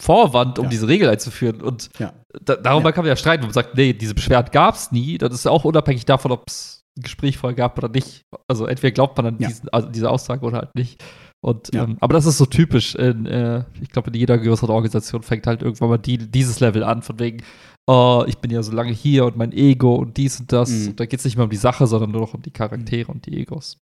Vorwand, 0.00 0.58
um 0.58 0.64
Ja. 0.66 0.70
diese 0.70 0.88
Regel 0.88 1.08
einzuführen. 1.08 1.60
Und 1.62 1.88
Ja. 1.98 2.12
da, 2.44 2.56
darüber 2.56 2.90
Ja. 2.90 2.92
kann 2.92 3.04
man 3.04 3.08
ja 3.10 3.16
streiten, 3.16 3.42
wenn 3.42 3.48
man 3.48 3.54
sagt, 3.54 3.74
nee, 3.76 3.92
diese 3.92 4.14
Beschwerden 4.14 4.50
gab 4.52 4.74
es 4.74 4.92
nie. 4.92 5.18
Das 5.18 5.32
ist 5.32 5.46
auch 5.46 5.64
unabhängig 5.64 6.04
davon, 6.04 6.30
ob 6.32 6.44
es 6.48 6.82
ein 6.96 7.02
Gespräch 7.02 7.38
vorher 7.38 7.56
gab 7.56 7.78
oder 7.78 7.88
nicht. 7.88 8.22
Also 8.48 8.66
entweder 8.66 8.90
glaubt 8.92 9.16
man 9.16 9.26
an 9.26 9.38
diesen, 9.38 9.68
also 9.70 9.88
diese 9.88 10.10
Aussage 10.10 10.44
oder 10.44 10.58
halt 10.58 10.74
nicht. 10.74 11.02
Und, 11.40 11.72
ähm, 11.72 11.96
aber 12.00 12.14
das 12.14 12.26
ist 12.26 12.36
so 12.38 12.46
typisch. 12.46 12.96
In, 12.96 13.24
äh, 13.26 13.64
ich 13.80 13.90
glaube, 13.90 14.08
in 14.10 14.14
jeder 14.14 14.36
größeren 14.38 14.70
Organisation 14.70 15.22
fängt 15.22 15.46
halt 15.46 15.62
irgendwann 15.62 15.88
mal 15.88 15.98
die, 15.98 16.18
dieses 16.18 16.58
Level 16.58 16.82
an, 16.82 17.02
von 17.02 17.18
wegen, 17.20 17.44
oh, 17.86 18.24
ich 18.26 18.38
bin 18.38 18.50
ja 18.50 18.62
so 18.62 18.72
lange 18.72 18.90
hier 18.92 19.24
und 19.24 19.36
mein 19.36 19.52
Ego 19.52 19.94
und 19.94 20.16
dies 20.16 20.40
und 20.40 20.52
das. 20.52 20.68
Mhm. 20.70 20.88
Und 20.88 21.00
da 21.00 21.06
geht 21.06 21.20
es 21.20 21.24
nicht 21.24 21.36
mehr 21.36 21.44
um 21.44 21.50
die 21.50 21.56
Sache, 21.56 21.86
sondern 21.86 22.10
nur 22.10 22.22
noch 22.22 22.34
um 22.34 22.42
die 22.42 22.50
Charaktere 22.50 23.10
und 23.12 23.24
die 23.26 23.38
Egos. 23.40 23.78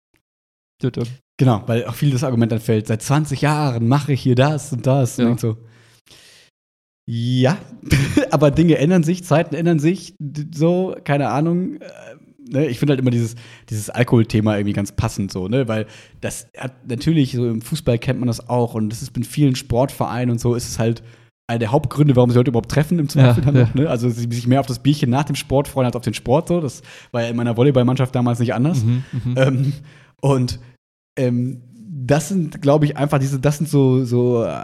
Genau, 1.38 1.62
weil 1.66 1.86
auch 1.86 1.94
viel 1.94 2.11
das 2.11 2.22
Argument 2.24 2.53
dann 2.53 2.61
fällt, 2.61 2.86
seit 2.86 3.01
20 3.03 3.40
Jahren 3.40 3.88
mache 3.88 4.12
ich 4.12 4.20
hier 4.20 4.34
das 4.34 4.72
und 4.72 4.86
das. 4.86 5.16
Ja. 5.16 5.28
Und 5.28 5.40
so, 5.40 5.57
ja, 7.09 7.59
aber 8.31 8.51
Dinge 8.51 8.79
ändern 8.79 9.05
sich, 9.05 9.25
Zeiten 9.25 9.55
ändern 9.55 9.79
sich, 9.79 10.15
so, 10.53 10.97
keine 11.05 11.29
Ahnung. 11.29 11.77
Äh, 11.77 11.89
ne, 12.49 12.67
ich 12.67 12.79
finde 12.79 12.93
halt 12.93 13.01
immer 13.01 13.11
dieses, 13.11 13.37
dieses 13.71 13.91
Alkoholthema 13.91 14.57
irgendwie 14.57 14.73
ganz 14.73 14.93
passend 14.93 15.31
so, 15.31 15.49
ne? 15.49 15.69
Weil 15.69 15.87
das 16.21 16.49
hat 16.59 16.89
natürlich, 16.89 17.33
so 17.33 17.49
im 17.49 17.63
Fußball 17.63 17.99
kennt 17.99 18.19
man 18.19 18.27
das 18.27 18.49
auch 18.49 18.75
und 18.75 18.91
das 18.91 19.03
ist 19.03 19.17
in 19.17 19.25
vielen 19.25 19.55
Sportvereinen 19.55 20.31
und 20.31 20.41
so 20.41 20.55
ist 20.55 20.69
es 20.69 20.79
halt 20.79 21.03
einer 21.49 21.61
der 21.61 21.71
Hauptgründe, 21.71 22.17
warum 22.17 22.31
sie 22.31 22.37
Leute 22.37 22.51
überhaupt 22.51 22.73
treffen 22.73 22.99
im 22.99 23.09
Zweifel 23.09 23.45
Ja, 23.45 23.61
ja. 23.61 23.71
ne? 23.75 23.89
Also 23.89 24.09
sie 24.11 24.29
sich 24.29 24.47
mehr 24.49 24.61
auf 24.61 24.67
das 24.67 24.81
Bierchen 24.81 25.11
nach 25.11 25.25
dem 25.25 25.37
Sport 25.37 25.69
freuen 25.69 25.87
als 25.87 25.95
auf 25.95 26.03
den 26.03 26.15
Sport 26.15 26.49
so. 26.49 26.61
Das 26.61 26.83
war 27.13 27.23
ja 27.23 27.29
in 27.29 27.37
meiner 27.37 27.57
Volleyballmannschaft 27.57 28.15
damals 28.15 28.41
nicht 28.41 28.53
anders. 28.53 28.83
Mhm, 28.83 29.05
mhm. 29.13 29.35
Ähm, 29.37 29.73
und 30.21 30.59
ähm, 31.17 31.63
das 32.07 32.29
sind, 32.29 32.63
glaube 32.63 32.85
ich, 32.85 32.97
einfach 32.97 33.19
diese, 33.19 33.41
das 33.41 33.59
sind 33.59 33.69
so, 33.69 34.05
so 34.05 34.45
äh, 34.45 34.61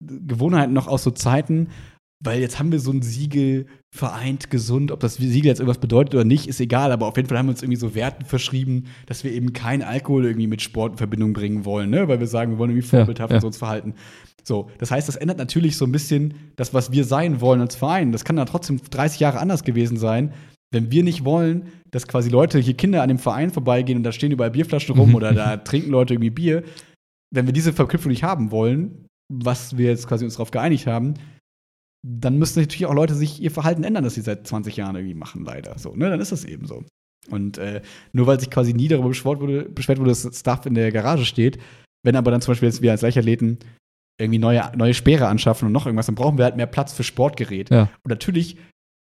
Gewohnheiten 0.00 0.72
noch 0.72 0.88
aus 0.88 1.02
so 1.02 1.10
Zeiten, 1.10 1.68
weil 2.24 2.40
jetzt 2.40 2.58
haben 2.58 2.70
wir 2.70 2.78
so 2.78 2.92
ein 2.92 3.02
Siegel 3.02 3.66
vereint, 3.90 4.48
gesund. 4.48 4.92
Ob 4.92 5.00
das 5.00 5.14
Siegel 5.16 5.46
jetzt 5.46 5.58
irgendwas 5.58 5.80
bedeutet 5.80 6.14
oder 6.14 6.24
nicht, 6.24 6.46
ist 6.46 6.60
egal. 6.60 6.92
Aber 6.92 7.06
auf 7.06 7.16
jeden 7.16 7.28
Fall 7.28 7.36
haben 7.36 7.46
wir 7.46 7.50
uns 7.50 7.62
irgendwie 7.62 7.78
so 7.80 7.94
Werten 7.94 8.24
verschrieben, 8.24 8.84
dass 9.06 9.24
wir 9.24 9.32
eben 9.32 9.52
keinen 9.52 9.82
Alkohol 9.82 10.26
irgendwie 10.26 10.46
mit 10.46 10.62
Sport 10.62 10.92
in 10.92 10.98
Verbindung 10.98 11.32
bringen 11.32 11.64
wollen, 11.64 11.90
ne? 11.90 12.06
weil 12.06 12.20
wir 12.20 12.28
sagen, 12.28 12.52
wir 12.52 12.58
wollen 12.58 12.70
irgendwie 12.70 12.88
vorbildhaft 12.88 13.32
ja, 13.32 13.38
ja. 13.38 13.44
uns 13.44 13.56
verhalten. 13.56 13.94
So, 14.44 14.70
das 14.78 14.90
heißt, 14.90 15.08
das 15.08 15.16
ändert 15.16 15.38
natürlich 15.38 15.76
so 15.76 15.84
ein 15.84 15.92
bisschen 15.92 16.34
das, 16.56 16.74
was 16.74 16.92
wir 16.92 17.04
sein 17.04 17.40
wollen 17.40 17.60
als 17.60 17.76
Verein. 17.76 18.12
Das 18.12 18.24
kann 18.24 18.36
dann 18.36 18.46
trotzdem 18.46 18.80
30 18.82 19.20
Jahre 19.20 19.38
anders 19.38 19.64
gewesen 19.64 19.96
sein. 19.96 20.32
Wenn 20.72 20.90
wir 20.90 21.04
nicht 21.04 21.24
wollen, 21.24 21.68
dass 21.90 22.08
quasi 22.08 22.30
Leute 22.30 22.58
hier 22.58 22.74
Kinder 22.74 23.02
an 23.02 23.08
dem 23.08 23.18
Verein 23.18 23.50
vorbeigehen 23.50 23.98
und 23.98 24.02
da 24.02 24.12
stehen 24.12 24.32
überall 24.32 24.50
Bierflaschen 24.50 24.96
rum 24.96 25.14
oder 25.14 25.32
da 25.32 25.56
trinken 25.58 25.90
Leute 25.90 26.14
irgendwie 26.14 26.30
Bier, 26.30 26.64
wenn 27.32 27.46
wir 27.46 27.52
diese 27.52 27.72
Verknüpfung 27.72 28.10
nicht 28.10 28.24
haben 28.24 28.50
wollen, 28.50 29.06
was 29.32 29.76
wir 29.76 29.90
jetzt 29.90 30.08
quasi 30.08 30.24
uns 30.24 30.34
darauf 30.34 30.50
geeinigt 30.50 30.86
haben, 30.86 31.14
dann 32.04 32.38
müssen 32.38 32.60
natürlich 32.60 32.86
auch 32.86 32.94
Leute 32.94 33.14
sich 33.14 33.40
ihr 33.40 33.50
Verhalten 33.50 33.84
ändern, 33.84 34.04
das 34.04 34.14
sie 34.14 34.22
seit 34.22 34.46
20 34.46 34.76
Jahren 34.76 34.96
irgendwie 34.96 35.14
machen, 35.14 35.44
leider. 35.44 35.78
So, 35.78 35.94
ne? 35.94 36.10
Dann 36.10 36.20
ist 36.20 36.32
das 36.32 36.44
eben 36.44 36.66
so. 36.66 36.84
Und 37.30 37.58
äh, 37.58 37.82
nur 38.12 38.26
weil 38.26 38.40
sich 38.40 38.50
quasi 38.50 38.74
nie 38.74 38.88
darüber 38.88 39.08
beschwert 39.08 39.40
wurde, 39.40 39.68
beschwert 39.68 40.00
wurde, 40.00 40.10
dass 40.10 40.28
Stuff 40.38 40.66
in 40.66 40.74
der 40.74 40.90
Garage 40.90 41.24
steht, 41.24 41.58
wenn 42.04 42.16
aber 42.16 42.30
dann 42.30 42.40
zum 42.40 42.52
Beispiel 42.52 42.68
jetzt 42.68 42.82
wir 42.82 42.90
als 42.90 43.02
Leichtathleten 43.02 43.58
irgendwie 44.20 44.40
neue, 44.40 44.72
neue 44.76 44.94
Speere 44.94 45.28
anschaffen 45.28 45.66
und 45.66 45.72
noch 45.72 45.86
irgendwas, 45.86 46.06
dann 46.06 46.16
brauchen 46.16 46.36
wir 46.36 46.44
halt 46.44 46.56
mehr 46.56 46.66
Platz 46.66 46.92
für 46.92 47.04
Sportgerät. 47.04 47.70
Ja. 47.70 47.82
Und 48.02 48.08
natürlich 48.08 48.56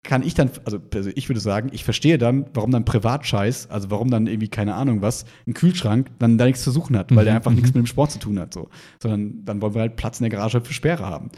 kann 0.05 0.23
ich 0.23 0.35
dann, 0.35 0.51
also 0.65 0.79
ich 1.15 1.29
würde 1.29 1.41
sagen, 1.41 1.71
ich 1.73 1.83
verstehe 1.83 2.19
dann, 2.19 2.47
warum 2.55 2.71
dann 2.71 2.85
Privatscheiß, 2.85 3.71
also 3.71 3.91
warum 3.91 4.11
dann 4.11 4.27
irgendwie, 4.27 4.49
keine 4.49 4.75
Ahnung 4.75 5.03
was, 5.03 5.25
ein 5.47 5.55
Kühlschrank 5.55 6.11
dann 6.19 6.39
da 6.39 6.45
nichts 6.45 6.63
zu 6.63 6.71
suchen 6.71 6.97
hat, 6.97 7.15
weil 7.15 7.25
der 7.25 7.33
Mhm, 7.33 7.37
einfach 7.39 7.51
nichts 7.51 7.71
mhm. 7.71 7.81
mit 7.81 7.87
dem 7.87 7.91
Sport 7.91 8.13
zu 8.13 8.19
tun 8.19 8.39
hat, 8.39 8.55
so. 8.55 8.69
Sondern 9.03 9.45
dann 9.45 9.63
wollen 9.63 9.75
wir 9.75 9.81
halt 9.81 9.97
Platz 9.97 10.21
in 10.21 10.25
der 10.25 10.31
Garage 10.31 10.61
für 10.61 10.75
Sperre 10.75 11.07
haben. 11.07 11.31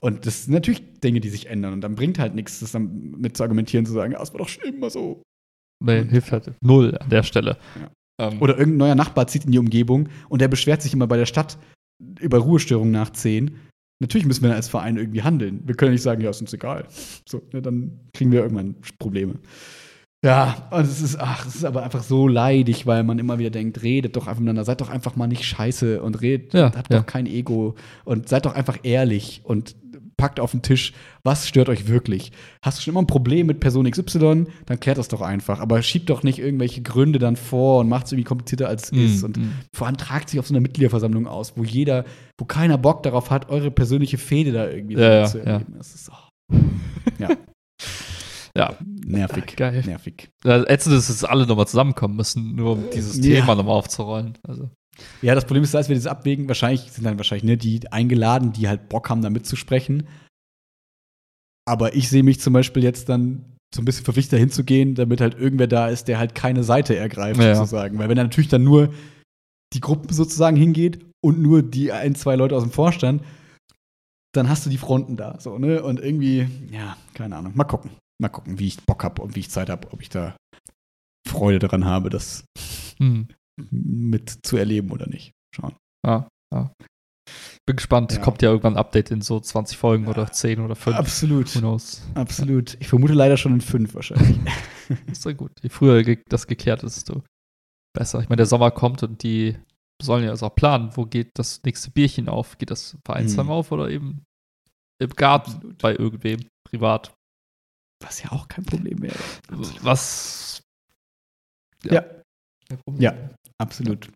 Und 0.00 0.26
das 0.26 0.44
sind 0.44 0.54
natürlich 0.54 0.82
Dinge, 1.00 1.20
die 1.20 1.28
sich 1.28 1.46
ändern. 1.46 1.74
Und 1.74 1.80
dann 1.82 1.94
bringt 1.94 2.18
halt 2.18 2.34
nichts, 2.34 2.60
das 2.60 2.72
dann 2.72 3.12
mit 3.18 3.36
zu 3.36 3.42
argumentieren, 3.42 3.86
zu 3.86 3.92
sagen, 3.92 4.12
ja, 4.12 4.22
es 4.22 4.32
war 4.32 4.38
doch 4.38 4.48
schon 4.48 4.64
immer 4.64 4.90
so. 4.90 5.22
Nee, 5.84 6.04
hilft 6.04 6.32
halt 6.32 6.52
null 6.62 6.96
an 6.98 7.10
der 7.10 7.22
Stelle. 7.22 7.58
Ähm, 8.20 8.40
Oder 8.40 8.58
irgendein 8.58 8.78
neuer 8.78 8.94
Nachbar 8.94 9.26
zieht 9.26 9.44
in 9.44 9.52
die 9.52 9.58
Umgebung 9.58 10.08
und 10.28 10.40
der 10.40 10.48
beschwert 10.48 10.82
sich 10.82 10.94
immer 10.94 11.06
bei 11.06 11.16
der 11.16 11.26
Stadt 11.26 11.58
über 12.20 12.38
Ruhestörungen 12.38 12.92
nach 12.92 13.10
10. 13.10 13.56
Natürlich 14.04 14.26
müssen 14.26 14.44
wir 14.44 14.54
als 14.54 14.68
Verein 14.68 14.98
irgendwie 14.98 15.22
handeln. 15.22 15.62
Wir 15.64 15.74
können 15.74 15.92
nicht 15.92 16.02
sagen, 16.02 16.20
ja, 16.20 16.28
ist 16.28 16.42
uns 16.42 16.52
egal. 16.52 16.84
So, 17.26 17.40
ne, 17.54 17.62
dann 17.62 18.00
kriegen 18.12 18.32
wir 18.32 18.42
irgendwann 18.42 18.74
Probleme. 18.98 19.36
Ja, 20.22 20.68
und 20.70 20.82
es 20.84 21.00
ist, 21.02 21.16
ach, 21.18 21.46
es 21.46 21.54
ist 21.56 21.64
aber 21.64 21.82
einfach 21.82 22.02
so 22.02 22.28
leidig, 22.28 22.86
weil 22.86 23.02
man 23.02 23.18
immer 23.18 23.38
wieder 23.38 23.50
denkt, 23.50 23.82
redet 23.82 24.16
doch 24.16 24.26
einfach 24.26 24.40
miteinander, 24.40 24.64
seid 24.64 24.80
doch 24.80 24.88
einfach 24.90 25.16
mal 25.16 25.26
nicht 25.26 25.44
scheiße 25.44 26.02
und 26.02 26.20
redet, 26.22 26.54
Ja, 26.54 26.72
habt 26.74 26.90
ja. 26.92 26.98
doch 26.98 27.06
kein 27.06 27.26
Ego 27.26 27.74
und 28.04 28.28
seid 28.28 28.44
doch 28.46 28.54
einfach 28.54 28.78
ehrlich 28.82 29.40
und 29.44 29.74
packt 30.24 30.40
auf 30.40 30.52
den 30.52 30.62
Tisch, 30.62 30.94
was 31.22 31.46
stört 31.46 31.68
euch 31.68 31.86
wirklich? 31.86 32.32
Hast 32.62 32.78
du 32.78 32.82
schon 32.82 32.92
immer 32.92 33.02
ein 33.02 33.06
Problem 33.06 33.46
mit 33.46 33.60
Person 33.60 33.90
XY, 33.90 34.46
dann 34.64 34.80
klärt 34.80 34.96
das 34.96 35.08
doch 35.08 35.20
einfach. 35.20 35.60
Aber 35.60 35.82
schiebt 35.82 36.08
doch 36.08 36.22
nicht 36.22 36.38
irgendwelche 36.38 36.80
Gründe 36.80 37.18
dann 37.18 37.36
vor 37.36 37.80
und 37.80 37.90
macht 37.90 38.06
es 38.06 38.12
irgendwie 38.12 38.24
komplizierter 38.24 38.66
als 38.66 38.84
es 38.84 38.92
mm, 38.92 39.04
ist. 39.04 39.22
Und 39.22 39.36
mm. 39.36 39.52
vor 39.76 39.86
allem 39.86 39.98
tragt 39.98 40.30
sich 40.30 40.40
auf 40.40 40.46
so 40.46 40.54
einer 40.54 40.62
Mitgliederversammlung 40.62 41.26
aus, 41.26 41.58
wo 41.58 41.62
jeder, 41.62 42.06
wo 42.38 42.46
keiner 42.46 42.78
Bock 42.78 43.02
darauf 43.02 43.30
hat, 43.30 43.50
eure 43.50 43.70
persönliche 43.70 44.16
Fehde 44.16 44.52
da 44.52 44.66
irgendwie 44.66 44.94
Ja, 44.94 45.12
ja, 45.12 45.24
zu 45.26 45.40
erleben. 45.40 45.74
Das 45.76 45.94
ist 45.94 46.10
oh. 46.10 46.56
ja. 47.18 47.28
Ja. 48.56 48.78
nervig. 49.04 49.56
Geil. 49.56 49.82
Nervig. 49.84 50.30
Ja, 50.44 50.62
Ätzend 50.62 50.94
ist, 50.94 51.10
dass 51.10 51.24
alle 51.24 51.44
nochmal 51.44 51.66
zusammenkommen 51.66 52.14
müssen, 52.14 52.54
nur 52.54 52.74
um 52.74 52.84
dieses 52.94 53.16
Ja. 53.16 53.40
Thema 53.40 53.56
nochmal 53.56 53.74
aufzurollen. 53.74 54.38
Also, 54.46 54.70
Ja, 55.22 55.34
das 55.34 55.44
Problem 55.44 55.64
ist, 55.64 55.74
als 55.74 55.88
wir 55.88 55.96
das 55.96 56.06
abwägen, 56.06 56.48
wahrscheinlich 56.48 56.92
sind 56.92 57.04
dann 57.04 57.16
wahrscheinlich 57.18 57.44
ne, 57.44 57.56
die 57.56 57.90
eingeladen, 57.90 58.52
die 58.52 58.68
halt 58.68 58.88
Bock 58.88 59.10
haben, 59.10 59.22
da 59.22 59.30
mitzusprechen. 59.30 60.06
Aber 61.66 61.94
ich 61.94 62.08
sehe 62.08 62.22
mich 62.22 62.40
zum 62.40 62.52
Beispiel 62.52 62.82
jetzt 62.82 63.08
dann 63.08 63.56
so 63.74 63.80
ein 63.82 63.84
bisschen 63.84 64.04
verpflichtet, 64.04 64.34
da 64.34 64.36
hinzugehen, 64.36 64.94
damit 64.94 65.20
halt 65.20 65.34
irgendwer 65.34 65.66
da 65.66 65.88
ist, 65.88 66.06
der 66.06 66.18
halt 66.18 66.34
keine 66.34 66.62
Seite 66.62 66.94
ergreift, 66.96 67.40
Ja. 67.40 67.54
sozusagen. 67.56 67.98
Weil 67.98 68.08
wenn 68.08 68.16
dann 68.16 68.26
natürlich 68.26 68.48
dann 68.48 68.62
nur 68.62 68.92
die 69.72 69.80
Gruppe 69.80 70.14
sozusagen 70.14 70.56
hingeht 70.56 71.04
und 71.24 71.40
nur 71.40 71.62
die 71.62 71.90
ein, 71.90 72.14
zwei 72.14 72.36
Leute 72.36 72.54
aus 72.54 72.62
dem 72.62 72.70
Vorstand, 72.70 73.22
dann 74.32 74.48
hast 74.48 74.66
du 74.66 74.70
die 74.70 74.78
Fronten 74.78 75.16
da. 75.16 75.40
So, 75.40 75.58
ne? 75.58 75.82
Und 75.82 75.98
irgendwie, 76.00 76.48
ja, 76.70 76.96
keine 77.14 77.36
Ahnung. 77.36 77.52
Mal 77.56 77.64
gucken. 77.64 77.90
Mal 78.20 78.28
gucken, 78.28 78.58
wie 78.60 78.68
ich 78.68 78.84
Bock 78.84 79.02
habe 79.02 79.22
und 79.22 79.34
wie 79.34 79.40
ich 79.40 79.50
Zeit 79.50 79.68
habe, 79.70 79.92
ob 79.92 80.00
ich 80.00 80.08
da 80.08 80.36
Freude 81.26 81.58
daran 81.58 81.84
habe, 81.84 82.10
das 82.10 82.44
hm. 82.98 83.28
Mit 83.56 84.38
zu 84.46 84.56
erleben 84.56 84.90
oder 84.90 85.06
nicht. 85.06 85.32
Schauen. 85.54 85.74
Ja, 86.06 86.28
ja. 86.52 86.72
Bin 87.66 87.76
gespannt. 87.76 88.12
Ja. 88.12 88.18
Kommt 88.20 88.42
ja 88.42 88.50
irgendwann 88.50 88.74
ein 88.74 88.78
Update 88.78 89.10
in 89.10 89.22
so 89.22 89.40
20 89.40 89.78
Folgen 89.78 90.04
Ja. 90.04 90.10
oder 90.10 90.30
10 90.30 90.60
oder 90.60 90.76
5. 90.76 90.96
Absolut. 90.96 91.54
Who 91.54 91.60
knows? 91.60 92.02
Absolut. 92.14 92.76
Ich 92.80 92.88
vermute 92.88 93.14
leider 93.14 93.36
schon 93.38 93.54
in 93.54 93.60
fünf 93.62 93.94
wahrscheinlich. 93.94 94.38
Ist 95.10 95.22
sehr 95.22 95.34
gut. 95.34 95.52
Je 95.62 95.70
früher 95.70 96.02
das 96.28 96.46
geklärt 96.46 96.82
ist, 96.82 96.96
desto 96.96 97.22
besser. 97.96 98.20
Ich 98.20 98.28
meine, 98.28 98.36
der 98.38 98.46
Sommer 98.46 98.70
kommt 98.70 99.02
und 99.02 99.22
die 99.22 99.56
sollen 100.02 100.24
ja 100.24 100.30
also 100.30 100.46
auch 100.46 100.54
planen, 100.54 100.90
wo 100.94 101.06
geht 101.06 101.30
das 101.38 101.62
nächste 101.62 101.90
Bierchen 101.90 102.28
auf? 102.28 102.58
Geht 102.58 102.70
das 102.70 102.98
Vereinsheim 103.06 103.46
Mhm. 103.46 103.52
auf 103.52 103.72
oder 103.72 103.88
eben 103.88 104.24
im 105.00 105.10
Garten 105.10 105.52
Absolut. 105.52 105.78
bei 105.78 105.92
irgendwem 105.94 106.40
privat? 106.68 107.14
Was 108.02 108.22
ja 108.22 108.32
auch 108.32 108.48
kein 108.48 108.64
Problem 108.66 109.00
wäre. 109.00 109.16
Was. 109.80 110.60
Ja. 111.84 112.02
Problem. 112.02 112.23
Ja. 112.98 113.14
Absolut. 113.58 114.08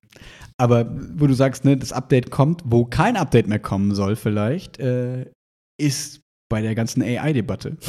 Aber 0.60 0.86
wo 1.16 1.26
du 1.26 1.34
sagst, 1.34 1.64
ne, 1.64 1.76
das 1.76 1.92
Update 1.92 2.30
kommt, 2.30 2.62
wo 2.64 2.84
kein 2.84 3.16
Update 3.16 3.46
mehr 3.46 3.60
kommen 3.60 3.94
soll, 3.94 4.16
vielleicht, 4.16 4.78
äh, 4.80 5.26
ist 5.80 6.20
bei 6.50 6.60
der 6.60 6.74
ganzen 6.74 7.02
AI-Debatte. 7.02 7.76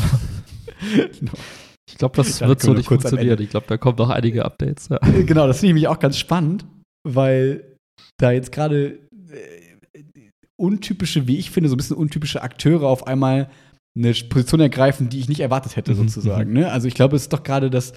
Ich 1.90 1.98
glaube, 1.98 2.16
das 2.18 2.38
Da 2.38 2.48
wird 2.48 2.62
so 2.62 2.74
nicht 2.74 2.88
funktionieren. 2.88 3.42
Ich 3.42 3.50
glaube, 3.50 3.66
da 3.68 3.76
kommen 3.76 3.98
noch 3.98 4.12
einige 4.12 4.46
Updates. 4.46 4.90
Ja. 4.90 5.00
genau, 5.26 5.48
das 5.48 5.60
finde 5.62 5.80
ich 5.80 5.88
auch 5.88 5.98
ganz 6.00 6.18
spannend, 6.18 6.66
weil 7.04 7.76
da 8.20 8.32
jetzt 8.32 8.52
gerade 8.52 9.00
äh, 9.32 10.30
untypische, 10.56 11.28
wie 11.28 11.38
ich 11.38 11.50
finde, 11.52 11.68
so 11.70 11.76
ein 11.76 11.78
bisschen 11.78 11.98
untypische 11.98 12.44
Akteure 12.44 12.84
auf 12.88 13.08
einmal 13.08 13.50
eine 13.98 14.14
Position 14.14 14.60
ergreifen, 14.62 15.10
die 15.10 15.20
ich 15.20 15.30
nicht 15.30 15.40
erwartet 15.40 15.76
hätte, 15.76 15.94
Mhm, 15.94 16.08
sozusagen. 16.08 16.54
Ne? 16.54 16.72
Also 16.72 16.88
ich 16.88 16.94
glaube, 16.94 17.16
es 17.16 17.24
ist 17.24 17.34
doch 17.34 17.44
gerade 17.44 17.70
das, 17.70 17.94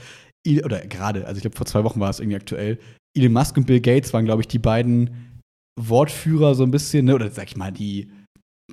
oder 0.64 0.86
gerade, 0.86 1.26
also 1.26 1.38
ich 1.38 1.42
glaube, 1.42 1.56
vor 1.56 1.66
zwei 1.66 1.84
Wochen 1.84 2.00
war 2.00 2.10
es 2.10 2.20
irgendwie 2.20 2.36
aktuell, 2.36 2.78
Elon 3.16 3.32
Musk 3.32 3.56
und 3.56 3.66
Bill 3.66 3.80
Gates 3.80 4.12
waren, 4.12 4.24
glaube 4.24 4.42
ich, 4.42 4.48
die 4.48 4.58
beiden 4.58 5.40
Wortführer 5.78 6.54
so 6.54 6.64
ein 6.64 6.70
bisschen, 6.70 7.06
ne? 7.06 7.14
oder 7.14 7.30
sag 7.30 7.46
ich 7.46 7.56
mal, 7.56 7.72
die, 7.72 8.10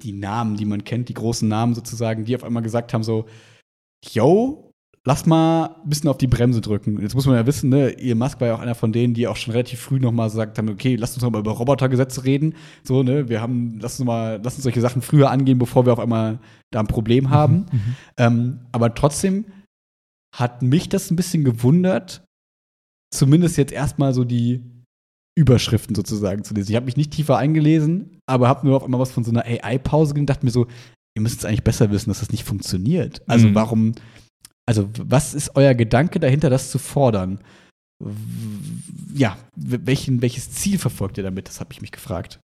die 0.02 0.14
Namen, 0.14 0.56
die 0.56 0.66
man 0.66 0.84
kennt, 0.84 1.10
die 1.10 1.14
großen 1.14 1.48
Namen 1.48 1.76
sozusagen, 1.76 2.26
die 2.26 2.36
auf 2.36 2.44
einmal 2.44 2.64
gesagt 2.64 2.94
haben 2.94 3.04
so, 3.04 3.26
yo, 4.06 4.72
lass 5.06 5.26
mal 5.26 5.76
ein 5.84 5.90
bisschen 5.90 6.10
auf 6.10 6.18
die 6.18 6.28
Bremse 6.28 6.62
drücken. 6.62 7.02
Jetzt 7.02 7.16
muss 7.16 7.26
man 7.26 7.36
ja 7.36 7.46
wissen, 7.46 7.70
ne, 7.70 7.98
Elon 7.98 8.18
Musk 8.18 8.40
war 8.40 8.48
ja 8.48 8.56
auch 8.56 8.60
einer 8.60 8.76
von 8.76 8.92
denen, 8.92 9.14
die 9.14 9.28
auch 9.28 9.36
schon 9.36 9.52
relativ 9.52 9.80
früh 9.80 10.00
noch 10.00 10.12
mal 10.12 10.28
gesagt 10.28 10.58
haben, 10.58 10.70
okay, 10.70 10.96
lass 10.96 11.14
uns 11.14 11.24
noch 11.24 11.32
mal 11.32 11.40
über 11.40 11.52
Robotergesetze 11.52 12.26
reden. 12.26 12.56
So, 12.84 13.04
ne, 13.04 13.30
wir 13.30 13.42
haben, 13.42 13.80
lass 13.82 14.00
uns 14.00 14.06
mal, 14.06 14.40
lass 14.44 14.56
uns 14.56 14.64
solche 14.64 14.82
Sachen 14.82 15.02
früher 15.02 15.32
angehen, 15.32 15.58
bevor 15.58 15.86
wir 15.86 15.94
auf 15.94 16.00
einmal 16.00 16.40
da 16.72 16.80
ein 16.80 16.88
Problem 16.88 17.30
haben. 17.30 17.66
Mhm. 17.72 17.96
Ähm, 18.18 18.60
aber 18.72 18.94
trotzdem 18.94 19.46
hat 20.36 20.62
mich 20.62 20.90
das 20.90 21.10
ein 21.12 21.16
bisschen 21.16 21.44
gewundert, 21.44 22.24
zumindest 23.14 23.58
jetzt 23.58 23.72
erstmal 23.74 24.14
so 24.14 24.24
die 24.24 24.64
Überschriften 25.38 25.96
sozusagen 25.96 26.44
zu 26.44 26.54
lesen. 26.54 26.72
Ich 26.72 26.76
habe 26.76 26.86
mich 26.86 26.98
nicht 26.98 27.12
tiefer 27.12 27.38
eingelesen, 27.38 28.20
aber 28.28 28.48
habe 28.48 28.68
nur 28.68 28.76
auf 28.78 28.84
einmal 28.84 29.00
was 29.00 29.12
von 29.12 29.24
so 29.24 29.32
einer 29.32 29.46
AI-Pause 29.46 30.14
und 30.16 30.26
dachte 30.26 30.46
mir 30.46 30.52
so, 30.52 30.68
ihr 31.16 31.22
müsst 31.22 31.40
es 31.40 31.46
eigentlich 31.46 31.64
besser 31.64 31.90
wissen, 31.92 32.10
dass 32.10 32.20
das 32.20 32.32
nicht 32.32 32.44
funktioniert. 32.44 33.22
Also 33.28 33.48
Mhm. 33.48 33.56
warum, 33.56 33.96
also 34.68 34.90
was 34.98 35.34
ist 35.34 35.56
euer 35.56 35.74
Gedanke 35.74 36.20
dahinter, 36.20 36.50
das 36.50 36.70
zu 36.72 36.78
fordern? 36.78 37.40
Ja, 39.14 39.38
welchen, 39.56 40.22
welches 40.22 40.52
Ziel 40.52 40.78
verfolgt 40.78 41.18
ihr 41.18 41.24
damit? 41.24 41.48
Das 41.48 41.60
habe 41.60 41.74
ich 41.74 41.82
mich 41.82 41.92
gefragt. 41.92 42.40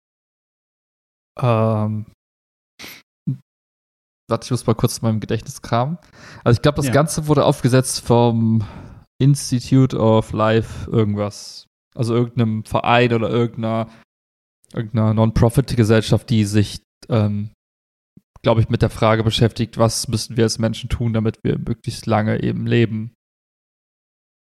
Ähm, 1.40 2.06
warte, 4.30 4.44
ich 4.46 4.50
muss 4.50 4.66
mal 4.66 4.74
kurz 4.74 4.98
in 4.98 5.06
meinem 5.06 5.20
Gedächtnis 5.20 5.62
kramen. 5.62 5.98
Also 6.44 6.58
ich 6.58 6.62
glaube, 6.62 6.76
das 6.76 6.86
Ja. 6.86 6.92
Ganze 6.92 7.26
wurde 7.26 7.44
aufgesetzt 7.44 8.00
vom 8.00 8.64
Institute 9.20 9.96
of 9.98 10.32
Life 10.32 10.90
irgendwas. 10.90 11.66
Also 11.94 12.14
irgendeinem 12.14 12.64
Verein 12.64 13.12
oder 13.12 13.28
irgendeiner, 13.28 13.88
irgendeiner 14.72 15.12
Non-Profit-Gesellschaft, 15.14 16.30
die 16.30 16.44
sich, 16.44 16.82
ähm, 17.08 17.50
glaube 18.42 18.60
ich, 18.60 18.68
mit 18.68 18.80
der 18.80 18.90
Frage 18.90 19.22
beschäftigt, 19.24 19.76
was 19.76 20.08
müssen 20.08 20.36
wir 20.36 20.44
als 20.44 20.58
Menschen 20.58 20.88
tun, 20.88 21.12
damit 21.12 21.38
wir 21.42 21.58
möglichst 21.58 22.06
lange 22.06 22.42
eben 22.42 22.66
Leben 22.66 23.12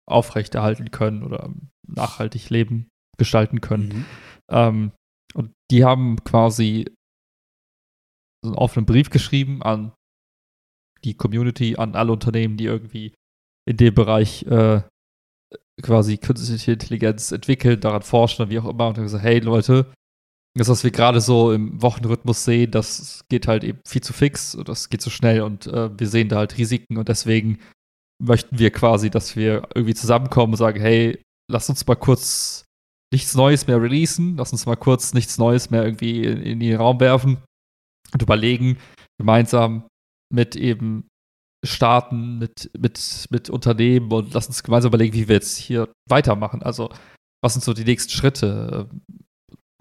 aufrechterhalten 0.07 0.91
können 0.91 1.23
oder 1.23 1.49
nachhaltig 1.87 2.49
Leben 2.49 2.87
gestalten 3.17 3.61
können. 3.61 3.87
Mhm. 3.87 4.05
Ähm, 4.49 4.91
und 5.33 5.51
die 5.71 5.83
haben 5.83 6.23
quasi 6.23 6.85
so 8.43 8.51
einen 8.51 8.57
offenen 8.57 8.85
Brief 8.85 9.09
geschrieben 9.09 9.61
an 9.63 9.91
die 11.03 11.15
Community, 11.15 11.75
an 11.75 11.95
alle 11.95 12.11
Unternehmen, 12.11 12.57
die 12.57 12.65
irgendwie 12.65 13.13
in 13.67 13.77
dem 13.77 13.93
Bereich 13.93 14.43
äh, 14.43 14.81
quasi 15.81 16.17
künstliche 16.17 16.73
Intelligenz 16.73 17.31
entwickeln, 17.31 17.79
daran 17.79 18.01
forschen 18.01 18.43
oder 18.43 18.51
wie 18.51 18.59
auch 18.59 18.69
immer. 18.69 18.87
Und 18.87 18.97
haben 18.97 19.03
gesagt, 19.03 19.23
hey 19.23 19.39
Leute, 19.39 19.91
das, 20.55 20.69
was 20.69 20.83
wir 20.83 20.91
gerade 20.91 21.21
so 21.21 21.51
im 21.51 21.81
Wochenrhythmus 21.81 22.43
sehen, 22.43 22.71
das 22.71 23.25
geht 23.29 23.47
halt 23.47 23.63
eben 23.63 23.79
viel 23.87 24.01
zu 24.01 24.13
fix, 24.13 24.57
das 24.65 24.89
geht 24.89 25.01
zu 25.01 25.11
schnell 25.11 25.41
und 25.41 25.67
äh, 25.67 25.97
wir 25.97 26.07
sehen 26.07 26.29
da 26.29 26.37
halt 26.37 26.57
Risiken 26.57 26.97
und 26.97 27.09
deswegen 27.09 27.59
möchten 28.19 28.57
wir 28.57 28.71
quasi, 28.71 29.11
dass 29.11 29.35
wir 29.35 29.67
irgendwie 29.75 29.93
zusammenkommen 29.93 30.53
und 30.53 30.57
sagen, 30.57 30.81
hey, 30.81 31.21
lass 31.51 31.69
uns 31.69 31.85
mal 31.85 31.95
kurz 31.95 32.65
nichts 33.13 33.35
Neues 33.35 33.67
mehr 33.67 33.79
releasen, 33.79 34.35
lass 34.37 34.51
uns 34.51 34.65
mal 34.65 34.75
kurz 34.75 35.13
nichts 35.13 35.37
Neues 35.37 35.69
mehr 35.69 35.83
irgendwie 35.83 36.23
in, 36.23 36.41
in 36.41 36.59
den 36.59 36.77
Raum 36.77 36.99
werfen 36.99 37.37
und 38.13 38.21
überlegen, 38.21 38.77
gemeinsam 39.19 39.87
mit 40.33 40.55
eben 40.55 41.07
Staaten, 41.65 42.37
mit, 42.37 42.69
mit, 42.77 43.27
mit 43.29 43.49
Unternehmen 43.49 44.11
und 44.11 44.33
lass 44.33 44.47
uns 44.47 44.63
gemeinsam 44.63 44.89
überlegen, 44.89 45.13
wie 45.13 45.27
wir 45.27 45.35
jetzt 45.35 45.57
hier 45.57 45.91
weitermachen. 46.09 46.61
Also, 46.61 46.89
was 47.43 47.53
sind 47.53 47.63
so 47.63 47.73
die 47.73 47.83
nächsten 47.83 48.11
Schritte? 48.11 48.89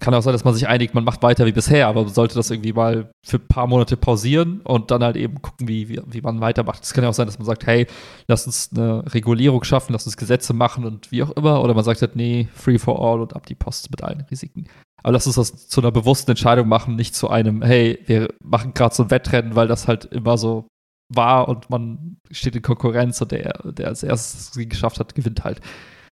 kann 0.01 0.13
auch 0.13 0.21
sein, 0.21 0.35
dass 0.35 0.45
man 0.45 0.55
sich 0.55 0.69
einigt, 0.69 0.95
man 0.95 1.05
macht 1.05 1.23
weiter 1.23 1.47
wie 1.47 1.53
bisher, 1.53 1.89
aber 1.89 2.07
sollte 2.09 2.35
das 2.35 2.51
irgendwie 2.51 2.73
mal 2.73 3.11
für 3.25 3.39
ein 3.39 3.49
paar 3.49 3.67
Monate 3.67 3.97
pausieren 3.97 4.61
und 4.61 4.91
dann 4.91 5.03
halt 5.03 5.17
eben 5.17 5.41
gucken, 5.41 5.69
wie, 5.69 5.89
wie, 5.89 6.01
wie 6.07 6.21
man 6.21 6.41
weitermacht. 6.41 6.83
Es 6.85 6.93
kann 6.93 7.03
ja 7.03 7.11
auch 7.11 7.15
sein, 7.15 7.27
dass 7.27 7.39
man 7.39 7.47
sagt, 7.47 7.67
hey, 7.67 7.87
lass 8.29 8.47
uns 8.47 8.71
eine 8.75 9.03
Regulierung 9.15 9.65
schaffen, 9.65 9.95
lass 9.95 10.05
uns 10.05 10.19
Gesetze 10.19 10.53
machen 10.53 10.85
und 10.85 11.11
wie 11.13 11.23
auch 11.23 11.31
immer. 11.31 11.63
Oder 11.63 11.73
man 11.73 11.85
sagt 11.85 12.03
halt, 12.03 12.15
nee, 12.15 12.49
free 12.55 12.79
for 12.79 13.01
all 13.01 13.21
und 13.21 13.35
ab 13.35 13.47
die 13.47 13.55
Post 13.55 13.91
mit 13.91 14.03
allen 14.03 14.21
Risiken. 14.31 14.69
Aber 15.07 15.13
lass 15.13 15.29
uns 15.29 15.37
das 15.37 15.69
zu 15.69 15.81
einer 15.81 15.93
bewussten 15.93 16.33
Entscheidung 16.33 16.67
machen, 16.67 16.97
nicht 16.97 17.15
zu 17.15 17.31
einem, 17.31 17.63
hey, 17.63 18.01
wir 18.07 18.35
machen 18.43 18.75
gerade 18.75 18.93
so 18.93 19.05
ein 19.05 19.11
Wettrennen, 19.13 19.55
weil 19.55 19.69
das 19.69 19.87
halt 19.87 20.07
immer 20.07 20.37
so 20.37 20.67
war 21.15 21.47
und 21.47 21.71
man 21.71 22.17
steht 22.33 22.57
in 22.57 22.63
Konkurrenz 22.63 23.21
und 23.21 23.31
der, 23.31 23.53
der 23.73 23.87
als 23.87 24.03
erstes 24.03 24.51
es 24.57 24.69
geschafft 24.69 24.99
hat, 24.99 25.15
gewinnt 25.15 25.45
halt. 25.45 25.61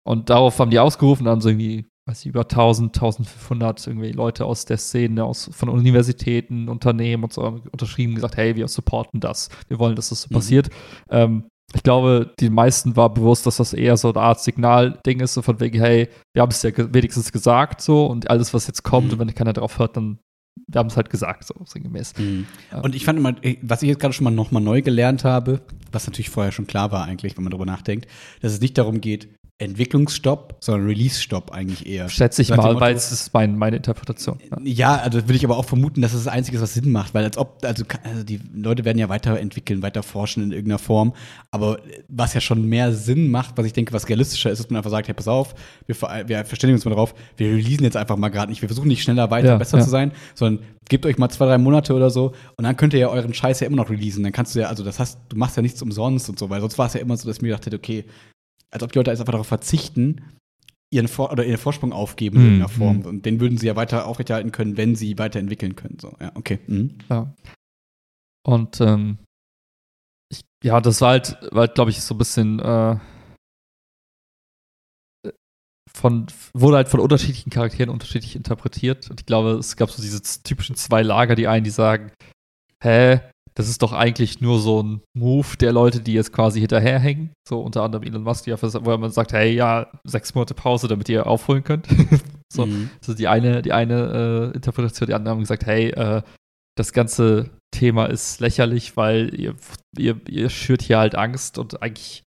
Und 0.06 0.30
darauf 0.30 0.58
haben 0.58 0.70
die 0.70 0.78
ausgerufen, 0.78 1.26
dann 1.26 1.42
so 1.42 1.50
irgendwie 1.50 1.86
weiß 2.06 2.20
ich, 2.20 2.28
über 2.28 2.40
1000, 2.40 2.96
1500 2.96 3.86
irgendwie 3.86 4.12
Leute 4.12 4.46
aus 4.46 4.64
der 4.64 4.78
Szene, 4.78 5.22
aus, 5.22 5.50
von 5.52 5.68
Universitäten, 5.68 6.70
Unternehmen 6.70 7.24
und 7.24 7.34
so 7.34 7.42
unterschrieben, 7.42 8.14
gesagt, 8.14 8.38
hey, 8.38 8.56
wir 8.56 8.68
supporten 8.68 9.20
das. 9.20 9.50
Wir 9.68 9.78
wollen, 9.78 9.96
dass 9.96 10.08
das 10.08 10.22
so 10.22 10.28
mhm. 10.30 10.34
passiert. 10.34 10.70
Ähm, 11.10 11.44
ich 11.74 11.82
glaube, 11.82 12.32
die 12.40 12.48
meisten 12.48 12.96
war 12.96 13.12
bewusst, 13.12 13.46
dass 13.46 13.58
das 13.58 13.74
eher 13.74 13.96
so 13.96 14.10
eine 14.10 14.20
Art 14.20 14.40
Signalding 14.40 15.20
ist, 15.20 15.34
so 15.34 15.42
von 15.42 15.60
wegen, 15.60 15.78
hey, 15.78 16.08
wir 16.32 16.42
haben 16.42 16.50
es 16.50 16.62
ja 16.62 16.70
wenigstens 16.76 17.30
gesagt 17.30 17.82
so 17.82 18.06
und 18.06 18.30
alles, 18.30 18.54
was 18.54 18.66
jetzt 18.66 18.82
kommt, 18.84 19.08
mhm. 19.08 19.12
und 19.14 19.18
wenn 19.18 19.34
keiner 19.34 19.52
drauf 19.52 19.78
hört, 19.78 19.96
dann 19.96 20.18
wir 20.66 20.78
haben 20.80 20.88
es 20.88 20.96
halt 20.96 21.10
gesagt, 21.10 21.44
so 21.44 21.54
sinngemäß. 21.64 22.14
Mhm. 22.18 22.46
Und 22.82 22.94
ich 22.94 23.04
fand 23.04 23.18
immer, 23.18 23.34
was 23.62 23.82
ich 23.82 23.88
jetzt 23.88 24.00
gerade 24.00 24.12
schon 24.12 24.24
mal 24.24 24.30
nochmal 24.30 24.62
neu 24.62 24.82
gelernt 24.82 25.24
habe, 25.24 25.62
was 25.92 26.06
natürlich 26.06 26.30
vorher 26.30 26.52
schon 26.52 26.66
klar 26.66 26.90
war 26.92 27.04
eigentlich, 27.04 27.36
wenn 27.36 27.44
man 27.44 27.50
darüber 27.50 27.66
nachdenkt, 27.66 28.06
dass 28.40 28.52
es 28.52 28.60
nicht 28.60 28.76
darum 28.76 29.00
geht, 29.00 29.28
Entwicklungsstopp, 29.60 30.56
sondern 30.60 30.86
Release-Stopp 30.86 31.50
eigentlich 31.50 31.84
eher. 31.84 32.08
Schätze 32.08 32.42
ich 32.42 32.50
mal, 32.50 32.78
weil 32.78 32.94
es 32.94 33.10
ist 33.10 33.34
mein, 33.34 33.58
meine 33.58 33.78
Interpretation. 33.78 34.38
Ja. 34.50 34.58
ja, 34.62 34.96
also 34.96 35.22
würde 35.22 35.34
ich 35.34 35.44
aber 35.44 35.56
auch 35.56 35.64
vermuten, 35.64 36.00
dass 36.00 36.14
es 36.14 36.24
das 36.24 36.32
Einzige 36.32 36.58
ist, 36.58 36.62
was 36.62 36.74
Sinn 36.74 36.92
macht, 36.92 37.12
weil 37.12 37.24
als 37.24 37.36
ob, 37.36 37.58
also, 37.64 37.84
also, 38.04 38.22
die 38.22 38.40
Leute 38.54 38.84
werden 38.84 38.98
ja 38.98 39.08
weiterentwickeln, 39.08 39.82
weiter 39.82 40.04
forschen 40.04 40.44
in 40.44 40.52
irgendeiner 40.52 40.78
Form, 40.78 41.12
aber 41.50 41.80
was 42.06 42.34
ja 42.34 42.40
schon 42.40 42.68
mehr 42.68 42.92
Sinn 42.92 43.32
macht, 43.32 43.58
was 43.58 43.66
ich 43.66 43.72
denke, 43.72 43.92
was 43.92 44.08
realistischer 44.08 44.52
ist, 44.52 44.60
dass 44.60 44.70
man 44.70 44.76
einfach 44.76 44.92
sagt, 44.92 45.08
hey, 45.08 45.14
pass 45.14 45.26
auf, 45.26 45.56
wir, 45.88 45.96
wir 46.28 46.44
verständigen 46.44 46.76
uns 46.76 46.84
mal 46.84 46.92
darauf, 46.92 47.12
wir 47.36 47.48
releasen 47.48 47.82
jetzt 47.82 47.96
einfach 47.96 48.16
mal 48.16 48.28
gerade 48.28 48.52
nicht, 48.52 48.62
wir 48.62 48.68
versuchen 48.68 48.88
nicht 48.88 49.02
schneller 49.02 49.32
weiter, 49.32 49.48
ja, 49.48 49.56
besser 49.56 49.78
ja. 49.78 49.84
zu 49.84 49.90
sein, 49.90 50.12
sondern 50.36 50.64
gebt 50.88 51.04
euch 51.04 51.18
mal 51.18 51.30
zwei, 51.30 51.46
drei 51.46 51.58
Monate 51.58 51.94
oder 51.94 52.10
so 52.10 52.32
und 52.56 52.62
dann 52.62 52.76
könnt 52.76 52.94
ihr 52.94 53.00
ja 53.00 53.08
euren 53.08 53.34
Scheiß 53.34 53.58
ja 53.58 53.66
immer 53.66 53.76
noch 53.76 53.90
releasen, 53.90 54.22
dann 54.22 54.32
kannst 54.32 54.54
du 54.54 54.60
ja, 54.60 54.68
also 54.68 54.84
das 54.84 55.00
heißt, 55.00 55.18
du 55.28 55.36
machst 55.36 55.56
ja 55.56 55.62
nichts 55.62 55.82
umsonst 55.82 56.28
und 56.28 56.38
so, 56.38 56.48
weil 56.48 56.60
sonst 56.60 56.78
war 56.78 56.86
es 56.86 56.94
ja 56.94 57.00
immer 57.00 57.16
so, 57.16 57.26
dass 57.26 57.38
ich 57.38 57.42
mir 57.42 57.48
gedacht 57.48 57.66
hätte, 57.66 57.76
okay, 57.76 58.04
als 58.70 58.82
ob 58.82 58.92
die 58.92 58.98
Leute 58.98 59.10
einfach 59.10 59.24
darauf 59.24 59.46
verzichten, 59.46 60.22
ihren 60.90 61.08
Vor 61.08 61.32
oder 61.32 61.44
ihren 61.44 61.58
Vorsprung 61.58 61.92
aufgeben 61.92 62.36
in 62.36 62.42
irgendeiner 62.44 62.72
mhm. 62.72 62.78
Form. 62.78 62.96
Mhm. 62.98 63.06
Und 63.06 63.26
den 63.26 63.40
würden 63.40 63.58
sie 63.58 63.66
ja 63.66 63.76
weiter 63.76 64.06
aufrechterhalten 64.06 64.52
können, 64.52 64.76
wenn 64.76 64.94
sie 64.94 65.18
weiterentwickeln 65.18 65.76
können. 65.76 65.98
So, 66.00 66.16
ja, 66.20 66.32
okay. 66.34 66.58
Mhm. 66.66 66.98
Ja. 67.10 67.34
Und 68.46 68.80
ähm, 68.80 69.18
ich, 70.30 70.40
ja, 70.64 70.80
das 70.80 71.00
war 71.00 71.10
halt, 71.10 71.36
war 71.52 71.60
halt 71.60 71.74
glaube 71.74 71.90
ich, 71.90 72.00
so 72.00 72.14
ein 72.14 72.18
bisschen 72.18 72.58
äh, 72.60 72.96
von, 75.98 76.26
wurde 76.54 76.76
halt 76.76 76.88
von 76.88 77.00
unterschiedlichen 77.00 77.50
Charakteren 77.50 77.90
unterschiedlich 77.90 78.36
interpretiert. 78.36 79.10
Und 79.10 79.20
ich 79.20 79.26
glaube, 79.26 79.52
es 79.52 79.76
gab 79.76 79.90
so 79.90 80.00
diese 80.00 80.22
typischen 80.42 80.76
zwei 80.76 81.02
Lager, 81.02 81.34
die 81.34 81.48
einen, 81.48 81.64
die 81.64 81.70
sagen, 81.70 82.12
hä, 82.82 83.20
das 83.58 83.68
ist 83.68 83.82
doch 83.82 83.92
eigentlich 83.92 84.40
nur 84.40 84.60
so 84.60 84.80
ein 84.80 85.00
Move 85.14 85.56
der 85.58 85.72
Leute, 85.72 85.98
die 85.98 86.12
jetzt 86.12 86.32
quasi 86.32 86.60
hinterherhängen. 86.60 87.32
So 87.46 87.60
unter 87.60 87.82
anderem 87.82 88.04
Elon 88.04 88.22
Musk, 88.22 88.46
wo 88.46 88.96
man 88.96 89.10
sagt, 89.10 89.32
hey, 89.32 89.52
ja, 89.52 89.90
sechs 90.04 90.32
Monate 90.32 90.54
Pause, 90.54 90.86
damit 90.86 91.08
ihr 91.08 91.26
aufholen 91.26 91.64
könnt. 91.64 91.88
so, 92.52 92.66
mhm. 92.66 92.88
ist 93.00 93.18
die 93.18 93.26
eine, 93.26 93.60
die 93.60 93.72
eine 93.72 94.52
äh, 94.52 94.56
Interpretation. 94.56 95.08
Die 95.08 95.14
anderen 95.14 95.34
haben 95.34 95.40
gesagt, 95.40 95.66
hey, 95.66 95.90
äh, 95.90 96.22
das 96.76 96.92
ganze 96.92 97.50
Thema 97.72 98.06
ist 98.06 98.38
lächerlich, 98.38 98.96
weil 98.96 99.34
ihr, 99.34 99.56
ihr, 99.98 100.20
ihr 100.28 100.50
schürt 100.50 100.82
hier 100.82 100.98
halt 100.98 101.16
Angst 101.16 101.58
und 101.58 101.82
eigentlich 101.82 102.22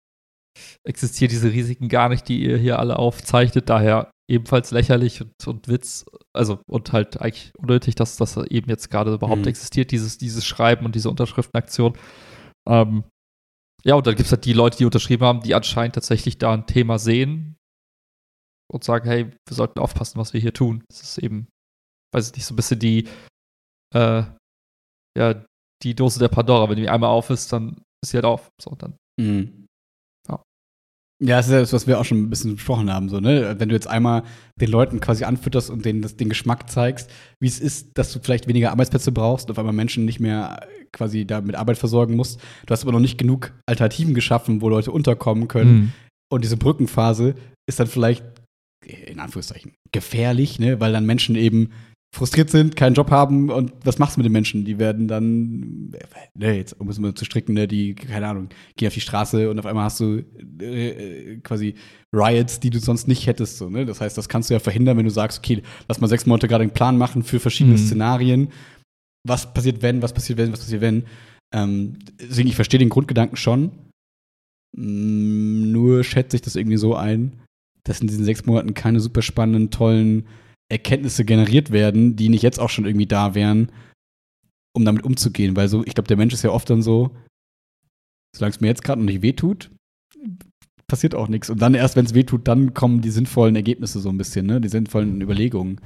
existieren 0.85 1.29
diese 1.29 1.53
Risiken 1.53 1.87
gar 1.87 2.09
nicht, 2.09 2.27
die 2.27 2.43
ihr 2.43 2.57
hier 2.57 2.77
alle 2.77 2.99
aufzeichnet. 2.99 3.69
Daher 3.69 4.11
ebenfalls 4.31 4.71
lächerlich 4.71 5.21
und, 5.21 5.47
und 5.47 5.67
Witz, 5.67 6.05
also 6.33 6.59
und 6.67 6.93
halt 6.93 7.19
eigentlich 7.21 7.51
unnötig, 7.57 7.95
dass 7.95 8.15
das 8.15 8.37
eben 8.37 8.69
jetzt 8.69 8.89
gerade 8.89 9.13
überhaupt 9.13 9.41
mhm. 9.41 9.47
existiert, 9.47 9.91
dieses, 9.91 10.17
dieses 10.17 10.45
Schreiben 10.45 10.85
und 10.85 10.95
diese 10.95 11.09
Unterschriftenaktion. 11.09 11.97
Ähm, 12.67 13.03
ja, 13.83 13.95
und 13.95 14.07
dann 14.07 14.15
gibt 14.15 14.27
es 14.27 14.31
halt 14.31 14.45
die 14.45 14.53
Leute, 14.53 14.77
die 14.77 14.85
unterschrieben 14.85 15.25
haben, 15.25 15.41
die 15.41 15.53
anscheinend 15.53 15.95
tatsächlich 15.95 16.37
da 16.37 16.53
ein 16.53 16.65
Thema 16.65 16.97
sehen 16.97 17.57
und 18.71 18.83
sagen, 18.83 19.09
hey, 19.09 19.25
wir 19.25 19.55
sollten 19.55 19.79
aufpassen, 19.79 20.19
was 20.19 20.33
wir 20.33 20.39
hier 20.39 20.53
tun. 20.53 20.83
Das 20.89 21.01
ist 21.01 21.17
eben, 21.17 21.47
weiß 22.13 22.29
ich 22.29 22.35
nicht, 22.35 22.45
so 22.45 22.53
ein 22.53 22.57
bisschen 22.57 22.79
die, 22.79 23.07
äh, 23.93 24.23
ja, 25.17 25.45
die 25.83 25.95
Dose 25.95 26.19
der 26.19 26.29
Pandora. 26.29 26.69
Wenn 26.69 26.77
die 26.77 26.89
einmal 26.89 27.09
auf 27.09 27.29
ist, 27.31 27.51
dann 27.51 27.81
ist 28.03 28.11
sie 28.11 28.17
halt 28.17 28.25
auf. 28.25 28.49
So, 28.61 28.75
dann 28.75 28.95
mhm. 29.19 29.67
Ja, 31.23 31.37
das 31.37 31.47
ist 31.47 31.53
ja 31.53 31.59
das, 31.59 31.71
was 31.71 31.85
wir 31.85 31.99
auch 31.99 32.05
schon 32.05 32.17
ein 32.17 32.29
bisschen 32.31 32.55
besprochen 32.55 32.91
haben. 32.91 33.07
So, 33.07 33.19
ne? 33.19 33.55
Wenn 33.59 33.69
du 33.69 33.75
jetzt 33.75 33.87
einmal 33.87 34.23
den 34.59 34.71
Leuten 34.71 34.99
quasi 34.99 35.23
anfütterst 35.23 35.69
und 35.69 35.85
denen 35.85 36.01
das, 36.01 36.17
den 36.17 36.29
Geschmack 36.29 36.67
zeigst, 36.67 37.11
wie 37.39 37.47
es 37.47 37.59
ist, 37.59 37.95
dass 37.95 38.11
du 38.11 38.19
vielleicht 38.19 38.47
weniger 38.47 38.71
Arbeitsplätze 38.71 39.11
brauchst 39.11 39.47
und 39.47 39.51
auf 39.51 39.59
einmal 39.59 39.73
Menschen 39.73 40.03
nicht 40.05 40.19
mehr 40.19 40.67
quasi 40.91 41.25
da 41.25 41.41
mit 41.41 41.55
Arbeit 41.55 41.77
versorgen 41.77 42.15
musst. 42.15 42.39
Du 42.65 42.71
hast 42.71 42.81
aber 42.81 42.91
noch 42.91 42.99
nicht 42.99 43.19
genug 43.19 43.53
Alternativen 43.67 44.15
geschaffen, 44.15 44.61
wo 44.61 44.69
Leute 44.69 44.91
unterkommen 44.91 45.47
können. 45.47 45.73
Mhm. 45.73 45.91
Und 46.31 46.43
diese 46.43 46.57
Brückenphase 46.57 47.35
ist 47.67 47.79
dann 47.79 47.87
vielleicht, 47.87 48.25
in 48.83 49.19
Anführungszeichen, 49.19 49.73
gefährlich, 49.91 50.57
ne? 50.57 50.79
weil 50.79 50.91
dann 50.91 51.05
Menschen 51.05 51.35
eben 51.35 51.69
frustriert 52.13 52.49
sind, 52.49 52.75
keinen 52.75 52.93
Job 52.93 53.09
haben 53.09 53.49
und 53.49 53.71
was 53.85 53.97
machst 53.97 54.15
du 54.15 54.19
mit 54.19 54.25
den 54.25 54.33
Menschen? 54.33 54.65
Die 54.65 54.79
werden 54.79 55.07
dann, 55.07 55.91
ne, 56.35 56.57
jetzt 56.57 56.79
um 56.79 56.89
es 56.89 56.99
mal 56.99 57.13
zu 57.13 57.23
stricken, 57.23 57.53
ne, 57.53 57.67
die, 57.67 57.95
keine 57.95 58.27
Ahnung, 58.27 58.49
gehen 58.75 58.87
auf 58.87 58.93
die 58.93 59.01
Straße 59.01 59.49
und 59.49 59.57
auf 59.59 59.65
einmal 59.65 59.85
hast 59.85 60.01
du 60.01 60.23
äh, 60.59 61.37
quasi 61.37 61.75
Riots, 62.13 62.59
die 62.59 62.69
du 62.69 62.79
sonst 62.79 63.07
nicht 63.07 63.27
hättest. 63.27 63.57
So, 63.57 63.69
ne? 63.69 63.85
Das 63.85 64.01
heißt, 64.01 64.17
das 64.17 64.27
kannst 64.27 64.49
du 64.49 64.53
ja 64.53 64.59
verhindern, 64.59 64.97
wenn 64.97 65.05
du 65.05 65.11
sagst, 65.11 65.39
okay, 65.39 65.63
lass 65.87 66.01
mal 66.01 66.07
sechs 66.07 66.25
Monate 66.25 66.49
gerade 66.49 66.63
einen 66.63 66.73
Plan 66.73 66.97
machen 66.97 67.23
für 67.23 67.39
verschiedene 67.39 67.77
mhm. 67.77 67.85
Szenarien. 67.85 68.49
Was 69.25 69.53
passiert, 69.53 69.81
wenn, 69.81 70.01
was 70.01 70.13
passiert, 70.13 70.37
wenn, 70.37 70.51
was 70.51 70.59
passiert, 70.59 70.81
wenn. 70.81 71.05
Ähm, 71.53 71.97
deswegen, 72.19 72.49
ich 72.49 72.55
verstehe 72.55 72.79
den 72.79 72.89
Grundgedanken 72.89 73.37
schon. 73.37 73.71
Mm, 74.75 75.71
nur 75.71 76.03
schätze 76.03 76.35
ich 76.35 76.41
das 76.41 76.55
irgendwie 76.55 76.77
so 76.77 76.95
ein, 76.95 77.39
dass 77.83 78.01
in 78.01 78.07
diesen 78.07 78.25
sechs 78.25 78.45
Monaten 78.45 78.73
keine 78.73 78.99
super 78.99 79.21
spannenden, 79.21 79.69
tollen 79.69 80.25
Erkenntnisse 80.71 81.25
generiert 81.25 81.71
werden, 81.71 82.15
die 82.15 82.29
nicht 82.29 82.41
jetzt 82.41 82.59
auch 82.59 82.69
schon 82.69 82.85
irgendwie 82.85 83.05
da 83.05 83.35
wären, 83.35 83.71
um 84.75 84.85
damit 84.85 85.03
umzugehen. 85.03 85.55
Weil 85.55 85.67
so, 85.67 85.83
ich 85.85 85.93
glaube, 85.93 86.07
der 86.07 86.17
Mensch 86.17 86.33
ist 86.33 86.43
ja 86.43 86.51
oft 86.51 86.69
dann 86.69 86.81
so, 86.81 87.15
solange 88.35 88.51
es 88.51 88.61
mir 88.61 88.67
jetzt 88.67 88.83
gerade 88.83 89.01
noch 89.01 89.11
nicht 89.11 89.21
wehtut, 89.21 89.69
passiert 90.87 91.15
auch 91.15 91.27
nichts. 91.27 91.49
Und 91.49 91.61
dann 91.61 91.73
erst, 91.73 91.95
wenn 91.95 92.05
es 92.05 92.13
wehtut, 92.13 92.47
dann 92.47 92.73
kommen 92.73 93.01
die 93.01 93.11
sinnvollen 93.11 93.55
Ergebnisse 93.55 93.99
so 93.99 94.09
ein 94.09 94.17
bisschen, 94.17 94.45
ne? 94.45 94.59
Die 94.59 94.69
sinnvollen 94.69 95.21
Überlegungen. 95.21 95.79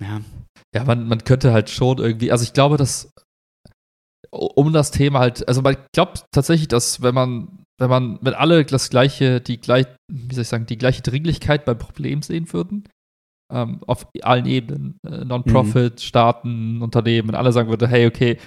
Ja. 0.00 0.20
Ja, 0.74 0.84
man, 0.84 1.06
man 1.06 1.24
könnte 1.24 1.52
halt 1.52 1.70
schon 1.70 1.98
irgendwie, 1.98 2.32
also 2.32 2.44
ich 2.44 2.52
glaube, 2.52 2.76
dass 2.76 3.10
um 4.30 4.72
das 4.72 4.90
Thema 4.90 5.18
halt, 5.18 5.46
also 5.46 5.60
man 5.60 5.76
glaubt 5.94 6.24
tatsächlich, 6.32 6.68
dass 6.68 7.02
wenn 7.02 7.14
man, 7.14 7.64
wenn 7.78 7.90
man, 7.90 8.18
wenn 8.22 8.34
alle 8.34 8.64
das 8.64 8.88
gleiche, 8.88 9.40
die 9.40 9.60
gleich, 9.60 9.86
wie 10.10 10.34
soll 10.34 10.42
ich 10.42 10.48
sagen, 10.48 10.66
die 10.66 10.78
gleiche 10.78 11.02
Dringlichkeit 11.02 11.66
beim 11.66 11.78
Problem 11.78 12.22
sehen 12.22 12.50
würden, 12.52 12.88
ähm, 13.52 13.80
auf 13.86 14.06
allen 14.22 14.46
Ebenen, 14.46 14.98
äh, 15.06 15.24
Non-Profit, 15.24 15.94
mhm. 15.94 15.98
Staaten, 15.98 16.82
Unternehmen, 16.82 17.34
alle 17.34 17.52
sagen 17.52 17.68
würde, 17.68 17.86
hey, 17.86 18.06
okay, 18.06 18.38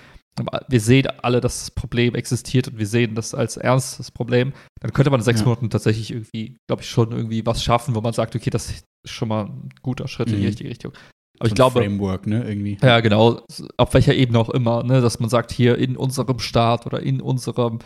wir 0.67 0.81
sehen 0.81 1.07
alle, 1.21 1.39
dass 1.39 1.59
das 1.59 1.71
Problem 1.71 2.13
existiert 2.15 2.67
und 2.67 2.77
wir 2.77 2.87
sehen 2.87 3.15
das 3.15 3.33
als 3.33 3.55
ernstes 3.57 4.11
Problem, 4.11 4.51
dann 4.81 4.91
könnte 4.91 5.09
man 5.09 5.21
in 5.21 5.23
sechs 5.23 5.39
ja. 5.39 5.45
Monaten 5.45 5.69
tatsächlich 5.69 6.11
irgendwie, 6.11 6.57
glaube 6.67 6.81
ich, 6.81 6.89
schon 6.89 7.11
irgendwie 7.11 7.45
was 7.45 7.63
schaffen, 7.63 7.95
wo 7.95 8.01
man 8.01 8.13
sagt, 8.13 8.35
okay, 8.35 8.49
das 8.49 8.69
ist 8.69 8.85
schon 9.05 9.29
mal 9.29 9.45
ein 9.45 9.69
guter 9.81 10.07
Schritt 10.07 10.27
mhm. 10.27 10.33
in 10.33 10.39
die 10.39 10.45
mhm. 10.45 10.49
richtige 10.49 10.69
Richtung. 10.69 10.91
Aber 11.39 11.49
so 11.49 11.53
ich 11.53 11.55
glaube. 11.55 11.79
Framework, 11.79 12.27
ne, 12.27 12.43
irgendwie. 12.47 12.77
Ja, 12.81 12.99
genau. 12.99 13.41
Auf 13.77 13.93
welcher 13.93 14.13
Ebene 14.13 14.39
auch 14.39 14.49
immer, 14.49 14.83
ne, 14.83 15.01
dass 15.01 15.19
man 15.19 15.29
sagt, 15.29 15.51
hier 15.51 15.77
in 15.77 15.95
unserem 15.95 16.39
Staat 16.39 16.85
oder 16.85 17.01
in 17.01 17.21
unserem 17.21 17.79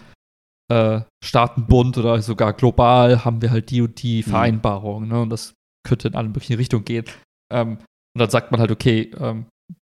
äh, 0.72 1.01
Staatenbund 1.24 1.97
oder 1.97 2.22
sogar 2.22 2.53
global 2.53 3.26
haben 3.26 3.41
wir 3.41 3.51
halt 3.51 3.70
die 3.70 3.82
und 3.82 4.01
die 4.01 4.24
mhm. 4.26 4.30
Vereinbarung, 4.30 5.07
ne, 5.07 5.22
und 5.22 5.30
das 5.30 5.53
könnte 5.88 6.07
in 6.09 6.15
alle 6.15 6.27
möglichen 6.30 6.55
Richtungen 6.55 6.86
gehen. 6.86 7.05
Ähm, 7.51 7.77
Und 8.15 8.19
dann 8.21 8.30
sagt 8.32 8.51
man 8.51 8.59
halt, 8.59 8.71
okay, 8.71 9.11
ähm, 9.19 9.45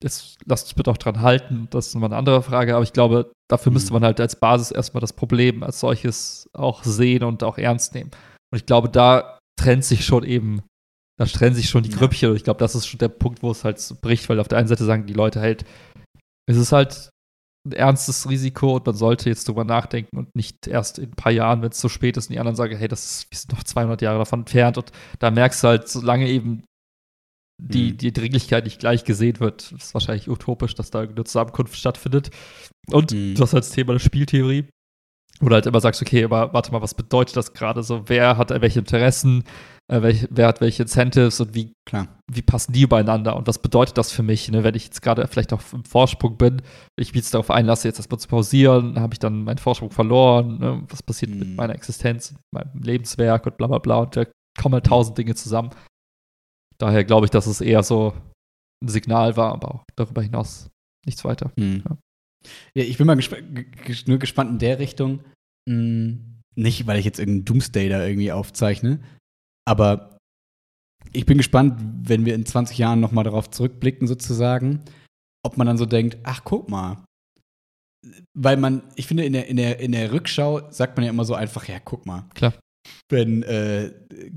jetzt 0.02 0.38
lasst 0.46 0.66
uns 0.66 0.74
bitte 0.74 0.90
auch 0.90 0.96
dran 0.98 1.20
halten. 1.20 1.66
Das 1.70 1.88
ist 1.88 1.94
nochmal 1.94 2.10
eine 2.10 2.16
andere 2.18 2.42
Frage, 2.42 2.74
aber 2.74 2.84
ich 2.84 2.92
glaube, 2.92 3.32
dafür 3.50 3.70
Mhm. 3.70 3.74
müsste 3.74 3.92
man 3.92 4.04
halt 4.04 4.20
als 4.20 4.36
Basis 4.36 4.70
erstmal 4.70 5.00
das 5.00 5.12
Problem 5.12 5.62
als 5.62 5.80
solches 5.80 6.48
auch 6.52 6.84
sehen 6.84 7.24
und 7.24 7.42
auch 7.42 7.58
ernst 7.58 7.94
nehmen. 7.94 8.10
Und 8.52 8.58
ich 8.58 8.66
glaube, 8.66 8.88
da 8.88 9.38
trennt 9.60 9.84
sich 9.84 10.04
schon 10.04 10.24
eben, 10.24 10.62
da 11.18 11.26
trennen 11.26 11.54
sich 11.56 11.68
schon 11.68 11.82
die 11.82 11.90
Ja. 11.90 11.98
Grüppchen 11.98 12.30
und 12.30 12.36
ich 12.36 12.44
glaube, 12.44 12.58
das 12.60 12.74
ist 12.74 12.86
schon 12.86 12.98
der 12.98 13.08
Punkt, 13.08 13.42
wo 13.42 13.50
es 13.50 13.64
halt 13.64 13.80
bricht, 14.00 14.28
weil 14.28 14.38
auf 14.40 14.48
der 14.48 14.58
einen 14.58 14.68
Seite 14.68 14.84
sagen 14.84 15.06
die 15.06 15.12
Leute 15.12 15.40
halt, 15.40 15.64
es 16.46 16.56
ist 16.56 16.72
halt 16.72 17.10
ein 17.66 17.72
ernstes 17.72 18.28
Risiko 18.28 18.76
und 18.76 18.86
man 18.86 18.94
sollte 18.94 19.28
jetzt 19.30 19.48
drüber 19.48 19.64
nachdenken 19.64 20.16
und 20.18 20.34
nicht 20.36 20.66
erst 20.66 20.98
in 20.98 21.10
ein 21.10 21.16
paar 21.16 21.32
Jahren, 21.32 21.62
wenn 21.62 21.70
es 21.70 21.78
zu 21.78 21.88
spät 21.88 22.16
ist, 22.16 22.26
und 22.28 22.32
die 22.34 22.38
anderen 22.38 22.56
sagen, 22.56 22.76
hey, 22.76 22.88
das 22.88 23.04
ist, 23.04 23.30
wir 23.30 23.38
sind 23.38 23.52
noch 23.52 23.62
200 23.64 24.02
Jahre 24.02 24.18
davon 24.18 24.40
entfernt 24.40 24.76
und 24.78 24.92
da 25.18 25.30
merkst 25.30 25.62
du 25.62 25.68
halt, 25.68 25.88
solange 25.88 26.28
eben 26.28 26.62
die, 27.62 27.92
Mhm. 27.92 27.96
die 27.98 28.12
Dringlichkeit 28.12 28.64
nicht 28.64 28.80
gleich 28.80 29.04
gesehen 29.04 29.38
wird, 29.40 29.72
ist 29.72 29.94
wahrscheinlich 29.94 30.28
utopisch, 30.28 30.74
dass 30.74 30.90
da 30.90 31.00
irgendeine 31.02 31.24
Zusammenkunft 31.24 31.76
stattfindet. 31.76 32.30
Und 32.90 33.12
Mhm. 33.12 33.34
du 33.36 33.42
hast 33.42 33.52
halt 33.54 33.64
das 33.64 33.70
Thema 33.70 33.92
der 33.92 34.00
Spieltheorie, 34.00 34.66
wo 35.40 35.48
du 35.48 35.54
halt 35.54 35.66
immer 35.66 35.80
sagst, 35.80 36.00
okay, 36.00 36.24
aber 36.24 36.52
warte 36.52 36.70
mal, 36.72 36.80
was 36.82 36.94
bedeutet 36.94 37.36
das 37.36 37.52
gerade 37.52 37.82
so? 37.82 38.02
Wer 38.06 38.36
hat 38.36 38.50
welche 38.50 38.78
Interessen, 38.78 39.42
äh, 39.92 40.00
welch, 40.00 40.26
wer 40.30 40.46
hat 40.46 40.60
welche 40.60 40.84
Incentives 40.84 41.40
und 41.40 41.54
wie 41.54 41.72
Klar. 41.86 42.06
wie 42.30 42.40
passen 42.42 42.72
die 42.72 42.82
übereinander 42.82 43.36
und 43.36 43.46
was 43.48 43.58
bedeutet 43.58 43.98
das 43.98 44.12
für 44.12 44.22
mich, 44.22 44.50
ne? 44.50 44.62
wenn 44.64 44.74
ich 44.76 44.84
jetzt 44.84 45.02
gerade 45.02 45.26
vielleicht 45.26 45.52
auch 45.52 45.60
im 45.72 45.84
Vorsprung 45.84 46.36
bin, 46.38 46.62
ich 46.96 47.08
mich 47.08 47.16
jetzt 47.22 47.34
darauf 47.34 47.50
einlasse, 47.50 47.88
jetzt 47.88 47.98
erstmal 47.98 48.20
zu 48.20 48.28
pausieren, 48.28 48.98
habe 49.00 49.14
ich 49.14 49.18
dann 49.18 49.44
meinen 49.44 49.58
Vorsprung 49.58 49.90
verloren, 49.90 50.58
ne? 50.58 50.82
was 50.88 51.02
passiert 51.02 51.32
mit 51.34 51.48
Mhm. 51.48 51.56
meiner 51.56 51.74
Existenz, 51.74 52.34
meinem 52.54 52.80
Lebenswerk 52.80 53.44
und 53.46 53.56
bla 53.56 53.66
bla 53.66 53.78
bla 53.78 53.96
und 53.98 54.16
da 54.16 54.24
kommen 54.58 54.74
halt 54.74 54.86
tausend 54.86 55.18
Dinge 55.18 55.34
zusammen. 55.34 55.70
Daher 56.78 57.04
glaube 57.04 57.26
ich, 57.26 57.30
dass 57.30 57.46
es 57.46 57.60
eher 57.60 57.82
so 57.82 58.14
ein 58.82 58.88
Signal 58.88 59.36
war, 59.36 59.52
aber 59.52 59.74
auch 59.74 59.84
darüber 59.96 60.22
hinaus 60.22 60.70
nichts 61.06 61.24
weiter. 61.24 61.50
Hm. 61.58 61.82
Ja. 61.88 61.96
Ja, 62.74 62.84
ich 62.84 62.98
bin 62.98 63.06
mal 63.06 63.16
gesp 63.16 64.06
nur 64.06 64.18
gespannt 64.18 64.50
in 64.50 64.58
der 64.58 64.78
Richtung. 64.78 65.20
Hm, 65.68 66.40
nicht, 66.56 66.86
weil 66.86 66.98
ich 66.98 67.04
jetzt 67.04 67.18
irgendeinen 67.18 67.44
Doomsday 67.44 67.88
da 67.88 68.06
irgendwie 68.06 68.32
aufzeichne, 68.32 69.00
aber 69.66 70.18
ich 71.12 71.26
bin 71.26 71.38
gespannt, 71.38 71.80
wenn 71.80 72.24
wir 72.24 72.34
in 72.34 72.46
20 72.46 72.78
Jahren 72.78 73.00
noch 73.00 73.12
mal 73.12 73.24
darauf 73.24 73.50
zurückblicken 73.50 74.06
sozusagen, 74.06 74.80
ob 75.44 75.56
man 75.56 75.66
dann 75.66 75.78
so 75.78 75.86
denkt, 75.86 76.18
ach 76.22 76.42
guck 76.44 76.68
mal. 76.68 77.04
Weil 78.34 78.56
man, 78.56 78.82
ich 78.96 79.06
finde, 79.06 79.24
in 79.24 79.32
der, 79.32 79.46
in, 79.46 79.56
der, 79.56 79.80
in 79.80 79.92
der 79.92 80.12
Rückschau 80.12 80.70
sagt 80.70 80.96
man 80.96 81.04
ja 81.04 81.10
immer 81.10 81.24
so 81.24 81.34
einfach, 81.34 81.66
ja, 81.68 81.78
guck 81.80 82.04
mal. 82.06 82.26
Klar. 82.34 82.54
Wenn, 83.08 83.42
äh, 83.42 83.90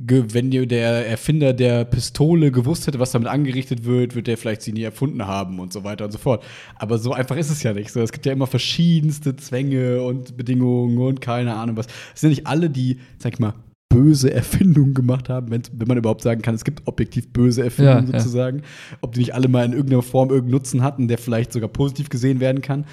wenn 0.06 0.52
der 0.52 1.08
Erfinder 1.08 1.54
der 1.54 1.86
Pistole 1.86 2.52
gewusst 2.52 2.88
hätte, 2.88 3.00
was 3.00 3.12
damit 3.12 3.28
angerichtet 3.28 3.86
wird, 3.86 4.16
wird 4.16 4.28
der 4.28 4.38
vielleicht 4.38 4.62
sie 4.62 4.74
nie 4.74 4.84
erfunden 4.84 5.26
haben 5.26 5.60
und 5.60 5.74
so 5.74 5.84
weiter 5.84 6.06
und 6.06 6.12
so 6.12 6.18
fort. 6.18 6.44
Aber 6.76 6.98
so 6.98 7.14
einfach 7.14 7.38
ist 7.38 7.50
es 7.50 7.64
ja 7.64 7.74
nicht. 7.74 7.92
So, 7.92 8.02
es 8.02 8.12
gibt 8.12 8.26
ja 8.26 8.34
immer 8.34 8.48
verschiedenste 8.48 9.36
Zwänge 9.36 10.02
und 10.02 10.38
Bedingungen 10.38 10.98
und 10.98 11.22
keine 11.22 11.56
Ahnung 11.56 11.78
was. 11.78 11.88
Es 12.14 12.22
sind 12.22 12.32
ja 12.32 12.36
nicht 12.38 12.48
alle, 12.48 12.70
die, 12.70 13.00
sag 13.20 13.34
ich 13.34 13.40
mal, 13.40 13.54
böse 13.90 14.34
Erfindungen 14.34 14.94
gemacht 14.94 15.30
haben, 15.30 15.50
wenn, 15.50 15.62
wenn 15.74 15.88
man 15.88 15.98
überhaupt 15.98 16.22
sagen 16.22 16.42
kann, 16.42 16.56
es 16.56 16.64
gibt 16.64 16.88
objektiv 16.88 17.32
böse 17.32 17.64
Erfindungen 17.64 18.08
Ja, 18.08 18.14
ja. 18.14 18.20
sozusagen. 18.20 18.62
Ob 19.02 19.14
die 19.14 19.20
nicht 19.20 19.34
alle 19.34 19.48
mal 19.48 19.66
in 19.66 19.74
irgendeiner 19.74 20.02
Form 20.02 20.30
irgendeinen 20.30 20.52
Nutzen 20.52 20.84
hatten, 20.84 21.08
der 21.08 21.18
vielleicht 21.18 21.54
sogar 21.54 21.70
positiv 21.70 22.10
gesehen 22.10 22.40
werden 22.40 22.62
kann. 22.62 22.86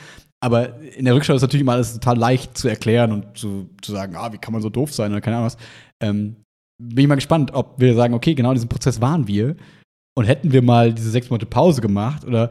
Aber 0.44 0.78
in 0.82 1.06
der 1.06 1.14
Rückschau 1.14 1.34
ist 1.34 1.40
natürlich 1.40 1.62
immer 1.62 1.72
alles 1.72 1.94
total 1.94 2.18
leicht 2.18 2.58
zu 2.58 2.68
erklären 2.68 3.12
und 3.12 3.38
zu, 3.38 3.70
zu 3.80 3.92
sagen, 3.92 4.14
ah, 4.14 4.30
wie 4.30 4.36
kann 4.36 4.52
man 4.52 4.60
so 4.60 4.68
doof 4.68 4.92
sein 4.92 5.10
oder 5.10 5.22
keine 5.22 5.36
Ahnung 5.36 5.46
was. 5.46 5.56
Ähm, 6.02 6.36
bin 6.78 7.04
ich 7.04 7.08
mal 7.08 7.14
gespannt, 7.14 7.54
ob 7.54 7.80
wir 7.80 7.94
sagen, 7.94 8.12
okay, 8.12 8.34
genau 8.34 8.50
in 8.50 8.56
diesem 8.56 8.68
Prozess 8.68 9.00
waren 9.00 9.26
wir 9.26 9.56
und 10.14 10.26
hätten 10.26 10.52
wir 10.52 10.60
mal 10.60 10.92
diese 10.92 11.08
sechs 11.08 11.30
Monate 11.30 11.46
Pause 11.46 11.80
gemacht 11.80 12.26
oder 12.26 12.50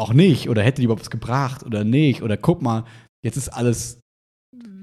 auch 0.00 0.12
nicht 0.12 0.48
oder 0.48 0.62
hätte 0.62 0.80
die 0.80 0.84
überhaupt 0.84 1.02
was 1.02 1.10
gebracht 1.10 1.64
oder 1.64 1.82
nicht 1.82 2.22
oder 2.22 2.36
guck 2.36 2.62
mal, 2.62 2.84
jetzt 3.24 3.36
ist 3.36 3.48
alles 3.48 3.98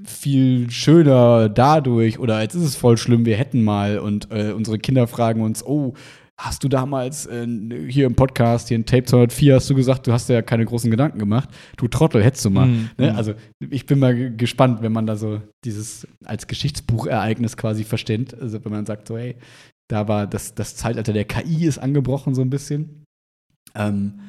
viel 0.04 0.70
schöner 0.70 1.48
dadurch 1.48 2.18
oder 2.18 2.42
jetzt 2.42 2.54
ist 2.54 2.64
es 2.64 2.76
voll 2.76 2.98
schlimm, 2.98 3.24
wir 3.24 3.38
hätten 3.38 3.62
mal 3.64 3.98
und 3.98 4.30
äh, 4.30 4.52
unsere 4.52 4.78
Kinder 4.78 5.06
fragen 5.06 5.40
uns, 5.40 5.64
oh, 5.64 5.94
hast 6.44 6.64
du 6.64 6.68
damals 6.68 7.26
äh, 7.26 7.46
hier 7.88 8.06
im 8.06 8.14
Podcast, 8.16 8.68
hier 8.68 8.76
in 8.76 8.84
Tape 8.84 9.04
204, 9.04 9.54
hast 9.54 9.70
du 9.70 9.74
gesagt, 9.74 10.06
du 10.06 10.12
hast 10.12 10.28
ja 10.28 10.42
keine 10.42 10.64
großen 10.64 10.90
Gedanken 10.90 11.18
gemacht, 11.18 11.48
du 11.76 11.86
Trottel, 11.88 12.22
hättest 12.22 12.44
du 12.44 12.50
mal. 12.50 12.66
Mhm. 12.66 12.90
Ne? 12.98 13.14
Also 13.14 13.34
ich 13.70 13.86
bin 13.86 13.98
mal 14.00 14.14
ge- 14.14 14.36
gespannt, 14.36 14.82
wenn 14.82 14.92
man 14.92 15.06
da 15.06 15.16
so 15.16 15.40
dieses 15.64 16.06
als 16.24 16.46
Geschichtsbuchereignis 16.48 17.56
quasi 17.56 17.84
versteht. 17.84 18.34
Also 18.34 18.64
wenn 18.64 18.72
man 18.72 18.86
sagt 18.86 19.06
so, 19.08 19.16
hey, 19.16 19.36
da 19.88 20.08
war 20.08 20.26
das, 20.26 20.54
das 20.54 20.74
Zeitalter 20.74 21.12
der 21.12 21.24
KI 21.26 21.66
ist 21.66 21.78
angebrochen 21.78 22.34
so 22.34 22.42
ein 22.42 22.50
bisschen. 22.50 23.04
Ähm, 23.74 24.20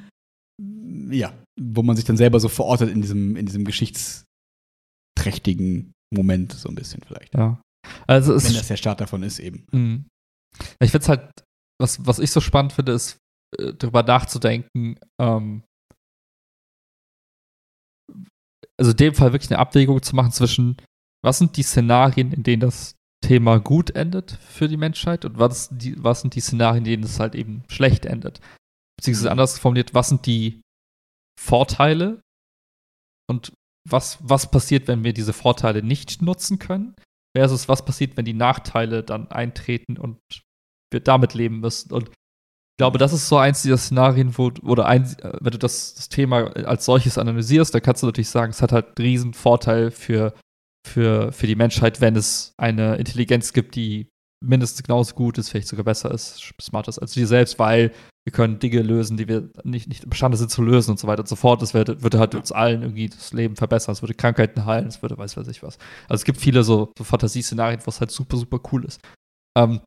ja, 1.10 1.34
wo 1.60 1.82
man 1.84 1.96
sich 1.96 2.06
dann 2.06 2.18
selber 2.18 2.40
so 2.40 2.48
verortet 2.50 2.90
in 2.92 3.02
diesem, 3.02 3.36
in 3.36 3.46
diesem 3.48 3.66
geschichtsträchtigen 3.66 5.92
Moment 6.14 6.52
so 6.54 6.70
ein 6.70 6.76
bisschen 6.76 7.02
vielleicht. 7.08 7.34
Ja. 7.34 7.60
Also 8.08 8.34
Wenn 8.34 8.54
das 8.54 8.68
der 8.68 8.78
Start 8.78 9.02
davon 9.02 9.24
ist 9.24 9.40
eben. 9.40 9.66
Mhm. 9.72 10.06
Ich 10.80 10.92
finde 10.92 11.04
es 11.04 11.10
halt, 11.10 11.28
was, 11.84 12.06
was 12.08 12.20
ich 12.20 12.32
so 12.32 12.42
spannend 12.42 12.74
finde, 12.74 12.94
ist, 12.94 13.18
äh, 13.60 13.74
darüber 13.74 14.02
nachzudenken, 14.02 14.98
ähm, 15.22 15.64
also 18.80 18.92
in 18.92 18.98
dem 18.98 19.14
Fall 19.14 19.34
wirklich 19.34 19.52
eine 19.52 19.60
Abwägung 19.60 20.02
zu 20.02 20.16
machen 20.16 20.32
zwischen, 20.32 20.78
was 21.24 21.38
sind 21.38 21.58
die 21.58 21.64
Szenarien, 21.64 22.32
in 22.34 22.44
denen 22.44 22.62
das 22.62 22.96
Thema 23.24 23.60
gut 23.60 23.92
endet 23.92 24.32
für 24.32 24.68
die 24.68 24.78
Menschheit 24.78 25.26
und 25.26 25.38
was, 25.38 25.70
die, 25.72 26.02
was 26.04 26.22
sind 26.22 26.36
die 26.36 26.42
Szenarien, 26.42 26.84
in 26.86 26.92
denen 26.92 27.04
es 27.04 27.20
halt 27.20 27.36
eben 27.36 27.64
schlecht 27.70 28.06
endet. 28.06 28.42
Beziehungsweise 28.98 29.28
Mhm. 29.28 29.32
anders 29.32 29.60
formuliert, 29.60 29.94
was 29.94 30.10
sind 30.10 30.26
die 30.26 30.62
Vorteile 31.40 32.22
und 33.30 33.54
was, 33.90 34.18
was 34.22 34.50
passiert, 34.50 34.88
wenn 34.88 35.04
wir 35.04 35.14
diese 35.14 35.34
Vorteile 35.34 35.84
nicht 35.84 36.22
nutzen 36.22 36.60
können, 36.60 36.96
versus 37.36 37.68
was 37.68 37.86
passiert, 37.86 38.18
wenn 38.18 38.26
die 38.26 38.34
Nachteile 38.34 39.04
dann 39.04 39.28
eintreten 39.28 39.98
und 39.98 40.20
wir 40.94 41.00
damit 41.00 41.34
leben 41.34 41.60
müssen. 41.60 41.92
Und 41.92 42.10
ich 42.10 42.78
glaube, 42.78 42.98
das 42.98 43.14
ist 43.14 43.28
so 43.28 43.38
eins 43.38 43.62
dieser 43.62 43.78
Szenarien, 43.78 44.38
wo, 44.38 44.52
oder 44.64 44.86
ein, 44.86 45.04
äh, 45.22 45.38
wenn 45.42 45.52
du 45.52 45.60
das, 45.60 45.94
das 45.96 46.10
Thema 46.10 46.56
als 46.66 46.86
solches 46.86 47.18
analysierst, 47.18 47.74
dann 47.74 47.82
kannst 47.82 48.04
du 48.04 48.08
natürlich 48.08 48.30
sagen, 48.30 48.52
es 48.52 48.62
hat 48.62 48.72
halt 48.72 48.86
einen 48.98 49.08
riesen 49.08 49.34
Vorteil 49.34 49.92
für, 49.92 50.34
für, 50.88 51.32
für 51.32 51.48
die 51.48 51.56
Menschheit, 51.56 52.02
wenn 52.02 52.16
es 52.16 52.54
eine 52.58 52.96
Intelligenz 52.96 53.54
gibt, 53.54 53.76
die 53.76 54.08
mindestens 54.44 54.84
genauso 54.84 55.16
gut 55.16 55.38
ist, 55.38 55.50
vielleicht 55.50 55.68
sogar 55.68 55.86
besser 55.86 56.12
ist, 56.12 56.54
smarter 56.62 56.90
ist 56.90 57.00
als 57.00 57.16
wir 57.16 57.28
selbst, 57.28 57.60
weil 57.60 57.92
wir 58.26 58.32
können 58.32 58.60
Dinge 58.60 58.82
lösen, 58.82 59.18
die 59.18 59.28
wir 59.28 59.50
nicht, 59.64 59.88
nicht 59.88 60.04
imstande 60.04 60.38
sind 60.38 60.50
zu 60.50 60.62
lösen 60.62 60.92
und 60.92 61.00
so 61.00 61.08
weiter 61.08 61.22
und 61.22 61.28
so 61.28 61.36
fort. 61.36 61.62
Das 61.62 61.74
würde, 61.74 62.02
würde 62.04 62.20
halt 62.20 62.36
uns 62.36 62.52
allen 62.52 62.82
irgendwie 62.82 63.10
das 63.10 63.34
Leben 63.34 63.56
verbessern, 63.56 63.94
es 63.94 64.02
würde 64.02 64.14
Krankheiten 64.14 64.66
heilen, 64.66 64.88
es 64.88 65.02
würde 65.02 65.18
weiß 65.18 65.36
weiß 65.36 65.48
ich 65.50 65.62
was. 65.62 65.78
Also 66.08 66.22
es 66.22 66.26
gibt 66.26 66.40
viele 66.40 66.64
so, 66.64 66.92
so 66.98 67.04
Fantasieszenarien, 67.04 67.82
wo 67.84 67.90
es 67.90 68.00
halt 68.00 68.12
super, 68.12 68.38
super 68.38 68.60
cool 68.72 68.86
ist. 68.86 69.02
Ähm, 69.58 69.82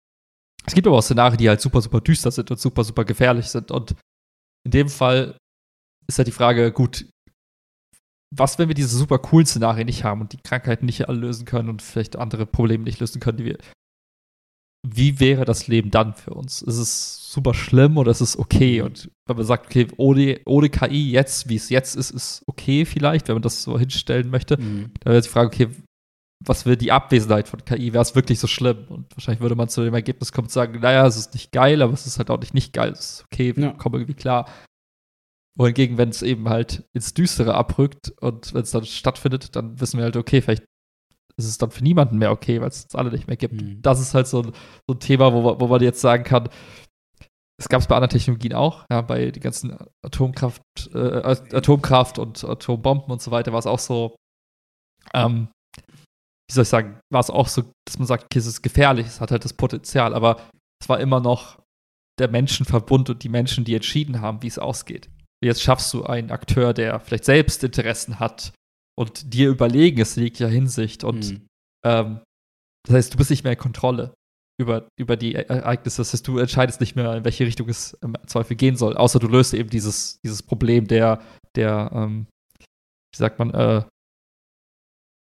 es 0.66 0.74
gibt 0.74 0.86
aber 0.86 0.98
auch 0.98 1.02
Szenarien, 1.02 1.38
die 1.38 1.48
halt 1.48 1.60
super, 1.60 1.80
super 1.80 2.00
düster 2.00 2.30
sind 2.30 2.50
und 2.50 2.58
super, 2.58 2.84
super 2.84 3.04
gefährlich 3.04 3.46
sind. 3.46 3.70
Und 3.70 3.94
in 4.64 4.70
dem 4.72 4.88
Fall 4.88 5.36
ist 6.08 6.18
halt 6.18 6.28
die 6.28 6.32
Frage, 6.32 6.72
gut, 6.72 7.06
was, 8.34 8.58
wenn 8.58 8.68
wir 8.68 8.74
diese 8.74 8.96
super 8.96 9.18
coolen 9.18 9.46
Szenarien 9.46 9.86
nicht 9.86 10.02
haben 10.04 10.20
und 10.20 10.32
die 10.32 10.38
Krankheiten 10.44 10.86
nicht 10.86 11.08
alle 11.08 11.18
lösen 11.18 11.44
können 11.46 11.68
und 11.68 11.82
vielleicht 11.82 12.16
andere 12.16 12.44
Probleme 12.46 12.84
nicht 12.84 12.98
lösen 13.00 13.20
können, 13.20 13.38
die 13.38 13.44
wir. 13.44 13.58
Wie 14.88 15.18
wäre 15.18 15.44
das 15.44 15.66
Leben 15.66 15.90
dann 15.90 16.14
für 16.14 16.34
uns? 16.34 16.62
Ist 16.62 16.76
es 16.78 17.32
super 17.32 17.54
schlimm 17.54 17.96
oder 17.96 18.10
ist 18.12 18.20
es 18.20 18.38
okay? 18.38 18.82
Und 18.82 19.10
wenn 19.26 19.36
man 19.36 19.44
sagt, 19.46 19.66
okay, 19.66 19.88
ohne, 19.96 20.40
ohne 20.46 20.68
KI 20.70 21.10
jetzt, 21.10 21.48
wie 21.48 21.56
es 21.56 21.70
jetzt 21.70 21.96
ist, 21.96 22.10
ist 22.10 22.42
okay 22.46 22.84
vielleicht, 22.84 23.26
wenn 23.26 23.34
man 23.36 23.42
das 23.42 23.62
so 23.62 23.78
hinstellen 23.78 24.30
möchte, 24.30 24.56
Mhm. 24.60 24.92
da 25.00 25.06
wäre 25.06 25.16
jetzt 25.16 25.26
die 25.26 25.30
Frage, 25.32 25.46
okay, 25.48 25.68
was 26.44 26.66
wäre 26.66 26.76
die 26.76 26.92
Abwesenheit 26.92 27.48
von 27.48 27.64
KI? 27.64 27.92
Wäre 27.92 28.02
es 28.02 28.14
wirklich 28.14 28.38
so 28.38 28.46
schlimm? 28.46 28.86
Und 28.88 29.14
wahrscheinlich 29.16 29.40
würde 29.40 29.54
man 29.56 29.68
zu 29.68 29.82
dem 29.82 29.94
Ergebnis 29.94 30.32
kommen 30.32 30.46
und 30.46 30.52
sagen, 30.52 30.80
naja, 30.80 31.06
es 31.06 31.16
ist 31.16 31.34
nicht 31.34 31.50
geil, 31.52 31.80
aber 31.82 31.92
es 31.92 32.06
ist 32.06 32.18
halt 32.18 32.30
auch 32.30 32.38
nicht 32.40 32.54
nicht 32.54 32.72
geil. 32.72 32.90
Es 32.92 33.00
ist 33.00 33.24
okay, 33.24 33.56
wir 33.56 33.64
Ja. 33.64 33.72
kommen 33.72 33.94
irgendwie 33.96 34.14
klar. 34.14 34.48
Wohingegen, 35.58 35.96
wenn 35.96 36.10
es 36.10 36.20
eben 36.20 36.48
halt 36.50 36.84
ins 36.92 37.14
Düstere 37.14 37.54
abrückt 37.54 38.10
und 38.20 38.52
wenn 38.52 38.62
es 38.62 38.70
dann 38.72 38.84
stattfindet, 38.84 39.56
dann 39.56 39.80
wissen 39.80 39.96
wir 39.96 40.04
halt, 40.04 40.16
okay, 40.16 40.42
vielleicht 40.42 40.64
ist 41.38 41.46
es 41.46 41.56
dann 41.58 41.70
für 41.70 41.82
niemanden 41.82 42.18
mehr 42.18 42.30
okay, 42.32 42.60
weil 42.60 42.68
es 42.68 42.84
uns 42.84 42.94
alle 42.94 43.10
nicht 43.10 43.26
mehr 43.26 43.36
gibt. 43.38 43.54
Mhm. 43.60 43.80
Das 43.80 43.98
ist 44.00 44.12
halt 44.14 44.26
so 44.26 44.42
ein, 44.42 44.52
so 44.86 44.94
ein 44.94 45.00
Thema, 45.00 45.32
wo, 45.32 45.40
man- 45.40 45.60
wo 45.60 45.66
man 45.66 45.82
jetzt 45.82 46.00
sagen 46.02 46.24
kann, 46.24 46.48
es 47.58 47.70
gab 47.70 47.80
es 47.80 47.86
bei 47.86 47.94
anderen 47.96 48.10
Technologien 48.10 48.52
auch, 48.52 48.84
ja, 48.90 49.00
bei 49.00 49.30
den 49.30 49.42
ganzen 49.42 49.76
Atomkraft, 50.04 50.60
äh, 50.94 51.22
Atomkraft 51.56 52.18
und 52.18 52.44
Atombomben 52.44 53.10
und 53.10 53.22
so 53.22 53.30
weiter 53.30 53.52
war 53.52 53.58
es 53.58 53.66
auch 53.66 53.78
so, 53.78 54.14
ähm, 55.14 55.48
wie 56.48 56.54
soll 56.54 56.62
ich 56.62 56.68
sagen, 56.68 57.00
war 57.12 57.20
es 57.20 57.30
auch 57.30 57.48
so, 57.48 57.70
dass 57.86 57.98
man 57.98 58.06
sagt, 58.06 58.24
okay, 58.24 58.38
es 58.38 58.46
ist 58.46 58.62
gefährlich, 58.62 59.06
es 59.06 59.20
hat 59.20 59.30
halt 59.30 59.44
das 59.44 59.52
Potenzial, 59.54 60.14
aber 60.14 60.48
es 60.82 60.88
war 60.88 61.00
immer 61.00 61.20
noch 61.20 61.60
der 62.18 62.28
Menschenverbund 62.28 63.10
und 63.10 63.22
die 63.22 63.28
Menschen, 63.28 63.64
die 63.64 63.74
entschieden 63.74 64.20
haben, 64.20 64.42
wie 64.42 64.46
es 64.46 64.58
ausgeht. 64.58 65.08
Jetzt 65.44 65.62
schaffst 65.62 65.92
du 65.92 66.04
einen 66.04 66.30
Akteur, 66.30 66.72
der 66.72 66.98
vielleicht 67.00 67.24
selbst 67.24 67.62
Interessen 67.62 68.18
hat 68.20 68.52
und 68.98 69.34
dir 69.34 69.50
überlegen 69.50 70.00
ist 70.00 70.16
in 70.16 70.22
jeglicher 70.24 70.48
Hinsicht 70.48 71.04
und 71.04 71.30
Mhm. 71.30 71.46
ähm, 71.84 72.20
das 72.86 72.94
heißt, 72.94 73.14
du 73.14 73.18
bist 73.18 73.30
nicht 73.30 73.42
mehr 73.44 73.52
in 73.52 73.58
Kontrolle. 73.58 74.14
über, 74.58 74.88
über 74.98 75.18
die 75.18 75.34
Ereignisse. 75.34 75.98
Das 76.00 76.14
heißt, 76.14 76.26
du 76.26 76.38
entscheidest 76.38 76.80
nicht 76.80 76.96
mehr, 76.96 77.14
in 77.14 77.24
welche 77.26 77.44
Richtung 77.44 77.68
es 77.68 77.92
im 78.00 78.16
Zweifel 78.26 78.56
gehen 78.56 78.78
soll, 78.78 78.96
außer 78.96 79.18
du 79.18 79.28
löst 79.28 79.52
eben 79.52 79.68
dieses, 79.68 80.18
dieses 80.24 80.42
Problem 80.42 80.86
der, 80.86 81.20
der, 81.56 81.90
ähm, 81.92 82.26
wie 83.12 83.18
sagt 83.18 83.38
man, 83.38 83.50
äh, 83.52 83.82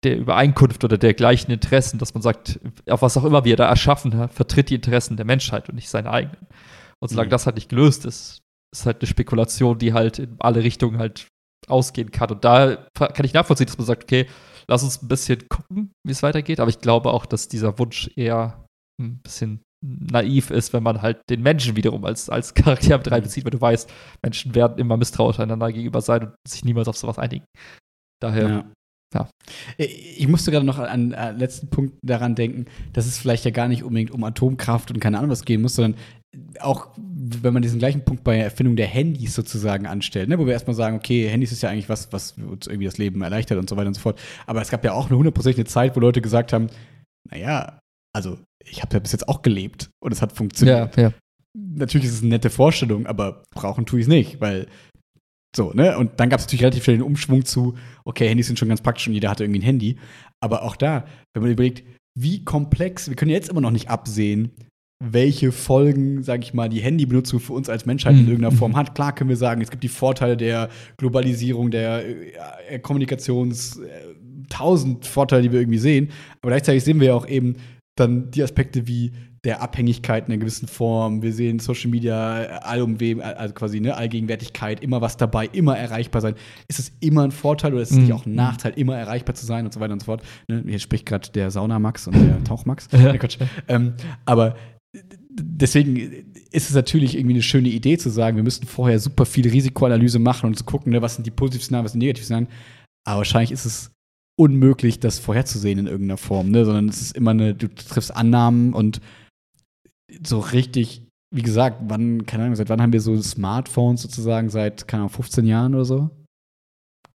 der 0.04 0.18
Übereinkunft 0.18 0.84
oder 0.84 0.98
der 0.98 1.14
gleichen 1.14 1.50
Interessen, 1.50 1.98
dass 1.98 2.14
man 2.14 2.22
sagt, 2.22 2.60
auf 2.88 3.02
was 3.02 3.16
auch 3.16 3.24
immer 3.24 3.44
wir 3.44 3.56
da 3.56 3.68
erschaffen 3.68 4.16
hat, 4.16 4.32
vertritt 4.32 4.70
die 4.70 4.74
Interessen 4.74 5.16
der 5.16 5.26
Menschheit 5.26 5.68
und 5.68 5.76
nicht 5.76 5.90
seine 5.90 6.10
eigenen. 6.10 6.46
Und 7.00 7.08
solange 7.08 7.28
mhm. 7.28 7.32
das 7.32 7.46
halt 7.46 7.56
nicht 7.56 7.68
gelöst 7.68 8.04
ist, 8.04 8.42
ist 8.72 8.86
halt 8.86 9.00
eine 9.00 9.06
Spekulation, 9.06 9.78
die 9.78 9.92
halt 9.92 10.18
in 10.18 10.36
alle 10.40 10.64
Richtungen 10.64 10.98
halt 10.98 11.28
ausgehen 11.68 12.10
kann. 12.10 12.30
Und 12.30 12.44
da 12.44 12.86
kann 12.94 13.24
ich 13.24 13.34
nachvollziehen, 13.34 13.66
dass 13.66 13.78
man 13.78 13.86
sagt, 13.86 14.04
okay, 14.04 14.26
lass 14.68 14.82
uns 14.82 15.02
ein 15.02 15.08
bisschen 15.08 15.48
gucken, 15.48 15.92
wie 16.04 16.12
es 16.12 16.22
weitergeht. 16.22 16.60
Aber 16.60 16.70
ich 16.70 16.80
glaube 16.80 17.12
auch, 17.12 17.26
dass 17.26 17.48
dieser 17.48 17.78
Wunsch 17.78 18.10
eher 18.16 18.66
ein 19.00 19.20
bisschen 19.22 19.62
naiv 19.84 20.50
ist, 20.50 20.72
wenn 20.72 20.82
man 20.82 21.02
halt 21.02 21.20
den 21.28 21.42
Menschen 21.42 21.76
wiederum 21.76 22.04
als, 22.04 22.30
als 22.30 22.54
Charakter 22.54 22.98
mit 22.98 23.10
reinbezieht, 23.10 23.44
weil 23.44 23.50
du 23.50 23.60
weißt, 23.60 23.92
Menschen 24.22 24.54
werden 24.54 24.78
immer 24.78 24.96
misstrauisch 24.96 25.40
einander 25.40 25.72
gegenüber 25.72 26.00
sein 26.00 26.24
und 26.24 26.34
sich 26.46 26.64
niemals 26.64 26.88
auf 26.88 26.96
sowas 26.96 27.18
einigen. 27.18 27.44
Daher, 28.20 28.48
ja. 28.48 28.72
Ja. 29.14 29.28
Ich 29.76 30.26
musste 30.28 30.51
gerade 30.51 30.66
noch 30.66 30.78
an, 30.78 31.14
an 31.14 31.39
letzten 31.39 31.68
Punkt 31.68 31.94
daran 32.02 32.34
denken, 32.34 32.66
dass 32.93 33.06
es 33.06 33.18
vielleicht 33.18 33.44
ja 33.44 33.51
gar 33.51 33.68
nicht 33.68 33.82
unbedingt 33.82 34.10
um 34.10 34.24
Atomkraft 34.24 34.90
und 34.90 35.01
keine 35.01 35.18
Ahnung 35.18 35.30
was 35.30 35.44
gehen 35.44 35.62
muss, 35.62 35.74
sondern 35.74 35.98
auch 36.60 36.89
wenn 36.97 37.52
man 37.52 37.62
diesen 37.62 37.78
gleichen 37.78 38.05
Punkt 38.05 38.24
bei 38.24 38.39
Erfindung 38.39 38.76
der 38.76 38.86
Handys 38.86 39.34
sozusagen 39.34 39.86
anstellt, 39.86 40.28
ne, 40.28 40.39
wo 40.39 40.47
wir 40.47 40.55
erstmal 40.55 40.74
sagen, 40.74 40.97
okay, 40.97 41.28
Handys 41.28 41.52
ist 41.52 41.62
ja 41.62 41.68
eigentlich 41.68 41.89
was, 41.89 42.12
was 42.12 42.32
uns 42.32 42.66
irgendwie 42.66 42.86
das 42.86 42.98
Leben 42.98 43.20
erleichtert 43.22 43.59
und 43.59 43.68
so 43.68 43.76
weiter 43.76 43.89
und 43.89 43.94
so 43.94 44.01
fort. 44.01 44.18
Aber 44.47 44.62
es 44.62 44.70
gab 44.70 44.84
ja 44.84 44.93
auch 44.93 45.09
eine 45.09 45.18
hundertprozentige 45.18 45.66
Zeit, 45.66 45.94
wo 45.94 46.01
Leute 46.01 46.22
gesagt 46.22 46.52
haben, 46.52 46.68
naja, 47.30 47.78
also 48.14 48.39
ich 48.64 48.82
habe 48.82 48.94
ja 48.94 49.01
bis 49.01 49.12
jetzt 49.12 49.28
auch 49.28 49.43
gelebt 49.43 49.90
und 50.02 50.12
es 50.12 50.22
hat 50.22 50.32
funktioniert. 50.32 50.97
Ja, 50.97 51.02
ja. 51.02 51.12
Natürlich 51.55 52.06
ist 52.06 52.14
es 52.14 52.22
eine 52.22 52.30
nette 52.30 52.48
Vorstellung, 52.48 53.06
aber 53.06 53.44
brauchen 53.55 53.84
tue 53.84 54.01
ich 54.01 54.05
es 54.05 54.09
nicht, 54.09 54.40
weil 54.40 54.68
so, 55.54 55.72
ne? 55.72 55.98
Und 55.98 56.18
dann 56.18 56.30
gab 56.30 56.40
es 56.40 56.46
natürlich 56.46 56.62
relativ 56.62 56.84
schnell 56.84 56.96
den 56.96 57.06
Umschwung 57.06 57.44
zu, 57.44 57.74
okay, 58.04 58.28
Handys 58.28 58.46
sind 58.46 58.58
schon 58.58 58.68
ganz 58.68 58.80
praktisch 58.80 59.06
und 59.06 59.14
jeder 59.14 59.30
hatte 59.30 59.44
irgendwie 59.44 59.60
ein 59.60 59.64
Handy. 59.64 59.96
Aber 60.40 60.62
auch 60.62 60.76
da, 60.76 61.04
wenn 61.34 61.42
man 61.42 61.52
überlegt, 61.52 61.84
wie 62.18 62.44
komplex, 62.44 63.08
wir 63.08 63.16
können 63.16 63.30
jetzt 63.30 63.50
immer 63.50 63.60
noch 63.60 63.70
nicht 63.70 63.88
absehen, 63.88 64.52
welche 65.02 65.50
Folgen, 65.50 66.22
sage 66.22 66.42
ich 66.42 66.54
mal, 66.54 66.68
die 66.68 66.80
Handybenutzung 66.80 67.40
für 67.40 67.54
uns 67.54 67.68
als 67.68 67.86
Menschheit 67.86 68.14
in 68.14 68.22
mhm. 68.22 68.28
irgendeiner 68.28 68.56
Form 68.56 68.72
mhm. 68.72 68.76
hat. 68.76 68.94
Klar 68.94 69.14
können 69.14 69.30
wir 69.30 69.36
sagen, 69.36 69.60
es 69.60 69.70
gibt 69.70 69.82
die 69.82 69.88
Vorteile 69.88 70.36
der 70.36 70.68
Globalisierung, 70.96 71.70
der 71.70 72.04
äh, 72.68 72.78
Kommunikations, 72.78 73.78
äh, 73.78 74.14
tausend 74.48 75.06
Vorteile, 75.06 75.42
die 75.42 75.52
wir 75.52 75.60
irgendwie 75.60 75.78
sehen. 75.78 76.10
Aber 76.40 76.50
gleichzeitig 76.50 76.84
sehen 76.84 77.00
wir 77.00 77.08
ja 77.08 77.14
auch 77.14 77.26
eben 77.26 77.56
dann 77.96 78.30
die 78.30 78.42
Aspekte 78.42 78.86
wie 78.86 79.12
der 79.44 79.60
Abhängigkeit 79.60 80.27
in 80.27 80.32
einer 80.32 80.40
gewissen 80.40 80.69
Form. 80.69 81.23
Wir 81.23 81.32
sehen 81.32 81.59
Social 81.59 81.90
Media, 81.90 82.60
allumwem, 82.62 83.20
also 83.20 83.52
quasi 83.55 83.81
ne, 83.81 83.97
Allgegenwärtigkeit, 83.97 84.81
immer 84.82 85.01
was 85.01 85.16
dabei, 85.16 85.47
immer 85.47 85.77
erreichbar 85.77 86.20
sein. 86.20 86.35
Ist 86.69 86.78
es 86.78 86.93
immer 87.01 87.24
ein 87.24 87.32
Vorteil 87.32 87.73
oder 87.73 87.82
ist 87.82 87.90
es 87.90 87.97
mhm. 87.97 88.02
nicht 88.05 88.12
auch 88.12 88.24
ein 88.24 88.35
Nachteil, 88.35 88.73
immer 88.77 88.97
erreichbar 88.97 89.35
zu 89.35 89.44
sein 89.44 89.64
und 89.64 89.74
so 89.74 89.81
weiter 89.81 89.94
und 89.94 90.01
so 90.01 90.06
fort? 90.06 90.23
Ne, 90.47 90.62
hier 90.66 90.78
spricht 90.78 91.06
gerade 91.06 91.28
der 91.32 91.51
Sauna-Max 91.51 92.06
und 92.06 92.14
der 92.14 92.43
Tauch-Max. 92.44 92.89
Ja. 93.02 93.14
Ähm, 93.66 93.94
aber 94.27 94.55
deswegen 95.31 95.97
ist 96.52 96.69
es 96.69 96.74
natürlich 96.74 97.16
irgendwie 97.16 97.35
eine 97.35 97.43
schöne 97.43 97.69
Idee 97.69 97.98
zu 97.98 98.10
sagen, 98.10 98.36
wir 98.36 98.44
müssten 98.44 98.66
vorher 98.66 98.98
super 99.01 99.27
viel 99.27 99.48
Risikoanalyse 99.48 100.19
machen 100.19 100.47
und 100.47 100.56
zu 100.56 100.64
gucken, 100.64 100.93
ne, 100.93 101.02
was 101.02 101.16
sind 101.16 101.27
die 101.27 101.31
positiven 101.31 101.64
Szenarien, 101.64 101.85
was 101.85 101.93
sind 101.93 102.01
die 102.01 102.06
negativen 102.06 102.27
Szenarien. 102.27 102.48
Aber 103.05 103.19
wahrscheinlich 103.19 103.51
ist 103.51 103.64
es 103.64 103.90
unmöglich, 104.36 105.01
das 105.01 105.19
vorherzusehen 105.19 105.81
in 105.81 105.86
irgendeiner 105.86 106.16
Form, 106.16 106.51
ne? 106.51 106.64
sondern 106.64 106.89
es 106.89 107.02
ist 107.02 107.16
immer 107.16 107.32
eine, 107.32 107.55
du 107.55 107.69
triffst 107.69 108.14
Annahmen 108.14 108.73
und 108.73 109.01
so 110.24 110.40
richtig, 110.40 111.06
wie 111.34 111.43
gesagt, 111.43 111.78
wann, 111.89 112.26
keine 112.26 112.44
Ahnung, 112.44 112.56
seit 112.56 112.68
wann 112.68 112.80
haben 112.82 112.93
wir 112.93 113.01
so 113.01 113.20
Smartphones 113.20 114.02
sozusagen? 114.02 114.51
Seit, 114.51 114.86
keine 114.89 115.02
Ahnung, 115.02 115.14
15 115.14 115.47
Jahren 115.47 115.74
oder 115.74 115.84
so? 115.84 116.10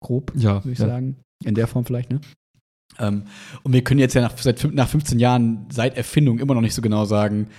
Grob, 0.02 0.32
ja, 0.36 0.64
würde 0.64 0.74
ich 0.74 0.80
ja. 0.80 0.88
sagen. 0.88 1.18
In 1.44 1.56
der 1.56 1.68
Form 1.68 1.86
vielleicht, 1.86 2.12
ne? 2.12 2.22
Ähm, 3.00 3.26
und 3.64 3.74
wir 3.74 3.84
können 3.84 4.00
jetzt 4.00 4.14
ja 4.14 4.22
nach, 4.22 4.38
seit, 4.38 4.64
nach 4.74 4.88
15 4.88 5.20
Jahren, 5.20 5.66
seit 5.70 5.98
Erfindung, 5.98 6.40
immer 6.40 6.54
noch 6.54 6.62
nicht 6.62 6.74
so 6.74 6.82
genau 6.82 7.06
sagen, 7.06 7.50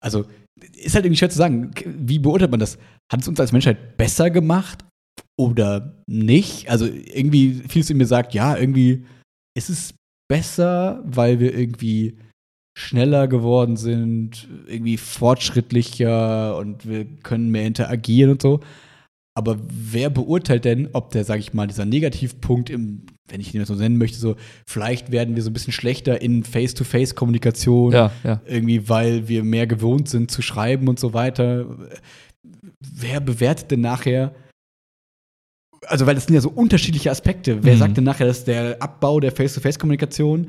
also 0.00 0.26
ist 0.76 0.94
halt 0.94 1.04
irgendwie 1.04 1.18
schwer 1.18 1.30
zu 1.30 1.38
sagen, 1.38 1.72
wie 1.84 2.18
beurteilt 2.18 2.50
man 2.50 2.60
das? 2.60 2.78
Hat 3.12 3.20
es 3.20 3.28
uns 3.28 3.40
als 3.40 3.52
Menschheit 3.52 3.96
besser 3.96 4.30
gemacht 4.30 4.84
oder 5.38 6.02
nicht? 6.06 6.70
Also 6.70 6.86
irgendwie 6.86 7.62
vieles 7.68 7.90
in 7.90 7.98
mir 7.98 8.06
sagt, 8.06 8.32
ja, 8.34 8.56
irgendwie 8.56 9.04
ist 9.56 9.68
es 9.68 9.94
besser, 10.28 11.02
weil 11.04 11.40
wir 11.40 11.56
irgendwie 11.56 12.18
schneller 12.78 13.26
geworden 13.26 13.78
sind, 13.78 14.46
irgendwie 14.66 14.98
fortschrittlicher 14.98 16.58
und 16.58 16.86
wir 16.86 17.06
können 17.22 17.50
mehr 17.50 17.66
interagieren 17.66 18.32
und 18.32 18.42
so. 18.42 18.60
Aber 19.34 19.56
wer 19.66 20.10
beurteilt 20.10 20.66
denn, 20.66 20.90
ob 20.92 21.10
der, 21.10 21.24
sag 21.24 21.38
ich 21.38 21.54
mal, 21.54 21.66
dieser 21.66 21.86
Negativpunkt 21.86 22.68
im, 22.68 23.06
wenn 23.28 23.40
ich 23.40 23.52
den 23.52 23.64
so 23.64 23.74
nennen 23.74 23.96
möchte, 23.96 24.18
so, 24.18 24.36
vielleicht 24.66 25.10
werden 25.10 25.36
wir 25.36 25.42
so 25.42 25.48
ein 25.48 25.54
bisschen 25.54 25.72
schlechter 25.72 26.20
in 26.20 26.44
Face-to-Face-Kommunikation, 26.44 27.92
ja, 27.92 28.12
ja. 28.22 28.42
irgendwie, 28.44 28.86
weil 28.90 29.26
wir 29.26 29.42
mehr 29.42 29.66
gewohnt 29.66 30.10
sind 30.10 30.30
zu 30.30 30.42
schreiben 30.42 30.86
und 30.86 31.00
so 31.00 31.14
weiter. 31.14 31.64
Wer 32.80 33.20
bewertet 33.20 33.70
denn 33.70 33.80
nachher, 33.80 34.34
also, 35.86 36.04
weil 36.04 36.14
das 36.14 36.26
sind 36.26 36.34
ja 36.34 36.40
so 36.42 36.50
unterschiedliche 36.50 37.10
Aspekte. 37.10 37.62
Wer 37.64 37.74
mhm. 37.74 37.78
sagt 37.78 37.96
denn 37.96 38.04
nachher, 38.04 38.26
dass 38.26 38.44
der 38.44 38.82
Abbau 38.82 39.18
der 39.20 39.32
Face-to-Face-Kommunikation 39.32 40.48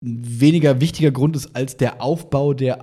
weniger 0.00 0.80
wichtiger 0.80 1.10
Grund 1.10 1.36
ist 1.36 1.54
als 1.56 1.76
der 1.76 2.02
Aufbau 2.02 2.54
der, 2.54 2.82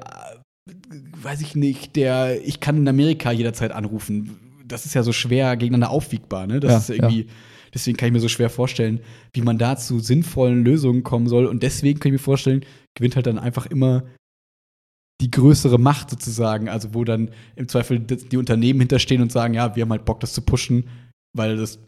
weiß 1.22 1.42
ich 1.42 1.56
nicht, 1.56 1.96
der, 1.96 2.46
ich 2.46 2.60
kann 2.60 2.78
in 2.78 2.88
Amerika 2.88 3.32
jederzeit 3.32 3.72
anrufen 3.72 4.40
das 4.68 4.86
ist 4.86 4.94
ja 4.94 5.04
so 5.04 5.14
schwer 5.14 5.56
gegeneinander 5.58 5.92
aufwiegbar, 5.92 6.48
ne? 6.48 6.60
Das 6.60 6.72
ja, 6.72 6.78
ist 6.78 6.90
irgendwie, 6.90 7.22
ja. 7.22 7.32
deswegen 7.74 7.98
kann 7.98 8.08
ich 8.08 8.14
mir 8.14 8.20
so 8.20 8.28
schwer 8.28 8.50
vorstellen, 8.50 9.00
wie 9.34 9.42
man 9.42 9.58
da 9.58 9.78
zu 9.78 10.00
sinnvollen 10.00 10.64
Lösungen 10.64 11.04
kommen 11.04 11.28
soll. 11.28 11.46
Und 11.46 11.64
deswegen 11.64 12.00
kann 12.00 12.10
ich 12.10 12.20
mir 12.20 12.24
vorstellen, 12.24 12.66
gewinnt 12.96 13.16
halt 13.16 13.28
dann 13.28 13.40
einfach 13.40 13.66
immer 13.66 14.04
die 15.22 15.32
größere 15.32 15.80
Macht 15.80 16.10
sozusagen, 16.10 16.68
also 16.68 16.94
wo 16.94 17.04
dann 17.04 17.32
im 17.56 17.68
Zweifel 17.68 18.00
die 18.00 18.38
Unternehmen 18.38 18.82
hinterstehen 18.82 19.22
und 19.22 19.32
sagen, 19.32 19.54
ja, 19.54 19.76
wir 19.76 19.84
haben 19.84 19.92
halt 19.92 20.06
Bock, 20.06 20.20
das 20.20 20.34
zu 20.34 20.42
pushen, 20.42 20.90
weil 21.34 21.56
das 21.56 21.80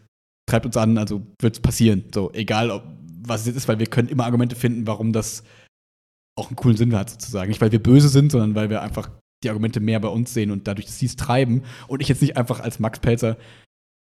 treibt 0.49 0.65
uns 0.65 0.77
an, 0.77 0.97
also 0.97 1.21
wird 1.41 1.55
es 1.55 1.61
passieren. 1.61 2.05
So, 2.13 2.31
egal, 2.33 2.71
ob, 2.71 2.83
was 3.25 3.41
es 3.41 3.47
jetzt 3.47 3.55
ist, 3.57 3.67
weil 3.67 3.79
wir 3.79 3.87
können 3.87 4.09
immer 4.09 4.25
Argumente 4.25 4.55
finden, 4.55 4.87
warum 4.87 5.13
das 5.13 5.43
auch 6.37 6.47
einen 6.47 6.55
coolen 6.55 6.77
Sinn 6.77 6.95
hat, 6.95 7.09
sozusagen. 7.09 7.49
Nicht, 7.49 7.61
weil 7.61 7.71
wir 7.71 7.81
böse 7.81 8.09
sind, 8.09 8.31
sondern 8.31 8.55
weil 8.55 8.69
wir 8.69 8.81
einfach 8.81 9.09
die 9.43 9.49
Argumente 9.49 9.79
mehr 9.79 9.99
bei 9.99 10.07
uns 10.07 10.33
sehen 10.33 10.51
und 10.51 10.67
dadurch, 10.67 10.85
dass 10.87 10.99
sie 10.99 11.05
es 11.05 11.15
treiben 11.15 11.63
und 11.87 12.01
ich 12.01 12.09
jetzt 12.09 12.21
nicht 12.21 12.37
einfach 12.37 12.59
als 12.59 12.79
Max 12.79 12.99
Pelzer, 12.99 13.37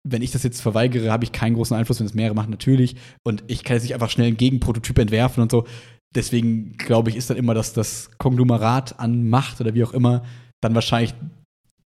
wenn 0.07 0.21
ich 0.21 0.31
das 0.31 0.43
jetzt 0.43 0.61
verweigere, 0.61 1.11
habe 1.11 1.23
ich 1.23 1.31
keinen 1.31 1.55
großen 1.55 1.75
Einfluss, 1.75 1.99
wenn 1.99 2.05
es 2.05 2.13
mehrere 2.13 2.35
machen, 2.35 2.51
natürlich. 2.51 2.97
Und 3.25 3.43
ich 3.47 3.63
kann 3.63 3.77
jetzt 3.77 3.83
nicht 3.83 3.93
einfach 3.93 4.09
schnell 4.09 4.27
einen 4.27 4.37
Gegenprototyp 4.37 4.97
entwerfen 4.99 5.41
und 5.41 5.51
so. 5.51 5.65
Deswegen 6.13 6.73
glaube 6.73 7.09
ich, 7.09 7.15
ist 7.15 7.29
dann 7.29 7.37
immer, 7.37 7.53
dass 7.53 7.73
das 7.73 8.11
Konglomerat 8.17 8.99
an 8.99 9.29
Macht 9.29 9.61
oder 9.61 9.73
wie 9.73 9.83
auch 9.83 9.93
immer 9.93 10.23
dann 10.61 10.75
wahrscheinlich 10.75 11.13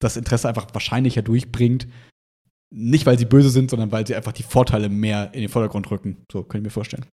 das 0.01 0.16
Interesse 0.16 0.48
einfach 0.48 0.68
wahrscheinlicher 0.72 1.22
durchbringt. 1.22 1.88
Nicht, 2.78 3.07
weil 3.07 3.19
sie 3.19 3.24
böse 3.24 3.48
sind, 3.48 3.70
sondern 3.70 3.90
weil 3.90 4.07
sie 4.07 4.15
einfach 4.15 4.32
die 4.32 4.43
Vorteile 4.43 4.90
mehr 4.90 5.32
in 5.32 5.40
den 5.40 5.48
Vordergrund 5.48 5.90
rücken. 5.90 6.24
So, 6.31 6.43
kann 6.43 6.61
ich 6.61 6.65
mir 6.65 6.70
vorstellen. 6.70 7.07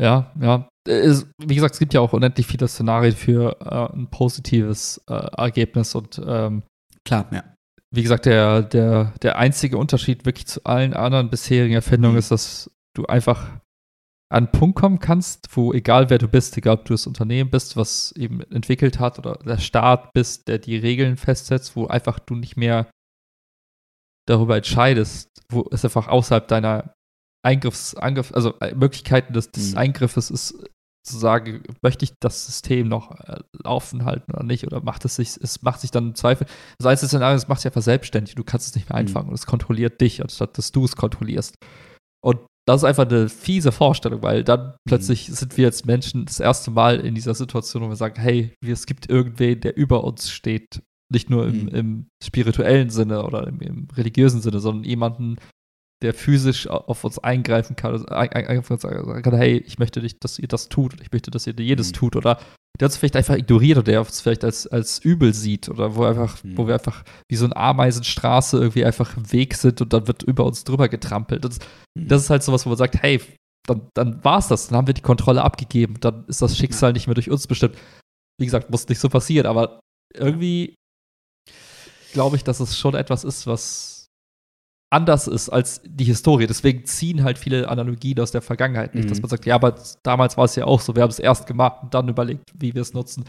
Ja, 0.00 0.32
ja. 0.40 0.68
Es, 0.88 1.26
wie 1.44 1.54
gesagt, 1.54 1.74
es 1.74 1.78
gibt 1.78 1.92
ja 1.92 2.00
auch 2.00 2.14
unendlich 2.14 2.46
viele 2.46 2.66
Szenarien 2.66 3.14
für 3.14 3.60
äh, 3.60 3.94
ein 3.94 4.08
positives 4.08 5.02
äh, 5.08 5.14
Ergebnis 5.36 5.94
und 5.94 6.20
ähm, 6.26 6.62
klar, 7.04 7.28
ja. 7.32 7.44
Wie 7.92 8.02
gesagt, 8.02 8.24
der, 8.24 8.62
der, 8.62 9.12
der 9.20 9.36
einzige 9.36 9.76
Unterschied 9.76 10.24
wirklich 10.24 10.46
zu 10.46 10.64
allen 10.64 10.94
anderen 10.94 11.28
bisherigen 11.28 11.74
Erfindungen 11.74 12.14
mhm. 12.14 12.20
ist, 12.20 12.30
dass 12.30 12.70
du 12.96 13.04
einfach 13.06 13.60
an 14.30 14.44
einen 14.44 14.52
Punkt 14.52 14.78
kommen 14.78 15.00
kannst, 15.00 15.48
wo 15.56 15.72
egal 15.72 16.08
wer 16.08 16.18
du 16.18 16.28
bist, 16.28 16.56
egal 16.56 16.74
ob 16.74 16.84
du 16.84 16.94
das 16.94 17.06
Unternehmen 17.06 17.50
bist, 17.50 17.76
was 17.76 18.12
eben 18.12 18.40
entwickelt 18.52 19.00
hat 19.00 19.18
oder 19.18 19.34
der 19.44 19.58
Staat 19.58 20.12
bist, 20.12 20.46
der 20.48 20.58
die 20.58 20.76
Regeln 20.76 21.16
festsetzt, 21.16 21.74
wo 21.74 21.88
einfach 21.88 22.20
du 22.20 22.36
nicht 22.36 22.56
mehr 22.56 22.86
darüber 24.26 24.56
entscheidest, 24.56 25.28
wo 25.50 25.68
es 25.70 25.84
einfach 25.84 26.08
außerhalb 26.08 26.46
deiner 26.48 26.94
Eingriffs, 27.42 27.94
Angriff, 27.94 28.32
also 28.34 28.58
äh, 28.60 28.74
Möglichkeiten 28.74 29.32
des, 29.32 29.50
des 29.50 29.72
mhm. 29.72 29.78
Eingriffes 29.78 30.30
ist 30.30 30.54
zu 31.02 31.18
sagen, 31.18 31.62
möchte 31.82 32.04
ich 32.04 32.12
das 32.20 32.46
System 32.46 32.88
noch 32.88 33.18
äh, 33.20 33.40
laufen 33.64 34.04
halten 34.04 34.32
oder 34.32 34.44
nicht? 34.44 34.66
Oder 34.66 34.82
macht 34.82 35.04
es 35.04 35.16
sich, 35.16 35.38
es 35.40 35.62
macht 35.62 35.80
sich 35.80 35.90
dann 35.90 36.08
im 36.08 36.14
Zweifel. 36.14 36.46
Das 36.78 36.86
einzige 36.86 37.08
Szenario, 37.08 37.36
es 37.36 37.48
macht 37.48 37.60
sich 37.60 37.66
einfach 37.68 37.82
selbstständig. 37.82 38.34
Du 38.34 38.44
kannst 38.44 38.68
es 38.68 38.74
nicht 38.74 38.88
mehr 38.90 39.00
mhm. 39.00 39.06
einfangen 39.06 39.26
mhm. 39.26 39.30
und 39.30 39.38
es 39.38 39.46
kontrolliert 39.46 40.00
dich, 40.00 40.22
anstatt 40.22 40.58
dass 40.58 40.72
du 40.72 40.84
es 40.84 40.96
kontrollierst. 40.96 41.54
Und 42.22 42.40
das 42.68 42.82
ist 42.82 42.84
einfach 42.84 43.08
eine 43.08 43.28
fiese 43.28 43.72
Vorstellung, 43.72 44.22
weil 44.22 44.44
dann 44.44 44.68
mhm. 44.68 44.74
plötzlich 44.86 45.26
sind 45.26 45.56
wir 45.56 45.64
jetzt 45.64 45.86
Menschen 45.86 46.26
das 46.26 46.38
erste 46.38 46.70
Mal 46.70 47.00
in 47.00 47.14
dieser 47.14 47.34
Situation, 47.34 47.82
wo 47.82 47.88
wir 47.88 47.96
sagen, 47.96 48.20
hey, 48.20 48.54
es 48.64 48.86
gibt 48.86 49.08
irgendwen, 49.08 49.60
der 49.60 49.76
über 49.76 50.04
uns 50.04 50.30
steht. 50.30 50.82
Nicht 51.12 51.28
nur 51.28 51.46
im, 51.46 51.62
mhm. 51.62 51.68
im 51.68 52.06
spirituellen 52.22 52.90
Sinne 52.90 53.24
oder 53.24 53.46
im, 53.46 53.60
im 53.60 53.88
religiösen 53.94 54.40
Sinne, 54.40 54.60
sondern 54.60 54.84
jemanden, 54.84 55.36
der 56.02 56.14
physisch 56.14 56.66
auf 56.66 57.04
uns 57.04 57.18
eingreifen 57.18 57.76
kann, 57.76 57.92
also 57.92 58.06
sagen 58.06 59.22
kann, 59.22 59.34
hey, 59.34 59.58
ich 59.66 59.78
möchte 59.78 60.00
nicht, 60.00 60.24
dass 60.24 60.38
ihr 60.38 60.48
das 60.48 60.68
tut, 60.68 61.00
ich 61.02 61.12
möchte, 61.12 61.30
dass 61.30 61.46
ihr 61.46 61.54
jedes 61.58 61.88
mhm. 61.88 61.94
tut 61.94 62.16
oder 62.16 62.38
der 62.78 62.86
uns 62.86 62.96
vielleicht 62.96 63.16
einfach 63.16 63.36
ignoriert 63.36 63.76
oder 63.76 63.92
der 63.92 64.00
uns 64.00 64.20
vielleicht 64.22 64.44
als, 64.44 64.66
als 64.66 64.98
übel 65.00 65.34
sieht 65.34 65.68
oder 65.68 65.94
wo 65.96 66.04
einfach, 66.04 66.42
Mhm. 66.42 66.56
wo 66.56 66.66
wir 66.66 66.74
einfach 66.74 67.04
wie 67.28 67.36
so 67.36 67.44
eine 67.44 67.56
Ameisenstraße 67.56 68.58
irgendwie 68.58 68.84
einfach 68.84 69.16
im 69.16 69.30
Weg 69.32 69.54
sind 69.54 69.82
und 69.82 69.92
dann 69.92 70.06
wird 70.06 70.22
über 70.22 70.46
uns 70.46 70.64
drüber 70.64 70.88
getrampelt. 70.88 71.44
Das, 71.44 71.58
Mhm. 71.98 72.08
das 72.08 72.22
ist 72.22 72.30
halt 72.30 72.42
sowas, 72.42 72.64
wo 72.64 72.70
man 72.70 72.78
sagt, 72.78 73.02
hey, 73.02 73.20
dann, 73.68 73.82
dann 73.94 74.24
war 74.24 74.38
es 74.38 74.48
das, 74.48 74.68
dann 74.68 74.78
haben 74.78 74.86
wir 74.86 74.94
die 74.94 75.02
Kontrolle 75.02 75.42
abgegeben, 75.42 75.96
dann 76.00 76.24
ist 76.28 76.40
das 76.40 76.56
Schicksal 76.56 76.94
nicht 76.94 77.06
mehr 77.06 77.14
durch 77.14 77.30
uns 77.30 77.46
bestimmt. 77.46 77.76
Wie 78.40 78.46
gesagt, 78.46 78.70
muss 78.70 78.88
nicht 78.88 79.00
so 79.00 79.10
passieren, 79.10 79.46
aber 79.46 79.80
irgendwie 80.14 80.74
glaube 82.12 82.36
ich, 82.36 82.44
dass 82.44 82.60
es 82.60 82.78
schon 82.78 82.94
etwas 82.94 83.24
ist, 83.24 83.46
was 83.46 84.06
anders 84.92 85.28
ist 85.28 85.48
als 85.48 85.80
die 85.84 86.04
Historie. 86.04 86.46
Deswegen 86.46 86.84
ziehen 86.84 87.22
halt 87.22 87.38
viele 87.38 87.68
Analogien 87.68 88.18
aus 88.18 88.32
der 88.32 88.42
Vergangenheit 88.42 88.94
nicht, 88.94 89.04
Mhm. 89.04 89.08
dass 89.10 89.20
man 89.22 89.28
sagt, 89.28 89.46
ja, 89.46 89.54
aber 89.54 89.78
damals 90.02 90.36
war 90.36 90.44
es 90.46 90.56
ja 90.56 90.64
auch 90.64 90.80
so, 90.80 90.94
wir 90.96 91.02
haben 91.02 91.10
es 91.10 91.18
erst 91.20 91.46
gemacht 91.46 91.82
und 91.84 91.94
dann 91.94 92.08
überlegt, 92.08 92.50
wie 92.58 92.74
wir 92.74 92.82
es 92.82 92.92
nutzen. 92.92 93.24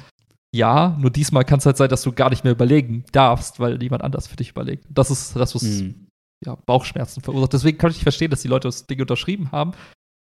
Ja, 0.53 0.97
nur 0.99 1.11
diesmal 1.11 1.45
kann 1.45 1.59
es 1.59 1.65
halt 1.65 1.77
sein, 1.77 1.89
dass 1.89 2.01
du 2.01 2.11
gar 2.11 2.29
nicht 2.29 2.43
mehr 2.43 2.53
überlegen 2.53 3.05
darfst, 3.11 3.59
weil 3.59 3.81
jemand 3.81 4.03
anders 4.03 4.27
für 4.27 4.35
dich 4.35 4.49
überlegt. 4.49 4.85
Das 4.89 5.11
ist 5.11 5.35
das, 5.35 5.53
was 5.55 5.61
Mhm. 5.63 6.07
ja, 6.43 6.55
Bauchschmerzen 6.65 7.21
verursacht. 7.21 7.53
Deswegen 7.53 7.77
kann 7.77 7.91
ich 7.91 7.97
nicht 7.97 8.03
verstehen, 8.03 8.31
dass 8.31 8.41
die 8.41 8.47
Leute 8.47 8.67
das 8.67 8.85
Ding 8.87 8.99
unterschrieben 8.99 9.51
haben. 9.51 9.71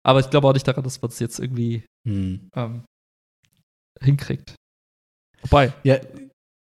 Aber 0.04 0.20
ich 0.20 0.30
glaube 0.30 0.48
auch 0.48 0.54
nicht 0.54 0.66
daran, 0.66 0.82
dass 0.82 1.00
man 1.02 1.10
es 1.10 1.18
jetzt 1.18 1.38
irgendwie 1.38 1.84
Mhm. 2.06 2.48
ähm, 2.56 2.84
hinkriegt. 4.00 4.54
Wobei, 5.42 5.72
Ja. 5.84 5.98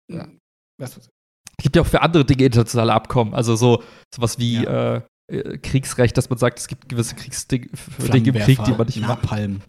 Ja. 0.09 0.27
Es 1.61 1.63
gibt 1.63 1.75
ja 1.75 1.83
auch 1.83 1.87
für 1.87 2.01
andere 2.01 2.25
Dinge 2.25 2.43
internationale 2.45 2.91
Abkommen. 2.91 3.35
Also 3.35 3.55
so 3.55 3.83
sowas 4.13 4.39
wie 4.39 4.63
Ja. 4.63 4.95
äh, 4.95 5.01
äh, 5.31 5.57
Kriegsrecht, 5.59 6.17
dass 6.17 6.27
man 6.27 6.39
sagt, 6.39 6.57
es 6.57 6.67
gibt 6.67 6.89
gewisse 6.89 7.13
Kriegsdinge 7.13 7.67
im 7.67 8.33
Krieg, 8.33 8.63
die 8.63 8.71
man 8.71 8.87
nicht. 8.87 8.99
Napalm. 8.99 9.61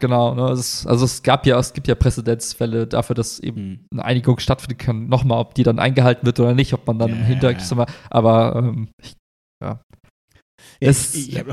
Genau, 0.00 0.34
ne? 0.34 0.50
es 0.50 0.58
ist, 0.58 0.86
also 0.88 1.04
es 1.04 1.22
gab 1.22 1.46
ja, 1.46 1.56
es 1.60 1.72
gibt 1.72 1.86
ja 1.86 1.94
Präzedenzfälle 1.94 2.88
dafür, 2.88 3.14
dass 3.14 3.38
eben 3.38 3.68
Mhm. 3.68 3.86
eine 3.92 4.04
Einigung 4.06 4.40
stattfinden 4.40 4.76
kann. 4.76 5.06
Nochmal, 5.06 5.38
ob 5.38 5.54
die 5.54 5.62
dann 5.62 5.78
eingehalten 5.78 6.26
wird 6.26 6.40
oder 6.40 6.52
nicht, 6.52 6.72
ob 6.74 6.84
man 6.88 6.98
dann 6.98 7.12
im 7.12 7.20
Ja, 7.20 7.24
Hintergrund, 7.26 7.88
aber 8.10 8.56
ähm, 8.56 8.88
ich, 9.00 9.14
Ja, 9.62 9.80
Es- 10.80 11.14
ich, 11.14 11.28
ich 11.32 11.36
äh, 11.38 11.44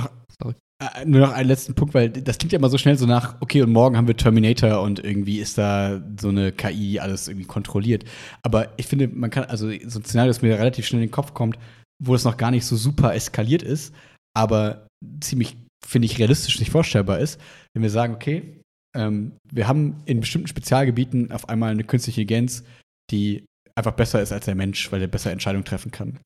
nur 1.06 1.22
noch 1.22 1.34
einen 1.34 1.48
letzten 1.48 1.74
Punkt, 1.76 1.94
weil 1.94 2.10
das 2.10 2.38
klingt 2.38 2.54
ja 2.54 2.60
immer 2.60 2.70
so 2.70 2.78
schnell 2.78 2.98
so 2.98 3.06
nach, 3.06 3.36
okay, 3.42 3.62
und 3.62 3.72
morgen 3.72 3.98
haben 3.98 4.08
wir 4.08 4.18
Terminator 4.18 4.82
und 4.82 5.04
irgendwie 5.04 5.40
ist 5.40 5.58
da 5.58 6.02
so 6.20 6.30
eine 6.30 6.52
KI 6.52 7.00
alles 7.00 7.28
irgendwie 7.28 7.48
kontrolliert. 7.48 8.06
Aber 8.42 8.70
ich 8.78 8.88
finde, 8.88 9.08
man 9.08 9.30
kann, 9.30 9.46
also 9.46 9.70
so 9.86 10.00
ein 10.00 10.06
Szenario, 10.06 10.30
das 10.30 10.42
mir 10.42 10.58
relativ 10.58 10.86
schnell 10.86 11.02
in 11.02 11.08
den 11.08 11.14
Kopf 11.14 11.34
kommt, 11.34 11.58
wo 12.04 12.16
es 12.16 12.24
noch 12.24 12.38
gar 12.38 12.52
nicht 12.52 12.66
so 12.66 12.76
super 12.76 13.14
eskaliert 13.14 13.64
ist, 13.64 13.94
aber 14.36 14.88
ziemlich, 15.22 15.58
finde 15.86 16.06
ich, 16.06 16.20
realistisch 16.20 16.60
nicht 16.60 16.72
vorstellbar 16.72 17.20
ist, 17.20 17.40
wenn 17.74 17.84
wir 17.84 17.90
sagen, 17.90 18.16
okay, 18.16 18.62
ähm, 18.96 19.34
wir 19.52 19.68
haben 19.68 20.02
in 20.06 20.20
bestimmten 20.20 20.48
Spezialgebieten 20.48 21.32
auf 21.32 21.50
einmal 21.50 21.72
eine 21.72 21.84
künstliche 21.84 22.22
Intelligenz, 22.22 22.64
die 23.12 23.46
einfach 23.76 23.94
besser 23.94 24.22
ist 24.22 24.32
als 24.32 24.46
der 24.46 24.56
Mensch, 24.56 24.92
weil 24.92 25.02
er 25.02 25.08
besser 25.08 25.32
Entscheidungen 25.32 25.66
treffen 25.66 25.92
kann. 25.92 26.20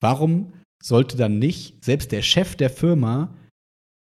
Warum 0.00 0.52
sollte 0.82 1.16
dann 1.16 1.38
nicht 1.38 1.84
selbst 1.84 2.12
der 2.12 2.22
Chef 2.22 2.56
der 2.56 2.70
Firma 2.70 3.32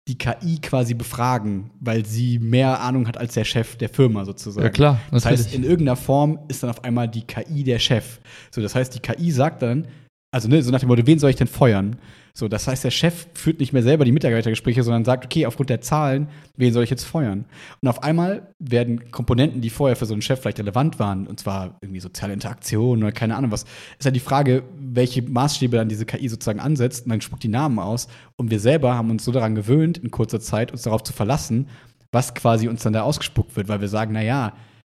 die 0.08 0.16
KI 0.18 0.58
quasi 0.60 0.94
befragen, 0.94 1.70
weil 1.80 2.04
sie 2.04 2.38
mehr 2.38 2.80
Ahnung 2.80 3.06
hat 3.06 3.18
als 3.18 3.34
der 3.34 3.44
Chef 3.44 3.76
der 3.76 3.88
Firma 3.90 4.24
sozusagen? 4.24 4.64
ja 4.64 4.70
klar, 4.70 5.00
Das 5.12 5.24
heißt, 5.26 5.44
natürlich. 5.44 5.64
in 5.64 5.70
irgendeiner 5.70 5.96
Form 5.96 6.38
ist 6.48 6.62
dann 6.62 6.70
auf 6.70 6.82
einmal 6.82 7.06
die 7.08 7.22
KI 7.22 7.62
der 7.62 7.78
Chef. 7.78 8.18
So, 8.50 8.60
das 8.62 8.74
heißt, 8.74 8.94
die 8.94 9.00
KI 9.00 9.30
sagt 9.30 9.62
dann, 9.62 9.86
also 10.34 10.48
ne, 10.48 10.62
so 10.62 10.70
nach 10.70 10.80
dem 10.80 10.88
Motto, 10.88 11.06
wen 11.06 11.18
soll 11.18 11.30
ich 11.30 11.36
denn 11.36 11.46
feuern? 11.46 11.96
So, 12.38 12.46
das 12.46 12.68
heißt, 12.68 12.84
der 12.84 12.92
Chef 12.92 13.26
führt 13.34 13.58
nicht 13.58 13.72
mehr 13.72 13.82
selber 13.82 14.04
die 14.04 14.12
Mitarbeitergespräche, 14.12 14.84
sondern 14.84 15.04
sagt, 15.04 15.24
okay, 15.24 15.44
aufgrund 15.44 15.70
der 15.70 15.80
Zahlen, 15.80 16.28
wen 16.56 16.72
soll 16.72 16.84
ich 16.84 16.90
jetzt 16.90 17.02
feuern? 17.02 17.46
Und 17.82 17.88
auf 17.88 18.04
einmal 18.04 18.54
werden 18.60 19.10
Komponenten, 19.10 19.60
die 19.60 19.70
vorher 19.70 19.96
für 19.96 20.06
so 20.06 20.14
einen 20.14 20.22
Chef 20.22 20.40
vielleicht 20.40 20.60
relevant 20.60 21.00
waren, 21.00 21.26
und 21.26 21.40
zwar 21.40 21.78
irgendwie 21.80 21.98
soziale 21.98 22.32
Interaktion 22.32 23.02
oder 23.02 23.10
keine 23.10 23.34
Ahnung 23.34 23.50
was, 23.50 23.64
ist 23.98 24.04
ja 24.04 24.12
die 24.12 24.20
Frage, 24.20 24.62
welche 24.78 25.22
Maßstäbe 25.22 25.76
dann 25.76 25.88
diese 25.88 26.06
KI 26.06 26.28
sozusagen 26.28 26.60
ansetzt 26.60 27.06
und 27.06 27.10
dann 27.10 27.20
spuckt 27.20 27.42
die 27.42 27.48
Namen 27.48 27.80
aus. 27.80 28.06
Und 28.36 28.52
wir 28.52 28.60
selber 28.60 28.94
haben 28.94 29.10
uns 29.10 29.24
so 29.24 29.32
daran 29.32 29.56
gewöhnt, 29.56 29.98
in 29.98 30.12
kurzer 30.12 30.38
Zeit 30.38 30.70
uns 30.70 30.82
darauf 30.82 31.02
zu 31.02 31.12
verlassen, 31.12 31.66
was 32.12 32.36
quasi 32.36 32.68
uns 32.68 32.84
dann 32.84 32.92
da 32.92 33.02
ausgespuckt 33.02 33.56
wird, 33.56 33.66
weil 33.66 33.80
wir 33.80 33.88
sagen, 33.88 34.12
na 34.12 34.22
ja, 34.22 34.52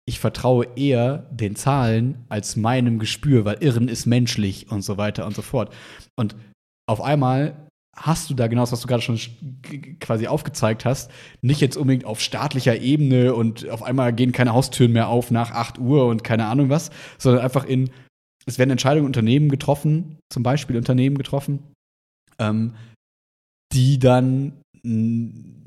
ich 0.05 0.19
vertraue 0.19 0.68
eher 0.76 1.30
den 1.31 1.55
Zahlen 1.55 2.23
als 2.30 2.55
meinem 2.55 2.99
Gespür, 2.99 3.45
weil 3.45 3.57
Irren 3.61 3.88
ist 3.88 4.05
menschlich 4.05 4.69
und 4.69 4.84
so 4.84 4.97
weiter 4.97 5.26
und 5.26 5.35
so 5.35 5.41
fort. 5.41 5.73
Und 6.15 6.35
auf 6.91 7.01
einmal 7.01 7.68
hast 7.95 8.30
du 8.30 8.34
da 8.34 8.47
genau 8.47 8.61
das, 8.61 8.72
was 8.72 8.81
du 8.81 8.88
gerade 8.88 9.01
schon 9.01 9.19
quasi 9.99 10.27
aufgezeigt 10.27 10.85
hast, 10.85 11.11
nicht 11.41 11.61
jetzt 11.61 11.77
unbedingt 11.77 12.05
auf 12.05 12.22
staatlicher 12.22 12.77
Ebene 12.80 13.34
und 13.34 13.69
auf 13.69 13.84
einmal 13.84 14.13
gehen 14.13 14.31
keine 14.31 14.53
Haustüren 14.53 14.93
mehr 14.93 15.09
auf 15.09 15.31
nach 15.31 15.51
8 15.51 15.80
Uhr 15.80 16.05
und 16.07 16.23
keine 16.23 16.45
Ahnung 16.45 16.69
was, 16.69 16.91
sondern 17.18 17.43
einfach 17.43 17.65
in, 17.65 17.91
es 18.45 18.57
werden 18.57 18.72
Entscheidungen 18.72 19.05
Unternehmen 19.05 19.49
getroffen, 19.49 20.19
zum 20.30 20.43
Beispiel 20.43 20.77
Unternehmen 20.77 21.18
getroffen, 21.18 21.59
ähm, 22.39 22.76
die 23.73 23.99
dann 23.99 24.53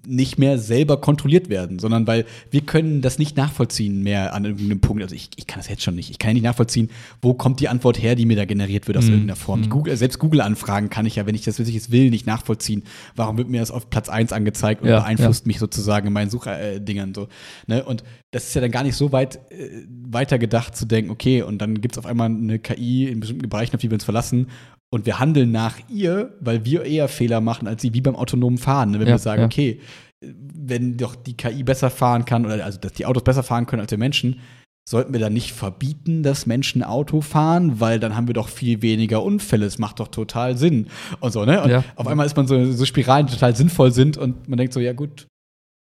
nicht 0.06 0.38
mehr 0.38 0.58
selber 0.58 1.00
kontrolliert 1.00 1.48
werden, 1.48 1.78
sondern 1.78 2.06
weil 2.06 2.24
wir 2.50 2.60
können 2.62 3.00
das 3.02 3.18
nicht 3.18 3.36
nachvollziehen 3.36 4.02
mehr 4.02 4.34
an 4.34 4.44
irgendeinem 4.44 4.80
Punkt. 4.80 5.02
Also 5.02 5.14
ich, 5.14 5.30
ich 5.36 5.46
kann 5.46 5.58
das 5.60 5.68
jetzt 5.68 5.82
schon 5.82 5.94
nicht. 5.94 6.10
Ich 6.10 6.18
kann 6.18 6.30
ja 6.30 6.34
nicht 6.34 6.42
nachvollziehen, 6.44 6.90
wo 7.22 7.34
kommt 7.34 7.60
die 7.60 7.68
Antwort 7.68 8.02
her, 8.02 8.14
die 8.14 8.26
mir 8.26 8.36
da 8.36 8.44
generiert 8.44 8.86
wird 8.86 8.98
aus 8.98 9.04
Mhm. 9.04 9.10
irgendeiner 9.10 9.36
Form. 9.36 9.60
Mhm. 9.62 9.70
Google, 9.70 9.96
selbst 9.96 10.18
Google-Anfragen 10.18 10.90
kann 10.90 11.06
ich 11.06 11.16
ja, 11.16 11.26
wenn 11.26 11.34
ich 11.34 11.42
das 11.42 11.58
wirklich 11.58 11.90
will, 11.90 12.10
nicht 12.10 12.26
nachvollziehen. 12.26 12.82
Warum 13.16 13.36
wird 13.38 13.48
mir 13.48 13.60
das 13.60 13.70
auf 13.70 13.90
Platz 13.90 14.08
1 14.08 14.32
angezeigt 14.32 14.82
und 14.82 14.88
Ja, 14.88 15.00
beeinflusst 15.00 15.46
mich 15.46 15.58
sozusagen 15.58 16.06
in 16.06 16.12
meinen 16.12 16.30
Suchdingern 16.30 17.14
so. 17.14 17.28
Ne? 17.66 17.84
Und 17.84 18.04
das 18.30 18.46
ist 18.48 18.54
ja 18.54 18.60
dann 18.60 18.70
gar 18.70 18.82
nicht 18.82 18.96
so 18.96 19.12
weit 19.12 19.36
äh, 19.50 19.84
weiter 20.10 20.38
gedacht 20.38 20.76
zu 20.76 20.86
denken, 20.86 21.10
okay, 21.10 21.42
und 21.42 21.58
dann 21.58 21.80
gibt 21.80 21.94
es 21.94 21.98
auf 21.98 22.06
einmal 22.06 22.28
eine 22.28 22.58
KI 22.58 23.06
in 23.06 23.20
bestimmten 23.20 23.48
Bereichen, 23.48 23.74
auf 23.74 23.80
die 23.80 23.90
wir 23.90 23.94
uns 23.94 24.04
verlassen, 24.04 24.48
und 24.94 25.06
wir 25.06 25.18
handeln 25.18 25.50
nach 25.50 25.76
ihr, 25.88 26.32
weil 26.40 26.64
wir 26.64 26.84
eher 26.84 27.08
Fehler 27.08 27.40
machen 27.40 27.66
als 27.66 27.82
sie, 27.82 27.92
wie 27.94 28.00
beim 28.00 28.14
autonomen 28.16 28.58
Fahren. 28.58 28.92
Ne? 28.92 29.00
Wenn 29.00 29.08
Ja, 29.08 29.14
wir 29.14 29.18
sagen, 29.18 29.40
ja. 29.42 29.46
okay, 29.46 29.80
wenn 30.22 30.96
doch 30.96 31.16
die 31.16 31.36
KI 31.36 31.62
besser 31.64 31.90
fahren 31.90 32.24
kann, 32.24 32.46
oder 32.46 32.64
also 32.64 32.78
dass 32.78 32.92
die 32.92 33.04
Autos 33.04 33.24
besser 33.24 33.42
fahren 33.42 33.66
können 33.66 33.82
als 33.82 33.90
wir 33.90 33.98
Menschen, 33.98 34.40
sollten 34.88 35.12
wir 35.12 35.20
dann 35.20 35.32
nicht 35.32 35.52
verbieten, 35.52 36.22
dass 36.22 36.46
Menschen 36.46 36.82
Auto 36.82 37.20
fahren, 37.22 37.80
weil 37.80 37.98
dann 37.98 38.14
haben 38.16 38.26
wir 38.28 38.34
doch 38.34 38.48
viel 38.48 38.82
weniger 38.82 39.22
Unfälle. 39.22 39.66
Es 39.66 39.78
macht 39.78 39.98
doch 39.98 40.08
total 40.08 40.56
Sinn. 40.56 40.88
Und 41.20 41.32
so, 41.32 41.44
ne? 41.44 41.62
Und 41.62 41.70
Ja. 41.70 41.84
auf 41.96 42.06
einmal 42.06 42.26
ist 42.26 42.36
man 42.36 42.46
so, 42.46 42.70
so 42.72 42.84
Spiralen, 42.84 43.26
die 43.26 43.32
total 43.32 43.56
sinnvoll 43.56 43.92
sind 43.92 44.16
und 44.16 44.48
man 44.48 44.58
denkt 44.58 44.74
so, 44.74 44.80
ja 44.80 44.92
gut, 44.92 45.26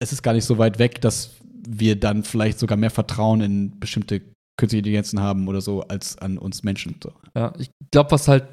es 0.02 0.12
ist 0.12 0.22
gar 0.22 0.32
nicht 0.32 0.44
so 0.44 0.58
weit 0.58 0.78
weg, 0.78 1.00
dass 1.00 1.30
wir 1.68 1.94
dann 1.98 2.24
vielleicht 2.24 2.58
sogar 2.58 2.76
mehr 2.76 2.90
Vertrauen 2.90 3.40
in 3.40 3.78
bestimmte 3.78 4.20
künstliche 4.58 4.78
Intelligenzen 4.80 5.20
haben 5.20 5.46
oder 5.48 5.60
so, 5.60 5.82
als 5.82 6.16
an 6.18 6.38
uns 6.38 6.62
Menschen. 6.62 6.96
So. 7.02 7.12
Ja, 7.36 7.52
ich 7.58 7.70
glaube, 7.92 8.10
was 8.12 8.28
halt 8.28 8.44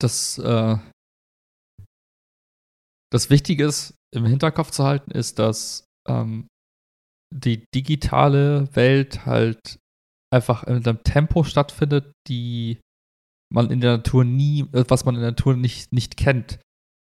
das, 0.00 0.38
äh, 0.38 0.76
das 3.10 3.30
Wichtige 3.30 3.64
ist, 3.64 3.94
im 4.14 4.24
Hinterkopf 4.24 4.70
zu 4.70 4.84
halten, 4.84 5.10
ist, 5.10 5.38
dass 5.38 5.84
ähm, 6.08 6.48
die 7.34 7.64
digitale 7.74 8.74
Welt 8.74 9.26
halt 9.26 9.78
einfach 10.32 10.64
in 10.64 10.84
einem 10.86 11.02
Tempo 11.02 11.44
stattfindet, 11.44 12.12
die 12.28 12.80
man 13.52 13.70
in 13.70 13.80
der 13.80 13.98
Natur 13.98 14.24
nie, 14.24 14.60
äh, 14.72 14.84
was 14.88 15.04
man 15.04 15.14
in 15.14 15.20
der 15.20 15.30
Natur 15.30 15.56
nicht, 15.56 15.92
nicht 15.92 16.16
kennt. 16.16 16.58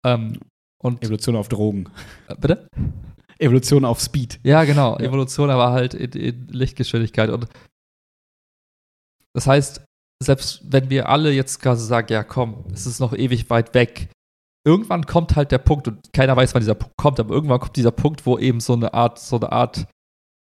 Ähm, 0.05 0.39
und 0.81 1.03
Evolution 1.03 1.35
auf 1.35 1.49
Drogen. 1.49 1.89
äh, 2.27 2.35
bitte? 2.35 2.67
Evolution 3.37 3.85
auf 3.85 3.99
Speed. 3.99 4.39
Ja, 4.43 4.63
genau. 4.63 4.97
Ja. 4.97 5.05
Evolution, 5.05 5.49
aber 5.49 5.71
halt 5.71 5.93
in, 5.93 6.11
in 6.11 6.47
Lichtgeschwindigkeit. 6.47 7.29
Und 7.29 7.47
das 9.33 9.47
heißt, 9.47 9.83
selbst 10.21 10.61
wenn 10.71 10.89
wir 10.89 11.09
alle 11.09 11.31
jetzt 11.31 11.61
quasi 11.61 11.85
sagen, 11.85 12.13
ja 12.13 12.23
komm, 12.23 12.65
es 12.73 12.85
ist 12.85 12.99
noch 12.99 13.13
ewig 13.13 13.49
weit 13.49 13.73
weg, 13.73 14.09
irgendwann 14.65 15.05
kommt 15.05 15.35
halt 15.35 15.51
der 15.51 15.57
Punkt, 15.57 15.87
und 15.87 16.13
keiner 16.13 16.35
weiß, 16.35 16.53
wann 16.53 16.61
dieser 16.61 16.75
Punkt 16.75 16.95
kommt, 16.97 17.19
aber 17.19 17.33
irgendwann 17.33 17.59
kommt 17.59 17.75
dieser 17.75 17.91
Punkt, 17.91 18.25
wo 18.25 18.37
eben 18.37 18.59
so 18.59 18.73
eine 18.73 18.93
Art, 18.93 19.19
so 19.19 19.37
eine 19.37 19.51
Art, 19.51 19.87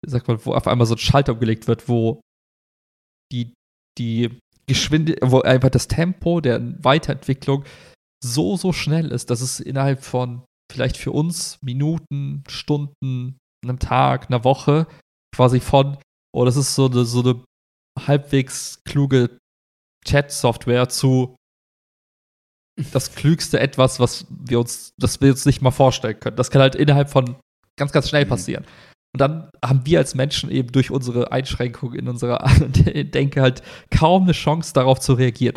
wie 0.03 0.11
sagt 0.11 0.27
man, 0.27 0.43
wo 0.45 0.53
auf 0.53 0.67
einmal 0.67 0.87
so 0.87 0.95
ein 0.95 0.99
Schalter 0.99 1.33
umgelegt 1.33 1.67
wird, 1.67 1.87
wo 1.87 2.21
die, 3.31 3.53
die 3.97 4.37
Geschwindigkeit, 4.67 5.31
wo 5.31 5.41
einfach 5.41 5.69
das 5.69 5.87
Tempo 5.87 6.41
der 6.41 6.61
Weiterentwicklung 6.83 7.63
so, 8.23 8.57
so 8.57 8.73
schnell 8.73 9.11
ist, 9.11 9.29
dass 9.29 9.41
es 9.41 9.59
innerhalb 9.59 10.03
von 10.03 10.43
vielleicht 10.71 10.97
für 10.97 11.11
uns 11.11 11.61
Minuten, 11.61 12.43
Stunden, 12.47 13.37
einem 13.63 13.79
Tag, 13.79 14.27
einer 14.27 14.43
Woche 14.43 14.87
quasi 15.35 15.59
von, 15.59 15.97
oh, 16.33 16.45
das 16.45 16.57
ist 16.57 16.75
so 16.75 16.87
eine, 16.87 17.05
so 17.05 17.21
eine 17.21 17.43
halbwegs 17.99 18.79
kluge 18.85 19.37
Chat-Software 20.05 20.89
zu 20.89 21.35
das 22.91 23.13
klügste 23.13 23.59
etwas, 23.59 23.99
was 23.99 24.25
wir 24.29 24.59
uns, 24.59 24.93
das 24.97 25.21
wir 25.21 25.29
uns 25.31 25.45
nicht 25.45 25.61
mal 25.61 25.71
vorstellen 25.71 26.19
können. 26.19 26.37
Das 26.37 26.49
kann 26.49 26.61
halt 26.61 26.75
innerhalb 26.75 27.09
von 27.09 27.35
ganz, 27.77 27.91
ganz 27.91 28.09
schnell 28.09 28.25
Mhm. 28.25 28.29
passieren. 28.29 28.65
Und 29.15 29.21
dann 29.21 29.49
haben 29.63 29.85
wir 29.85 29.99
als 29.99 30.15
Menschen 30.15 30.49
eben 30.49 30.71
durch 30.71 30.89
unsere 30.89 31.31
Einschränkung 31.31 31.93
in 31.93 32.07
unserer 32.09 32.43
Denke 33.03 33.41
halt 33.41 33.61
kaum 33.91 34.23
eine 34.23 34.31
Chance, 34.31 34.73
darauf 34.73 34.99
zu 34.99 35.13
reagieren. 35.13 35.55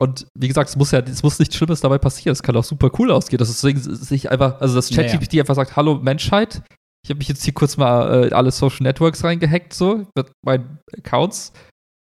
Und 0.00 0.26
wie 0.36 0.48
gesagt, 0.48 0.68
es 0.70 0.76
muss 0.76 0.90
ja, 0.90 1.00
es 1.00 1.22
muss 1.22 1.38
nichts 1.38 1.56
Schlimmes 1.56 1.80
dabei 1.80 1.98
passieren. 1.98 2.32
Es 2.32 2.42
kann 2.42 2.56
auch 2.56 2.64
super 2.64 2.90
cool 2.98 3.12
ausgehen. 3.12 3.38
Das 3.38 3.48
ist 3.50 3.62
deswegen 3.62 3.80
sich 3.80 4.30
einfach, 4.30 4.60
also 4.60 4.74
das. 4.74 4.90
ChatGPT 4.90 5.38
einfach 5.38 5.54
sagt, 5.54 5.76
hallo 5.76 5.96
Menschheit, 5.96 6.62
Ich 7.04 7.10
habe 7.10 7.18
mich 7.18 7.28
jetzt 7.28 7.44
hier 7.44 7.54
kurz 7.54 7.76
mal 7.76 8.24
äh, 8.26 8.34
alle 8.34 8.50
Social 8.50 8.82
Networks 8.82 9.22
reingehackt, 9.22 9.72
so, 9.74 10.04
mit 10.16 10.32
meinen 10.44 10.78
Accounts. 10.96 11.52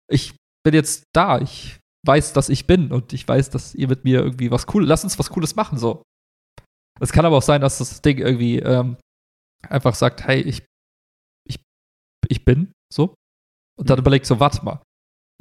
Ich 0.10 0.34
bin 0.68 0.74
jetzt 0.74 1.06
da. 1.16 1.40
Ich 1.40 1.80
weiß, 2.06 2.34
dass 2.34 2.50
ich 2.50 2.68
bin 2.68 2.92
und 2.92 3.14
ich 3.14 3.26
weiß, 3.26 3.50
dass 3.52 3.74
ihr 3.74 3.88
mit 3.88 4.04
mir 4.04 4.20
irgendwie 4.20 4.52
was 4.52 4.68
Cooles, 4.68 4.90
lass 4.90 5.06
uns 5.06 5.18
was 5.18 5.30
Cooles 5.30 5.56
machen, 5.56 5.78
so. 5.78 6.04
Es 7.00 7.14
kann 7.14 7.26
aber 7.26 7.38
auch 7.38 7.42
sein, 7.42 7.62
dass 7.62 7.78
das 7.78 8.02
Ding 8.02 8.18
irgendwie 8.18 8.60
ähm, 8.60 8.98
einfach 9.66 9.96
sagt, 9.96 10.28
hey, 10.28 10.42
ich, 10.42 10.66
ich, 11.48 11.62
ich 12.28 12.44
bin 12.44 12.74
so. 12.94 13.16
Und 13.80 13.90
dann 13.90 13.98
mhm. 13.98 14.02
überlegt 14.02 14.26
so, 14.26 14.42
warte 14.42 14.66
mal. 14.66 14.82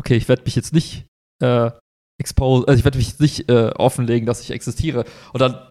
Okay, 0.00 0.14
ich 0.14 0.28
werde 0.28 0.44
mich 0.44 0.54
jetzt 0.54 0.72
nicht 0.72 1.06
äh, 1.42 1.72
expose, 2.20 2.68
also 2.68 2.78
ich 2.78 2.84
werde 2.84 2.98
mich 2.98 3.18
nicht 3.18 3.48
äh, 3.48 3.70
offenlegen, 3.70 4.26
dass 4.26 4.42
ich 4.42 4.52
existiere. 4.52 5.06
Und 5.32 5.40
dann 5.40 5.70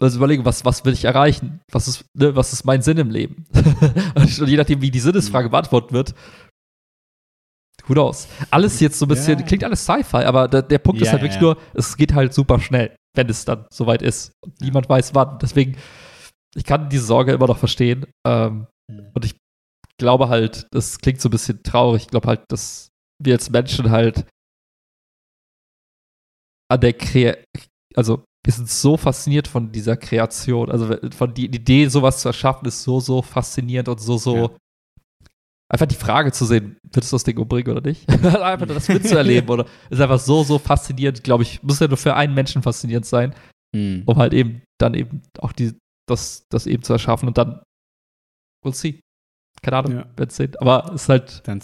also 0.00 0.16
überlegen, 0.16 0.46
was, 0.46 0.64
was 0.64 0.84
will 0.86 0.94
ich 0.94 1.04
erreichen? 1.04 1.60
Was 1.70 1.88
ist, 1.88 2.06
ne, 2.14 2.34
was 2.34 2.54
ist 2.54 2.64
mein 2.64 2.80
Sinn 2.80 2.96
im 2.96 3.10
Leben? 3.10 3.44
und 4.14 4.48
je 4.48 4.56
nachdem, 4.56 4.80
wie 4.80 4.90
die 4.90 4.98
Sinnesfrage 4.98 5.48
mhm. 5.48 5.52
beantwortet 5.52 5.92
wird, 5.92 6.14
who 7.86 7.94
knows? 7.94 8.28
Alles 8.50 8.80
jetzt 8.80 8.98
so 8.98 9.06
ein 9.06 9.08
bisschen, 9.08 9.38
ja. 9.38 9.44
klingt 9.44 9.64
alles 9.64 9.84
Sci-Fi, 9.84 10.24
aber 10.24 10.48
der, 10.48 10.62
der 10.62 10.78
Punkt 10.78 11.00
ja, 11.00 11.06
ist 11.06 11.12
halt 11.12 11.22
wirklich 11.22 11.40
ja. 11.40 11.42
nur, 11.42 11.58
es 11.74 11.96
geht 11.96 12.14
halt 12.14 12.32
super 12.34 12.60
schnell, 12.60 12.94
wenn 13.14 13.28
es 13.28 13.44
dann 13.44 13.66
soweit 13.70 14.02
ist. 14.02 14.32
Und 14.44 14.60
niemand 14.60 14.88
weiß 14.88 15.14
wann. 15.14 15.38
Deswegen, 15.40 15.76
ich 16.54 16.64
kann 16.64 16.88
diese 16.88 17.04
Sorge 17.04 17.32
immer 17.32 17.46
noch 17.46 17.58
verstehen. 17.58 18.06
Ähm, 18.26 18.66
mhm. 18.90 19.10
Und 19.14 19.24
ich 19.24 19.36
glaube 19.98 20.28
halt, 20.28 20.66
das 20.70 20.98
klingt 20.98 21.20
so 21.20 21.28
ein 21.28 21.32
bisschen 21.32 21.62
traurig. 21.62 22.02
Ich 22.02 22.08
glaube 22.08 22.28
halt, 22.28 22.42
dass 22.48 22.88
wir 23.22 23.34
als 23.34 23.50
Menschen 23.50 23.90
halt 23.90 24.26
an 26.68 26.80
der 26.80 26.92
Kre 26.94 27.44
also 27.94 28.24
wir 28.44 28.52
sind 28.52 28.68
so 28.68 28.96
fasziniert 28.96 29.46
von 29.46 29.70
dieser 29.70 29.96
Kreation. 29.96 30.70
Also 30.70 30.96
von 31.16 31.32
die, 31.34 31.46
Idee, 31.46 31.86
sowas 31.86 32.20
zu 32.20 32.28
erschaffen, 32.28 32.66
ist 32.66 32.82
so, 32.82 32.98
so 33.00 33.22
faszinierend 33.22 33.88
und 33.88 34.00
so, 34.00 34.18
so. 34.18 34.56
Einfach 35.72 35.86
die 35.86 35.94
Frage 35.94 36.32
zu 36.32 36.44
sehen, 36.44 36.76
wird 36.82 37.04
es 37.04 37.10
das 37.10 37.24
Ding 37.24 37.38
umbringen 37.38 37.72
oder 37.72 37.80
nicht? 37.80 38.08
einfach 38.24 38.66
nur 38.66 38.74
das 38.74 38.88
mitzuerleben 38.88 39.48
oder 39.48 39.66
ist 39.88 40.00
einfach 40.00 40.18
so, 40.18 40.44
so 40.44 40.58
faszinierend, 40.58 41.24
glaube 41.24 41.44
ich, 41.44 41.62
muss 41.62 41.80
ja 41.80 41.88
nur 41.88 41.96
für 41.96 42.14
einen 42.14 42.34
Menschen 42.34 42.62
faszinierend 42.62 43.06
sein, 43.06 43.34
hm. 43.74 44.02
um 44.04 44.16
halt 44.16 44.34
eben 44.34 44.62
dann 44.78 44.92
eben 44.92 45.22
auch 45.38 45.52
die, 45.52 45.74
das, 46.06 46.46
das 46.50 46.66
eben 46.66 46.82
zu 46.82 46.92
erschaffen 46.92 47.26
und 47.26 47.38
dann 47.38 47.62
we'll 48.64 48.74
see. 48.74 49.00
Keine 49.62 49.76
Ahnung, 49.78 49.92
ja. 49.92 50.06
werden 50.16 50.30
sehen. 50.30 50.56
Aber 50.58 50.92
es 50.94 51.02
ist 51.02 51.08
halt. 51.08 51.42
Dann 51.46 51.62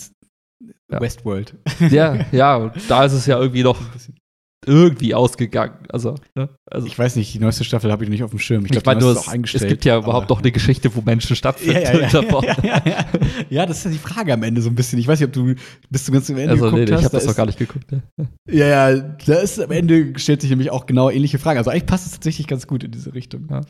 ja. 0.90 1.00
Westworld. 1.00 1.54
Ja, 1.90 2.26
ja, 2.32 2.72
da 2.88 3.04
ist 3.04 3.12
es 3.12 3.26
ja 3.26 3.38
irgendwie 3.38 3.62
noch 3.62 3.80
irgendwie 4.68 5.14
ausgegangen. 5.14 5.86
Also, 5.88 6.16
ne? 6.34 6.50
also 6.70 6.86
ich 6.86 6.98
weiß 6.98 7.16
nicht, 7.16 7.32
die 7.32 7.38
neueste 7.38 7.64
Staffel 7.64 7.90
habe 7.90 8.04
ich 8.04 8.10
nicht 8.10 8.22
auf 8.22 8.30
dem 8.30 8.38
Schirm. 8.38 8.64
Ich, 8.66 8.72
ich 8.72 8.82
glaube, 8.82 9.04
es, 9.04 9.54
es 9.54 9.66
gibt 9.66 9.84
ja 9.84 9.98
überhaupt 9.98 10.28
noch 10.28 10.40
eine 10.40 10.52
Geschichte, 10.52 10.94
wo 10.94 11.00
Menschen 11.00 11.34
stattfinden. 11.34 11.82
Ja, 11.82 11.92
ja, 12.10 12.42
ja, 12.42 12.82
ja, 12.84 13.06
ja, 13.48 13.66
das 13.66 13.78
ist 13.78 13.84
ja 13.84 13.90
die 13.90 13.98
Frage 13.98 14.32
am 14.32 14.42
Ende 14.42 14.60
so 14.60 14.68
ein 14.68 14.74
bisschen. 14.74 14.98
Ich 14.98 15.08
weiß 15.08 15.18
nicht, 15.18 15.28
ob 15.28 15.32
du 15.32 15.54
bis 15.90 16.04
zum 16.04 16.14
ganzen 16.14 16.36
Ende 16.36 16.52
also, 16.52 16.66
geguckt 16.66 16.88
nee, 16.88 16.94
hast. 16.94 17.00
Ich 17.00 17.04
habe 17.06 17.16
das 17.16 17.26
noch 17.26 17.36
gar 17.36 17.46
nicht 17.46 17.58
geguckt. 17.58 17.90
Ne? 17.90 18.02
Ja, 18.50 18.66
ja, 18.66 19.00
da 19.00 19.34
ist 19.34 19.58
am 19.58 19.70
Ende 19.70 20.18
stellt 20.18 20.42
sich 20.42 20.50
nämlich 20.50 20.70
auch 20.70 20.86
genau 20.86 21.10
ähnliche 21.10 21.38
Fragen. 21.38 21.58
Also 21.58 21.70
eigentlich 21.70 21.86
passt 21.86 22.06
es 22.06 22.12
tatsächlich 22.12 22.46
ganz 22.46 22.66
gut 22.66 22.84
in 22.84 22.90
diese 22.90 23.14
Richtung. 23.14 23.48
Ja, 23.50 23.62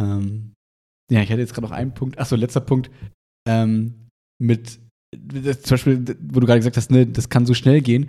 ähm, 0.00 0.54
ich 1.10 1.18
hatte 1.18 1.40
jetzt 1.40 1.52
gerade 1.52 1.66
noch 1.66 1.76
einen 1.76 1.92
Punkt. 1.92 2.18
Achso, 2.18 2.36
letzter 2.36 2.60
Punkt. 2.60 2.90
Ähm, 3.46 4.08
mit 4.40 4.80
zum 5.14 5.70
Beispiel, 5.70 6.04
wo 6.30 6.40
du 6.40 6.46
gerade 6.46 6.60
gesagt 6.60 6.76
hast, 6.76 6.90
ne, 6.90 7.06
das 7.06 7.28
kann 7.28 7.46
so 7.46 7.54
schnell 7.54 7.82
gehen. 7.82 8.08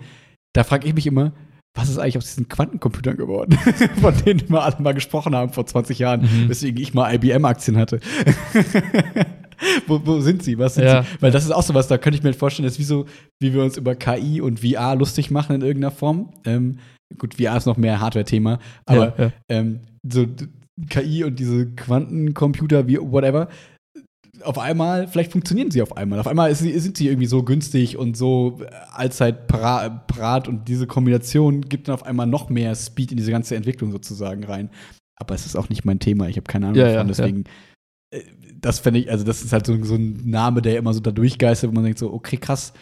Da 0.54 0.64
frage 0.64 0.86
ich 0.86 0.94
mich 0.94 1.06
immer, 1.06 1.32
was 1.74 1.88
ist 1.88 1.98
eigentlich 1.98 2.18
aus 2.18 2.26
diesen 2.26 2.48
Quantencomputern 2.48 3.16
geworden, 3.16 3.58
von 4.00 4.14
denen 4.24 4.48
wir 4.48 4.62
alle 4.62 4.76
mal 4.80 4.94
gesprochen 4.94 5.34
haben 5.34 5.52
vor 5.52 5.66
20 5.66 5.98
Jahren, 5.98 6.22
mhm. 6.22 6.48
weswegen 6.48 6.80
ich 6.80 6.94
mal 6.94 7.12
IBM-Aktien 7.12 7.76
hatte. 7.76 8.00
wo, 9.86 10.00
wo, 10.04 10.20
sind 10.20 10.44
sie? 10.44 10.56
Was 10.58 10.76
sind 10.76 10.84
ja. 10.84 11.02
sie? 11.02 11.08
Weil 11.20 11.32
das 11.32 11.44
ist 11.44 11.50
auch 11.50 11.62
so 11.62 11.74
was, 11.74 11.88
da 11.88 11.98
könnte 11.98 12.16
ich 12.16 12.22
mir 12.22 12.32
vorstellen, 12.32 12.64
das 12.64 12.74
ist 12.74 12.78
wie 12.78 12.84
so, 12.84 13.06
wie 13.40 13.52
wir 13.52 13.62
uns 13.62 13.76
über 13.76 13.96
KI 13.96 14.40
und 14.40 14.60
VR 14.60 14.94
lustig 14.94 15.32
machen 15.32 15.56
in 15.56 15.62
irgendeiner 15.62 15.90
Form. 15.90 16.32
Ähm, 16.44 16.78
gut, 17.18 17.34
VR 17.34 17.56
ist 17.56 17.66
noch 17.66 17.76
mehr 17.76 18.00
Hardware-Thema, 18.00 18.60
aber 18.86 19.18
ja, 19.18 19.24
ja. 19.24 19.32
Ähm, 19.48 19.80
so 20.08 20.26
KI 20.88 21.24
und 21.24 21.38
diese 21.38 21.66
Quantencomputer, 21.74 22.86
wie 22.86 22.98
whatever, 22.98 23.48
auf 24.42 24.58
einmal, 24.58 25.08
vielleicht 25.08 25.32
funktionieren 25.32 25.70
sie 25.70 25.82
auf 25.82 25.96
einmal. 25.96 26.18
Auf 26.18 26.26
einmal 26.26 26.50
ist, 26.50 26.58
sind 26.58 26.96
sie 26.96 27.08
irgendwie 27.08 27.26
so 27.26 27.42
günstig 27.42 27.96
und 27.96 28.16
so 28.16 28.60
äh, 28.60 28.66
allzeit 28.92 29.46
parat 29.46 30.48
und 30.48 30.68
diese 30.68 30.86
Kombination 30.86 31.62
gibt 31.62 31.88
dann 31.88 31.94
auf 31.94 32.04
einmal 32.04 32.26
noch 32.26 32.48
mehr 32.48 32.74
Speed 32.74 33.10
in 33.10 33.16
diese 33.16 33.30
ganze 33.30 33.56
Entwicklung 33.56 33.92
sozusagen 33.92 34.44
rein. 34.44 34.70
Aber 35.16 35.34
es 35.34 35.46
ist 35.46 35.56
auch 35.56 35.68
nicht 35.68 35.84
mein 35.84 36.00
Thema, 36.00 36.28
ich 36.28 36.36
habe 36.36 36.46
keine 36.46 36.66
Ahnung 36.66 36.78
ja, 36.78 36.86
davon, 36.86 37.08
ja, 37.08 37.14
deswegen. 37.14 37.44
Ja. 38.12 38.18
Äh, 38.18 38.24
das 38.60 38.78
fände 38.78 39.00
ich, 39.00 39.10
also 39.10 39.24
das 39.24 39.42
ist 39.42 39.52
halt 39.52 39.66
so, 39.66 39.82
so, 39.84 39.96
ein 39.96 40.28
Name, 40.28 40.62
der 40.62 40.78
immer 40.78 40.94
so 40.94 41.00
da 41.00 41.10
durchgeistert, 41.10 41.70
wo 41.70 41.74
man 41.74 41.84
denkt 41.84 41.98
so, 41.98 42.12
okay, 42.12 42.38
krass, 42.38 42.72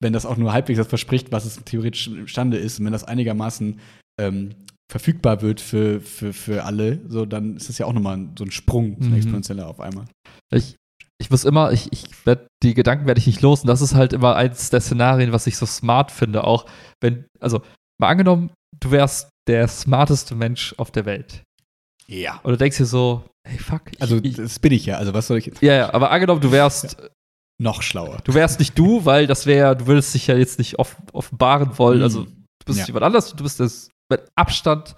wenn 0.00 0.12
das 0.12 0.24
auch 0.24 0.36
nur 0.36 0.52
halbwegs 0.52 0.78
das 0.78 0.86
verspricht, 0.86 1.32
was 1.32 1.44
es 1.44 1.56
theoretisch 1.64 2.06
imstande 2.06 2.58
ist, 2.58 2.78
und 2.78 2.86
wenn 2.86 2.92
das 2.92 3.02
einigermaßen 3.02 3.80
ähm, 4.20 4.50
verfügbar 4.90 5.42
wird 5.42 5.60
für, 5.60 6.00
für, 6.00 6.32
für 6.32 6.64
alle, 6.64 7.00
so 7.08 7.26
dann 7.26 7.56
ist 7.56 7.68
das 7.68 7.78
ja 7.78 7.86
auch 7.86 7.92
nochmal 7.92 8.28
so 8.38 8.44
ein 8.44 8.52
Sprung, 8.52 8.96
so 9.00 9.06
ein 9.06 9.10
mhm. 9.10 9.16
exponentieller 9.16 9.68
auf 9.68 9.80
einmal. 9.80 10.04
Ich, 10.52 10.76
ich 11.18 11.30
muss 11.30 11.44
immer, 11.44 11.72
ich, 11.72 11.92
ich 11.92 12.26
werde, 12.26 12.46
die 12.62 12.74
Gedanken 12.74 13.06
werde 13.06 13.18
ich 13.18 13.26
nicht 13.26 13.40
los. 13.40 13.62
Und 13.62 13.68
das 13.68 13.80
ist 13.80 13.94
halt 13.94 14.12
immer 14.12 14.36
eins 14.36 14.70
der 14.70 14.80
Szenarien, 14.80 15.32
was 15.32 15.46
ich 15.46 15.56
so 15.56 15.66
smart 15.66 16.10
finde. 16.10 16.44
Auch 16.44 16.66
wenn, 17.00 17.26
also, 17.40 17.62
mal 17.98 18.08
angenommen, 18.08 18.50
du 18.78 18.90
wärst 18.90 19.30
der 19.48 19.68
smarteste 19.68 20.34
Mensch 20.34 20.74
auf 20.76 20.90
der 20.90 21.06
Welt. 21.06 21.42
Ja. 22.06 22.40
Und 22.42 22.52
du 22.52 22.58
denkst 22.58 22.76
dir 22.76 22.86
so, 22.86 23.24
hey, 23.46 23.58
fuck. 23.58 23.82
Ich, 23.92 24.02
also, 24.02 24.20
das 24.20 24.58
bin 24.58 24.72
ich 24.72 24.86
ja. 24.86 24.98
Also, 24.98 25.14
was 25.14 25.26
soll 25.26 25.38
ich 25.38 25.46
jetzt? 25.46 25.62
Ja, 25.62 25.74
ja, 25.74 25.94
aber 25.94 26.10
angenommen, 26.10 26.40
du 26.40 26.52
wärst. 26.52 26.96
Ja. 27.00 27.08
Noch 27.58 27.80
schlauer. 27.80 28.18
Du 28.22 28.34
wärst 28.34 28.58
nicht 28.58 28.78
du, 28.78 29.06
weil 29.06 29.26
das 29.26 29.46
wäre, 29.46 29.74
du 29.74 29.86
würdest 29.86 30.12
dich 30.12 30.26
ja 30.26 30.36
jetzt 30.36 30.58
nicht 30.58 30.78
off 30.78 30.96
offenbaren 31.14 31.78
wollen. 31.78 32.02
Also, 32.02 32.24
du 32.24 32.64
bist 32.66 32.80
ja. 32.80 32.86
jemand 32.86 33.04
anders, 33.04 33.34
du 33.34 33.42
bist 33.42 33.60
das 33.60 33.88
mit 34.10 34.28
Abstand 34.34 34.94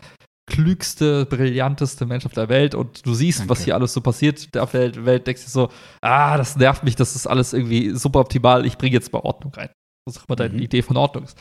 klügste, 0.48 1.26
brillanteste 1.26 2.06
Mensch 2.06 2.26
auf 2.26 2.32
der 2.32 2.48
Welt 2.48 2.74
und 2.74 3.06
du 3.06 3.14
siehst, 3.14 3.40
Danke. 3.40 3.50
was 3.50 3.64
hier 3.64 3.74
alles 3.74 3.92
so 3.92 4.00
passiert 4.00 4.56
auf 4.58 4.72
der 4.72 5.04
Welt, 5.04 5.26
denkst 5.26 5.44
du 5.44 5.50
so, 5.50 5.68
ah, 6.00 6.36
das 6.36 6.56
nervt 6.56 6.84
mich, 6.84 6.96
das 6.96 7.14
ist 7.14 7.26
alles 7.26 7.52
irgendwie 7.52 7.90
super 7.90 8.20
optimal, 8.20 8.66
ich 8.66 8.78
bringe 8.78 8.94
jetzt 8.94 9.12
mal 9.12 9.20
Ordnung 9.20 9.52
rein. 9.54 9.70
Ist 10.08 10.18
auch 10.18 10.28
immer 10.28 10.36
deine 10.36 10.54
mhm. 10.54 10.62
Idee 10.62 10.82
von 10.82 10.96
Ordnung 10.96 11.24
ist. 11.24 11.38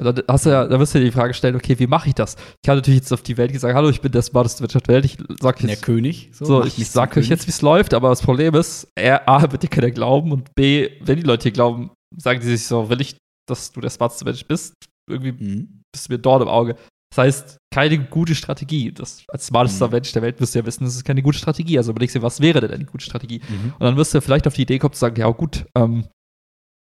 Und 0.00 0.06
dann 0.06 0.24
hast 0.28 0.46
du 0.46 0.50
ja, 0.50 0.66
da 0.66 0.80
wirst 0.80 0.94
du 0.94 0.98
dir 0.98 1.04
die 1.04 1.10
Frage 1.10 1.34
stellen, 1.34 1.56
okay, 1.56 1.78
wie 1.78 1.86
mache 1.86 2.08
ich 2.08 2.14
das? 2.14 2.34
Ich 2.34 2.66
kann 2.66 2.76
natürlich 2.76 3.00
jetzt 3.00 3.12
auf 3.12 3.22
die 3.22 3.36
Welt 3.36 3.58
sagen, 3.60 3.74
hallo, 3.74 3.90
ich 3.90 4.00
bin 4.00 4.10
der 4.10 4.22
smarteste 4.22 4.62
Mensch 4.62 4.74
auf 4.74 4.82
der 4.82 4.94
Welt, 4.94 5.04
ich 5.04 5.18
sag 5.40 5.60
jetzt, 5.60 5.68
der 5.68 5.76
König. 5.76 6.30
So, 6.32 6.46
so 6.46 6.64
ich 6.64 6.88
sag 6.88 7.14
euch 7.18 7.28
jetzt, 7.28 7.46
wie 7.46 7.50
es 7.50 7.60
läuft, 7.60 7.92
aber 7.92 8.08
das 8.08 8.22
Problem 8.22 8.54
ist, 8.54 8.88
A, 8.96 9.52
wird 9.52 9.62
dir 9.62 9.68
keiner 9.68 9.90
glauben 9.90 10.32
und 10.32 10.54
B, 10.54 10.88
wenn 11.02 11.16
die 11.16 11.26
Leute 11.26 11.44
hier 11.44 11.52
glauben, 11.52 11.90
sagen 12.16 12.40
die 12.40 12.46
sich 12.46 12.66
so, 12.66 12.88
will 12.88 13.02
ich, 13.02 13.16
dass 13.46 13.72
du 13.72 13.82
der 13.82 13.90
smarteste 13.90 14.24
Mensch 14.24 14.46
bist, 14.46 14.72
irgendwie 15.06 15.32
mhm. 15.32 15.82
bist 15.92 16.08
du 16.08 16.14
mir 16.14 16.18
dort 16.18 16.40
im 16.42 16.48
Auge. 16.48 16.76
Das 17.10 17.18
heißt, 17.18 17.58
keine 17.72 17.98
gute 17.98 18.34
Strategie. 18.34 18.92
Das, 18.92 19.24
als 19.28 19.46
smartester 19.46 19.86
mhm. 19.86 19.92
Mensch 19.94 20.12
der 20.12 20.22
Welt 20.22 20.40
wirst 20.40 20.54
du 20.54 20.60
ja 20.60 20.66
wissen, 20.66 20.84
das 20.84 20.94
ist 20.94 21.04
keine 21.04 21.22
gute 21.22 21.38
Strategie. 21.38 21.76
Also 21.76 21.90
überlegst 21.90 22.14
dir, 22.14 22.22
was 22.22 22.40
wäre 22.40 22.60
denn 22.60 22.70
eine 22.70 22.84
gute 22.84 23.04
Strategie? 23.04 23.40
Mhm. 23.48 23.74
Und 23.74 23.80
dann 23.80 23.96
wirst 23.96 24.14
du 24.14 24.20
vielleicht 24.20 24.46
auf 24.46 24.54
die 24.54 24.62
Idee 24.62 24.78
kommen 24.78 24.94
zu 24.94 25.00
sagen, 25.00 25.20
ja 25.20 25.28
gut, 25.30 25.66
ähm, 25.76 26.06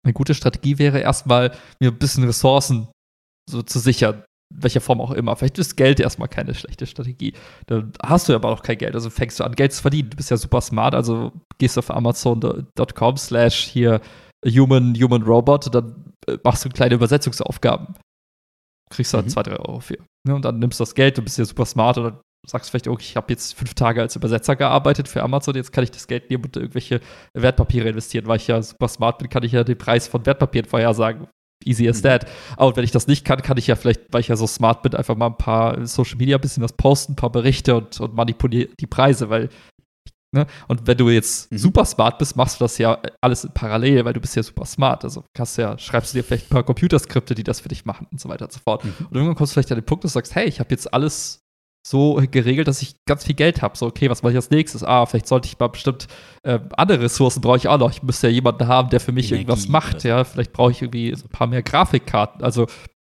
eine 0.05 0.13
gute 0.13 0.33
Strategie 0.33 0.77
wäre 0.79 0.99
erstmal, 0.99 1.55
mir 1.81 1.91
ein 1.91 1.97
bisschen 1.97 2.25
Ressourcen 2.25 2.87
so 3.49 3.61
zu 3.61 3.79
sichern, 3.79 4.23
welcher 4.53 4.81
Form 4.81 4.99
auch 4.99 5.11
immer. 5.11 5.35
Vielleicht 5.35 5.59
ist 5.59 5.77
Geld 5.77 5.99
erstmal 5.99 6.27
keine 6.27 6.53
schlechte 6.53 6.85
Strategie. 6.85 7.33
Dann 7.67 7.93
hast 8.03 8.27
du 8.27 8.35
aber 8.35 8.49
auch 8.49 8.63
kein 8.63 8.77
Geld, 8.77 8.95
also 8.95 9.09
fängst 9.09 9.39
du 9.39 9.45
an, 9.45 9.55
Geld 9.55 9.73
zu 9.73 9.81
verdienen. 9.81 10.09
Du 10.09 10.17
bist 10.17 10.31
ja 10.31 10.37
super 10.37 10.61
smart, 10.61 10.93
also 10.93 11.31
gehst 11.57 11.77
auf 11.77 11.89
amazon.com 11.89 13.17
slash 13.17 13.63
hier 13.63 14.01
human, 14.45 14.93
human 14.95 15.23
robot 15.23 15.65
und 15.67 15.75
dann 15.75 16.13
äh, 16.27 16.37
machst 16.43 16.65
du 16.65 16.69
kleine 16.69 16.95
Übersetzungsaufgaben 16.95 17.95
kriegst 18.89 19.13
du 19.13 19.17
halt 19.17 19.27
mhm. 19.27 19.31
zwei, 19.31 19.43
drei 19.43 19.57
Euro 19.57 19.79
für. 19.79 19.97
Ne? 20.27 20.35
Und 20.35 20.45
dann 20.45 20.59
nimmst 20.59 20.79
du 20.79 20.83
das 20.83 20.95
Geld, 20.95 21.17
du 21.17 21.21
bist 21.21 21.37
ja 21.37 21.45
super 21.45 21.65
smart 21.65 21.97
oder 21.97 22.21
sagst 22.45 22.69
vielleicht, 22.69 22.87
okay, 22.87 23.03
ich 23.03 23.15
habe 23.15 23.31
jetzt 23.31 23.55
fünf 23.55 23.73
Tage 23.73 24.01
als 24.01 24.15
Übersetzer 24.15 24.55
gearbeitet 24.55 25.07
für 25.07 25.21
Amazon, 25.23 25.55
jetzt 25.55 25.73
kann 25.73 25.83
ich 25.83 25.91
das 25.91 26.07
Geld 26.07 26.29
nehmen 26.29 26.45
und 26.45 26.55
irgendwelche 26.55 27.01
Wertpapiere 27.33 27.89
investieren, 27.89 28.27
weil 28.27 28.37
ich 28.37 28.47
ja 28.47 28.61
super 28.61 28.87
smart 28.87 29.17
bin, 29.17 29.29
kann 29.29 29.43
ich 29.43 29.51
ja 29.51 29.63
den 29.63 29.77
Preis 29.77 30.07
von 30.07 30.25
Wertpapieren 30.25 30.69
vorhersagen. 30.69 31.27
Easy 31.65 31.89
as 31.89 31.99
mhm. 31.99 32.03
that. 32.03 32.27
Aber 32.55 32.75
wenn 32.75 32.83
ich 32.83 32.91
das 32.91 33.07
nicht 33.07 33.25
kann, 33.25 33.41
kann 33.41 33.57
ich 33.57 33.67
ja 33.67 33.75
vielleicht, 33.75 34.13
weil 34.13 34.21
ich 34.21 34.27
ja 34.27 34.35
so 34.35 34.47
smart 34.47 34.83
bin, 34.83 34.93
einfach 34.93 35.15
mal 35.15 35.27
ein 35.27 35.37
paar 35.37 35.85
Social 35.87 36.17
Media 36.17 36.37
ein 36.37 36.41
bisschen 36.41 36.63
was 36.63 36.73
posten, 36.73 37.13
ein 37.13 37.15
paar 37.15 37.31
Berichte 37.31 37.75
und, 37.75 37.99
und 37.99 38.13
manipuliere 38.13 38.69
die 38.79 38.87
Preise, 38.87 39.29
weil 39.29 39.49
Ne? 40.37 40.45
Und 40.67 40.85
wenn 40.85 40.97
du 40.97 41.09
jetzt 41.09 41.51
mhm. 41.51 41.57
super 41.57 41.83
smart 41.83 42.19
bist, 42.19 42.35
machst 42.35 42.59
du 42.59 42.63
das 42.63 42.77
ja 42.77 42.99
alles 43.21 43.47
parallel, 43.53 44.05
weil 44.05 44.13
du 44.13 44.21
bist 44.21 44.35
ja 44.35 44.43
super 44.43 44.65
smart. 44.65 45.03
Also 45.03 45.23
kannst 45.33 45.57
ja, 45.57 45.77
schreibst 45.79 46.13
du 46.13 46.19
dir 46.19 46.23
vielleicht 46.23 46.47
ein 46.47 46.49
paar 46.49 46.63
Computerskripte, 46.63 47.33
die 47.33 47.43
das 47.43 47.61
für 47.61 47.69
dich 47.69 47.85
machen 47.85 48.07
und 48.11 48.19
so 48.19 48.29
weiter 48.29 48.45
und 48.45 48.51
so 48.51 48.59
fort. 48.59 48.85
Mhm. 48.85 48.93
Und 48.99 49.15
irgendwann 49.15 49.35
kommst 49.35 49.51
du 49.51 49.55
vielleicht 49.55 49.71
an 49.71 49.79
den 49.79 49.85
Punkt, 49.85 50.03
dass 50.03 50.13
du 50.13 50.19
sagst, 50.19 50.35
hey, 50.35 50.47
ich 50.47 50.59
habe 50.59 50.69
jetzt 50.69 50.93
alles 50.93 51.41
so 51.87 52.21
geregelt, 52.29 52.67
dass 52.67 52.81
ich 52.81 52.95
ganz 53.07 53.23
viel 53.23 53.35
Geld 53.35 53.61
habe. 53.61 53.77
So, 53.77 53.87
okay, 53.87 54.09
was 54.09 54.21
mache 54.21 54.33
ich 54.33 54.37
als 54.37 54.51
nächstes? 54.51 54.83
Ah, 54.83 55.05
vielleicht 55.05 55.27
sollte 55.27 55.47
ich 55.47 55.57
mal 55.57 55.69
bestimmt 55.69 56.07
äh, 56.43 56.59
andere 56.75 57.01
Ressourcen 57.01 57.41
brauche 57.41 57.57
ich 57.57 57.67
auch 57.67 57.77
noch. 57.77 57.91
Ich 57.91 58.03
müsste 58.03 58.27
ja 58.27 58.33
jemanden 58.33 58.67
haben, 58.67 58.89
der 58.89 58.99
für 58.99 59.13
mich 59.13 59.31
Energie, 59.31 59.43
irgendwas 59.43 59.67
macht. 59.67 60.03
Ja, 60.03 60.23
vielleicht 60.23 60.53
brauche 60.53 60.71
ich 60.71 60.81
irgendwie 60.81 61.15
so 61.15 61.25
ein 61.25 61.29
paar 61.29 61.47
mehr 61.47 61.63
Grafikkarten. 61.63 62.43
Also 62.43 62.67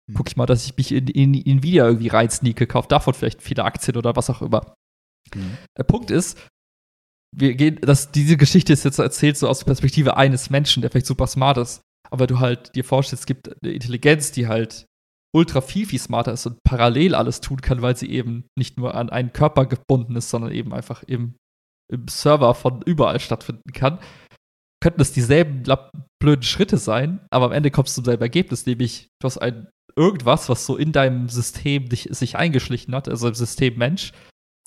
mhm. 0.08 0.14
gucke 0.14 0.30
ich 0.30 0.36
mal, 0.36 0.46
dass 0.46 0.66
ich 0.66 0.76
mich 0.76 0.92
in, 0.92 1.08
in, 1.08 1.34
in 1.34 1.58
Nvidia 1.58 1.86
irgendwie 1.86 2.10
rein 2.10 2.30
sneake, 2.30 2.68
kaufe 2.68 2.90
davon 2.90 3.14
vielleicht 3.14 3.42
viele 3.42 3.64
Aktien 3.64 3.98
oder 3.98 4.16
was 4.16 4.30
auch 4.30 4.42
immer. 4.42 4.76
Mhm. 5.34 5.58
Der 5.78 5.84
Punkt 5.84 6.12
ist, 6.12 6.38
wir 7.38 7.56
gehen, 7.56 7.80
dass 7.82 8.12
diese 8.12 8.38
Geschichte 8.38 8.74
ist 8.74 8.86
jetzt 8.86 9.00
erzählt 9.00 9.38
so 9.38 9.48
aus 9.48 9.60
der 9.60 9.66
Perspektive 9.66 10.18
eines 10.18 10.50
Menschen, 10.50 10.82
der 10.82 10.92
vielleicht 10.92 11.06
super 11.06 11.28
smart 11.28 11.58
ist, 11.58 11.82
aber 12.10 12.28
du 12.28 12.40
halt 12.40 12.76
dir 12.76 12.84
vorstellst, 12.84 13.24
es 13.24 13.28
gibt 13.28 13.50
eine 13.62 13.74
Intelligenz, 13.74 14.32
die 14.32 14.48
halt 14.48 14.86
ultra 15.36 15.60
viel, 15.60 15.86
viel 15.86 16.00
smarter 16.00 16.32
ist 16.32 16.46
und 16.46 16.64
parallel 16.64 17.14
alles 17.14 17.42
tun 17.42 17.60
kann, 17.60 17.82
weil 17.82 17.98
sie 17.98 18.10
eben 18.10 18.46
nicht 18.58 18.78
nur 18.78 18.96
an 18.96 19.10
einen 19.10 19.34
Körper 19.34 19.66
gebunden 19.66 20.16
ist, 20.16 20.30
sondern 20.30 20.52
eben 20.52 20.74
einfach 20.74 21.04
im, 21.04 21.36
im 21.92 22.08
Server 22.08 22.56
von 22.56 22.82
überall 22.84 23.20
stattfinden 23.20 23.74
kann, 23.74 24.00
könnten 24.82 25.02
es 25.02 25.12
dieselben 25.12 25.64
blöden 26.22 26.44
Schritte 26.44 26.78
sein, 26.78 27.20
aber 27.32 27.46
am 27.46 27.52
Ende 27.52 27.70
kommst 27.70 27.98
du 27.98 28.02
zum 28.02 28.06
selben 28.06 28.24
Ergebnis, 28.24 28.66
nämlich 28.66 29.10
du 29.22 29.26
hast 29.26 29.38
ein 29.38 29.68
irgendwas, 29.98 30.50
was 30.50 30.66
so 30.66 30.78
in 30.78 30.92
deinem 30.92 31.30
System 31.30 31.90
dich, 31.90 32.08
sich 32.12 32.36
eingeschlichen 32.38 32.94
hat, 32.96 33.08
also 33.08 33.28
im 33.28 33.34
System 33.34 33.78
Mensch, 33.78 34.12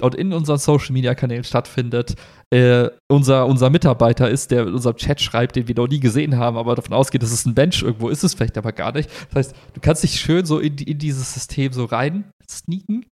und 0.00 0.14
in 0.14 0.32
unseren 0.32 0.58
Social 0.58 0.92
Media 0.92 1.14
Kanälen 1.14 1.44
stattfindet, 1.44 2.14
äh, 2.50 2.88
unser, 3.08 3.46
unser 3.46 3.70
Mitarbeiter 3.70 4.30
ist, 4.30 4.50
der 4.50 4.62
in 4.62 4.74
unserem 4.74 4.96
Chat 4.96 5.20
schreibt, 5.20 5.56
den 5.56 5.68
wir 5.68 5.74
noch 5.74 5.88
nie 5.88 6.00
gesehen 6.00 6.36
haben, 6.36 6.56
aber 6.56 6.74
davon 6.74 6.94
ausgeht, 6.94 7.22
dass 7.22 7.32
es 7.32 7.46
ein 7.46 7.54
Mensch 7.54 7.82
irgendwo 7.82 8.08
ist, 8.08 8.22
es 8.22 8.34
vielleicht 8.34 8.58
aber 8.58 8.72
gar 8.72 8.92
nicht. 8.92 9.10
Das 9.30 9.36
heißt, 9.36 9.56
du 9.74 9.80
kannst 9.80 10.02
dich 10.02 10.20
schön 10.20 10.46
so 10.46 10.58
in, 10.58 10.76
in 10.78 10.98
dieses 10.98 11.34
System 11.34 11.72
so 11.72 11.84
rein 11.84 12.30
sneaken 12.48 13.06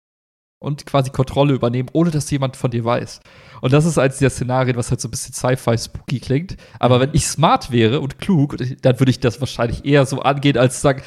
und 0.64 0.86
quasi 0.86 1.10
Kontrolle 1.10 1.54
übernehmen, 1.54 1.90
ohne 1.92 2.10
dass 2.10 2.30
jemand 2.30 2.56
von 2.56 2.70
dir 2.70 2.84
weiß. 2.84 3.20
Und 3.60 3.72
das 3.72 3.84
ist 3.84 3.98
eins 3.98 4.18
der 4.18 4.30
Szenarien, 4.30 4.76
was 4.76 4.90
halt 4.90 5.00
so 5.00 5.08
ein 5.08 5.10
bisschen 5.10 5.34
Sci-Fi 5.34 5.78
spooky 5.78 6.20
klingt. 6.20 6.56
Aber 6.78 7.00
wenn 7.00 7.10
ich 7.12 7.26
smart 7.26 7.70
wäre 7.70 8.00
und 8.00 8.18
klug, 8.18 8.56
dann 8.82 8.98
würde 8.98 9.10
ich 9.10 9.20
das 9.20 9.40
wahrscheinlich 9.40 9.84
eher 9.84 10.06
so 10.06 10.20
angehen, 10.20 10.56
als 10.56 10.76
zu 10.76 10.80
sagen, 10.82 11.02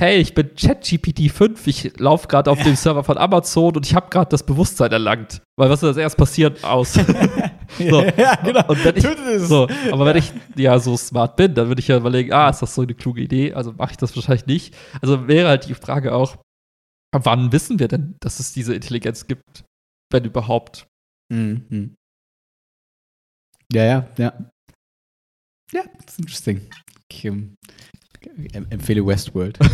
hey, 0.00 0.18
ich 0.18 0.32
bin 0.32 0.54
ChatGPT 0.54 1.30
5, 1.30 1.66
ich 1.66 1.98
laufe 1.98 2.26
gerade 2.26 2.50
auf 2.50 2.62
dem 2.62 2.74
Server 2.74 3.04
von 3.04 3.18
Amazon 3.18 3.76
und 3.76 3.84
ich 3.84 3.94
habe 3.94 4.08
gerade 4.08 4.30
das 4.30 4.44
Bewusstsein 4.44 4.90
erlangt. 4.90 5.42
Weil 5.56 5.68
was 5.68 5.82
ist 5.82 5.90
das 5.90 5.96
erst 5.98 6.16
passiert? 6.16 6.64
Aus. 6.64 6.94
so. 7.78 8.02
ja, 8.16 8.34
genau. 8.36 8.66
Und 8.66 8.82
wenn 8.82 8.96
ich, 8.96 9.46
so, 9.46 9.68
aber 9.92 10.06
wenn 10.06 10.16
ich 10.16 10.32
ja 10.56 10.78
so 10.78 10.96
smart 10.96 11.36
bin, 11.36 11.54
dann 11.54 11.68
würde 11.68 11.80
ich 11.80 11.88
ja 11.88 11.98
überlegen, 11.98 12.32
ah, 12.32 12.48
ist 12.48 12.62
das 12.62 12.74
so 12.74 12.80
eine 12.80 12.94
kluge 12.94 13.20
Idee? 13.20 13.52
Also 13.52 13.72
mache 13.72 13.90
ich 13.90 13.98
das 13.98 14.16
wahrscheinlich 14.16 14.46
nicht. 14.46 14.74
Also 15.02 15.28
wäre 15.28 15.50
halt 15.50 15.68
die 15.68 15.74
Frage 15.74 16.14
auch, 16.14 16.38
wann 17.14 17.52
wissen 17.52 17.78
wir 17.78 17.88
denn, 17.88 18.16
dass 18.20 18.40
es 18.40 18.54
diese 18.54 18.74
Intelligenz 18.74 19.26
gibt, 19.26 19.64
wenn 20.10 20.24
überhaupt? 20.24 20.86
Mhm. 21.30 21.94
Ja, 23.70 23.84
ja, 23.84 24.08
ja. 24.16 24.50
Ja, 25.72 25.82
das 26.04 26.14
ist 26.14 26.18
interesting. 26.18 26.70
Kim. 27.10 27.54
Empfehle 28.52 29.06
Westworld. 29.06 29.58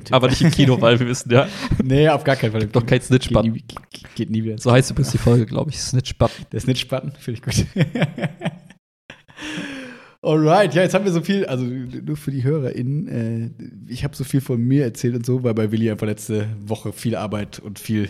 Aber 0.10 0.28
nicht 0.28 0.42
im 0.42 0.50
Kino, 0.50 0.80
weil 0.80 0.98
wir 0.98 1.06
wissen, 1.06 1.30
ja. 1.30 1.48
Nee, 1.82 2.08
auf 2.08 2.24
gar 2.24 2.36
keinen 2.36 2.52
Fall. 2.52 2.66
Doch 2.66 2.84
kein 2.84 3.00
Snitch-Button. 3.00 3.54
Geht, 3.54 4.14
geht, 4.14 4.30
nie 4.30 4.44
wieder. 4.44 4.58
So 4.58 4.70
heißt 4.72 4.90
übrigens 4.90 5.12
die 5.12 5.18
Folge, 5.18 5.46
glaube 5.46 5.70
ich. 5.70 5.78
Snitch-Button. 5.80 6.46
Der 6.52 6.60
Snitch-Button, 6.60 7.12
finde 7.18 7.40
ich 7.40 7.42
gut. 7.42 7.66
Alright, 10.24 10.74
ja, 10.74 10.82
jetzt 10.82 10.94
haben 10.94 11.04
wir 11.04 11.10
so 11.10 11.20
viel, 11.20 11.46
also 11.46 11.64
nur 11.64 12.16
für 12.16 12.30
die 12.30 12.44
HörerInnen, 12.44 13.08
äh, 13.08 13.50
ich 13.88 14.04
habe 14.04 14.14
so 14.14 14.22
viel 14.22 14.40
von 14.40 14.60
mir 14.60 14.84
erzählt 14.84 15.16
und 15.16 15.26
so, 15.26 15.42
weil 15.42 15.54
bei 15.54 15.72
Willi 15.72 15.90
einfach 15.90 16.06
letzte 16.06 16.46
Woche 16.60 16.92
viel 16.92 17.16
Arbeit 17.16 17.58
und 17.58 17.80
viel 17.80 18.08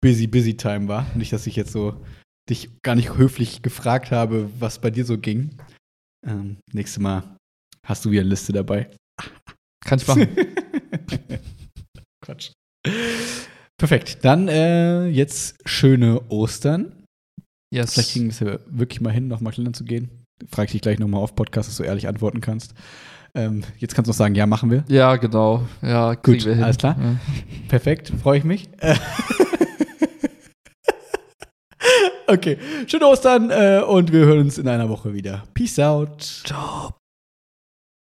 busy, 0.00 0.26
busy 0.26 0.56
Time 0.56 0.88
war. 0.88 1.06
Nicht, 1.14 1.34
dass 1.34 1.46
ich 1.46 1.56
jetzt 1.56 1.72
so 1.72 2.02
dich 2.48 2.70
gar 2.82 2.94
nicht 2.94 3.18
höflich 3.18 3.60
gefragt 3.60 4.10
habe, 4.10 4.48
was 4.58 4.80
bei 4.80 4.90
dir 4.90 5.04
so 5.04 5.18
ging. 5.18 5.58
Ähm, 6.26 6.56
nächstes 6.72 7.02
Mal 7.02 7.33
Hast 7.84 8.04
du 8.04 8.10
wieder 8.10 8.22
eine 8.22 8.30
Liste 8.30 8.52
dabei? 8.52 8.90
Kann 9.84 9.98
ich 9.98 10.06
machen. 10.06 10.28
Quatsch. 12.24 12.52
Perfekt. 13.78 14.18
Dann 14.22 14.48
äh, 14.48 15.06
jetzt 15.08 15.56
schöne 15.66 16.20
Ostern. 16.30 17.04
Yes. 17.72 17.94
Vielleicht 17.94 18.12
kriegen 18.12 18.24
wir 18.26 18.30
es 18.30 18.40
ja 18.40 18.58
wirklich 18.66 19.00
mal 19.00 19.12
hin, 19.12 19.28
nochmal 19.28 19.52
kleiner 19.52 19.72
zu 19.72 19.84
gehen. 19.84 20.24
Frage 20.48 20.66
ich 20.66 20.72
dich 20.72 20.80
gleich 20.80 20.98
nochmal 20.98 21.20
auf 21.20 21.34
Podcast, 21.34 21.68
dass 21.68 21.76
du 21.76 21.82
ehrlich 21.82 22.08
antworten 22.08 22.40
kannst. 22.40 22.74
Ähm, 23.34 23.64
jetzt 23.78 23.94
kannst 23.94 24.06
du 24.06 24.10
noch 24.10 24.16
sagen, 24.16 24.34
ja, 24.36 24.46
machen 24.46 24.70
wir. 24.70 24.84
Ja, 24.88 25.16
genau. 25.16 25.66
Ja, 25.82 26.14
gut, 26.14 26.46
alles 26.46 26.78
klar. 26.78 26.96
Ja. 27.00 27.16
Perfekt, 27.68 28.12
freue 28.22 28.38
ich 28.38 28.44
mich. 28.44 28.68
okay, 32.28 32.58
schöne 32.86 33.06
Ostern 33.06 33.50
äh, 33.50 33.82
und 33.86 34.12
wir 34.12 34.24
hören 34.24 34.40
uns 34.40 34.58
in 34.58 34.68
einer 34.68 34.88
Woche 34.88 35.12
wieder. 35.14 35.44
Peace 35.52 35.80
out. 35.80 36.22
Ciao. 36.22 36.94